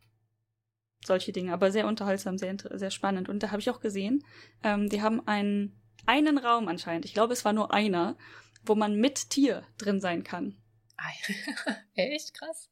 solche 1.05 1.31
Dinge, 1.31 1.53
aber 1.53 1.71
sehr 1.71 1.85
unterhaltsam, 1.85 2.39
sehr, 2.39 2.57
sehr 2.57 2.89
spannend. 2.89 3.29
Und 3.29 3.43
da 3.43 3.51
habe 3.51 3.61
ich 3.61 3.69
auch 3.69 3.79
gesehen, 3.79 4.25
ähm, 4.63 4.89
die 4.89 5.03
haben 5.03 5.27
einen, 5.27 5.79
einen 6.07 6.39
Raum 6.39 6.67
anscheinend, 6.67 7.05
ich 7.05 7.13
glaube, 7.13 7.33
es 7.33 7.45
war 7.45 7.53
nur 7.53 7.75
einer, 7.75 8.17
wo 8.65 8.73
man 8.73 8.95
mit 8.95 9.29
Tier 9.29 9.67
drin 9.77 10.01
sein 10.01 10.23
kann. 10.23 10.57
Echt 11.93 12.33
krass. 12.33 12.70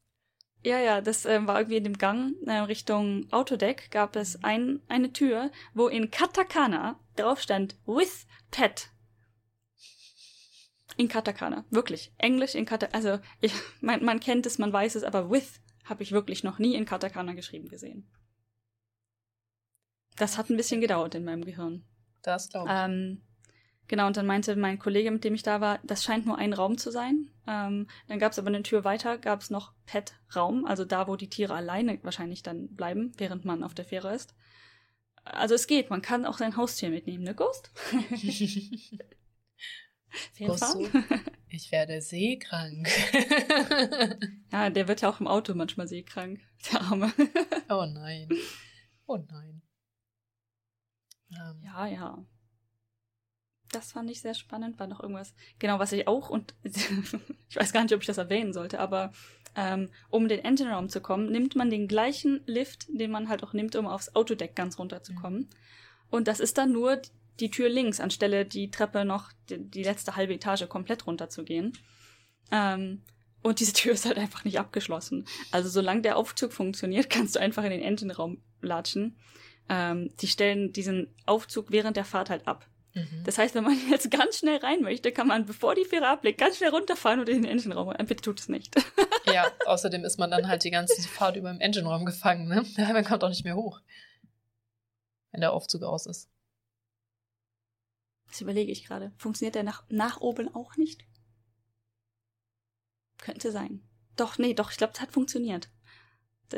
Ja, 0.62 0.78
ja, 0.78 1.00
das 1.00 1.24
äh, 1.24 1.46
war 1.46 1.58
irgendwie 1.58 1.78
in 1.78 1.84
dem 1.84 1.98
Gang 1.98 2.34
äh, 2.46 2.52
Richtung 2.52 3.26
Autodeck 3.32 3.90
gab 3.90 4.14
es 4.16 4.44
ein, 4.44 4.80
eine 4.88 5.12
Tür, 5.12 5.50
wo 5.72 5.88
in 5.88 6.10
Katakana 6.10 6.98
drauf 7.16 7.40
stand 7.40 7.76
with 7.86 8.26
pet. 8.50 8.90
In 10.96 11.08
Katakana, 11.08 11.64
wirklich. 11.70 12.12
Englisch 12.18 12.54
in 12.54 12.66
Katakana. 12.66 12.94
Also, 12.94 13.24
ich, 13.40 13.54
man, 13.80 14.04
man 14.04 14.20
kennt 14.20 14.44
es, 14.44 14.58
man 14.58 14.72
weiß 14.72 14.96
es, 14.96 15.04
aber 15.04 15.30
with 15.30 15.60
habe 15.84 16.02
ich 16.02 16.12
wirklich 16.12 16.44
noch 16.44 16.58
nie 16.58 16.74
in 16.74 16.84
Katakana 16.84 17.32
geschrieben 17.32 17.68
gesehen. 17.68 18.10
Das 20.16 20.36
hat 20.36 20.50
ein 20.50 20.56
bisschen 20.58 20.82
gedauert 20.82 21.14
in 21.14 21.24
meinem 21.24 21.44
Gehirn. 21.44 21.84
Das 22.22 22.50
glaube 22.50 22.68
ich. 22.68 22.74
Ähm, 22.76 23.22
genau, 23.90 24.06
und 24.06 24.16
dann 24.16 24.24
meinte 24.24 24.54
mein 24.56 24.78
Kollege, 24.78 25.10
mit 25.10 25.24
dem 25.24 25.34
ich 25.34 25.42
da 25.42 25.60
war, 25.60 25.80
das 25.82 26.04
scheint 26.04 26.24
nur 26.24 26.38
ein 26.38 26.52
Raum 26.54 26.78
zu 26.78 26.90
sein. 26.92 27.28
Ähm, 27.46 27.88
dann 28.06 28.20
gab 28.20 28.32
es 28.32 28.38
aber 28.38 28.48
eine 28.48 28.62
Tür 28.62 28.84
weiter, 28.84 29.18
gab 29.18 29.40
es 29.40 29.50
noch 29.50 29.72
Pet-Raum, 29.84 30.64
also 30.64 30.84
da, 30.86 31.08
wo 31.08 31.16
die 31.16 31.28
Tiere 31.28 31.54
alleine 31.54 31.98
wahrscheinlich 32.02 32.44
dann 32.44 32.74
bleiben, 32.74 33.12
während 33.18 33.44
man 33.44 33.64
auf 33.64 33.74
der 33.74 33.84
Fähre 33.84 34.14
ist. 34.14 34.34
Also 35.24 35.56
es 35.56 35.66
geht, 35.66 35.90
man 35.90 36.00
kann 36.00 36.24
auch 36.24 36.38
sein 36.38 36.56
Haustier 36.56 36.88
mitnehmen, 36.88 37.24
ne 37.24 37.34
Ghost? 37.34 37.72
Gusto, 40.38 40.88
ich 41.48 41.70
werde 41.70 42.00
seekrank. 42.00 42.88
ja, 44.50 44.70
der 44.70 44.88
wird 44.88 45.02
ja 45.02 45.10
auch 45.10 45.20
im 45.20 45.28
Auto 45.28 45.54
manchmal 45.54 45.88
seekrank, 45.88 46.40
der 46.72 46.80
Arme. 46.80 47.12
oh 47.68 47.86
nein. 47.86 48.28
Oh 49.06 49.18
nein. 49.18 49.62
Ähm. 51.32 51.62
Ja, 51.64 51.86
ja. 51.86 52.24
Das 53.72 53.92
fand 53.92 54.10
ich 54.10 54.20
sehr 54.20 54.34
spannend. 54.34 54.78
War 54.78 54.86
noch 54.86 55.00
irgendwas. 55.00 55.34
Genau, 55.58 55.78
was 55.78 55.92
ich 55.92 56.08
auch 56.08 56.28
und 56.30 56.54
ich 56.62 57.56
weiß 57.56 57.72
gar 57.72 57.82
nicht, 57.82 57.94
ob 57.94 58.00
ich 58.00 58.06
das 58.06 58.18
erwähnen 58.18 58.52
sollte, 58.52 58.80
aber 58.80 59.12
ähm, 59.56 59.90
um 60.08 60.28
den 60.28 60.44
Engine 60.44 60.72
Raum 60.72 60.88
zu 60.88 61.00
kommen, 61.00 61.30
nimmt 61.30 61.56
man 61.56 61.70
den 61.70 61.88
gleichen 61.88 62.40
Lift, 62.46 62.86
den 62.88 63.10
man 63.10 63.28
halt 63.28 63.42
auch 63.42 63.52
nimmt, 63.52 63.76
um 63.76 63.86
aufs 63.86 64.14
Autodeck 64.14 64.54
ganz 64.54 64.78
runterzukommen. 64.78 65.40
Mhm. 65.40 65.48
Und 66.10 66.28
das 66.28 66.40
ist 66.40 66.58
dann 66.58 66.72
nur 66.72 67.00
die 67.38 67.50
Tür 67.50 67.68
links, 67.68 68.00
anstelle 68.00 68.44
die 68.44 68.70
Treppe 68.70 69.04
noch 69.04 69.32
die, 69.48 69.58
die 69.58 69.82
letzte 69.82 70.16
halbe 70.16 70.34
Etage 70.34 70.68
komplett 70.68 71.06
runterzugehen. 71.06 71.72
Ähm, 72.50 73.02
und 73.42 73.60
diese 73.60 73.72
Tür 73.72 73.92
ist 73.94 74.06
halt 74.06 74.18
einfach 74.18 74.44
nicht 74.44 74.58
abgeschlossen. 74.58 75.26
Also 75.50 75.68
solange 75.68 76.02
der 76.02 76.16
Aufzug 76.16 76.52
funktioniert, 76.52 77.10
kannst 77.10 77.36
du 77.36 77.40
einfach 77.40 77.64
in 77.64 77.70
den 77.70 77.82
Engine-Raum 77.82 78.38
latschen 78.62 79.16
ähm, 79.70 80.10
die 80.20 80.26
stellen 80.26 80.72
diesen 80.72 81.06
Aufzug 81.24 81.70
während 81.70 81.96
der 81.96 82.04
Fahrt 82.04 82.28
halt 82.28 82.46
ab. 82.46 82.66
Mhm. 82.94 83.22
Das 83.24 83.38
heißt, 83.38 83.54
wenn 83.54 83.64
man 83.64 83.76
jetzt 83.90 84.10
ganz 84.10 84.38
schnell 84.38 84.58
rein 84.58 84.82
möchte, 84.82 85.12
kann 85.12 85.28
man, 85.28 85.46
bevor 85.46 85.74
die 85.74 85.84
Fähre 85.84 86.08
ablegt, 86.08 86.38
ganz 86.38 86.56
schnell 86.56 86.70
runterfahren 86.70 87.20
und 87.20 87.28
in 87.28 87.42
den 87.42 87.50
Engine-Raum. 87.50 87.94
Bitte 88.06 88.22
tut 88.22 88.40
es 88.40 88.48
nicht. 88.48 88.74
Ja, 89.26 89.46
außerdem 89.66 90.04
ist 90.04 90.18
man 90.18 90.30
dann 90.30 90.48
halt 90.48 90.64
die 90.64 90.70
ganze 90.70 91.00
Fahrt 91.02 91.36
über 91.36 91.50
im 91.50 91.60
Engine-Raum 91.60 92.04
gefangen, 92.04 92.48
ne? 92.48 92.64
Man 92.92 93.04
kommt 93.04 93.22
auch 93.22 93.28
nicht 93.28 93.44
mehr 93.44 93.54
hoch. 93.54 93.80
Wenn 95.30 95.42
der 95.42 95.52
Aufzug 95.52 95.82
aus 95.82 96.06
ist. 96.06 96.28
Das 98.28 98.40
überlege 98.40 98.72
ich 98.72 98.86
gerade. 98.86 99.12
Funktioniert 99.18 99.54
der 99.54 99.62
nach, 99.62 99.84
nach 99.88 100.20
oben 100.20 100.52
auch 100.52 100.76
nicht? 100.76 101.04
Könnte 103.18 103.52
sein. 103.52 103.82
Doch, 104.16 104.38
nee, 104.38 104.54
doch, 104.54 104.70
ich 104.72 104.78
glaube, 104.78 104.94
es 104.94 105.00
hat 105.00 105.12
funktioniert 105.12 105.68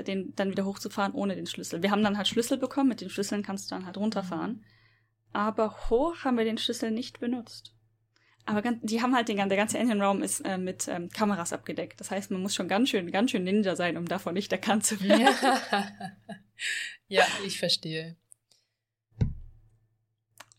den 0.00 0.34
dann 0.34 0.50
wieder 0.50 0.64
hochzufahren 0.64 1.12
ohne 1.12 1.36
den 1.36 1.46
Schlüssel. 1.46 1.82
Wir 1.82 1.90
haben 1.90 2.02
dann 2.02 2.16
halt 2.16 2.28
Schlüssel 2.28 2.56
bekommen, 2.56 2.88
mit 2.88 3.00
den 3.00 3.10
Schlüsseln 3.10 3.42
kannst 3.42 3.70
du 3.70 3.74
dann 3.74 3.84
halt 3.84 3.98
runterfahren. 3.98 4.64
Aber 5.32 5.90
hoch 5.90 6.24
haben 6.24 6.36
wir 6.36 6.44
den 6.44 6.58
Schlüssel 6.58 6.90
nicht 6.90 7.20
benutzt. 7.20 7.74
Aber 8.44 8.60
ganz, 8.60 8.80
die 8.82 9.00
haben 9.00 9.14
halt 9.14 9.28
den 9.28 9.36
der 9.36 9.56
ganze 9.56 9.78
Engine 9.78 10.02
Raum 10.02 10.22
ist 10.22 10.40
äh, 10.40 10.58
mit 10.58 10.88
ähm, 10.88 11.08
Kameras 11.10 11.52
abgedeckt. 11.52 12.00
Das 12.00 12.10
heißt, 12.10 12.30
man 12.30 12.42
muss 12.42 12.54
schon 12.54 12.68
ganz 12.68 12.88
schön, 12.88 13.10
ganz 13.12 13.30
schön 13.30 13.44
Ninja 13.44 13.76
sein, 13.76 13.96
um 13.96 14.06
davon 14.06 14.34
nicht 14.34 14.50
erkannt 14.50 14.84
zu 14.84 15.00
werden. 15.00 15.20
Ja, 15.22 15.92
ja 17.08 17.26
ich 17.46 17.58
verstehe. 17.58 18.16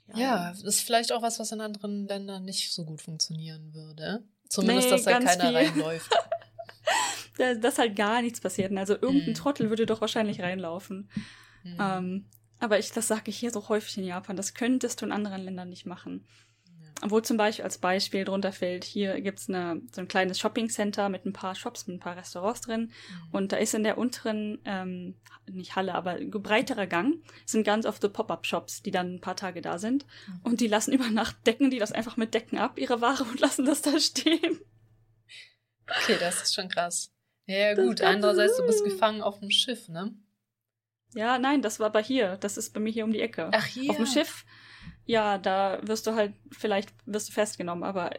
Ja. 0.08 0.20
ja, 0.20 0.50
das 0.52 0.64
ist 0.64 0.82
vielleicht 0.82 1.12
auch 1.12 1.22
was, 1.22 1.40
was 1.40 1.52
in 1.52 1.60
anderen 1.60 2.08
Ländern 2.08 2.46
nicht 2.46 2.72
so 2.72 2.86
gut 2.86 3.02
funktionieren 3.02 3.74
würde. 3.74 4.24
Zumindest, 4.48 4.88
nee, 4.88 4.92
dass 4.92 5.04
da 5.04 5.20
keiner 5.20 5.48
viel. 5.48 5.56
reinläuft. 5.56 6.12
dass 7.62 7.80
halt 7.80 7.96
gar 7.96 8.22
nichts 8.22 8.40
passiert. 8.40 8.76
Also 8.78 8.94
irgendein 8.94 9.30
mhm. 9.30 9.34
Trottel 9.34 9.70
würde 9.70 9.86
doch 9.86 10.02
wahrscheinlich 10.02 10.42
reinlaufen. 10.42 11.10
Mhm. 11.64 11.78
Ähm, 11.80 12.26
aber 12.64 12.80
ich, 12.80 12.92
das 12.92 13.08
sage 13.08 13.24
ich 13.26 13.38
hier 13.38 13.52
so 13.52 13.68
häufig 13.70 13.98
in 13.98 14.06
Japan, 14.06 14.36
das 14.36 14.54
könntest 14.54 15.02
du 15.02 15.06
in 15.06 15.12
anderen 15.12 15.44
Ländern 15.44 15.70
nicht 15.70 15.86
machen. 15.86 16.26
Ja. 16.66 17.12
Wo 17.12 17.20
zum 17.20 17.38
Beispiel 17.38 17.66
als 17.66 17.78
Beispiel 17.78 18.24
drunter 18.24 18.54
fällt, 18.54 18.84
hier 18.84 19.20
gibt's 19.22 19.50
eine, 19.50 19.82
so 19.92 20.02
ein 20.02 20.08
kleines 20.08 20.40
Shopping-Center 20.40 21.10
mit 21.10 21.26
ein 21.26 21.34
paar 21.34 21.56
Shops, 21.56 21.88
mit 21.88 21.98
ein 21.98 22.00
paar 22.00 22.16
Restaurants 22.16 22.62
drin. 22.62 22.82
Mhm. 22.82 23.30
Und 23.32 23.52
da 23.52 23.58
ist 23.58 23.74
in 23.74 23.84
der 23.84 23.98
unteren, 23.98 24.60
ähm, 24.66 25.16
nicht 25.46 25.76
Halle, 25.76 25.94
aber 25.94 26.16
breiterer 26.16 26.88
Gang, 26.88 27.22
sind 27.46 27.66
ganz 27.66 27.86
oft 27.86 28.02
so 28.02 28.10
Pop-Up-Shops, 28.10 28.82
die 28.82 28.92
dann 28.92 29.16
ein 29.16 29.22
paar 29.22 29.36
Tage 29.36 29.62
da 29.62 29.78
sind. 29.78 30.06
Mhm. 30.28 30.40
Und 30.44 30.62
die 30.62 30.68
lassen 30.68 30.94
über 30.94 31.10
Nacht 31.10 31.36
decken 31.46 31.70
die 31.70 31.80
das 31.80 31.92
einfach 31.92 32.18
mit 32.18 32.34
Decken 32.34 32.58
ab, 32.58 32.80
ihre 32.80 33.02
Ware, 33.02 33.24
und 33.24 33.40
lassen 33.40 33.66
das 33.66 33.82
da 33.82 34.00
stehen. 34.00 34.60
Okay, 35.88 36.16
das 36.20 36.44
ist 36.44 36.56
schon 36.56 36.70
krass. 36.70 37.12
Ja, 37.46 37.74
gut. 37.74 38.02
Andererseits, 38.02 38.58
du 38.58 38.66
bist 38.66 38.84
gefangen 38.86 39.22
auf 39.22 39.40
dem 39.40 39.52
Schiff, 39.52 39.90
ne? 39.90 40.16
Ja, 41.14 41.38
nein, 41.38 41.62
das 41.62 41.80
war 41.80 41.92
bei 41.92 42.04
hier. 42.04 42.38
Das 42.38 42.58
ist 42.58 42.74
bei 42.74 42.80
mir 42.80 42.92
hier 42.92 43.06
um 43.06 43.12
die 43.12 43.22
Ecke. 43.22 43.50
Ach, 43.54 43.66
hier. 43.66 43.90
Auf 43.90 43.98
dem 43.98 44.06
Schiff, 44.06 44.46
ja, 45.06 45.38
da 45.38 45.80
wirst 45.84 46.08
du 46.08 46.16
halt, 46.16 46.34
vielleicht 46.52 46.94
wirst 47.06 47.30
du 47.30 47.34
festgenommen, 47.34 47.84
aber 47.84 48.12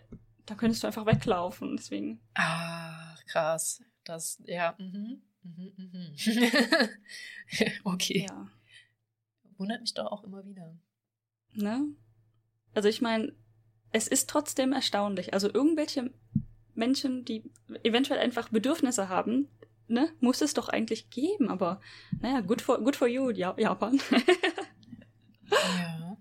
da 0.47 0.55
könntest 0.55 0.83
du 0.83 0.87
einfach 0.87 1.07
weglaufen, 1.07 1.77
deswegen. 1.77 2.21
Ah, 2.35 3.17
krass. 3.27 3.83
Das, 4.05 4.43
ja, 4.45 4.75
mhm. 4.79 5.23
Mhm, 5.43 5.73
mhm. 5.77 6.15
okay. 7.85 8.27
Ja. 8.29 8.49
Wundert 9.57 9.81
mich 9.81 9.95
doch 9.95 10.07
auch 10.07 10.25
immer 10.25 10.45
wieder. 10.45 10.77
Ne? 11.53 11.87
Also 12.75 12.89
ich 12.89 13.01
meine, 13.01 13.33
es 13.93 14.09
ist 14.09 14.29
trotzdem 14.29 14.73
erstaunlich. 14.73 15.33
Also 15.33 15.53
irgendwelche 15.53 16.11
Menschen, 16.75 17.25
die 17.25 17.51
eventuell 17.85 18.19
einfach 18.19 18.49
Bedürfnisse 18.49 19.09
haben, 19.09 19.49
ne, 19.89 20.13
muss 20.21 20.41
es 20.41 20.55
doch 20.55 20.69
eigentlich 20.69 21.11
geben, 21.11 21.49
aber 21.49 21.81
naja, 22.21 22.41
good 22.41 22.63
for, 22.63 22.79
good 22.83 22.97
for 22.97 23.09
you, 23.09 23.31
ja, 23.31 23.55
Japan. 23.59 24.01
ja. 25.51 26.17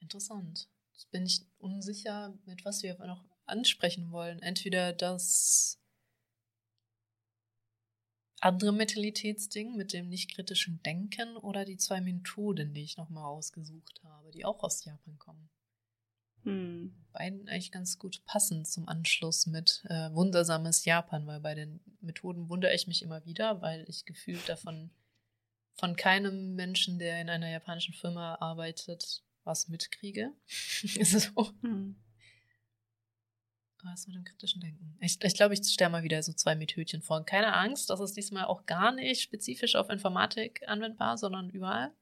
Interessant. 0.00 0.68
Jetzt 0.92 1.10
bin 1.10 1.26
ich 1.26 1.44
unsicher, 1.58 2.38
mit 2.46 2.64
was 2.64 2.82
wir 2.82 2.96
noch 2.98 3.24
ansprechen 3.44 4.12
wollen. 4.12 4.40
Entweder 4.40 4.92
das 4.92 5.78
andere 8.40 8.72
Mentalitätsding 8.72 9.76
mit 9.76 9.92
dem 9.92 10.08
nicht 10.08 10.34
kritischen 10.34 10.82
Denken 10.82 11.36
oder 11.36 11.64
die 11.64 11.76
zwei 11.76 12.00
Methoden, 12.00 12.74
die 12.74 12.82
ich 12.82 12.96
nochmal 12.96 13.24
ausgesucht 13.24 14.00
habe, 14.04 14.30
die 14.30 14.44
auch 14.44 14.62
aus 14.62 14.84
Japan 14.84 15.18
kommen. 15.18 15.50
Hm. 16.46 16.94
Beiden 17.12 17.48
eigentlich 17.48 17.72
ganz 17.72 17.98
gut 17.98 18.24
passend 18.24 18.68
zum 18.68 18.88
Anschluss 18.88 19.46
mit 19.46 19.82
äh, 19.88 20.12
wundersames 20.12 20.84
Japan, 20.84 21.26
weil 21.26 21.40
bei 21.40 21.54
den 21.54 21.80
Methoden 22.00 22.48
wundere 22.48 22.74
ich 22.74 22.86
mich 22.86 23.02
immer 23.02 23.24
wieder, 23.24 23.60
weil 23.62 23.84
ich 23.88 24.04
gefühlt 24.04 24.48
davon 24.48 24.90
von 25.78 25.96
keinem 25.96 26.54
Menschen, 26.54 26.98
der 26.98 27.20
in 27.20 27.28
einer 27.28 27.50
japanischen 27.50 27.94
Firma 27.94 28.36
arbeitet, 28.36 29.22
was 29.44 29.68
mitkriege. 29.68 30.32
so. 30.46 31.50
Hm. 31.62 31.96
Was 33.82 34.06
mit 34.06 34.16
dem 34.16 34.24
kritischen 34.24 34.60
Denken? 34.60 34.96
Ich, 35.00 35.22
ich 35.22 35.34
glaube, 35.34 35.54
ich 35.54 35.64
stelle 35.64 35.90
mal 35.90 36.02
wieder 36.02 36.22
so 36.22 36.32
zwei 36.32 36.54
Methodchen 36.54 37.02
vor. 37.02 37.24
Keine 37.24 37.54
Angst, 37.54 37.90
das 37.90 38.00
ist 38.00 38.16
diesmal 38.16 38.44
auch 38.44 38.66
gar 38.66 38.92
nicht 38.92 39.22
spezifisch 39.22 39.76
auf 39.76 39.90
Informatik 39.90 40.62
anwendbar, 40.66 41.18
sondern 41.18 41.50
überall. 41.50 41.92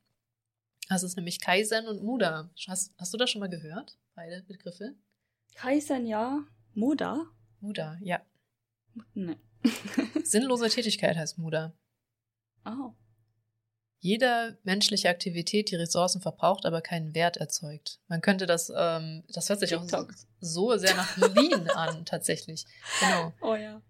Das 0.88 1.02
ist 1.02 1.16
nämlich 1.16 1.40
Kaizen 1.40 1.86
und 1.86 2.02
Muda. 2.02 2.50
Hast, 2.68 2.94
hast 2.98 3.12
du 3.12 3.18
das 3.18 3.30
schon 3.30 3.40
mal 3.40 3.48
gehört? 3.48 3.96
Beide 4.14 4.42
Begriffe? 4.42 4.94
Kaizen 5.54 6.06
ja. 6.06 6.44
Muda? 6.74 7.26
Muda, 7.60 7.98
ja. 8.00 8.20
Nee. 9.14 9.36
Sinnlose 10.24 10.68
Tätigkeit 10.68 11.16
heißt 11.16 11.38
Muda. 11.38 11.72
Oh. 12.64 12.92
Jede 13.98 14.58
menschliche 14.64 15.08
Aktivität, 15.08 15.70
die 15.70 15.76
Ressourcen 15.76 16.20
verbraucht, 16.20 16.66
aber 16.66 16.82
keinen 16.82 17.14
Wert 17.14 17.38
erzeugt. 17.38 18.00
Man 18.06 18.20
könnte 18.20 18.46
das, 18.46 18.70
ähm, 18.76 19.24
das 19.28 19.48
hört 19.48 19.60
sich 19.60 19.70
TikTok. 19.70 20.10
auch 20.10 20.14
so 20.40 20.76
sehr 20.76 20.94
nach 20.94 21.16
Lean 21.16 21.68
an, 21.74 22.04
tatsächlich. 22.04 22.66
Genau. 23.00 23.32
Oh 23.40 23.54
ja. 23.54 23.80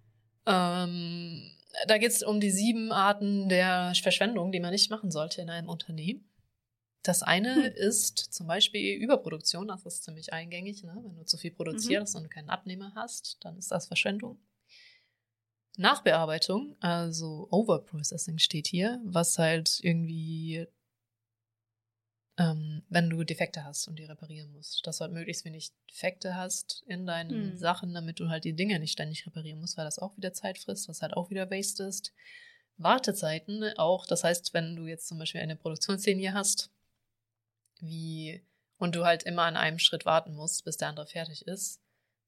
Ähm, 0.46 1.51
da 1.88 1.98
geht 1.98 2.12
es 2.12 2.22
um 2.22 2.38
die 2.40 2.51
sieben 2.51 2.92
Arten 2.92 3.48
der 3.48 3.92
Verschwendung, 4.01 4.52
die 4.52 4.60
man 4.60 4.70
nicht 4.70 4.90
machen 4.90 5.10
sollte 5.10 5.42
in 5.42 5.51
einem 5.51 5.68
Unternehmen. 5.68 6.30
Das 7.05 7.22
eine 7.22 7.55
hm. 7.55 7.72
ist 7.76 8.18
zum 8.18 8.47
Beispiel 8.47 8.97
Überproduktion, 8.97 9.68
das 9.68 9.85
ist 9.85 10.05
ziemlich 10.05 10.32
eingängig. 10.32 10.82
Ne? 10.82 10.98
Wenn 11.05 11.16
du 11.16 11.24
zu 11.24 11.36
viel 11.36 11.51
produzierst 11.51 12.14
mhm. 12.14 12.22
und 12.22 12.31
keinen 12.31 12.48
Abnehmer 12.48 12.93
hast, 12.94 13.36
dann 13.43 13.59
ist 13.59 13.70
das 13.70 13.86
Verschwendung. 13.86 14.39
Nachbearbeitung, 15.76 16.76
also 16.81 17.48
Overprocessing 17.51 18.39
steht 18.39 18.68
hier, 18.68 19.01
was 19.05 19.39
halt 19.39 19.81
irgendwie, 19.82 20.66
ähm, 22.39 22.85
wenn 22.89 23.10
du 23.10 23.22
Defekte 23.24 23.64
hast 23.64 23.86
und 23.89 23.98
die 23.98 24.05
reparieren 24.05 24.52
musst, 24.52 24.86
dass 24.86 24.98
du 24.98 25.02
halt 25.02 25.12
möglichst 25.12 25.44
wenig 25.44 25.72
Defekte 25.90 26.36
hast 26.36 26.85
in 26.86 27.05
deinen 27.06 27.51
hm. 27.51 27.56
Sachen, 27.56 27.93
damit 27.93 28.18
du 28.18 28.31
halt 28.31 28.44
die 28.44 28.56
Dinge 28.56 28.78
nicht 28.78 28.93
ständig 28.93 29.26
reparieren 29.26 29.60
musst, 29.60 29.76
weil 29.76 29.85
das 29.85 29.98
auch 29.98 30.16
wieder 30.16 30.32
Zeit 30.32 30.59
frisst, 30.59 30.89
was 30.89 31.02
halt 31.02 31.14
auch 31.14 31.28
wieder 31.28 31.51
Waste 31.51 31.82
ist. 31.82 32.14
Wartezeiten 32.76 33.64
auch, 33.76 34.06
das 34.06 34.24
heißt, 34.24 34.55
wenn 34.55 34.76
du 34.76 34.86
jetzt 34.86 35.09
zum 35.09 35.18
Beispiel 35.18 35.40
eine 35.40 35.56
Produktionslinie 35.56 36.32
hast, 36.32 36.70
wie 37.86 38.47
und 38.78 38.94
du 38.94 39.05
halt 39.05 39.23
immer 39.23 39.43
an 39.43 39.56
einem 39.56 39.78
Schritt 39.78 40.05
warten 40.05 40.35
musst, 40.35 40.65
bis 40.65 40.77
der 40.77 40.89
andere 40.89 41.06
fertig 41.06 41.47
ist, 41.47 41.81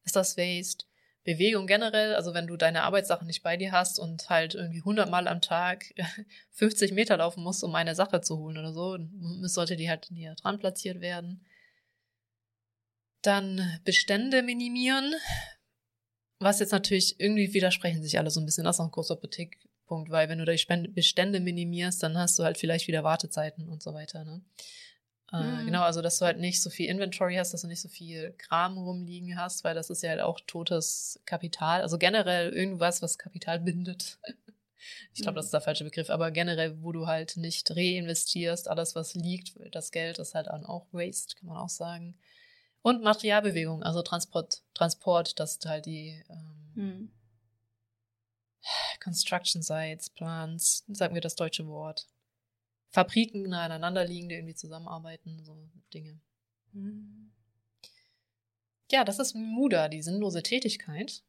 ist 0.04 0.16
das 0.16 0.36
Waste. 0.36 0.86
Bewegung 1.24 1.66
generell, 1.66 2.14
also 2.14 2.34
wenn 2.34 2.46
du 2.46 2.56
deine 2.56 2.84
Arbeitssachen 2.84 3.26
nicht 3.26 3.42
bei 3.42 3.56
dir 3.56 3.72
hast 3.72 3.98
und 3.98 4.30
halt 4.30 4.54
irgendwie 4.54 4.78
100 4.78 5.10
Mal 5.10 5.26
am 5.26 5.40
Tag 5.40 5.92
50 6.52 6.92
Meter 6.92 7.16
laufen 7.16 7.42
musst, 7.42 7.64
um 7.64 7.74
eine 7.74 7.96
Sache 7.96 8.20
zu 8.20 8.38
holen 8.38 8.56
oder 8.56 8.72
so, 8.72 8.96
sollte 9.42 9.74
die 9.74 9.90
halt 9.90 10.08
näher 10.12 10.36
dran 10.36 10.60
platziert 10.60 11.00
werden. 11.00 11.44
Dann 13.22 13.80
Bestände 13.84 14.42
minimieren, 14.42 15.14
was 16.38 16.60
jetzt 16.60 16.72
natürlich 16.72 17.18
irgendwie 17.18 17.52
widersprechen 17.52 18.04
sich 18.04 18.18
alle 18.18 18.30
so 18.30 18.38
ein 18.38 18.46
bisschen. 18.46 18.62
Das 18.62 18.76
ist 18.76 18.80
auch 18.80 18.84
ein 18.84 18.92
großer 18.92 19.16
Kritikpunkt, 19.16 20.10
weil 20.10 20.28
wenn 20.28 20.38
du 20.38 20.44
die 20.44 20.88
Bestände 20.88 21.40
minimierst, 21.40 22.04
dann 22.04 22.16
hast 22.16 22.38
du 22.38 22.44
halt 22.44 22.56
vielleicht 22.56 22.86
wieder 22.86 23.02
Wartezeiten 23.02 23.68
und 23.68 23.82
so 23.82 23.94
weiter. 23.94 24.24
Ne? 24.24 24.42
Äh, 25.32 25.42
mhm. 25.42 25.66
Genau, 25.66 25.82
also 25.82 26.02
dass 26.02 26.18
du 26.18 26.24
halt 26.24 26.38
nicht 26.38 26.62
so 26.62 26.70
viel 26.70 26.88
Inventory 26.88 27.34
hast, 27.36 27.52
dass 27.52 27.62
du 27.62 27.66
nicht 27.66 27.80
so 27.80 27.88
viel 27.88 28.32
Kram 28.38 28.78
rumliegen 28.78 29.38
hast, 29.38 29.64
weil 29.64 29.74
das 29.74 29.90
ist 29.90 30.02
ja 30.02 30.10
halt 30.10 30.20
auch 30.20 30.40
totes 30.46 31.20
Kapital. 31.26 31.82
Also 31.82 31.98
generell 31.98 32.52
irgendwas, 32.52 33.02
was 33.02 33.18
Kapital 33.18 33.60
bindet. 33.60 34.18
Ich 35.14 35.22
glaube, 35.22 35.32
mhm. 35.32 35.36
das 35.36 35.46
ist 35.46 35.54
der 35.54 35.62
falsche 35.62 35.82
Begriff, 35.82 36.10
aber 36.10 36.30
generell, 36.30 36.80
wo 36.80 36.92
du 36.92 37.08
halt 37.08 37.36
nicht 37.38 37.70
reinvestierst, 37.72 38.68
alles, 38.68 38.94
was 38.94 39.14
liegt, 39.14 39.58
das 39.72 39.90
Geld 39.90 40.18
ist 40.18 40.36
halt 40.36 40.48
auch 40.48 40.86
Waste, 40.92 41.34
kann 41.34 41.48
man 41.48 41.56
auch 41.56 41.70
sagen. 41.70 42.16
Und 42.82 43.02
Materialbewegung, 43.02 43.82
also 43.82 44.02
Transport, 44.02 44.62
Transport, 44.74 45.40
dass 45.40 45.58
halt 45.64 45.86
die 45.86 46.22
ähm, 46.28 46.70
mhm. 46.74 47.10
Construction 49.02 49.62
Sites, 49.62 50.10
Plants, 50.10 50.84
sagen 50.86 51.14
wir 51.14 51.20
das 51.20 51.34
deutsche 51.34 51.66
Wort, 51.66 52.06
Fabriken 52.96 53.42
nah 53.42 53.66
aneinander 53.66 54.06
liegen, 54.06 54.30
die 54.30 54.36
irgendwie 54.36 54.54
zusammenarbeiten, 54.54 55.44
so 55.44 55.68
Dinge. 55.92 56.18
Mhm. 56.72 57.30
Ja, 58.90 59.04
das 59.04 59.18
ist 59.18 59.34
Muda, 59.34 59.88
die 59.88 60.00
sinnlose 60.00 60.42
Tätigkeit. 60.42 61.22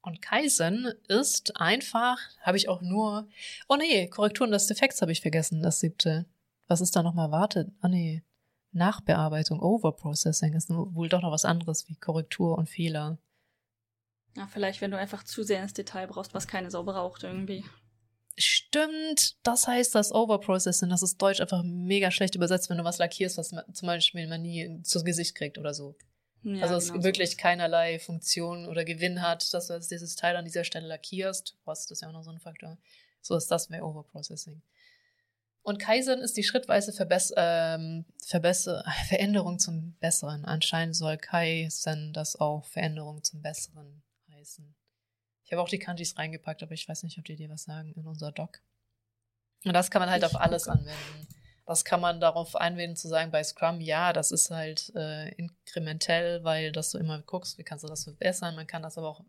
Und 0.00 0.22
Kaizen 0.22 0.90
ist 1.08 1.60
einfach, 1.60 2.18
habe 2.40 2.56
ich 2.56 2.70
auch 2.70 2.80
nur, 2.80 3.28
oh 3.68 3.76
nee, 3.76 4.06
Korrekturen 4.08 4.50
des 4.50 4.66
Defekts 4.66 5.02
habe 5.02 5.12
ich 5.12 5.20
vergessen, 5.20 5.62
das 5.62 5.80
siebte. 5.80 6.24
Was 6.68 6.80
ist 6.80 6.96
da 6.96 7.02
nochmal 7.02 7.30
wartet? 7.30 7.70
Ah 7.82 7.88
nee, 7.88 8.22
Nachbearbeitung, 8.72 9.60
Overprocessing 9.60 10.54
ist 10.54 10.70
wohl 10.70 11.10
doch 11.10 11.20
noch 11.20 11.32
was 11.32 11.44
anderes 11.44 11.86
wie 11.90 11.96
Korrektur 11.96 12.56
und 12.56 12.70
Fehler. 12.70 13.18
Ja, 14.38 14.46
vielleicht, 14.46 14.80
wenn 14.80 14.92
du 14.92 14.96
einfach 14.96 15.22
zu 15.22 15.42
sehr 15.42 15.62
ins 15.62 15.74
Detail 15.74 16.06
brauchst, 16.06 16.32
was 16.32 16.48
keine 16.48 16.70
Sau 16.70 16.84
braucht 16.84 17.24
irgendwie. 17.24 17.62
Stimmt, 18.38 19.36
das 19.44 19.66
heißt 19.66 19.94
das 19.94 20.12
Overprocessing, 20.12 20.88
das 20.88 21.02
ist 21.02 21.20
Deutsch 21.20 21.40
einfach 21.40 21.62
mega 21.64 22.10
schlecht 22.10 22.36
übersetzt, 22.36 22.70
wenn 22.70 22.78
du 22.78 22.84
was 22.84 22.98
lackierst, 22.98 23.36
was 23.36 23.50
man, 23.50 23.64
zum 23.74 23.86
Beispiel 23.86 24.28
man 24.28 24.42
nie 24.42 24.82
zu 24.82 25.02
Gesicht 25.02 25.34
kriegt 25.34 25.58
oder 25.58 25.74
so. 25.74 25.96
Ja, 26.44 26.62
also 26.62 26.76
es 26.76 26.92
genau 26.92 27.02
wirklich 27.02 27.32
so. 27.32 27.36
keinerlei 27.36 27.98
Funktion 27.98 28.66
oder 28.66 28.84
Gewinn 28.84 29.22
hat, 29.22 29.52
dass 29.52 29.66
du 29.66 29.74
jetzt 29.74 29.90
dieses 29.90 30.14
Teil 30.14 30.36
an 30.36 30.44
dieser 30.44 30.64
Stelle 30.64 30.86
lackierst. 30.86 31.56
Was, 31.64 31.86
das 31.86 31.98
ist 31.98 32.02
ja 32.02 32.08
auch 32.08 32.12
noch 32.12 32.22
so 32.22 32.30
ein 32.30 32.38
Faktor. 32.38 32.78
So 33.20 33.36
ist 33.36 33.50
das 33.50 33.70
mehr 33.70 33.84
Overprocessing. 33.84 34.62
Und 35.62 35.78
Kaizen 35.78 36.20
ist 36.20 36.36
die 36.36 36.44
schrittweise 36.44 36.92
Verbess 36.92 37.32
ähm, 37.36 38.06
Verbesser 38.24 38.84
Veränderung 39.08 39.58
zum 39.58 39.96
Besseren. 40.00 40.44
Anscheinend 40.44 40.96
soll 40.96 41.18
Kaizen 41.18 42.12
das 42.12 42.36
auch 42.36 42.64
Veränderung 42.66 43.22
zum 43.24 43.42
Besseren 43.42 44.02
heißen. 44.32 44.77
Ich 45.48 45.52
habe 45.52 45.62
auch 45.62 45.68
die 45.70 45.78
Kanjis 45.78 46.18
reingepackt, 46.18 46.62
aber 46.62 46.72
ich 46.72 46.86
weiß 46.86 47.04
nicht, 47.04 47.18
ob 47.18 47.24
die 47.24 47.34
dir 47.34 47.48
was 47.48 47.62
sagen 47.62 47.94
in 47.94 48.06
unser 48.06 48.32
Doc. 48.32 48.60
Und 49.64 49.72
das 49.72 49.90
kann 49.90 50.00
man 50.00 50.10
halt 50.10 50.22
ich 50.22 50.26
auf 50.26 50.38
alles 50.38 50.64
gucke. 50.64 50.78
anwenden. 50.78 51.26
Das 51.64 51.86
kann 51.86 52.02
man 52.02 52.20
darauf 52.20 52.54
einwenden 52.54 52.96
zu 52.96 53.08
sagen, 53.08 53.30
bei 53.30 53.42
Scrum, 53.42 53.80
ja, 53.80 54.12
das 54.12 54.30
ist 54.30 54.50
halt 54.50 54.92
äh, 54.94 55.30
inkrementell, 55.36 56.44
weil 56.44 56.70
dass 56.70 56.90
du 56.90 56.98
immer 56.98 57.22
guckst, 57.22 57.56
wie 57.56 57.62
kannst 57.62 57.82
du 57.82 57.88
das 57.88 58.04
verbessern. 58.04 58.56
Man 58.56 58.66
kann 58.66 58.82
das 58.82 58.98
aber 58.98 59.08
auch 59.08 59.24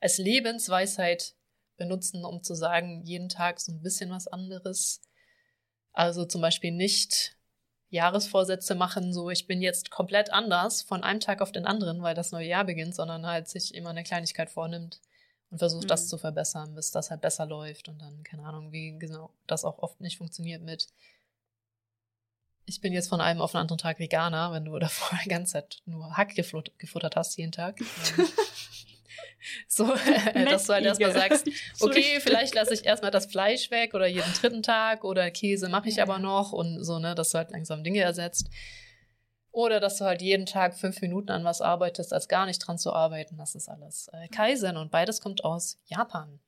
als 0.00 0.18
Lebensweisheit 0.18 1.34
benutzen, 1.76 2.24
um 2.24 2.44
zu 2.44 2.54
sagen, 2.54 3.02
jeden 3.02 3.28
Tag 3.28 3.58
so 3.58 3.72
ein 3.72 3.82
bisschen 3.82 4.10
was 4.10 4.28
anderes. 4.28 5.02
Also 5.92 6.24
zum 6.24 6.40
Beispiel 6.40 6.70
nicht 6.70 7.36
Jahresvorsätze 7.88 8.76
machen, 8.76 9.12
so 9.12 9.28
ich 9.28 9.48
bin 9.48 9.60
jetzt 9.60 9.90
komplett 9.90 10.32
anders 10.32 10.82
von 10.82 11.02
einem 11.02 11.18
Tag 11.18 11.40
auf 11.42 11.50
den 11.50 11.66
anderen, 11.66 12.00
weil 12.00 12.14
das 12.14 12.30
neue 12.30 12.46
Jahr 12.46 12.64
beginnt, 12.64 12.94
sondern 12.94 13.26
halt 13.26 13.48
sich 13.48 13.74
immer 13.74 13.90
eine 13.90 14.04
Kleinigkeit 14.04 14.50
vornimmt 14.50 15.00
und 15.50 15.58
versucht, 15.58 15.84
mhm. 15.84 15.88
das 15.88 16.08
zu 16.08 16.18
verbessern, 16.18 16.74
bis 16.74 16.90
das 16.90 17.10
halt 17.10 17.20
besser 17.20 17.46
läuft 17.46 17.88
und 17.88 18.00
dann, 18.00 18.22
keine 18.22 18.44
Ahnung, 18.44 18.72
wie 18.72 18.98
genau 18.98 19.30
das 19.46 19.64
auch 19.64 19.78
oft 19.78 20.00
nicht 20.00 20.18
funktioniert 20.18 20.62
mit 20.62 20.88
ich 22.66 22.80
bin 22.80 22.92
jetzt 22.92 23.08
von 23.08 23.20
einem 23.20 23.40
auf 23.40 23.52
den 23.52 23.58
anderen 23.58 23.78
Tag 23.78 23.98
Veganer, 23.98 24.52
wenn 24.52 24.64
du 24.64 24.78
davor 24.78 25.18
die 25.24 25.28
ganze 25.28 25.54
Zeit 25.54 25.82
nur 25.86 26.16
Hack 26.16 26.34
gefuttert 26.34 27.16
hast 27.16 27.36
jeden 27.36 27.52
Tag. 27.52 27.78
so, 29.68 29.86
dass 30.34 30.66
du 30.66 30.72
halt 30.72 30.84
erstmal 30.84 31.12
sagst, 31.12 31.48
okay, 31.80 32.20
vielleicht 32.20 32.54
lasse 32.54 32.74
ich 32.74 32.84
erstmal 32.84 33.10
das 33.10 33.26
Fleisch 33.26 33.70
weg 33.70 33.94
oder 33.94 34.06
jeden 34.06 34.32
dritten 34.34 34.62
Tag 34.62 35.04
oder 35.04 35.30
Käse 35.30 35.68
mache 35.68 35.88
ich 35.88 36.00
aber 36.00 36.18
noch 36.18 36.52
und 36.52 36.82
so, 36.84 36.98
ne, 36.98 37.14
dass 37.14 37.30
du 37.30 37.38
halt 37.38 37.50
langsam 37.50 37.84
Dinge 37.84 38.00
ersetzt. 38.00 38.48
Oder 39.54 39.78
dass 39.78 39.98
du 39.98 40.04
halt 40.04 40.20
jeden 40.20 40.46
Tag 40.46 40.76
fünf 40.76 41.00
Minuten 41.00 41.30
an 41.30 41.44
was 41.44 41.60
arbeitest, 41.60 42.12
als 42.12 42.26
gar 42.26 42.44
nicht 42.44 42.58
dran 42.58 42.76
zu 42.76 42.92
arbeiten. 42.92 43.36
Das 43.36 43.54
ist 43.54 43.68
alles 43.68 44.08
äh, 44.12 44.26
Kaizen 44.26 44.76
und 44.76 44.90
beides 44.90 45.20
kommt 45.20 45.44
aus 45.44 45.78
Japan. 45.84 46.40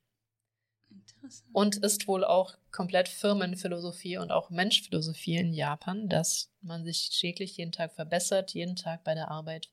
Und 1.53 1.77
ist 1.77 2.09
wohl 2.09 2.25
auch 2.25 2.57
komplett 2.69 3.07
Firmenphilosophie 3.07 4.17
und 4.17 4.31
auch 4.33 4.49
Menschphilosophie 4.49 5.37
in 5.37 5.53
Japan, 5.53 6.09
dass 6.09 6.51
man 6.59 6.83
sich 6.83 7.09
täglich 7.17 7.55
jeden 7.55 7.71
Tag 7.71 7.93
verbessert, 7.93 8.53
jeden 8.53 8.75
Tag 8.75 9.05
bei 9.05 9.13
der 9.13 9.31
Arbeit 9.31 9.69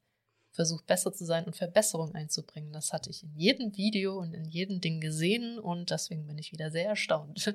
versucht 0.52 0.86
besser 0.86 1.12
zu 1.12 1.24
sein 1.24 1.44
und 1.44 1.56
Verbesserung 1.56 2.14
einzubringen. 2.14 2.72
Das 2.72 2.92
hatte 2.92 3.10
ich 3.10 3.24
in 3.24 3.34
jedem 3.34 3.76
Video 3.76 4.16
und 4.16 4.32
in 4.32 4.44
jedem 4.44 4.80
Ding 4.80 5.00
gesehen 5.00 5.58
und 5.58 5.90
deswegen 5.90 6.28
bin 6.28 6.38
ich 6.38 6.52
wieder 6.52 6.70
sehr 6.70 6.86
erstaunt. 6.86 7.52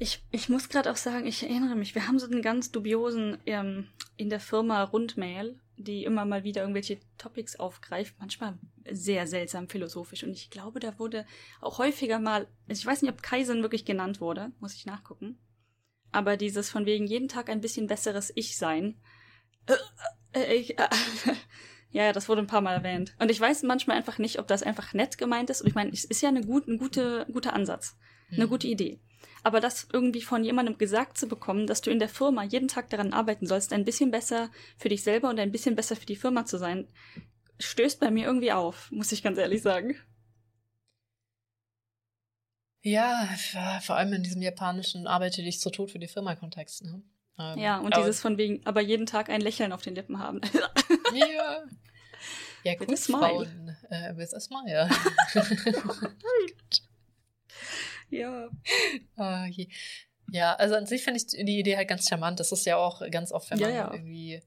Ich, 0.00 0.22
ich 0.30 0.48
muss 0.48 0.68
gerade 0.68 0.90
auch 0.92 0.96
sagen, 0.96 1.26
ich 1.26 1.42
erinnere 1.42 1.74
mich, 1.74 1.94
wir 1.94 2.06
haben 2.06 2.20
so 2.20 2.26
einen 2.26 2.40
ganz 2.40 2.70
dubiosen 2.70 3.38
ähm, 3.46 3.88
in 4.16 4.30
der 4.30 4.38
Firma 4.38 4.84
Rundmail, 4.84 5.58
die 5.76 6.04
immer 6.04 6.24
mal 6.24 6.44
wieder 6.44 6.62
irgendwelche 6.62 7.00
Topics 7.18 7.56
aufgreift, 7.56 8.14
manchmal 8.20 8.58
sehr 8.88 9.26
seltsam 9.26 9.68
philosophisch. 9.68 10.22
Und 10.22 10.32
ich 10.32 10.50
glaube, 10.50 10.78
da 10.78 10.98
wurde 11.00 11.26
auch 11.60 11.78
häufiger 11.78 12.20
mal, 12.20 12.46
also 12.68 12.80
ich 12.80 12.86
weiß 12.86 13.02
nicht, 13.02 13.12
ob 13.12 13.22
Kaizen 13.22 13.62
wirklich 13.62 13.84
genannt 13.84 14.20
wurde, 14.20 14.52
muss 14.60 14.74
ich 14.74 14.86
nachgucken. 14.86 15.36
Aber 16.12 16.36
dieses 16.36 16.70
von 16.70 16.86
wegen 16.86 17.06
jeden 17.06 17.28
Tag 17.28 17.50
ein 17.50 17.60
bisschen 17.60 17.88
besseres 17.88 18.32
Ich 18.34 18.56
sein. 18.56 19.00
Äh, 19.66 20.40
äh, 20.40 20.60
äh, 20.60 20.74
ja, 21.90 22.12
das 22.12 22.28
wurde 22.28 22.42
ein 22.42 22.46
paar 22.46 22.60
Mal 22.60 22.74
erwähnt. 22.74 23.14
Und 23.18 23.30
ich 23.30 23.40
weiß 23.40 23.62
manchmal 23.62 23.96
einfach 23.96 24.18
nicht, 24.18 24.38
ob 24.38 24.46
das 24.46 24.62
einfach 24.62 24.92
nett 24.92 25.18
gemeint 25.18 25.50
ist. 25.50 25.62
Und 25.62 25.68
ich 25.68 25.74
meine, 25.74 25.90
es 25.90 26.04
ist 26.04 26.20
ja 26.20 26.28
eine 26.28 26.42
gut, 26.42 26.68
ein 26.68 26.78
gute, 26.78 27.26
guter 27.32 27.54
Ansatz. 27.54 27.96
Eine 28.30 28.46
mhm. 28.46 28.50
gute 28.50 28.66
Idee. 28.66 29.00
Aber 29.42 29.60
das 29.60 29.88
irgendwie 29.92 30.22
von 30.22 30.44
jemandem 30.44 30.76
gesagt 30.76 31.16
zu 31.16 31.28
bekommen, 31.28 31.66
dass 31.66 31.80
du 31.80 31.90
in 31.90 31.98
der 31.98 32.08
Firma 32.08 32.44
jeden 32.44 32.68
Tag 32.68 32.90
daran 32.90 33.12
arbeiten 33.12 33.46
sollst, 33.46 33.72
ein 33.72 33.84
bisschen 33.84 34.10
besser 34.10 34.50
für 34.76 34.88
dich 34.88 35.02
selber 35.02 35.30
und 35.30 35.40
ein 35.40 35.52
bisschen 35.52 35.76
besser 35.76 35.96
für 35.96 36.06
die 36.06 36.16
Firma 36.16 36.44
zu 36.44 36.58
sein, 36.58 36.88
stößt 37.58 38.00
bei 38.00 38.10
mir 38.10 38.26
irgendwie 38.26 38.52
auf, 38.52 38.90
muss 38.90 39.12
ich 39.12 39.22
ganz 39.22 39.38
ehrlich 39.38 39.62
sagen. 39.62 39.96
Ja, 42.82 43.28
vor 43.82 43.96
allem 43.96 44.12
in 44.12 44.22
diesem 44.22 44.42
japanischen 44.42 45.06
arbeite 45.06 45.42
dich 45.42 45.60
zu 45.60 45.70
Tod 45.70 45.90
für 45.90 45.98
die 45.98 46.08
Firma-Kontext. 46.08 46.84
Ne? 46.84 47.02
Ähm, 47.38 47.58
ja, 47.58 47.78
und 47.78 47.96
dieses 47.96 48.20
von 48.20 48.36
wegen, 48.36 48.66
aber 48.66 48.80
jeden 48.80 49.06
Tag 49.06 49.30
ein 49.30 49.40
Lächeln 49.40 49.72
auf 49.72 49.82
den 49.82 49.94
Lippen 49.94 50.18
haben. 50.18 50.40
ja. 51.14 51.62
Ja, 52.64 52.74
gut, 52.74 52.90
with 52.90 53.06
Frauen. 53.06 53.76
Äh, 53.88 54.16
with 54.16 54.34
a 54.34 54.40
smile. 54.40 54.90
ja. 58.10 58.48
Uh, 59.16 59.64
ja, 60.30 60.54
also 60.54 60.74
an 60.74 60.86
sich 60.86 61.04
finde 61.04 61.18
ich 61.18 61.26
die 61.26 61.58
Idee 61.58 61.76
halt 61.76 61.88
ganz 61.88 62.08
charmant. 62.08 62.40
Das 62.40 62.52
ist 62.52 62.66
ja 62.66 62.76
auch 62.76 63.00
ganz 63.10 63.32
oft, 63.32 63.50
wenn 63.50 63.60
man 63.60 63.70
ja, 63.70 63.76
ja. 63.76 63.92
irgendwie 63.92 64.42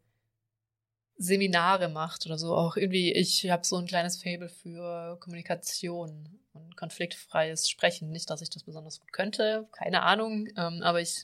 Seminare 1.18 1.90
macht 1.90 2.26
oder 2.26 2.38
so. 2.38 2.56
Auch 2.56 2.76
irgendwie, 2.76 3.14
ich 3.14 3.50
habe 3.50 3.66
so 3.66 3.78
ein 3.78 3.88
kleines 3.88 4.22
Fable 4.22 4.50
für 4.50 5.18
Kommunikation 5.20 6.40
und 6.54 6.76
konfliktfreies 6.76 7.70
Sprechen. 7.70 8.12
Nicht, 8.12 8.30
dass 8.30 8.42
ich 8.42 8.50
das 8.50 8.64
besonders 8.64 9.00
gut 9.00 9.14
könnte, 9.14 9.68
keine 9.72 10.04
Ahnung, 10.04 10.48
ähm, 10.58 10.82
aber 10.84 11.02
ich 11.02 11.24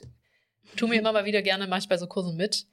tue 0.76 0.88
mir 0.88 0.98
immer 0.98 1.12
mal 1.12 1.24
wieder 1.24 1.42
gerne, 1.42 1.66
mache 1.66 1.80
ich 1.80 1.88
bei 1.88 1.98
so 1.98 2.06
Kursen 2.06 2.36
mit. 2.36 2.66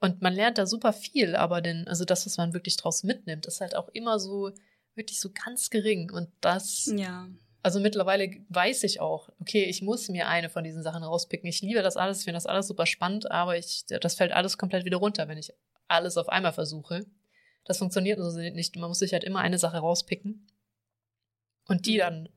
Und 0.00 0.20
man 0.20 0.34
lernt 0.34 0.58
da 0.58 0.66
super 0.66 0.92
viel, 0.92 1.36
aber 1.36 1.62
denn, 1.62 1.88
also 1.88 2.04
das, 2.04 2.26
was 2.26 2.36
man 2.36 2.52
wirklich 2.52 2.76
draus 2.76 3.02
mitnimmt, 3.02 3.46
ist 3.46 3.60
halt 3.60 3.74
auch 3.74 3.88
immer 3.88 4.18
so, 4.18 4.52
wirklich 4.94 5.20
so 5.20 5.30
ganz 5.32 5.70
gering. 5.70 6.10
Und 6.10 6.28
das, 6.40 6.92
ja. 6.94 7.28
also 7.62 7.80
mittlerweile 7.80 8.30
weiß 8.48 8.82
ich 8.84 9.00
auch, 9.00 9.30
okay, 9.40 9.64
ich 9.64 9.82
muss 9.82 10.08
mir 10.08 10.28
eine 10.28 10.50
von 10.50 10.64
diesen 10.64 10.82
Sachen 10.82 11.02
rauspicken. 11.02 11.48
Ich 11.48 11.62
liebe 11.62 11.82
das 11.82 11.96
alles, 11.96 12.18
ich 12.18 12.24
finde 12.24 12.36
das 12.36 12.46
alles 12.46 12.66
super 12.66 12.86
spannend, 12.86 13.30
aber 13.30 13.56
ich, 13.56 13.84
das 13.86 14.14
fällt 14.14 14.32
alles 14.32 14.58
komplett 14.58 14.84
wieder 14.84 14.98
runter, 14.98 15.28
wenn 15.28 15.38
ich 15.38 15.52
alles 15.88 16.16
auf 16.16 16.28
einmal 16.28 16.52
versuche. 16.52 17.06
Das 17.64 17.78
funktioniert 17.78 18.18
so 18.18 18.38
nicht. 18.38 18.76
Man 18.76 18.88
muss 18.88 18.98
sich 18.98 19.12
halt 19.12 19.24
immer 19.24 19.40
eine 19.40 19.58
Sache 19.58 19.78
rauspicken 19.78 20.46
und 21.66 21.86
die 21.86 21.94
mhm. 21.94 21.98
dann 21.98 22.28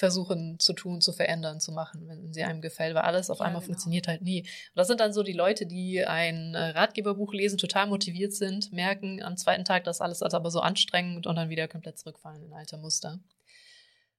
versuchen 0.00 0.58
zu 0.58 0.72
tun, 0.72 1.02
zu 1.02 1.12
verändern, 1.12 1.60
zu 1.60 1.72
machen, 1.72 2.08
wenn 2.08 2.32
sie 2.32 2.42
einem 2.42 2.62
gefällt, 2.62 2.94
weil 2.94 3.02
alles 3.02 3.28
auf 3.28 3.40
ja, 3.40 3.44
einmal 3.44 3.60
genau. 3.60 3.72
funktioniert 3.72 4.08
halt 4.08 4.22
nie. 4.22 4.40
Und 4.40 4.76
das 4.76 4.86
sind 4.86 4.98
dann 4.98 5.12
so 5.12 5.22
die 5.22 5.34
Leute, 5.34 5.66
die 5.66 6.02
ein 6.06 6.54
äh, 6.54 6.70
Ratgeberbuch 6.70 7.34
lesen, 7.34 7.58
total 7.58 7.86
motiviert 7.86 8.32
sind, 8.32 8.72
merken 8.72 9.22
am 9.22 9.36
zweiten 9.36 9.66
Tag, 9.66 9.84
dass 9.84 10.00
alles 10.00 10.22
ist 10.22 10.32
aber 10.32 10.50
so 10.50 10.60
anstrengend 10.60 11.26
und 11.26 11.36
dann 11.36 11.50
wieder 11.50 11.68
komplett 11.68 11.98
zurückfallen 11.98 12.42
in 12.42 12.54
alte 12.54 12.78
Muster. 12.78 13.20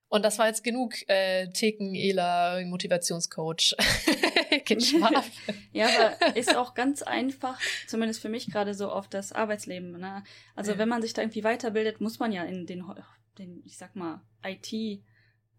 Und 0.07 0.23
das 0.23 0.37
war 0.37 0.45
jetzt 0.45 0.63
genug 0.63 0.93
äh, 1.09 1.47
Theken, 1.47 1.95
Ela, 1.95 2.63
Motivationscoach. 2.63 3.73
ja, 5.73 5.87
aber 5.87 6.35
ist 6.35 6.55
auch 6.55 6.75
ganz 6.75 7.01
einfach, 7.01 7.59
zumindest 7.87 8.21
für 8.21 8.29
mich 8.29 8.51
gerade 8.51 8.75
so 8.75 8.91
auf 8.91 9.07
das 9.07 9.31
Arbeitsleben. 9.31 9.93
Ne? 9.93 10.23
Also 10.55 10.73
ja. 10.73 10.77
wenn 10.77 10.89
man 10.89 11.01
sich 11.01 11.13
da 11.13 11.23
irgendwie 11.23 11.43
weiterbildet, 11.43 12.01
muss 12.01 12.19
man 12.19 12.31
ja 12.31 12.43
in 12.43 12.67
den, 12.67 12.83
den 13.39 13.63
ich 13.65 13.77
sag 13.77 13.95
mal, 13.95 14.21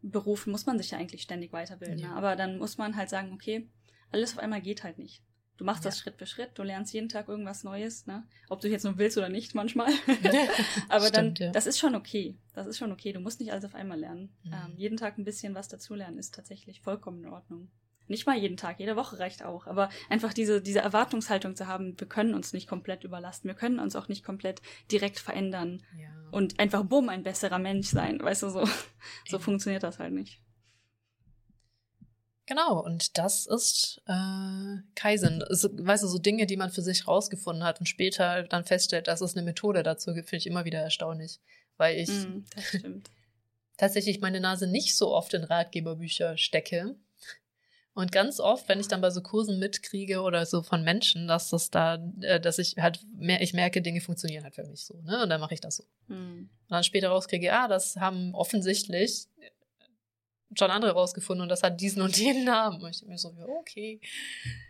IT-Beruf, 0.02 0.46
muss 0.46 0.66
man 0.66 0.78
sich 0.78 0.90
ja 0.90 0.98
eigentlich 0.98 1.22
ständig 1.22 1.52
weiterbilden. 1.52 1.96
Ne? 1.96 2.02
Ja. 2.02 2.08
Ne? 2.10 2.16
Aber 2.16 2.36
dann 2.36 2.58
muss 2.58 2.78
man 2.78 2.96
halt 2.96 3.10
sagen, 3.10 3.32
okay, 3.32 3.68
alles 4.10 4.32
auf 4.32 4.38
einmal 4.38 4.60
geht 4.60 4.84
halt 4.84 4.98
nicht. 4.98 5.22
Du 5.58 5.64
machst 5.64 5.84
ja. 5.84 5.90
das 5.90 5.98
Schritt 5.98 6.16
für 6.16 6.26
Schritt, 6.26 6.50
du 6.54 6.62
lernst 6.62 6.92
jeden 6.92 7.08
Tag 7.08 7.28
irgendwas 7.28 7.62
Neues, 7.62 8.06
ne? 8.06 8.26
Ob 8.48 8.60
du 8.60 8.68
jetzt 8.68 8.84
nur 8.84 8.98
willst 8.98 9.18
oder 9.18 9.28
nicht 9.28 9.54
manchmal. 9.54 9.92
Aber 10.88 11.06
Stimmt, 11.06 11.40
dann, 11.40 11.46
ja. 11.48 11.52
das 11.52 11.66
ist 11.66 11.78
schon 11.78 11.94
okay. 11.94 12.36
Das 12.54 12.66
ist 12.66 12.78
schon 12.78 12.90
okay. 12.90 13.12
Du 13.12 13.20
musst 13.20 13.38
nicht 13.38 13.52
alles 13.52 13.64
auf 13.64 13.74
einmal 13.74 14.00
lernen. 14.00 14.34
Mhm. 14.42 14.52
Ähm, 14.52 14.74
jeden 14.76 14.96
Tag 14.96 15.18
ein 15.18 15.24
bisschen 15.24 15.54
was 15.54 15.68
dazulernen 15.68 16.18
ist 16.18 16.34
tatsächlich 16.34 16.80
vollkommen 16.80 17.22
in 17.22 17.30
Ordnung. 17.30 17.70
Nicht 18.12 18.26
mal 18.26 18.36
jeden 18.36 18.58
Tag, 18.58 18.78
jede 18.78 18.94
Woche 18.94 19.18
reicht 19.18 19.42
auch. 19.42 19.66
Aber 19.66 19.88
einfach 20.10 20.34
diese, 20.34 20.60
diese 20.60 20.80
Erwartungshaltung 20.80 21.56
zu 21.56 21.66
haben, 21.66 21.98
wir 21.98 22.06
können 22.06 22.34
uns 22.34 22.52
nicht 22.52 22.68
komplett 22.68 23.04
überlasten. 23.04 23.48
Wir 23.48 23.54
können 23.54 23.78
uns 23.78 23.96
auch 23.96 24.08
nicht 24.08 24.22
komplett 24.22 24.60
direkt 24.90 25.18
verändern. 25.18 25.82
Ja. 25.98 26.10
Und 26.30 26.60
einfach 26.60 26.84
bumm, 26.84 27.08
ein 27.08 27.22
besserer 27.22 27.58
Mensch 27.58 27.88
sein. 27.88 28.20
Weißt 28.22 28.42
du, 28.42 28.50
so, 28.50 28.68
so 29.30 29.38
funktioniert 29.38 29.82
das 29.82 29.98
halt 29.98 30.12
nicht. 30.12 30.42
Genau, 32.44 32.84
und 32.84 33.16
das 33.16 33.46
ist 33.46 34.02
äh, 34.06 34.82
Kaizen. 34.94 35.42
Also, 35.44 35.70
weißt 35.72 36.04
du, 36.04 36.08
so 36.08 36.18
Dinge, 36.18 36.44
die 36.44 36.58
man 36.58 36.68
für 36.68 36.82
sich 36.82 37.08
rausgefunden 37.08 37.64
hat 37.64 37.80
und 37.80 37.86
später 37.86 38.42
dann 38.42 38.66
feststellt, 38.66 39.08
dass 39.08 39.22
es 39.22 39.34
eine 39.34 39.42
Methode 39.42 39.82
dazu 39.82 40.12
gibt, 40.12 40.28
finde 40.28 40.40
ich 40.40 40.46
immer 40.46 40.66
wieder 40.66 40.80
erstaunlich. 40.80 41.40
Weil 41.78 41.98
ich 41.98 42.10
mm, 42.10 43.02
tatsächlich 43.78 44.20
meine 44.20 44.40
Nase 44.40 44.66
nicht 44.66 44.98
so 44.98 45.14
oft 45.14 45.32
in 45.32 45.44
Ratgeberbücher 45.44 46.36
stecke. 46.36 46.94
Und 47.94 48.10
ganz 48.10 48.40
oft, 48.40 48.68
wenn 48.68 48.80
ich 48.80 48.88
dann 48.88 49.02
bei 49.02 49.10
so 49.10 49.20
Kursen 49.20 49.58
mitkriege 49.58 50.22
oder 50.22 50.46
so 50.46 50.62
von 50.62 50.82
Menschen, 50.82 51.28
dass 51.28 51.50
das 51.50 51.70
da, 51.70 51.98
äh, 52.22 52.40
dass 52.40 52.58
ich 52.58 52.76
halt 52.78 53.00
mehr, 53.14 53.42
ich 53.42 53.52
merke, 53.52 53.82
Dinge 53.82 54.00
funktionieren 54.00 54.44
halt 54.44 54.54
für 54.54 54.64
mich 54.64 54.86
so, 54.86 55.00
ne? 55.02 55.22
Und 55.22 55.28
dann 55.28 55.40
mache 55.40 55.52
ich 55.52 55.60
das 55.60 55.76
so. 55.76 55.84
Mm. 56.08 56.48
Und 56.48 56.50
dann 56.70 56.84
später 56.84 57.08
rauskriege, 57.08 57.52
ah, 57.52 57.68
das 57.68 57.96
haben 57.96 58.34
offensichtlich 58.34 59.26
schon 60.56 60.70
andere 60.70 60.92
rausgefunden 60.92 61.42
und 61.42 61.48
das 61.48 61.62
hat 61.62 61.80
diesen 61.80 62.02
und 62.02 62.16
jenen 62.16 62.44
Namen. 62.44 62.82
Und 62.82 62.90
ich 62.90 63.02
mir 63.06 63.18
so, 63.18 63.34
okay. 63.58 64.00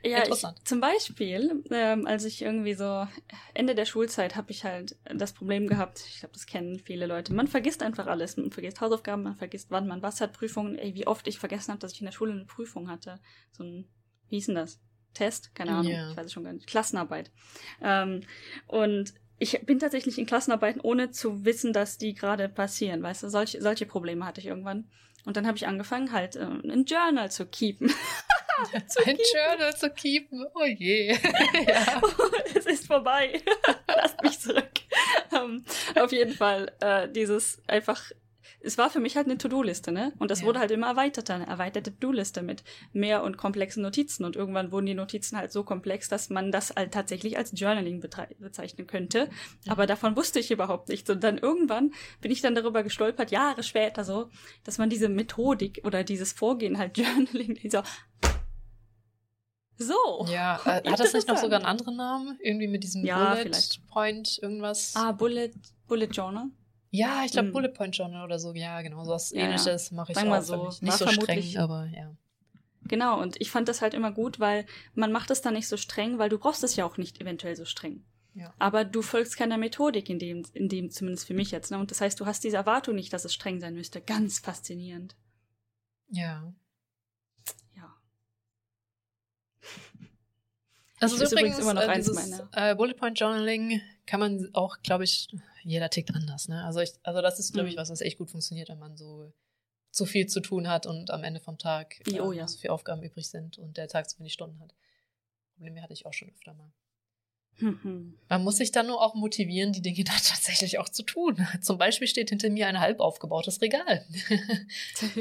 Ja, 0.02 0.18
Interessant. 0.18 0.58
Ich, 0.58 0.64
zum 0.64 0.80
Beispiel, 0.80 1.62
ähm, 1.70 2.06
als 2.06 2.24
ich 2.24 2.42
irgendwie 2.42 2.74
so 2.74 3.06
Ende 3.54 3.74
der 3.74 3.84
Schulzeit 3.84 4.36
habe 4.36 4.50
ich 4.50 4.64
halt 4.64 4.96
das 5.14 5.32
Problem 5.32 5.66
gehabt, 5.66 6.04
ich 6.08 6.20
glaube, 6.20 6.34
das 6.34 6.46
kennen 6.46 6.78
viele 6.78 7.06
Leute, 7.06 7.32
man 7.32 7.48
vergisst 7.48 7.82
einfach 7.82 8.06
alles. 8.06 8.36
Man 8.36 8.50
vergisst 8.50 8.80
Hausaufgaben, 8.80 9.22
man 9.22 9.36
vergisst, 9.36 9.70
wann 9.70 9.86
man 9.86 10.02
was 10.02 10.20
hat, 10.20 10.32
Prüfungen. 10.32 10.78
Ey, 10.78 10.94
wie 10.94 11.06
oft 11.06 11.26
ich 11.28 11.38
vergessen 11.38 11.72
habe, 11.72 11.80
dass 11.80 11.92
ich 11.92 12.00
in 12.00 12.06
der 12.06 12.12
Schule 12.12 12.32
eine 12.32 12.44
Prüfung 12.44 12.90
hatte. 12.90 13.20
So 13.52 13.64
ein, 13.64 13.88
wie 14.28 14.36
hieß 14.36 14.46
denn 14.46 14.54
das? 14.56 14.80
Test? 15.14 15.54
Keine 15.54 15.72
Ahnung, 15.72 15.92
yeah. 15.92 16.10
ich 16.10 16.16
weiß 16.16 16.26
es 16.26 16.32
schon 16.32 16.44
gar 16.44 16.52
nicht. 16.52 16.66
Klassenarbeit. 16.66 17.30
Ähm, 17.82 18.22
und 18.66 19.12
ich 19.38 19.60
bin 19.66 19.78
tatsächlich 19.78 20.18
in 20.18 20.26
Klassenarbeiten, 20.26 20.80
ohne 20.80 21.10
zu 21.10 21.44
wissen, 21.44 21.72
dass 21.72 21.98
die 21.98 22.14
gerade 22.14 22.48
passieren. 22.48 23.02
Weißt 23.02 23.24
du, 23.24 23.28
solche, 23.28 23.60
solche 23.60 23.86
Probleme 23.86 24.24
hatte 24.24 24.40
ich 24.40 24.46
irgendwann. 24.46 24.88
Und 25.24 25.36
dann 25.36 25.46
habe 25.46 25.56
ich 25.56 25.66
angefangen, 25.66 26.12
halt 26.12 26.36
äh, 26.36 26.42
ein 26.42 26.84
Journal 26.84 27.30
zu 27.30 27.46
keepen. 27.46 27.88
zu 28.86 29.00
ein 29.00 29.16
keepen. 29.16 29.24
Journal 29.34 29.76
zu 29.76 29.90
keepen, 29.90 30.46
oh 30.54 30.64
je. 30.64 31.12
ja. 31.66 32.02
es 32.54 32.66
ist 32.66 32.86
vorbei. 32.86 33.40
Lasst 33.86 34.20
mich 34.22 34.40
zurück. 34.40 34.70
um, 35.30 35.38
ähm, 35.38 35.64
auf 35.96 36.12
jeden 36.12 36.34
Fall, 36.34 36.72
äh, 36.80 37.08
dieses 37.08 37.62
einfach 37.66 38.10
es 38.64 38.78
war 38.78 38.90
für 38.90 39.00
mich 39.00 39.16
halt 39.16 39.26
eine 39.26 39.38
To-Do-Liste, 39.38 39.92
ne? 39.92 40.12
Und 40.18 40.30
das 40.30 40.40
Ja. 40.40 40.46
wurde 40.46 40.58
halt 40.60 40.70
immer 40.70 40.86
erweiterter, 40.88 41.34
eine 41.34 41.46
erweiterte 41.46 41.92
To-Do-Liste 41.92 42.42
mit 42.42 42.62
mehr 42.92 43.22
und 43.22 43.36
komplexen 43.36 43.82
Notizen. 43.82 44.24
Und 44.24 44.36
irgendwann 44.36 44.70
wurden 44.72 44.86
die 44.86 44.94
Notizen 44.94 45.36
halt 45.36 45.50
so 45.52 45.64
komplex, 45.64 46.08
dass 46.08 46.30
man 46.30 46.52
das 46.52 46.70
halt 46.76 46.92
tatsächlich 46.94 47.36
als 47.36 47.52
Journaling 47.58 48.00
bezeichnen 48.38 48.86
könnte. 48.86 49.28
Aber 49.68 49.86
davon 49.86 50.16
wusste 50.16 50.38
ich 50.38 50.50
überhaupt 50.50 50.88
nichts. 50.88 51.10
Und 51.10 51.22
dann 51.24 51.38
irgendwann 51.38 51.92
bin 52.20 52.30
ich 52.30 52.40
dann 52.40 52.54
darüber 52.54 52.82
gestolpert, 52.82 53.30
Jahre 53.30 53.62
später 53.62 54.04
so, 54.04 54.30
dass 54.64 54.78
man 54.78 54.90
diese 54.90 55.08
Methodik 55.08 55.80
oder 55.84 56.04
dieses 56.04 56.32
Vorgehen 56.32 56.78
halt 56.78 56.96
Journaling, 56.98 57.58
so, 57.70 57.82
so. 59.78 60.26
Ja, 60.30 60.60
äh, 60.64 60.88
hat 60.88 61.00
das 61.00 61.12
nicht 61.12 61.26
noch 61.28 61.36
sogar 61.38 61.58
einen 61.58 61.66
anderen 61.66 61.96
Namen? 61.96 62.38
Irgendwie 62.40 62.68
mit 62.68 62.84
diesem 62.84 63.04
Ja, 63.04 63.30
Bullet 63.30 63.42
vielleicht. 63.42 63.86
Point 63.88 64.38
irgendwas? 64.40 64.92
Ah, 64.94 65.12
Bullet, 65.12 65.50
Bullet 65.88 66.06
Journal. 66.12 66.46
Ja, 66.94 67.22
ich 67.24 67.32
glaube 67.32 67.46
Hm. 67.48 67.52
Bullet 67.54 67.68
Point 67.70 67.96
Journal 67.96 68.24
oder 68.24 68.38
so. 68.38 68.52
Ja, 68.54 68.82
genau, 68.82 69.02
sowas 69.04 69.30
Ja, 69.30 69.38
ja. 69.40 69.44
ähnliches 69.46 69.90
mache 69.92 70.12
ich 70.12 70.18
auch 70.18 70.24
wir 70.24 70.36
für 70.36 70.42
so. 70.42 70.64
Nicht 70.66 70.82
war 70.82 70.98
so 70.98 71.06
vermutlich- 71.06 71.50
streng, 71.50 71.62
aber 71.62 71.86
ja. 71.86 72.14
Genau, 72.84 73.20
und 73.20 73.40
ich 73.40 73.50
fand 73.50 73.68
das 73.68 73.80
halt 73.80 73.94
immer 73.94 74.12
gut, 74.12 74.38
weil 74.40 74.66
man 74.94 75.10
macht 75.10 75.30
es 75.30 75.40
dann 75.40 75.54
nicht 75.54 75.68
so 75.68 75.76
streng, 75.76 76.18
weil 76.18 76.28
du 76.28 76.38
brauchst 76.38 76.62
es 76.64 76.76
ja 76.76 76.84
auch 76.84 76.98
nicht 76.98 77.20
eventuell 77.20 77.56
so 77.56 77.64
streng. 77.64 78.04
Ja. 78.34 78.52
Aber 78.58 78.84
du 78.84 79.02
folgst 79.02 79.36
keiner 79.36 79.56
Methodik 79.56 80.10
in 80.10 80.18
dem, 80.18 80.44
in 80.52 80.68
dem 80.68 80.90
zumindest 80.90 81.26
für 81.26 81.34
mich 81.34 81.50
jetzt. 81.50 81.70
Ne? 81.70 81.78
Und 81.78 81.90
das 81.90 82.00
heißt, 82.00 82.18
du 82.20 82.26
hast 82.26 82.44
diese 82.44 82.56
Erwartung 82.56 82.94
nicht, 82.94 83.12
dass 83.12 83.24
es 83.24 83.32
streng 83.34 83.60
sein 83.60 83.74
müsste. 83.74 84.00
Ganz 84.00 84.38
faszinierend. 84.38 85.16
Ja. 86.10 86.22
Ja. 86.22 86.54
Also 91.02 91.16
Ist 91.16 91.22
ist 91.22 91.32
übrigens 91.32 91.58
übrigens 91.58 91.58
immer 91.58 91.74
noch 91.74 91.82
äh, 91.82 91.86
eins 91.86 92.06
dieses, 92.06 92.30
meiner. 92.30 92.48
äh, 92.52 92.74
Bullet 92.74 92.94
Point 92.94 93.18
Journaling 93.18 93.80
kann 94.06 94.20
man 94.20 94.48
auch, 94.54 94.78
glaube 94.82 95.04
ich, 95.04 95.28
jeder 95.64 95.90
tickt 95.90 96.14
anders. 96.14 96.48
Ne? 96.48 96.64
Also, 96.64 96.80
ich, 96.80 96.92
also 97.02 97.20
das 97.22 97.38
ist, 97.38 97.52
glaube 97.52 97.68
ich, 97.68 97.74
Mhm. 97.74 97.80
was, 97.80 97.90
was 97.90 98.00
echt 98.00 98.18
gut 98.18 98.30
funktioniert, 98.30 98.68
wenn 98.68 98.78
man 98.78 98.96
so 98.96 99.32
zu 99.90 100.06
viel 100.06 100.26
zu 100.26 100.40
tun 100.40 100.68
hat 100.68 100.86
und 100.86 101.10
am 101.10 101.22
Ende 101.24 101.40
vom 101.40 101.58
Tag 101.58 102.00
äh, 102.08 102.20
Oh 102.20 102.32
ja. 102.32 102.48
so 102.48 102.56
viele 102.58 102.72
Aufgaben 102.72 103.02
übrig 103.02 103.28
sind 103.28 103.58
und 103.58 103.76
der 103.76 103.88
Tag 103.88 104.08
zu 104.08 104.18
wenig 104.18 104.32
Stunden 104.32 104.58
hat. 104.60 104.74
Probleme 105.54 105.82
hatte 105.82 105.92
ich 105.92 106.06
auch 106.06 106.14
schon 106.14 106.30
öfter 106.30 106.54
mal. 106.54 106.72
Mhm. 107.58 108.16
Man 108.28 108.42
muss 108.44 108.56
sich 108.56 108.72
dann 108.72 108.86
nur 108.86 109.02
auch 109.02 109.14
motivieren, 109.14 109.72
die 109.72 109.82
Dinge 109.82 110.04
dann 110.04 110.14
tatsächlich 110.16 110.78
auch 110.78 110.88
zu 110.88 111.02
tun. 111.02 111.46
Zum 111.60 111.78
Beispiel 111.78 112.08
steht 112.08 112.30
hinter 112.30 112.48
mir 112.48 112.66
ein 112.68 112.80
halb 112.80 113.00
aufgebautes 113.00 113.60
Regal. 113.60 114.06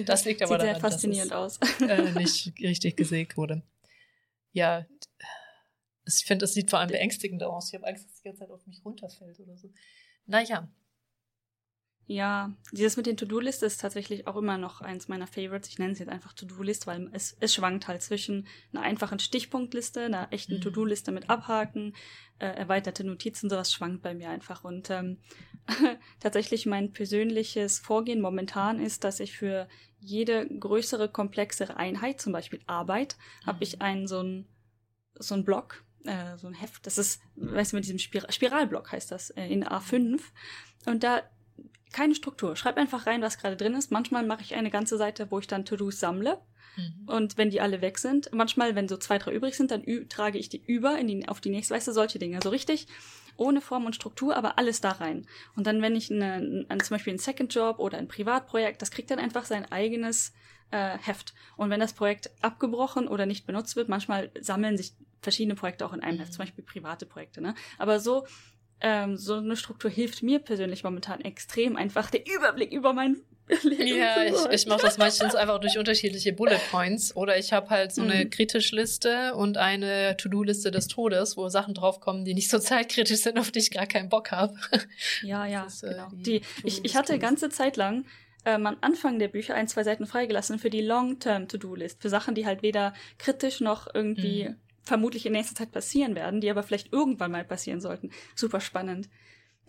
Das 0.06 0.26
liegt 0.26 0.41
aber 0.41 0.56
Sieht 0.56 0.62
sehr 0.62 0.74
daran, 0.74 0.82
dass 0.82 0.94
faszinierend 0.94 1.32
es- 1.32 1.38
aus. 1.38 1.60
äh, 1.82 2.12
nicht 2.12 2.53
richtig 2.60 2.95
gesägt 2.98 3.36
wurde. 3.38 3.62
Ja, 4.53 4.86
ich 6.06 6.26
finde, 6.26 6.45
es 6.45 6.53
sieht 6.53 6.69
vor 6.69 6.80
allem 6.80 6.90
beängstigend 6.90 7.44
aus. 7.44 7.69
Ich 7.69 7.76
habe 7.76 7.88
Angst, 7.88 8.06
dass 8.06 8.15
die 8.15 8.23
ganze 8.23 8.40
Zeit 8.40 8.52
auf 8.52 8.65
mich 8.68 8.84
runterfällt 8.84 9.40
oder 9.40 9.56
so. 9.57 9.69
Naja, 10.26 10.68
Ja, 12.07 12.52
dieses 12.73 12.98
mit 12.98 13.06
den 13.06 13.15
To-Do-Liste 13.15 13.65
ist 13.65 13.80
tatsächlich 13.80 14.28
auch 14.28 14.36
immer 14.36 14.57
noch 14.57 14.82
eins 14.82 15.07
meiner 15.07 15.28
Favorites. 15.28 15.69
Ich 15.69 15.80
nenne 15.80 15.94
es 15.94 15.99
jetzt 15.99 16.10
einfach 16.10 16.34
To-Do-List, 16.34 16.86
weil 16.86 17.10
es, 17.14 17.38
es 17.40 17.53
schwankt 17.53 17.88
halt 17.88 18.02
zwischen 18.02 18.48
einer 18.73 18.82
einfachen 18.82 19.19
Stichpunktliste, 19.19 20.02
einer 20.06 20.28
echten 20.34 20.56
Mhm. 20.56 20.61
To-Do-Liste 20.61 21.11
mit 21.14 21.30
Abhaken, 21.30 21.95
äh, 22.40 22.48
erweiterte 22.48 23.06
Notizen, 23.06 23.49
sowas 23.49 23.72
schwankt 23.72 24.02
bei 24.02 24.14
mir 24.14 24.30
einfach. 24.30 24.65
Und 24.65 24.90
ähm, 24.90 25.19
tatsächlich 26.19 26.65
mein 26.65 26.91
persönliches 26.91 27.80
Vorgehen 27.80 28.19
momentan 28.19 28.82
ist, 28.82 29.06
dass 29.06 29.22
ich 29.22 29.32
für 29.38 29.69
jede 29.99 30.48
größere, 30.49 31.07
komplexere 31.07 31.78
Einheit, 31.78 32.19
zum 32.19 32.34
Beispiel 32.34 32.60
Arbeit, 32.68 33.15
habe 33.45 33.57
Mhm. 33.57 33.64
ich 33.64 33.82
einen 33.82 34.07
so 34.07 34.22
ein 34.22 34.48
so 35.15 35.41
Block, 35.44 35.86
äh, 36.06 36.38
so 36.38 36.48
ein 36.48 36.53
Heft. 36.53 36.86
Das 36.86 36.98
ist, 36.98 37.22
weißt 37.36 37.72
du, 37.72 37.78
mit 37.78 37.86
diesem 37.86 37.99
Spir 37.99 38.26
Spiralblock 38.30 38.91
heißt 38.91 39.11
das, 39.11 39.32
äh, 39.32 39.45
in 39.48 39.65
A5. 39.65 40.22
Und 40.86 41.03
da 41.03 41.22
keine 41.91 42.15
Struktur. 42.15 42.56
Schreib 42.56 42.78
einfach 42.78 43.06
rein, 43.06 43.22
was 43.22 43.38
gerade 43.38 43.57
drin 43.57 43.73
ist. 43.73 43.91
Manchmal 43.91 44.26
mache 44.26 44.41
ich 44.41 44.56
eine 44.56 44.69
ganze 44.69 44.98
Seite, 44.98 45.30
wo 45.30 45.40
ich 45.40 45.48
dann 45.48 45.65
To-Dos 45.65 45.99
sammle. 45.99 46.40
Mhm. 46.78 47.07
Und 47.07 47.38
wenn 47.38 47.49
die 47.49 47.61
alle 47.61 47.82
weg 47.82 47.98
sind, 47.98 48.30
manchmal, 48.32 48.76
wenn 48.76 48.88
so 48.88 48.98
zwei, 48.98 49.18
drei 49.18 49.34
übrig 49.34 49.56
sind, 49.56 49.72
dann 49.72 49.84
trage 50.07 50.38
ich 50.38 50.49
die 50.49 50.64
über 50.65 50.98
in 50.98 51.07
die, 51.07 51.28
auf 51.28 51.41
die 51.41 51.49
nächste, 51.49 51.73
weißt 51.73 51.90
du, 51.90 51.91
solche 51.91 52.19
Dinge. 52.19 52.40
So 52.41 52.49
richtig 52.49 52.88
ohne 53.38 53.61
Form 53.61 53.86
und 53.86 53.95
Struktur, 53.95 54.36
aber 54.36 54.57
alles 54.57 54.82
da 54.82 54.91
rein. 54.91 55.26
Und 55.56 55.68
dann, 55.68 55.82
wenn 55.82 55.95
ich 55.95 56.11
eine, 56.11 56.65
ein, 56.69 56.80
zum 56.80 56.95
Beispiel 56.95 57.11
einen 57.11 57.19
Second 57.19 57.53
Job 57.53 57.80
oder 57.80 57.98
ein 57.98 58.07
Privatprojekt, 58.07 58.82
das 58.82 58.91
kriegt 58.91 59.10
dann 59.10 59.19
einfach 59.19 59.45
sein 59.45 59.69
eigenes 59.72 60.34
äh, 60.69 60.98
Heft. 60.98 61.34
Und 61.57 61.69
wenn 61.69 61.80
das 61.80 61.94
Projekt 61.94 62.30
abgebrochen 62.41 63.07
oder 63.07 63.26
nicht 63.26 63.45
benutzt 63.45 63.76
wird, 63.76 63.90
manchmal 63.90 64.32
sammeln 64.40 64.78
sich 64.78 64.94
verschiedene 65.22 65.56
Projekte 65.56 65.85
auch 65.85 65.93
in 65.93 66.02
einem 66.02 66.19
Mhm. 66.19 66.31
Zum 66.31 66.38
Beispiel 66.39 66.64
private 66.64 67.06
Projekte. 67.06 67.41
Ne? 67.41 67.56
Aber 67.77 67.99
so 67.99 68.26
ähm, 68.84 69.15
so 69.15 69.35
eine 69.35 69.56
Struktur 69.56 69.91
hilft 69.91 70.23
mir 70.23 70.39
persönlich 70.39 70.84
momentan 70.84 71.22
extrem, 71.22 71.76
einfach 71.77 72.10
den 72.10 72.23
Überblick 72.23 72.72
über 72.73 72.93
mein 72.93 73.18
Leben 73.61 73.85
Ja, 73.99 74.23
ich, 74.23 74.34
ich 74.52 74.65
mache 74.65 74.81
das 74.81 74.98
meistens 74.98 75.35
einfach 75.35 75.60
durch 75.60 75.77
unterschiedliche 75.77 76.34
Bullet 76.34 76.60
Points. 76.72 77.15
Oder 77.15 77.38
ich 77.38 77.53
habe 77.53 77.69
halt 77.69 77.93
so 77.93 78.02
eine 78.02 78.26
Mhm. 78.26 78.30
Kritisch-Liste 78.31 79.35
und 79.35 79.57
eine 79.57 80.18
To-Do-Liste 80.18 80.72
des 80.72 80.88
Todes, 80.88 81.38
wo 81.38 81.48
Sachen 81.49 81.76
draufkommen, 81.76 82.26
die 82.26 82.34
nicht 82.34 82.49
so 82.49 82.57
zeitkritisch 82.57 83.19
sind, 83.22 83.38
auf 83.38 83.52
die 83.52 83.60
ich 83.60 83.69
gar 83.69 83.85
keinen 83.85 84.10
Bock 84.10 84.31
habe. 84.31 84.56
Ja, 85.22 85.45
ja, 85.45 85.65
ist, 85.65 85.84
äh, 85.84 85.89
genau. 85.89 86.07
die 86.14 86.41
ich, 86.64 86.84
ich 86.84 86.95
hatte 86.95 87.19
ganze 87.19 87.49
Zeit 87.49 87.77
lang 87.77 88.06
ähm, 88.45 88.65
am 88.65 88.77
Anfang 88.81 89.19
der 89.19 89.27
Bücher 89.27 89.53
ein, 89.53 89.68
zwei 89.68 89.84
Seiten 89.84 90.07
freigelassen 90.07 90.57
für 90.57 90.72
die 90.72 90.81
Long-Term-To-Do-List, 90.81 92.02
für 92.02 92.10
Sachen, 92.10 92.34
die 92.34 92.48
halt 92.48 92.64
weder 92.64 92.93
kritisch 93.19 93.60
noch 93.61 93.88
irgendwie 93.93 94.45
Mhm. 94.49 94.56
Vermutlich 94.84 95.26
in 95.26 95.34
nächster 95.34 95.56
Zeit 95.56 95.72
passieren 95.72 96.16
werden, 96.16 96.41
die 96.41 96.49
aber 96.49 96.64
vielleicht 96.64 96.91
irgendwann 96.91 97.32
mal 97.32 97.45
passieren 97.45 97.82
sollten. 97.82 98.12
Super 98.36 98.62
spannend. 98.62 99.10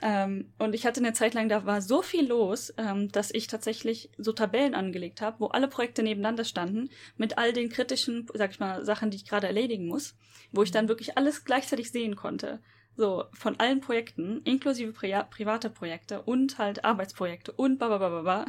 Ähm, 0.00 0.52
und 0.58 0.74
ich 0.74 0.84
hatte 0.84 1.00
eine 1.00 1.12
Zeit 1.12 1.32
lang, 1.34 1.48
da 1.48 1.64
war 1.64 1.80
so 1.80 2.02
viel 2.02 2.26
los, 2.26 2.74
ähm, 2.76 3.10
dass 3.12 3.32
ich 3.32 3.46
tatsächlich 3.46 4.10
so 4.18 4.32
Tabellen 4.32 4.74
angelegt 4.74 5.20
habe, 5.20 5.38
wo 5.38 5.46
alle 5.46 5.68
Projekte 5.68 6.02
nebeneinander 6.02 6.44
standen, 6.44 6.90
mit 7.16 7.38
all 7.38 7.52
den 7.52 7.68
kritischen, 7.68 8.26
sag 8.34 8.50
ich 8.50 8.58
mal, 8.58 8.84
Sachen, 8.84 9.10
die 9.10 9.18
ich 9.18 9.28
gerade 9.28 9.46
erledigen 9.46 9.86
muss, 9.86 10.16
wo 10.50 10.64
ich 10.64 10.72
dann 10.72 10.88
wirklich 10.88 11.16
alles 11.16 11.44
gleichzeitig 11.44 11.92
sehen 11.92 12.16
konnte. 12.16 12.60
So, 12.96 13.24
von 13.32 13.58
allen 13.60 13.80
Projekten, 13.80 14.42
inklusive 14.42 14.92
Pri 14.92 15.14
private 15.30 15.70
Projekte 15.70 16.22
und 16.22 16.58
halt 16.58 16.84
Arbeitsprojekte 16.84 17.52
und 17.52 17.78
bababababa. 17.78 18.44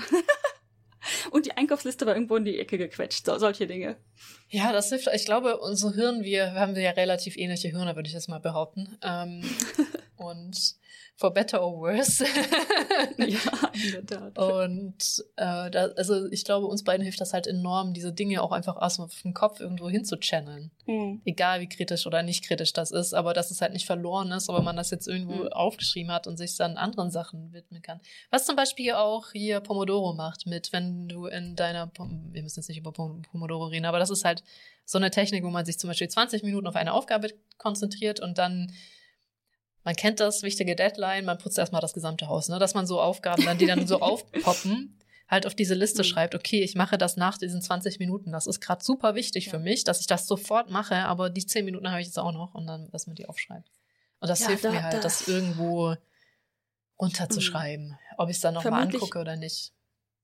und 1.32 1.46
die 1.46 1.56
Einkaufsliste 1.56 2.08
war 2.08 2.16
irgendwo 2.16 2.36
in 2.36 2.46
die 2.46 2.60
Ecke 2.60 2.80
gequetscht, 2.80 3.26
so, 3.26 3.38
solche 3.38 3.68
Dinge. 3.68 3.98
Ja, 4.54 4.72
das 4.72 4.90
hilft. 4.90 5.10
Ich 5.14 5.26
glaube, 5.26 5.58
unser 5.60 5.94
Hirn, 5.94 6.24
wir 6.24 6.54
haben 6.54 6.76
ja 6.76 6.92
relativ 6.92 7.38
ähnliche 7.38 7.70
Hirne, 7.70 7.96
würde 7.96 8.08
ich 8.08 8.14
jetzt 8.14 8.30
mal 8.30 8.40
behaupten. 8.40 8.98
Ähm, 9.04 9.44
und 10.18 10.56
for 11.16 11.32
better 11.32 11.62
or 11.64 11.78
worse. 11.80 12.26
ja, 13.18 13.40
in 13.74 13.92
der 13.92 14.06
Tat. 14.06 14.38
Und 14.38 15.24
äh, 15.36 15.70
da, 15.70 15.90
also 15.96 16.26
ich 16.32 16.44
glaube, 16.44 16.66
uns 16.68 16.84
beiden 16.84 17.04
hilft 17.04 17.22
das 17.22 17.34
halt 17.34 17.46
enorm, 17.46 17.94
diese 17.94 18.12
Dinge 18.12 18.42
auch 18.42 18.52
einfach 18.52 18.78
aus 18.78 18.98
dem 19.24 19.34
Kopf 19.36 19.60
irgendwo 19.60 19.90
hin 19.90 20.06
zu 20.06 20.18
channeln. 20.18 20.72
Mhm. 20.88 21.22
Egal 21.24 21.62
wie 21.62 21.70
kritisch 21.70 22.08
oder 22.08 22.24
nicht 22.24 22.44
kritisch 22.46 22.74
das 22.74 22.90
ist, 22.92 23.14
aber 23.14 23.34
dass 23.34 23.52
es 23.52 23.62
halt 23.62 23.74
nicht 23.74 23.86
verloren 23.86 24.32
ist, 24.32 24.50
aber 24.50 24.62
man 24.62 24.76
das 24.76 24.90
jetzt 24.92 25.08
irgendwo 25.08 25.34
Mhm. 25.44 25.48
aufgeschrieben 25.54 26.12
hat 26.12 26.26
und 26.28 26.38
sich 26.38 26.58
dann 26.58 26.78
anderen 26.78 27.12
Sachen 27.12 27.54
widmen 27.54 27.82
kann. 27.84 28.02
Was 28.32 28.46
zum 28.46 28.56
Beispiel 28.56 28.94
auch 28.94 29.32
hier 29.32 29.60
Pomodoro 29.60 30.14
macht 30.14 30.48
mit, 30.48 30.74
wenn 30.74 31.08
du 31.08 31.28
in 31.28 31.56
deiner, 31.56 31.88
Pom- 31.88 32.30
wir 32.34 32.42
müssen 32.44 32.60
jetzt 32.60 32.70
nicht 32.70 32.80
über 32.80 32.92
Pom- 32.92 33.22
Pomodoro 33.32 33.66
reden, 33.68 33.86
aber 33.86 34.00
das 34.00 34.10
ist 34.10 34.26
halt 34.26 34.43
so 34.86 34.98
eine 34.98 35.12
Technik, 35.12 35.44
wo 35.44 35.50
man 35.50 35.66
sich 35.66 35.80
zum 35.80 35.90
Beispiel 35.90 36.10
20 36.10 36.44
Minuten 36.44 36.68
auf 36.68 36.76
eine 36.76 36.94
Aufgabe 36.94 37.30
konzentriert 37.58 38.20
und 38.20 38.38
dann 38.38 38.74
man 39.86 39.96
kennt 39.98 40.20
das, 40.22 40.44
wichtige 40.44 40.76
Deadline, 40.78 41.26
man 41.26 41.38
putzt 41.38 41.58
erstmal 41.58 41.82
das 41.82 41.94
gesamte 41.94 42.28
Haus, 42.28 42.48
ne? 42.48 42.58
Dass 42.58 42.74
man 42.74 42.88
so 42.88 43.02
Aufgaben 43.02 43.44
dann, 43.44 43.58
die 43.58 43.66
dann 43.66 43.86
so 43.86 44.00
aufpoppen, 44.02 44.98
halt 45.28 45.46
auf 45.46 45.56
diese 45.56 45.74
Liste 45.74 46.04
Mhm. 46.04 46.08
schreibt, 46.08 46.36
okay, 46.36 46.62
ich 46.64 46.76
mache 46.76 46.98
das 46.98 47.18
nach 47.18 47.38
diesen 47.38 47.62
20 47.62 48.00
Minuten. 48.00 48.32
Das 48.32 48.48
ist 48.48 48.62
gerade 48.62 48.82
super 48.84 49.14
wichtig 49.16 49.46
Ja. 49.48 49.52
für 49.52 49.60
mich, 49.60 49.84
dass 49.84 50.00
ich 50.00 50.08
das 50.08 50.26
sofort 50.26 50.70
mache, 50.70 50.96
aber 50.96 51.30
die 51.30 51.46
10 51.46 51.66
Minuten 51.66 51.90
habe 51.90 52.00
ich 52.00 52.08
jetzt 52.08 52.20
auch 52.20 52.32
noch 52.32 52.54
und 52.54 52.66
dann, 52.66 52.90
dass 52.92 53.08
man 53.08 53.16
die 53.18 53.26
aufschreibt. 53.28 53.70
Und 54.22 54.30
das 54.30 54.40
Ja, 54.42 54.48
hilft 54.50 54.64
da- 54.64 54.72
mir 54.72 54.84
halt, 54.84 54.94
da- 54.94 55.00
das 55.02 55.28
irgendwo 55.28 55.96
runterzuschreiben, 57.00 57.98
ob 58.18 58.30
ich 58.30 58.38
es 58.38 58.42
dann 58.42 58.54
nochmal 58.54 58.84
angucke 58.84 59.20
oder 59.20 59.36
nicht. 59.36 59.74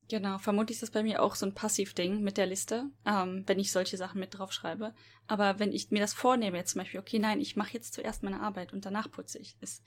Genau, 0.09 0.37
vermutlich 0.39 0.77
ist 0.77 0.83
das 0.83 0.91
bei 0.91 1.03
mir 1.03 1.21
auch 1.21 1.35
so 1.35 1.45
ein 1.45 1.53
Passivding 1.53 2.21
mit 2.21 2.37
der 2.37 2.47
Liste, 2.47 2.89
ähm, 3.05 3.43
wenn 3.45 3.59
ich 3.59 3.71
solche 3.71 3.95
Sachen 3.95 4.19
mit 4.19 4.37
draufschreibe. 4.37 4.93
Aber 5.27 5.59
wenn 5.59 5.71
ich 5.71 5.91
mir 5.91 5.99
das 5.99 6.13
vornehme, 6.13 6.57
jetzt 6.57 6.71
zum 6.71 6.79
Beispiel, 6.81 6.99
okay, 6.99 7.19
nein, 7.19 7.39
ich 7.39 7.55
mache 7.55 7.73
jetzt 7.73 7.93
zuerst 7.93 8.23
meine 8.23 8.41
Arbeit 8.41 8.73
und 8.73 8.85
danach 8.85 9.11
putze 9.11 9.37
ich, 9.37 9.55
ist, 9.61 9.83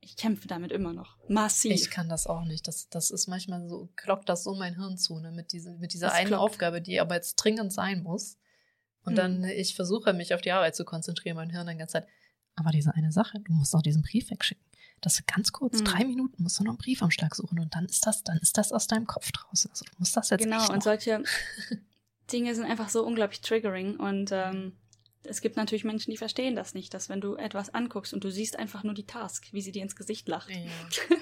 ich 0.00 0.16
kämpfe 0.16 0.48
damit 0.48 0.72
immer 0.72 0.94
noch. 0.94 1.18
Massiv. 1.28 1.72
Ich 1.72 1.90
kann 1.90 2.08
das 2.08 2.26
auch 2.26 2.44
nicht. 2.44 2.66
Das, 2.66 2.88
das 2.88 3.10
ist 3.10 3.26
manchmal 3.28 3.68
so, 3.68 3.90
klockt 3.96 4.28
das 4.28 4.42
so 4.44 4.54
mein 4.54 4.74
Hirn 4.76 4.96
zu, 4.96 5.18
ne? 5.18 5.32
Mit, 5.32 5.52
diese, 5.52 5.74
mit 5.76 5.92
dieser 5.92 6.06
Das 6.06 6.16
einen 6.16 6.28
klockt. 6.28 6.42
Aufgabe, 6.42 6.80
die 6.80 6.98
aber 7.00 7.16
jetzt 7.16 7.36
dringend 7.36 7.72
sein 7.72 8.02
muss. 8.02 8.38
Und 9.04 9.12
Mhm. 9.12 9.16
dann, 9.16 9.44
ich 9.44 9.74
versuche 9.74 10.12
mich 10.14 10.32
auf 10.34 10.40
die 10.40 10.52
Arbeit 10.52 10.76
zu 10.76 10.84
konzentrieren, 10.84 11.36
mein 11.36 11.50
Hirn 11.50 11.66
dann 11.66 11.76
die 11.76 11.80
ganze 11.80 11.92
Zeit. 11.94 12.06
Aber 12.54 12.70
diese 12.70 12.94
eine 12.94 13.12
Sache, 13.12 13.38
du 13.40 13.52
musst 13.52 13.74
auch 13.74 13.82
diesen 13.82 14.02
Brief 14.02 14.30
wegschicken. 14.30 14.64
Das 15.00 15.14
ist 15.14 15.26
ganz 15.26 15.52
kurz, 15.52 15.80
Mhm. 15.80 15.84
drei 15.84 16.04
Minuten 16.04 16.42
musst 16.42 16.58
du 16.58 16.64
noch 16.64 16.70
einen 16.72 16.78
Briefumschlag 16.78 17.34
suchen 17.34 17.58
und 17.60 17.74
dann 17.74 17.84
ist 17.86 18.06
das, 18.06 18.22
dann 18.24 18.38
ist 18.38 18.58
das 18.58 18.72
aus 18.72 18.86
deinem 18.86 19.06
Kopf 19.06 19.30
draußen. 19.32 19.70
Also 19.70 19.84
du 19.84 19.92
musst 19.98 20.16
das 20.16 20.30
jetzt 20.30 20.42
genau, 20.44 20.70
und 20.72 20.82
solche 20.82 21.22
Dinge 22.32 22.54
sind 22.54 22.64
einfach 22.64 22.88
so 22.88 23.04
unglaublich 23.06 23.40
triggering 23.40 23.96
und 23.96 24.30
ähm, 24.32 24.76
es 25.24 25.40
gibt 25.40 25.56
natürlich 25.56 25.84
Menschen, 25.84 26.10
die 26.10 26.16
verstehen 26.16 26.56
das 26.56 26.74
nicht, 26.74 26.94
dass 26.94 27.08
wenn 27.08 27.20
du 27.20 27.34
etwas 27.36 27.72
anguckst 27.74 28.14
und 28.14 28.22
du 28.24 28.30
siehst 28.30 28.58
einfach 28.58 28.82
nur 28.84 28.94
die 28.94 29.06
Task, 29.06 29.48
wie 29.52 29.60
sie 29.62 29.72
dir 29.72 29.82
ins 29.82 29.96
Gesicht 29.96 30.28
lacht. 30.28 30.50
Ja. 30.50 30.56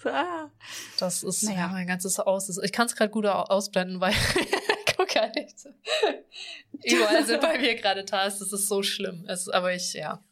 So, 0.00 0.10
ah. 0.10 0.50
Das 0.98 1.22
ist 1.24 1.42
Naja. 1.42 1.58
ja 1.58 1.68
mein 1.68 1.86
ganzes 1.86 2.20
Aus. 2.20 2.56
Ich 2.62 2.72
kann 2.72 2.86
es 2.86 2.94
gerade 2.94 3.10
gut 3.10 3.26
au- 3.26 3.42
ausblenden, 3.44 4.00
weil 4.00 4.14
guck 4.96 5.08
gar 5.08 5.28
nicht. 5.30 5.56
Überall 6.84 7.24
sind 7.26 7.40
bei 7.40 7.58
mir 7.58 7.74
gerade 7.74 8.04
Tasks. 8.04 8.38
Das 8.40 8.52
ist 8.52 8.68
so 8.68 8.82
schlimm. 8.84 9.24
Es, 9.26 9.48
aber 9.48 9.74
ich, 9.74 9.94
ja. 9.94 10.22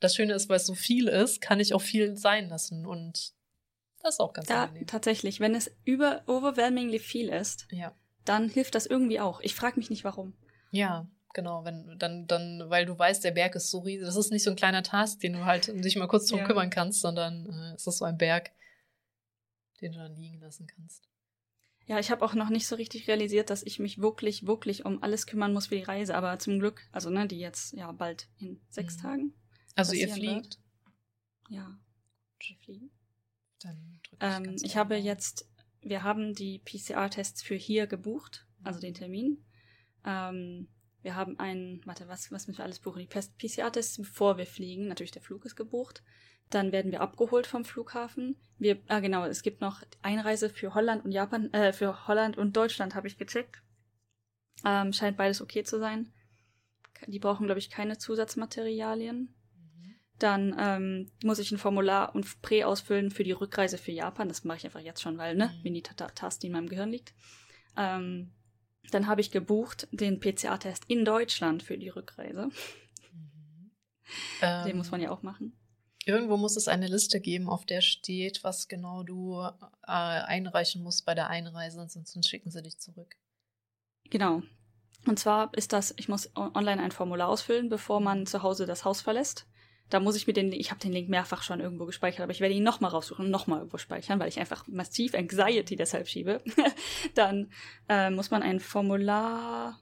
Das 0.00 0.14
Schöne 0.14 0.34
ist, 0.34 0.48
weil 0.48 0.56
es 0.56 0.66
so 0.66 0.74
viel 0.74 1.08
ist, 1.08 1.40
kann 1.40 1.60
ich 1.60 1.74
auch 1.74 1.82
viel 1.82 2.16
sein 2.16 2.48
lassen. 2.48 2.86
Und 2.86 3.32
das 4.02 4.14
ist 4.14 4.20
auch 4.20 4.32
ganz 4.32 4.48
Ja, 4.48 4.64
angenehm. 4.64 4.86
tatsächlich. 4.86 5.40
Wenn 5.40 5.54
es 5.54 5.70
über 5.84 6.22
overwhelmingly 6.26 6.98
viel 7.00 7.28
ist, 7.28 7.66
Ja. 7.70 7.94
dann 8.24 8.48
hilft 8.48 8.74
das 8.74 8.86
irgendwie 8.86 9.18
auch. 9.20 9.40
Ich 9.40 9.54
frage 9.54 9.76
mich 9.78 9.90
nicht, 9.90 10.04
warum. 10.04 10.34
Ja, 10.70 11.08
genau. 11.34 11.64
Wenn, 11.64 11.98
dann, 11.98 12.26
dann, 12.26 12.64
weil 12.70 12.86
du 12.86 12.96
weißt, 12.96 13.24
der 13.24 13.32
Berg 13.32 13.54
ist 13.56 13.70
so 13.70 13.80
riesig. 13.80 14.06
Das 14.06 14.16
ist 14.16 14.30
nicht 14.30 14.44
so 14.44 14.50
ein 14.50 14.56
kleiner 14.56 14.82
Task, 14.84 15.18
den 15.20 15.32
du 15.32 15.44
halt 15.44 15.66
dich 15.84 15.96
mal 15.96 16.06
kurz 16.08 16.26
drum 16.26 16.40
Ja. 16.40 16.44
kümmern 16.46 16.70
kannst, 16.70 17.00
sondern 17.00 17.46
äh, 17.50 17.74
es 17.74 17.86
ist 17.86 17.98
so 17.98 18.04
ein 18.04 18.18
Berg, 18.18 18.50
den 19.80 19.92
du 19.92 19.98
dann 19.98 20.14
liegen 20.14 20.38
lassen 20.40 20.66
kannst. 20.66 21.08
Ja, 21.86 21.98
ich 21.98 22.10
habe 22.10 22.22
auch 22.24 22.34
noch 22.34 22.50
nicht 22.50 22.66
so 22.66 22.76
richtig 22.76 23.08
realisiert, 23.08 23.48
dass 23.50 23.62
ich 23.62 23.78
mich 23.78 23.98
wirklich, 23.98 24.46
wirklich 24.46 24.84
um 24.84 25.02
alles 25.02 25.26
kümmern 25.26 25.54
muss 25.54 25.68
für 25.68 25.76
die 25.76 25.82
Reise. 25.82 26.14
Aber 26.14 26.38
zum 26.38 26.58
Glück, 26.60 26.86
also 26.92 27.08
ne, 27.08 27.26
die 27.26 27.38
jetzt 27.38 27.72
ja 27.72 27.90
bald 27.92 28.28
in 28.38 28.60
sechs 28.68 28.98
Mhm. 28.98 29.00
Tagen. 29.02 29.34
Also 29.78 29.92
ihr 29.92 30.08
fliegt. 30.08 30.58
Ja, 31.48 31.78
wir 32.40 32.56
fliegen. 32.56 32.90
Dann 33.62 34.00
drück 34.02 34.18
Ähm, 34.20 34.56
ich 34.62 34.76
habe 34.76 34.96
jetzt, 34.96 35.48
wir 35.82 36.02
haben 36.02 36.34
die 36.34 36.58
PCR-Tests 36.58 37.42
für 37.42 37.54
hier 37.54 37.86
gebucht, 37.86 38.44
also 38.64 38.80
den 38.80 38.94
Termin. 38.94 39.44
Ähm, 40.04 40.68
wir 41.02 41.14
haben 41.14 41.38
einen, 41.38 41.80
warte, 41.86 42.08
was, 42.08 42.32
was 42.32 42.48
müssen 42.48 42.58
wir 42.58 42.64
alles 42.64 42.80
buchen? 42.80 42.98
Die 42.98 43.06
PCR-Tests, 43.06 43.98
bevor 43.98 44.36
wir 44.36 44.46
fliegen. 44.46 44.88
Natürlich, 44.88 45.12
der 45.12 45.22
Flug 45.22 45.44
ist 45.44 45.54
gebucht. 45.54 46.02
Dann 46.50 46.72
werden 46.72 46.90
wir 46.90 47.00
abgeholt 47.00 47.46
vom 47.46 47.64
Flughafen. 47.64 48.36
Wir, 48.58 48.82
ah 48.88 48.98
genau, 48.98 49.26
es 49.26 49.42
gibt 49.42 49.60
noch 49.60 49.84
Einreise 50.02 50.50
für 50.50 50.74
Holland 50.74 51.04
und 51.04 51.12
Japan, 51.12 51.52
äh, 51.52 51.72
für 51.72 52.08
Holland 52.08 52.36
und 52.36 52.56
Deutschland 52.56 52.96
habe 52.96 53.06
ich 53.06 53.16
gecheckt. 53.16 53.62
Ähm, 54.64 54.92
scheint 54.92 55.16
beides 55.16 55.40
okay 55.40 55.62
zu 55.62 55.78
sein. 55.78 56.12
Die 57.06 57.20
brauchen, 57.20 57.46
glaube 57.46 57.60
ich, 57.60 57.70
keine 57.70 57.96
Zusatzmaterialien. 57.96 59.37
Dann 60.18 60.56
ähm, 60.58 61.10
muss 61.22 61.38
ich 61.38 61.52
ein 61.52 61.58
Formular 61.58 62.14
und 62.14 62.42
Prä 62.42 62.64
ausfüllen 62.64 63.10
für 63.10 63.24
die 63.24 63.32
Rückreise 63.32 63.78
für 63.78 63.92
Japan. 63.92 64.28
Das 64.28 64.44
mache 64.44 64.58
ich 64.58 64.64
einfach 64.64 64.80
jetzt 64.80 65.02
schon, 65.02 65.16
weil, 65.18 65.36
ne, 65.36 65.54
Mhm. 65.62 65.74
die 66.42 66.46
in 66.46 66.52
meinem 66.52 66.68
Gehirn 66.68 66.90
liegt. 66.90 67.14
Ähm, 67.76 68.32
dann 68.90 69.06
habe 69.06 69.20
ich 69.20 69.30
gebucht 69.30 69.86
den 69.92 70.18
PCR-Test 70.18 70.84
in 70.88 71.04
Deutschland 71.04 71.62
für 71.62 71.78
die 71.78 71.88
Rückreise. 71.90 72.46
Mhm. 73.12 73.70
Den 74.40 74.70
Ähm, 74.70 74.76
muss 74.76 74.90
man 74.90 75.00
ja 75.00 75.10
auch 75.10 75.22
machen. 75.22 75.52
Irgendwo 76.04 76.38
muss 76.38 76.56
es 76.56 76.68
eine 76.68 76.86
Liste 76.86 77.20
geben, 77.20 77.50
auf 77.50 77.66
der 77.66 77.82
steht, 77.82 78.42
was 78.42 78.66
genau 78.66 79.02
du 79.02 79.40
äh, 79.42 79.50
einreichen 79.86 80.82
musst 80.82 81.04
bei 81.04 81.14
der 81.14 81.28
Einreise, 81.28 81.80
ansonsten 81.80 82.22
schicken 82.22 82.50
sie 82.50 82.62
dich 82.62 82.78
zurück. 82.78 83.16
Genau. 84.10 84.42
Und 85.06 85.18
zwar 85.18 85.52
ist 85.54 85.72
das, 85.74 85.94
ich 85.98 86.08
muss 86.08 86.30
online 86.34 86.82
ein 86.82 86.92
Formular 86.92 87.28
ausfüllen, 87.28 87.68
bevor 87.68 88.00
man 88.00 88.26
zu 88.26 88.42
Hause 88.42 88.64
das 88.64 88.84
Haus 88.86 89.02
verlässt. 89.02 89.46
Da 89.90 90.00
muss 90.00 90.16
ich 90.16 90.26
mir 90.26 90.32
den, 90.32 90.52
ich 90.52 90.70
habe 90.70 90.80
den 90.80 90.92
Link 90.92 91.08
mehrfach 91.08 91.42
schon 91.42 91.60
irgendwo 91.60 91.86
gespeichert, 91.86 92.20
aber 92.20 92.32
ich 92.32 92.40
werde 92.40 92.54
ihn 92.54 92.62
nochmal 92.62 92.90
raussuchen 92.90 93.26
und 93.26 93.30
nochmal 93.30 93.60
irgendwo 93.60 93.78
speichern, 93.78 94.20
weil 94.20 94.28
ich 94.28 94.38
einfach 94.38 94.66
massiv 94.66 95.14
Anxiety 95.14 95.76
deshalb 95.76 96.08
schiebe. 96.08 96.42
Dann 97.14 97.50
äh, 97.88 98.10
muss 98.10 98.30
man 98.30 98.42
ein 98.42 98.60
Formular, 98.60 99.80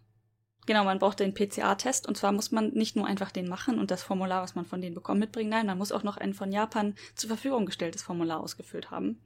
genau, 0.66 0.84
man 0.84 0.98
braucht 0.98 1.20
den 1.20 1.34
PCA-Test 1.34 2.06
und 2.06 2.16
zwar 2.16 2.32
muss 2.32 2.52
man 2.52 2.70
nicht 2.70 2.94
nur 2.94 3.06
einfach 3.06 3.32
den 3.32 3.48
machen 3.48 3.78
und 3.78 3.90
das 3.90 4.02
Formular, 4.02 4.42
was 4.42 4.54
man 4.54 4.64
von 4.64 4.80
denen 4.80 4.94
bekommt, 4.94 5.20
mitbringen, 5.20 5.50
nein, 5.50 5.66
man 5.66 5.78
muss 5.78 5.92
auch 5.92 6.04
noch 6.04 6.16
ein 6.16 6.34
von 6.34 6.52
Japan 6.52 6.94
zur 7.14 7.28
Verfügung 7.28 7.66
gestelltes 7.66 8.02
Formular 8.02 8.40
ausgefüllt 8.40 8.90
haben. 8.90 9.20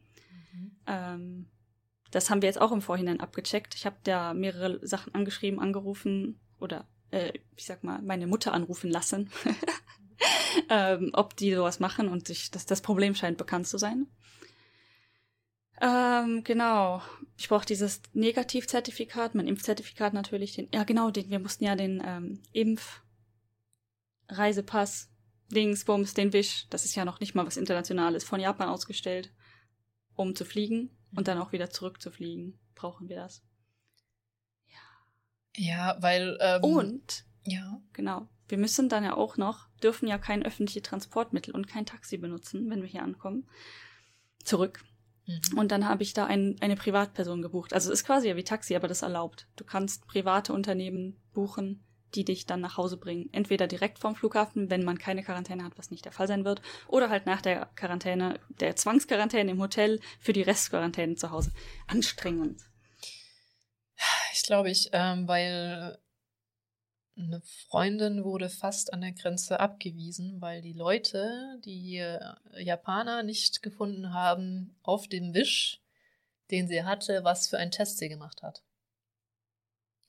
Ähm, 0.87 1.47
das 2.11 2.31
haben 2.31 2.43
wir 2.43 2.49
jetzt 2.49 2.61
auch 2.61 2.73
im 2.73 2.83
Vorhinein 2.83 3.21
abgecheckt. 3.21 3.75
Ich 3.75 3.87
habe 3.87 3.97
da 4.03 4.35
mehrere 4.35 4.85
Sachen 4.87 5.15
angeschrieben, 5.15 5.61
angerufen 5.61 6.41
oder 6.59 6.87
äh, 7.11 7.33
ich 7.57 7.67
sag 7.67 7.85
mal, 7.85 8.03
meine 8.03 8.27
Mutter 8.27 8.53
anrufen 8.53 8.91
lassen, 8.91 9.31
ähm, 10.69 11.11
ob 11.13 11.37
die 11.37 11.55
sowas 11.55 11.79
machen 11.81 12.09
und 12.09 12.27
sich, 12.27 12.51
das, 12.51 12.67
das 12.67 12.81
Problem 12.81 13.15
scheint 13.15 13.39
bekannt 13.39 13.67
zu 13.67 13.79
sein. 13.79 14.07
Ähm, 15.81 16.45
genau. 16.45 17.03
Ich 17.39 17.49
brauche 17.49 17.65
dieses 17.65 18.03
Negativzertifikat, 18.13 19.35
mein 19.35 19.49
Impfzertifikat 19.49 20.13
natürlich, 20.13 20.53
den, 20.55 20.69
ja 20.75 20.85
genau, 20.85 21.11
den, 21.11 21.31
wir 21.31 21.39
mussten 21.39 21.65
ja 21.65 21.75
den 21.75 22.03
ähm, 22.05 22.43
Impf-Reisepass, 22.53 25.09
Dingsbums, 25.49 26.13
den 26.15 26.35
Wisch, 26.35 26.67
das 26.69 26.85
ist 26.85 26.95
ja 26.95 27.07
noch 27.07 27.21
nicht 27.21 27.35
mal 27.35 27.47
was 27.47 27.57
Internationales, 27.57 28.25
von 28.25 28.41
Japan 28.41 28.69
ausgestellt, 28.69 29.33
um 30.15 30.37
zu 30.37 30.45
fliegen 30.45 30.91
und 31.17 31.29
dann 31.29 31.39
auch 31.39 31.53
wieder 31.53 31.71
zurückzufliegen, 31.71 32.59
brauchen 32.75 33.09
wir 33.09 33.17
das. 33.17 33.43
Ja, 35.57 35.97
weil. 36.01 36.39
Ähm, 36.41 36.63
Und, 36.63 37.25
Ja. 37.45 37.81
genau, 37.93 38.29
wir 38.49 38.59
müssen 38.59 38.89
dann 38.89 39.05
ja 39.05 39.17
auch 39.17 39.37
noch, 39.37 39.69
dürfen 39.83 40.09
ja 40.09 40.19
kein 40.19 40.45
öffentliche 40.45 40.83
Transportmittel 40.83 41.55
und 41.55 41.69
kein 41.69 41.87
Taxi 41.87 42.17
benutzen, 42.19 42.71
wenn 42.71 42.83
wir 42.83 42.89
hier 42.89 43.03
ankommen. 43.03 43.49
Zurück. 44.45 44.83
Mhm. 45.27 45.59
Und 45.59 45.73
dann 45.73 45.89
habe 45.89 46.03
ich 46.03 46.13
da 46.13 46.27
ein, 46.27 46.57
eine 46.61 46.77
Privatperson 46.77 47.43
gebucht. 47.43 47.73
Also 47.73 47.93
es 47.93 48.01
ist 48.01 48.07
quasi 48.07 48.29
ja 48.29 48.37
wie 48.37 48.45
Taxi, 48.45 48.77
aber 48.77 48.89
das 48.89 49.03
erlaubt. 49.03 49.47
Du 49.57 49.65
kannst 49.65 50.07
private 50.07 50.53
Unternehmen 50.53 51.17
buchen, 51.33 51.85
die 52.15 52.25
dich 52.25 52.47
dann 52.47 52.61
nach 52.61 52.77
Hause 52.77 52.97
bringen. 52.97 53.29
Entweder 53.33 53.67
direkt 53.67 53.99
vom 53.99 54.17
Flughafen, 54.17 54.71
wenn 54.71 54.85
man 54.85 54.99
keine 54.99 55.23
Quarantäne 55.23 55.65
hat, 55.65 55.79
was 55.79 55.91
nicht 55.91 56.05
der 56.05 56.13
Fall 56.13 56.27
sein 56.27 56.45
wird, 56.45 56.61
oder 56.89 57.09
halt 57.09 57.27
nach 57.27 57.41
der 57.41 57.67
Quarantäne, 57.77 58.41
der 58.49 58.77
Zwangsquarantäne 58.77 59.51
im 59.51 59.61
Hotel 59.61 60.01
für 60.19 60.33
die 60.33 60.43
Restquarantäne 60.43 61.15
zu 61.15 61.31
Hause. 61.31 61.53
Anstrengend. 61.87 62.63
Ich 64.33 64.43
glaube, 64.43 64.71
ich, 64.71 64.89
ähm, 64.93 65.29
weil 65.29 65.99
eine 67.23 67.41
Freundin 67.43 68.25
wurde 68.25 68.49
fast 68.49 68.93
an 68.93 69.01
der 69.01 69.13
Grenze 69.13 69.61
abgewiesen, 69.61 70.41
weil 70.41 70.63
die 70.63 70.73
Leute, 70.73 71.59
die 71.65 72.05
Japaner 72.59 73.23
nicht 73.23 73.63
gefunden 73.63 74.13
haben 74.13 74.75
auf 74.83 75.09
dem 75.09 75.35
Wisch, 75.35 75.81
den 76.51 76.69
sie 76.69 76.85
hatte, 76.85 77.25
was 77.25 77.49
für 77.49 77.59
einen 77.59 77.71
Test 77.71 77.99
sie 77.99 78.09
gemacht 78.09 78.43
hat. 78.43 78.63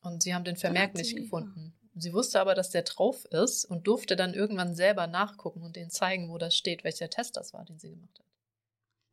Und 0.02 0.24
sie 0.24 0.34
haben 0.34 0.44
den 0.44 0.58
Vermerk 0.58 0.96
nicht 0.96 1.16
gefunden. 1.16 1.74
Sie 1.94 2.14
wusste 2.14 2.40
aber, 2.40 2.56
dass 2.56 2.70
der 2.70 2.84
drauf 2.84 3.26
ist 3.26 3.66
und 3.66 3.86
durfte 3.86 4.16
dann 4.16 4.34
irgendwann 4.34 4.74
selber 4.74 5.08
nachgucken 5.08 5.62
und 5.62 5.76
denen 5.76 5.92
zeigen, 5.92 6.30
wo 6.30 6.38
das 6.38 6.56
steht, 6.56 6.84
welcher 6.84 7.10
Test 7.10 7.38
das 7.38 7.54
war, 7.54 7.66
den 7.66 7.80
sie 7.80 7.92
gemacht 7.92 8.18
hat. 8.18 8.26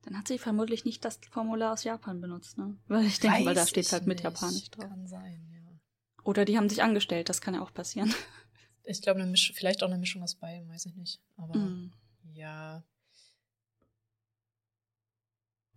Dann 0.02 0.16
hat 0.16 0.28
sie 0.28 0.38
vermutlich 0.38 0.84
nicht 0.84 1.04
das 1.04 1.18
Formular 1.30 1.72
aus 1.72 1.82
Japan 1.84 2.20
benutzt, 2.20 2.56
ne? 2.56 2.78
Weil 2.86 3.04
ich 3.04 3.18
denke, 3.18 3.44
weil 3.44 3.54
da 3.54 3.62
Weiß 3.62 3.70
steht 3.70 3.92
halt 3.92 4.06
mit. 4.06 4.22
Japanisch 4.22 4.70
drauf. 4.70 4.88
Kann 4.88 5.06
sein, 5.08 5.44
ja. 5.52 5.57
Oder 6.28 6.44
die 6.44 6.58
haben 6.58 6.68
sich 6.68 6.82
angestellt, 6.82 7.30
das 7.30 7.40
kann 7.40 7.54
ja 7.54 7.62
auch 7.62 7.72
passieren. 7.72 8.14
Ich 8.90 9.02
glaube, 9.02 9.20
eine 9.20 9.30
Misch 9.30 9.52
vielleicht 9.54 9.82
auch 9.82 9.88
eine 9.88 9.98
Mischung 9.98 10.22
aus 10.22 10.34
beidem, 10.34 10.66
weiß 10.70 10.86
ich 10.86 10.94
nicht. 10.94 11.20
Aber 11.36 11.58
Mm. 11.58 11.92
ja. 12.32 12.82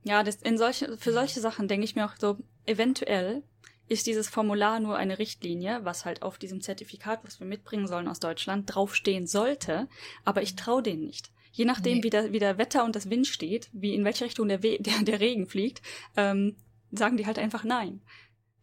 Ja, 0.03 0.23
das 0.23 0.37
in 0.37 0.57
solche, 0.57 0.97
für 0.97 1.11
solche 1.11 1.41
Sachen 1.41 1.67
denke 1.67 1.83
ich 1.83 1.95
mir 1.95 2.05
auch 2.05 2.15
so, 2.17 2.37
eventuell 2.65 3.43
ist 3.89 4.07
dieses 4.07 4.29
Formular 4.29 4.79
nur 4.79 4.95
eine 4.95 5.19
Richtlinie, 5.19 5.83
was 5.83 6.05
halt 6.05 6.21
auf 6.21 6.37
diesem 6.37 6.61
Zertifikat, 6.61 7.23
was 7.25 7.39
wir 7.41 7.47
mitbringen 7.47 7.87
sollen 7.87 8.07
aus 8.07 8.19
Deutschland, 8.21 8.73
draufstehen 8.73 9.27
sollte, 9.27 9.89
aber 10.23 10.41
ich 10.41 10.55
traue 10.55 10.81
denen 10.81 11.03
nicht. 11.05 11.31
Je 11.51 11.65
nachdem, 11.65 11.97
Nee. 11.97 12.03
wie, 12.03 12.09
der, 12.09 12.31
wie 12.31 12.39
der 12.39 12.57
Wetter 12.57 12.85
und 12.85 12.95
das 12.95 13.09
Wind 13.09 13.27
steht, 13.27 13.69
wie 13.73 13.93
in 13.93 14.05
welche 14.05 14.23
Richtung 14.25 14.47
der, 14.47 14.63
We 14.63 14.77
der, 14.81 15.01
der 15.03 15.19
Regen 15.19 15.47
fliegt, 15.47 15.81
ähm, 16.15 16.55
sagen 16.91 17.17
die 17.17 17.25
halt 17.25 17.39
einfach 17.39 17.65
nein. 17.65 18.01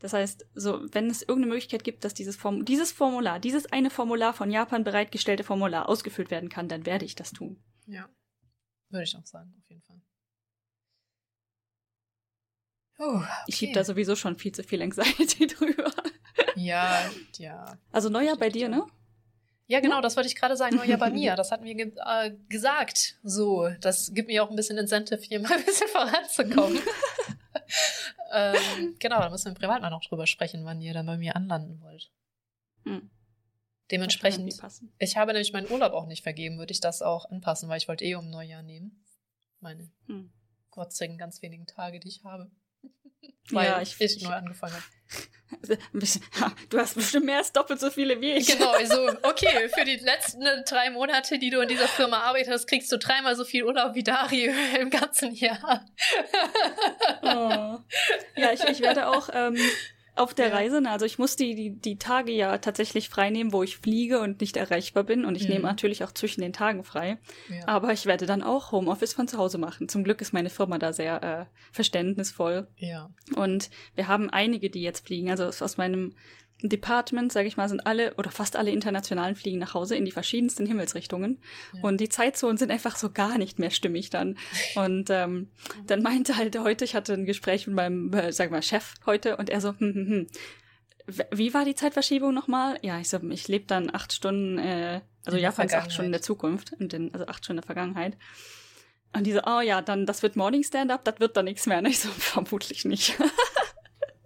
Das 0.01 0.13
heißt, 0.13 0.47
so, 0.55 0.81
wenn 0.93 1.11
es 1.11 1.23
irgendeine 1.23 1.47
Möglichkeit 1.55 1.83
gibt, 1.83 2.05
dass 2.05 2.15
dieses, 2.15 2.37
Form 2.37 2.65
dieses 2.65 2.93
Formular, 2.93 3.41
dieses 3.41 3.67
eine 3.73 3.91
Formular 3.91 4.33
von 4.33 4.51
Japan 4.51 4.85
bereitgestellte 4.85 5.43
Formular 5.45 5.89
ausgefüllt 5.89 6.31
werden 6.31 6.49
kann, 6.49 6.69
dann 6.69 6.87
werde 6.87 7.05
ich 7.05 7.15
das 7.17 7.33
tun. 7.33 7.63
Ja. 7.87 8.09
Würde 8.91 9.05
ich 9.05 9.17
auch 9.17 9.27
sagen, 9.27 9.55
auf 9.59 9.69
jeden 9.69 9.83
Fall. 9.83 10.01
Oh, 13.01 13.23
Ich 13.47 13.57
schieb 13.57 13.75
da 13.75 13.85
sowieso 13.85 14.17
schon 14.17 14.37
viel 14.37 14.53
zu 14.53 14.65
viel 14.65 14.83
Anxiety 14.83 15.47
drüber. 15.49 15.93
Ja, 16.57 17.11
ja. 17.37 17.79
Also 17.93 18.09
Neujahr 18.09 18.37
bei 18.37 18.49
dir, 18.49 18.69
ne? 18.69 18.87
Ja, 19.67 19.81
genau, 19.81 20.01
das 20.01 20.17
wollte 20.17 20.29
ich 20.29 20.35
gerade 20.35 20.57
sagen. 20.57 20.77
Neujahr 20.77 20.99
bei 20.99 21.11
mir. 21.11 21.35
Das 21.37 21.53
hatten 21.53 21.65
wir 21.65 21.75
ge 21.75 21.93
äh, 22.05 22.33
gesagt. 22.49 23.19
So, 23.23 23.69
das 23.81 24.13
gibt 24.15 24.29
mir 24.29 24.43
auch 24.43 24.51
ein 24.51 24.57
bisschen 24.57 24.79
Incentive, 24.79 25.21
hier 25.21 25.41
mal 25.41 25.53
ein 25.53 25.65
bisschen 25.65 25.89
voranzukommen. 25.89 26.79
ähm, 28.33 28.97
genau, 28.99 29.21
da 29.21 29.31
müssen 29.31 29.53
wir 29.53 29.59
privat 29.59 29.83
mal 29.83 29.91
noch 29.91 30.05
drüber 30.05 30.27
sprechen, 30.27 30.65
wann 30.65 30.81
ihr 30.81 30.95
dann 30.95 31.07
bei 31.07 31.17
mir 31.17 31.37
anlanden 31.37 31.81
wollt. 31.81 32.11
Hm. 32.85 33.11
Dementsprechend, 33.91 34.55
ich 34.99 35.17
habe 35.17 35.33
nämlich 35.33 35.53
meinen 35.53 35.71
Urlaub 35.71 35.93
auch 35.93 36.07
nicht 36.07 36.23
vergeben, 36.23 36.59
würde 36.59 36.73
ich 36.73 36.81
das 36.81 37.01
auch 37.01 37.31
anpassen, 37.31 37.69
weil 37.69 37.79
ich 37.79 37.89
wollte 37.89 38.05
eh 38.05 38.17
um 38.17 38.29
Neujahr 38.29 38.63
nehmen. 38.63 39.03
Meine 39.61 39.91
Hm. 40.07 40.31
gotzigen 40.71 41.17
ganz 41.17 41.41
wenigen 41.41 41.67
Tage, 41.67 41.99
die 41.99 42.09
ich 42.09 42.23
habe. 42.23 42.51
Ja, 43.51 43.77
Weil 43.77 43.83
ich- 43.83 43.99
ich, 44.01 44.17
ich- 44.17 44.23
neu 44.25 44.35
angefangen 44.35 44.75
habe. 44.75 44.85
Du 46.69 46.79
hast 46.79 46.95
bestimmt 46.95 47.25
mehr 47.25 47.39
als 47.39 47.53
doppelt 47.53 47.81
so 47.81 47.91
viele 47.91 48.21
wie 48.21 48.33
ich. 48.33 48.49
Genau, 48.49 48.71
also, 48.73 49.09
okay, 49.23 49.71
für 49.75 49.87
die 49.87 49.97
letzten 49.97 50.45
drei 50.69 50.91
Monate, 50.91 51.39
die 51.39 51.49
du 51.49 51.61
in 51.61 51.69
dieser 51.69 51.89
Firma 51.89 52.19
arbeitest, 52.19 52.69
kriegst 52.69 52.93
du 52.93 52.99
dreimal 52.99 53.35
so 53.35 53.47
viel 53.47 53.65
Urlaub 53.65 53.95
wie 53.95 54.03
Dario 54.03 54.53
im 54.79 54.91
ganzen 54.91 55.33
Jahr. 55.35 55.87
Oh. 57.23 57.79
Ja, 58.37 58.53
ich, 58.53 58.63
ich 58.65 58.81
werde 58.81 59.09
auch 59.09 59.31
ähm, 59.33 59.57
auf 60.19 60.35
der 60.35 60.49
ja. 60.49 60.55
Reise, 60.55 60.83
also 60.87 61.07
ich 61.07 61.19
muss 61.19 61.37
die, 61.37 61.55
die, 61.55 61.71
die 61.71 61.97
Tage 61.97 62.33
ja 62.33 62.59
tatsächlich 62.59 63.09
frei 63.09 63.31
nehmen, 63.31 63.53
wo 63.53 63.63
ich 63.63 63.79
fliege 63.79 64.21
und 64.21 64.41
nicht 64.41 64.57
erreichbar 64.57 65.05
bin. 65.05 65.25
Und 65.25 65.37
ich 65.37 65.45
mhm. 65.45 65.55
nehme 65.55 65.63
natürlich 65.65 66.05
auch 66.05 66.13
zwischen 66.13 66.41
den 66.41 66.53
Tagen 66.53 66.85
frei. 66.85 67.19
Ja. 67.49 67.67
Aber 67.67 67.93
ich 67.93 68.07
werde 68.07 68.27
dann 68.27 68.43
auch 68.43 68.73
Homeoffice 68.73 69.15
von 69.15 69.29
zu 69.29 69.39
Hause 69.39 69.59
machen. 69.59 69.89
Zum 69.89 70.05
Glück 70.05 70.21
ist 70.21 70.33
meine 70.33 70.51
Firma 70.51 70.79
da 70.79 70.93
sehr 70.93 71.23
äh, 71.23 71.45
verständnisvoll. 71.73 72.69
Ja. 72.77 73.11
Und 73.37 73.71
wir 73.95 74.09
haben 74.09 74.31
einige, 74.31 74.71
die 74.71 74.83
jetzt 74.83 75.07
fliegen. 75.07 75.31
Also 75.31 75.45
aus 75.45 75.77
meinem 75.77 76.15
Department, 76.63 77.33
sage 77.33 77.47
ich 77.47 77.57
mal, 77.57 77.69
sind 77.69 77.87
alle 77.87 78.15
oder 78.15 78.31
fast 78.31 78.57
alle 78.57 78.73
internationalen 78.73 79.37
Fliegen 79.37 79.59
nach 79.59 79.75
Hause 79.75 79.95
in 79.95 80.05
die 80.05 80.11
verschiedensten 80.11 80.67
Himmelsrichtungen. 80.67 81.39
Ja. 81.73 81.83
Und 81.83 82.01
die 82.01 82.09
Zeitzonen 82.09 82.57
sind 82.57 82.73
einfach 82.73 82.97
so 82.97 83.11
gar 83.11 83.39
nicht 83.39 83.61
mehr 83.61 83.71
stimmig 83.71 84.11
dann. 84.11 84.37
Und 84.75 85.09
ähm, 85.11 85.51
dann 85.87 86.03
meinte 86.03 86.37
halt 86.37 86.59
heute, 86.59 86.85
ich 86.85 86.97
hatte 86.97 87.15
ein 87.15 87.27
Gespräch 87.27 87.67
mit 87.69 87.77
meinem, 87.77 88.13
äh, 88.13 88.33
sag 88.33 88.51
mal, 88.51 88.63
Chef 88.63 88.95
heute 89.07 89.37
und 89.37 89.51
er 89.51 89.61
so, 89.61 89.71
hm, 89.71 89.95
hm, 89.95 90.07
hm. 90.09 90.27
Wie 91.33 91.55
war 91.55 91.65
die 91.65 91.75
Zeitverschiebung 91.75 92.35
nochmal? 92.35 92.79
Ja, 92.83 93.01
ich 93.01 93.09
so, 93.09 93.19
ich 93.31 93.49
lebe 93.49 93.65
dann 93.65 93.95
acht 93.95 94.13
Stunden, 94.13 94.59
äh, 94.59 95.01
also 95.25 95.39
Japan 95.39 95.67
ist 95.67 95.75
acht 95.75 95.91
Stunden 95.91 96.09
in 96.09 96.13
der 96.13 96.21
Zukunft, 96.21 96.73
in 96.79 96.91
den, 96.91 97.15
also 97.15 97.27
acht 97.27 97.45
Stunden 97.45 97.59
in 97.59 97.63
der 97.63 97.67
Vergangenheit. 97.67 98.17
Und 99.15 99.25
diese, 99.25 99.43
oh 99.47 99.61
ja, 99.61 99.81
dann, 99.81 100.05
das 100.05 100.23
wird 100.23 100.37
Morning 100.37 100.63
Stand-up, 100.63 101.05
das 101.05 101.19
wird 101.19 101.37
dann 101.37 101.47
nichts 101.47 101.67
mehr. 101.67 101.79
Und 101.79 101.87
ich 101.87 102.01
so, 102.01 102.09
vermutlich 102.19 102.85
nicht. 102.85 103.17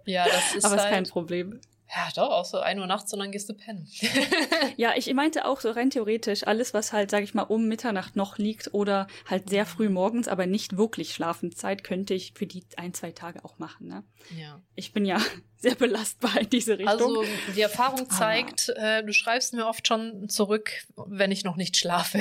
ja, 0.05 0.25
das 0.25 0.55
ist 0.55 0.65
Aber 0.65 0.75
halt, 0.75 0.83
ist 0.83 0.89
kein 0.89 1.05
Problem. 1.05 1.61
Ja, 1.95 2.09
doch, 2.15 2.31
auch 2.31 2.45
so 2.45 2.59
1 2.59 2.79
Uhr 2.79 2.87
nachts 2.87 3.13
und 3.13 3.19
dann 3.19 3.31
gehst 3.31 3.49
du 3.49 3.53
pennen. 3.53 3.87
ja, 4.77 4.93
ich 4.95 5.13
meinte 5.13 5.45
auch 5.45 5.61
so 5.61 5.69
rein 5.69 5.91
theoretisch, 5.91 6.47
alles, 6.47 6.73
was 6.73 6.91
halt, 6.91 7.11
sag 7.11 7.23
ich 7.23 7.35
mal, 7.35 7.43
um 7.43 7.67
Mitternacht 7.67 8.15
noch 8.15 8.39
liegt 8.39 8.73
oder 8.73 9.07
halt 9.29 9.49
sehr 9.49 9.67
früh 9.67 9.89
morgens, 9.89 10.27
aber 10.27 10.47
nicht 10.47 10.75
wirklich 10.75 11.13
Schlafenszeit, 11.13 11.83
könnte 11.83 12.15
ich 12.15 12.33
für 12.35 12.47
die 12.47 12.65
ein, 12.77 12.95
zwei 12.95 13.11
Tage 13.11 13.45
auch 13.45 13.59
machen, 13.59 13.87
ne? 13.87 14.03
Ja. 14.35 14.59
Ich 14.73 14.91
bin 14.91 15.05
ja 15.05 15.21
sehr 15.57 15.75
belastbar 15.75 16.41
in 16.41 16.49
diese 16.49 16.79
Richtung. 16.79 16.89
Also, 16.89 17.23
die 17.55 17.61
Erfahrung 17.61 18.09
zeigt, 18.09 18.69
äh, 18.69 19.03
du 19.03 19.13
schreibst 19.13 19.53
mir 19.53 19.67
oft 19.67 19.87
schon 19.87 20.29
zurück, 20.29 20.71
wenn 20.95 21.31
ich 21.31 21.43
noch 21.43 21.57
nicht 21.57 21.77
schlafe. 21.77 22.19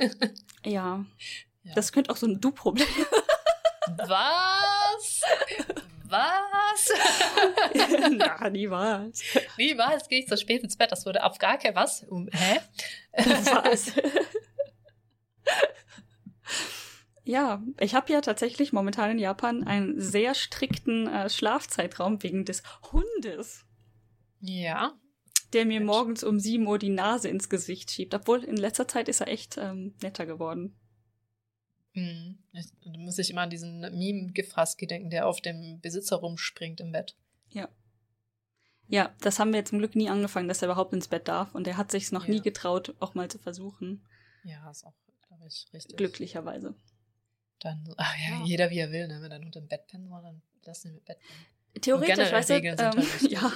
ja. 0.64 1.04
ja. 1.64 1.74
Das 1.74 1.92
könnte 1.92 2.10
auch 2.10 2.16
so 2.16 2.26
ein 2.26 2.40
Du-Problem. 2.40 2.86
Was? 4.06 5.20
Was? 6.12 6.92
Na, 8.12 8.50
niemals. 8.50 9.22
Niemals 9.56 10.08
gehe 10.08 10.20
ich 10.20 10.28
so 10.28 10.36
spät 10.36 10.62
ins 10.62 10.76
Bett. 10.76 10.92
Das 10.92 11.06
würde 11.06 11.24
auf 11.24 11.38
gar 11.38 11.58
kein 11.58 11.74
was. 11.74 12.04
Um, 12.04 12.28
hä? 12.32 12.60
was? 13.16 13.92
Ja, 17.24 17.62
ich 17.78 17.94
habe 17.94 18.12
ja 18.12 18.20
tatsächlich 18.20 18.72
momentan 18.72 19.12
in 19.12 19.18
Japan 19.18 19.62
einen 19.62 20.00
sehr 20.00 20.34
strikten 20.34 21.06
äh, 21.06 21.30
Schlafzeitraum 21.30 22.22
wegen 22.22 22.44
des 22.44 22.64
Hundes. 22.90 23.64
Ja. 24.40 24.94
Der 25.52 25.64
mir 25.64 25.80
morgens 25.80 26.24
um 26.24 26.40
7 26.40 26.66
Uhr 26.66 26.78
die 26.78 26.88
Nase 26.88 27.28
ins 27.28 27.48
Gesicht 27.48 27.92
schiebt. 27.92 28.14
Obwohl 28.14 28.42
in 28.42 28.56
letzter 28.56 28.88
Zeit 28.88 29.08
ist 29.08 29.20
er 29.20 29.28
echt 29.28 29.56
ähm, 29.56 29.94
netter 30.02 30.26
geworden. 30.26 30.76
Mhm. 31.94 32.38
Da 32.52 32.60
muss 32.98 33.18
ich 33.18 33.30
immer 33.30 33.42
an 33.42 33.50
diesen 33.50 33.80
Meme-Gifhusky 33.80 34.86
denken, 34.86 35.10
der 35.10 35.26
auf 35.26 35.40
dem 35.40 35.80
Besitzer 35.80 36.16
rumspringt 36.16 36.80
im 36.80 36.92
Bett. 36.92 37.16
Ja. 37.50 37.68
Ja, 38.88 39.14
das 39.20 39.38
haben 39.38 39.52
wir 39.52 39.58
jetzt 39.58 39.70
zum 39.70 39.78
Glück 39.78 39.94
nie 39.94 40.08
angefangen, 40.08 40.48
dass 40.48 40.62
er 40.62 40.68
überhaupt 40.68 40.92
ins 40.92 41.08
Bett 41.08 41.28
darf. 41.28 41.54
Und 41.54 41.66
er 41.66 41.76
hat 41.76 41.90
sich 41.90 42.12
noch 42.12 42.26
ja. 42.26 42.34
nie 42.34 42.40
getraut, 42.40 42.94
auch 43.00 43.14
mal 43.14 43.30
zu 43.30 43.38
versuchen. 43.38 44.04
Ja, 44.44 44.70
ist 44.70 44.84
auch, 44.84 44.94
glaube 45.28 45.46
ich, 45.46 45.66
richtig. 45.72 45.96
Glücklicherweise. 45.96 46.74
Dann, 47.60 47.84
ach 47.96 48.14
ja, 48.18 48.38
ja, 48.38 48.44
jeder 48.44 48.70
wie 48.70 48.78
er 48.78 48.90
will, 48.90 49.06
ne? 49.06 49.20
Wenn 49.22 49.30
er 49.30 49.40
unter 49.40 49.60
dem 49.60 49.68
Bett 49.68 49.86
pennen 49.86 50.08
soll, 50.08 50.20
dann 50.22 50.42
lass 50.64 50.84
ihn 50.84 50.94
mit 50.94 51.04
Bett 51.04 51.18
pennen. 51.20 51.80
Theoretisch, 51.80 52.32
weißt 52.32 52.50
du, 52.50 52.54
ähm, 52.54 52.76
halt 52.78 53.22
ja, 53.30 53.52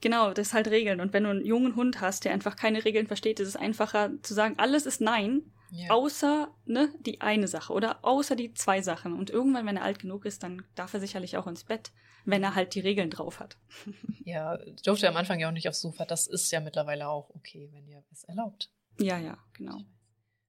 genau, 0.00 0.32
das 0.32 0.48
ist 0.48 0.54
halt 0.54 0.68
Regeln. 0.68 1.00
Und 1.00 1.12
wenn 1.12 1.24
du 1.24 1.30
einen 1.30 1.44
jungen 1.44 1.76
Hund 1.76 2.00
hast, 2.00 2.24
der 2.24 2.32
einfach 2.32 2.56
keine 2.56 2.84
Regeln 2.84 3.06
versteht, 3.06 3.38
ist 3.38 3.48
es 3.48 3.56
einfacher 3.56 4.10
zu 4.22 4.34
sagen, 4.34 4.54
alles 4.58 4.86
ist 4.86 5.00
Nein 5.00 5.42
ja. 5.74 5.88
Außer 5.88 6.54
ne, 6.66 6.92
die 7.00 7.22
eine 7.22 7.48
Sache 7.48 7.72
oder 7.72 8.04
außer 8.04 8.36
die 8.36 8.52
zwei 8.52 8.82
Sachen. 8.82 9.14
Und 9.14 9.30
irgendwann, 9.30 9.64
wenn 9.64 9.78
er 9.78 9.84
alt 9.84 10.00
genug 10.00 10.26
ist, 10.26 10.42
dann 10.42 10.62
darf 10.74 10.92
er 10.92 11.00
sicherlich 11.00 11.38
auch 11.38 11.46
ins 11.46 11.64
Bett, 11.64 11.92
wenn 12.26 12.42
er 12.42 12.54
halt 12.54 12.74
die 12.74 12.80
Regeln 12.80 13.08
drauf 13.08 13.40
hat. 13.40 13.56
Ja, 14.24 14.56
durfte 14.84 15.06
er 15.06 15.10
am 15.10 15.16
Anfang 15.16 15.40
ja 15.40 15.48
auch 15.48 15.52
nicht 15.52 15.68
aufs 15.68 15.80
Sofa. 15.80 16.04
Das 16.04 16.28
ist 16.28 16.52
ja 16.52 16.60
mittlerweile 16.60 17.08
auch 17.08 17.30
okay, 17.30 17.68
wenn 17.72 17.88
ihr 17.88 18.04
es 18.12 18.22
erlaubt. 18.22 18.70
Ja, 19.00 19.18
ja, 19.18 19.36
genau. 19.54 19.80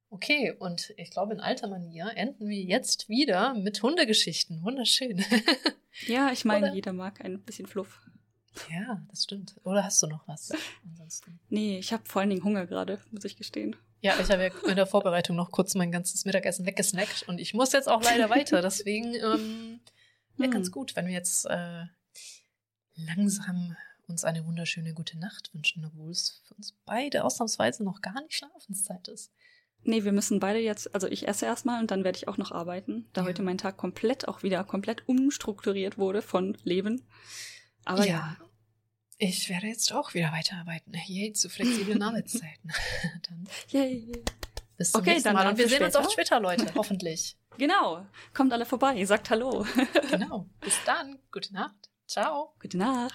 Okay, 0.10 0.52
und 0.52 0.94
ich 0.98 1.10
glaube, 1.10 1.34
in 1.34 1.40
alter 1.40 1.68
Manier 1.68 2.12
enden 2.14 2.48
wir 2.48 2.62
jetzt 2.62 3.10
wieder 3.10 3.56
mit 3.56 3.82
Hundegeschichten. 3.82 4.62
Wunderschön. 4.62 5.26
ja, 6.08 6.32
ich 6.32 6.46
meine, 6.46 6.76
jeder 6.76 6.94
mag 6.94 7.20
ein 7.26 7.42
bisschen 7.42 7.66
Fluff. 7.66 8.00
Ja, 8.70 9.04
das 9.10 9.24
stimmt. 9.24 9.56
Oder 9.64 9.84
hast 9.84 10.04
du 10.04 10.08
noch 10.08 10.28
was? 10.28 10.52
Ansonsten? 10.86 11.40
Nee, 11.50 11.80
ich 11.80 11.94
habe 11.94 12.04
vor 12.06 12.22
allen 12.22 12.30
Dingen 12.30 12.44
Hunger 12.44 12.68
gerade, 12.68 13.00
muss 13.10 13.26
ich 13.26 13.38
gestehen. 13.38 13.76
Ja, 14.04 14.20
ich 14.20 14.30
habe 14.30 14.44
ja 14.44 14.70
in 14.70 14.76
der 14.76 14.86
Vorbereitung 14.86 15.38
noch 15.38 15.50
kurz 15.52 15.76
mein 15.76 15.90
ganzes 15.90 16.26
Mittagessen 16.26 16.66
weggesnackt 16.66 17.24
und 17.24 17.40
ich 17.40 17.54
muss 17.54 17.72
jetzt 17.72 17.88
auch 17.88 18.04
leider 18.04 18.30
weiter. 18.30 18.62
Deswegen 18.62 19.16
ähm, 19.16 19.80
wäre 20.36 20.48
hm. 20.48 20.52
ganz 20.52 20.72
gut, 20.72 20.98
wenn 20.98 21.08
wir 21.08 21.14
jetzt 21.14 21.46
äh, 21.46 21.86
langsam 22.96 23.78
uns 24.08 24.26
eine 24.26 24.46
wunderschöne 24.46 24.94
gute 24.94 25.18
Nacht 25.18 25.54
wünschen, 25.54 25.86
obwohl 25.86 26.12
es 26.12 26.42
für 26.46 26.54
uns 26.56 26.76
beide 26.86 27.24
ausnahmsweise 27.24 27.86
noch 27.86 28.02
gar 28.02 28.22
nicht 28.22 28.34
Schlafenszeit 28.36 29.08
ist. 29.08 29.32
Nee, 29.84 30.04
wir 30.04 30.12
müssen 30.12 30.42
beide 30.42 30.60
jetzt, 30.60 30.94
also 30.94 31.08
ich 31.08 31.26
esse 31.30 31.46
erstmal 31.46 31.80
und 31.80 31.90
dann 31.90 32.04
werde 32.04 32.18
ich 32.18 32.28
auch 32.28 32.38
noch 32.38 32.52
arbeiten, 32.52 33.08
da 33.14 33.22
ja. 33.22 33.28
heute 33.28 33.42
mein 33.42 33.58
Tag 33.58 33.78
komplett 33.78 34.28
auch 34.28 34.44
wieder 34.44 34.66
komplett 34.66 35.08
umstrukturiert 35.08 35.98
wurde 35.98 36.22
von 36.22 36.58
Leben. 36.66 37.08
Aber 37.86 38.06
ja. 38.06 38.36
ja. 38.38 38.38
Ich 39.26 39.48
werde 39.50 39.68
jetzt 39.68 39.94
auch 39.94 40.14
wieder 40.14 40.34
weiterarbeiten. 40.34 40.94
Yay, 41.08 41.32
zu 41.32 41.50
flexiblen 41.50 42.02
Arbeitszeiten. 42.02 42.72
dann 43.30 43.48
Yay. 43.70 44.12
Bis 44.76 44.92
zum 44.92 45.02
okay, 45.02 45.12
nächsten 45.12 45.34
Mal. 45.34 45.48
Und 45.48 45.58
wir 45.58 45.68
sehen 45.70 45.78
später. 45.78 46.00
uns 46.00 46.08
auf 46.08 46.14
Twitter, 46.14 46.40
Leute, 46.42 46.66
hoffentlich. 46.76 47.38
Genau. 47.58 48.06
Kommt 48.34 48.52
alle 48.52 48.66
vorbei, 48.66 49.04
sagt 49.06 49.30
Hallo. 49.30 49.66
genau. 50.10 50.50
Bis 50.60 50.76
dann. 50.86 51.20
Gute 51.32 51.54
Nacht. 51.54 51.76
Ciao. 52.06 52.54
Gute 52.60 52.78
Nacht. 52.78 53.14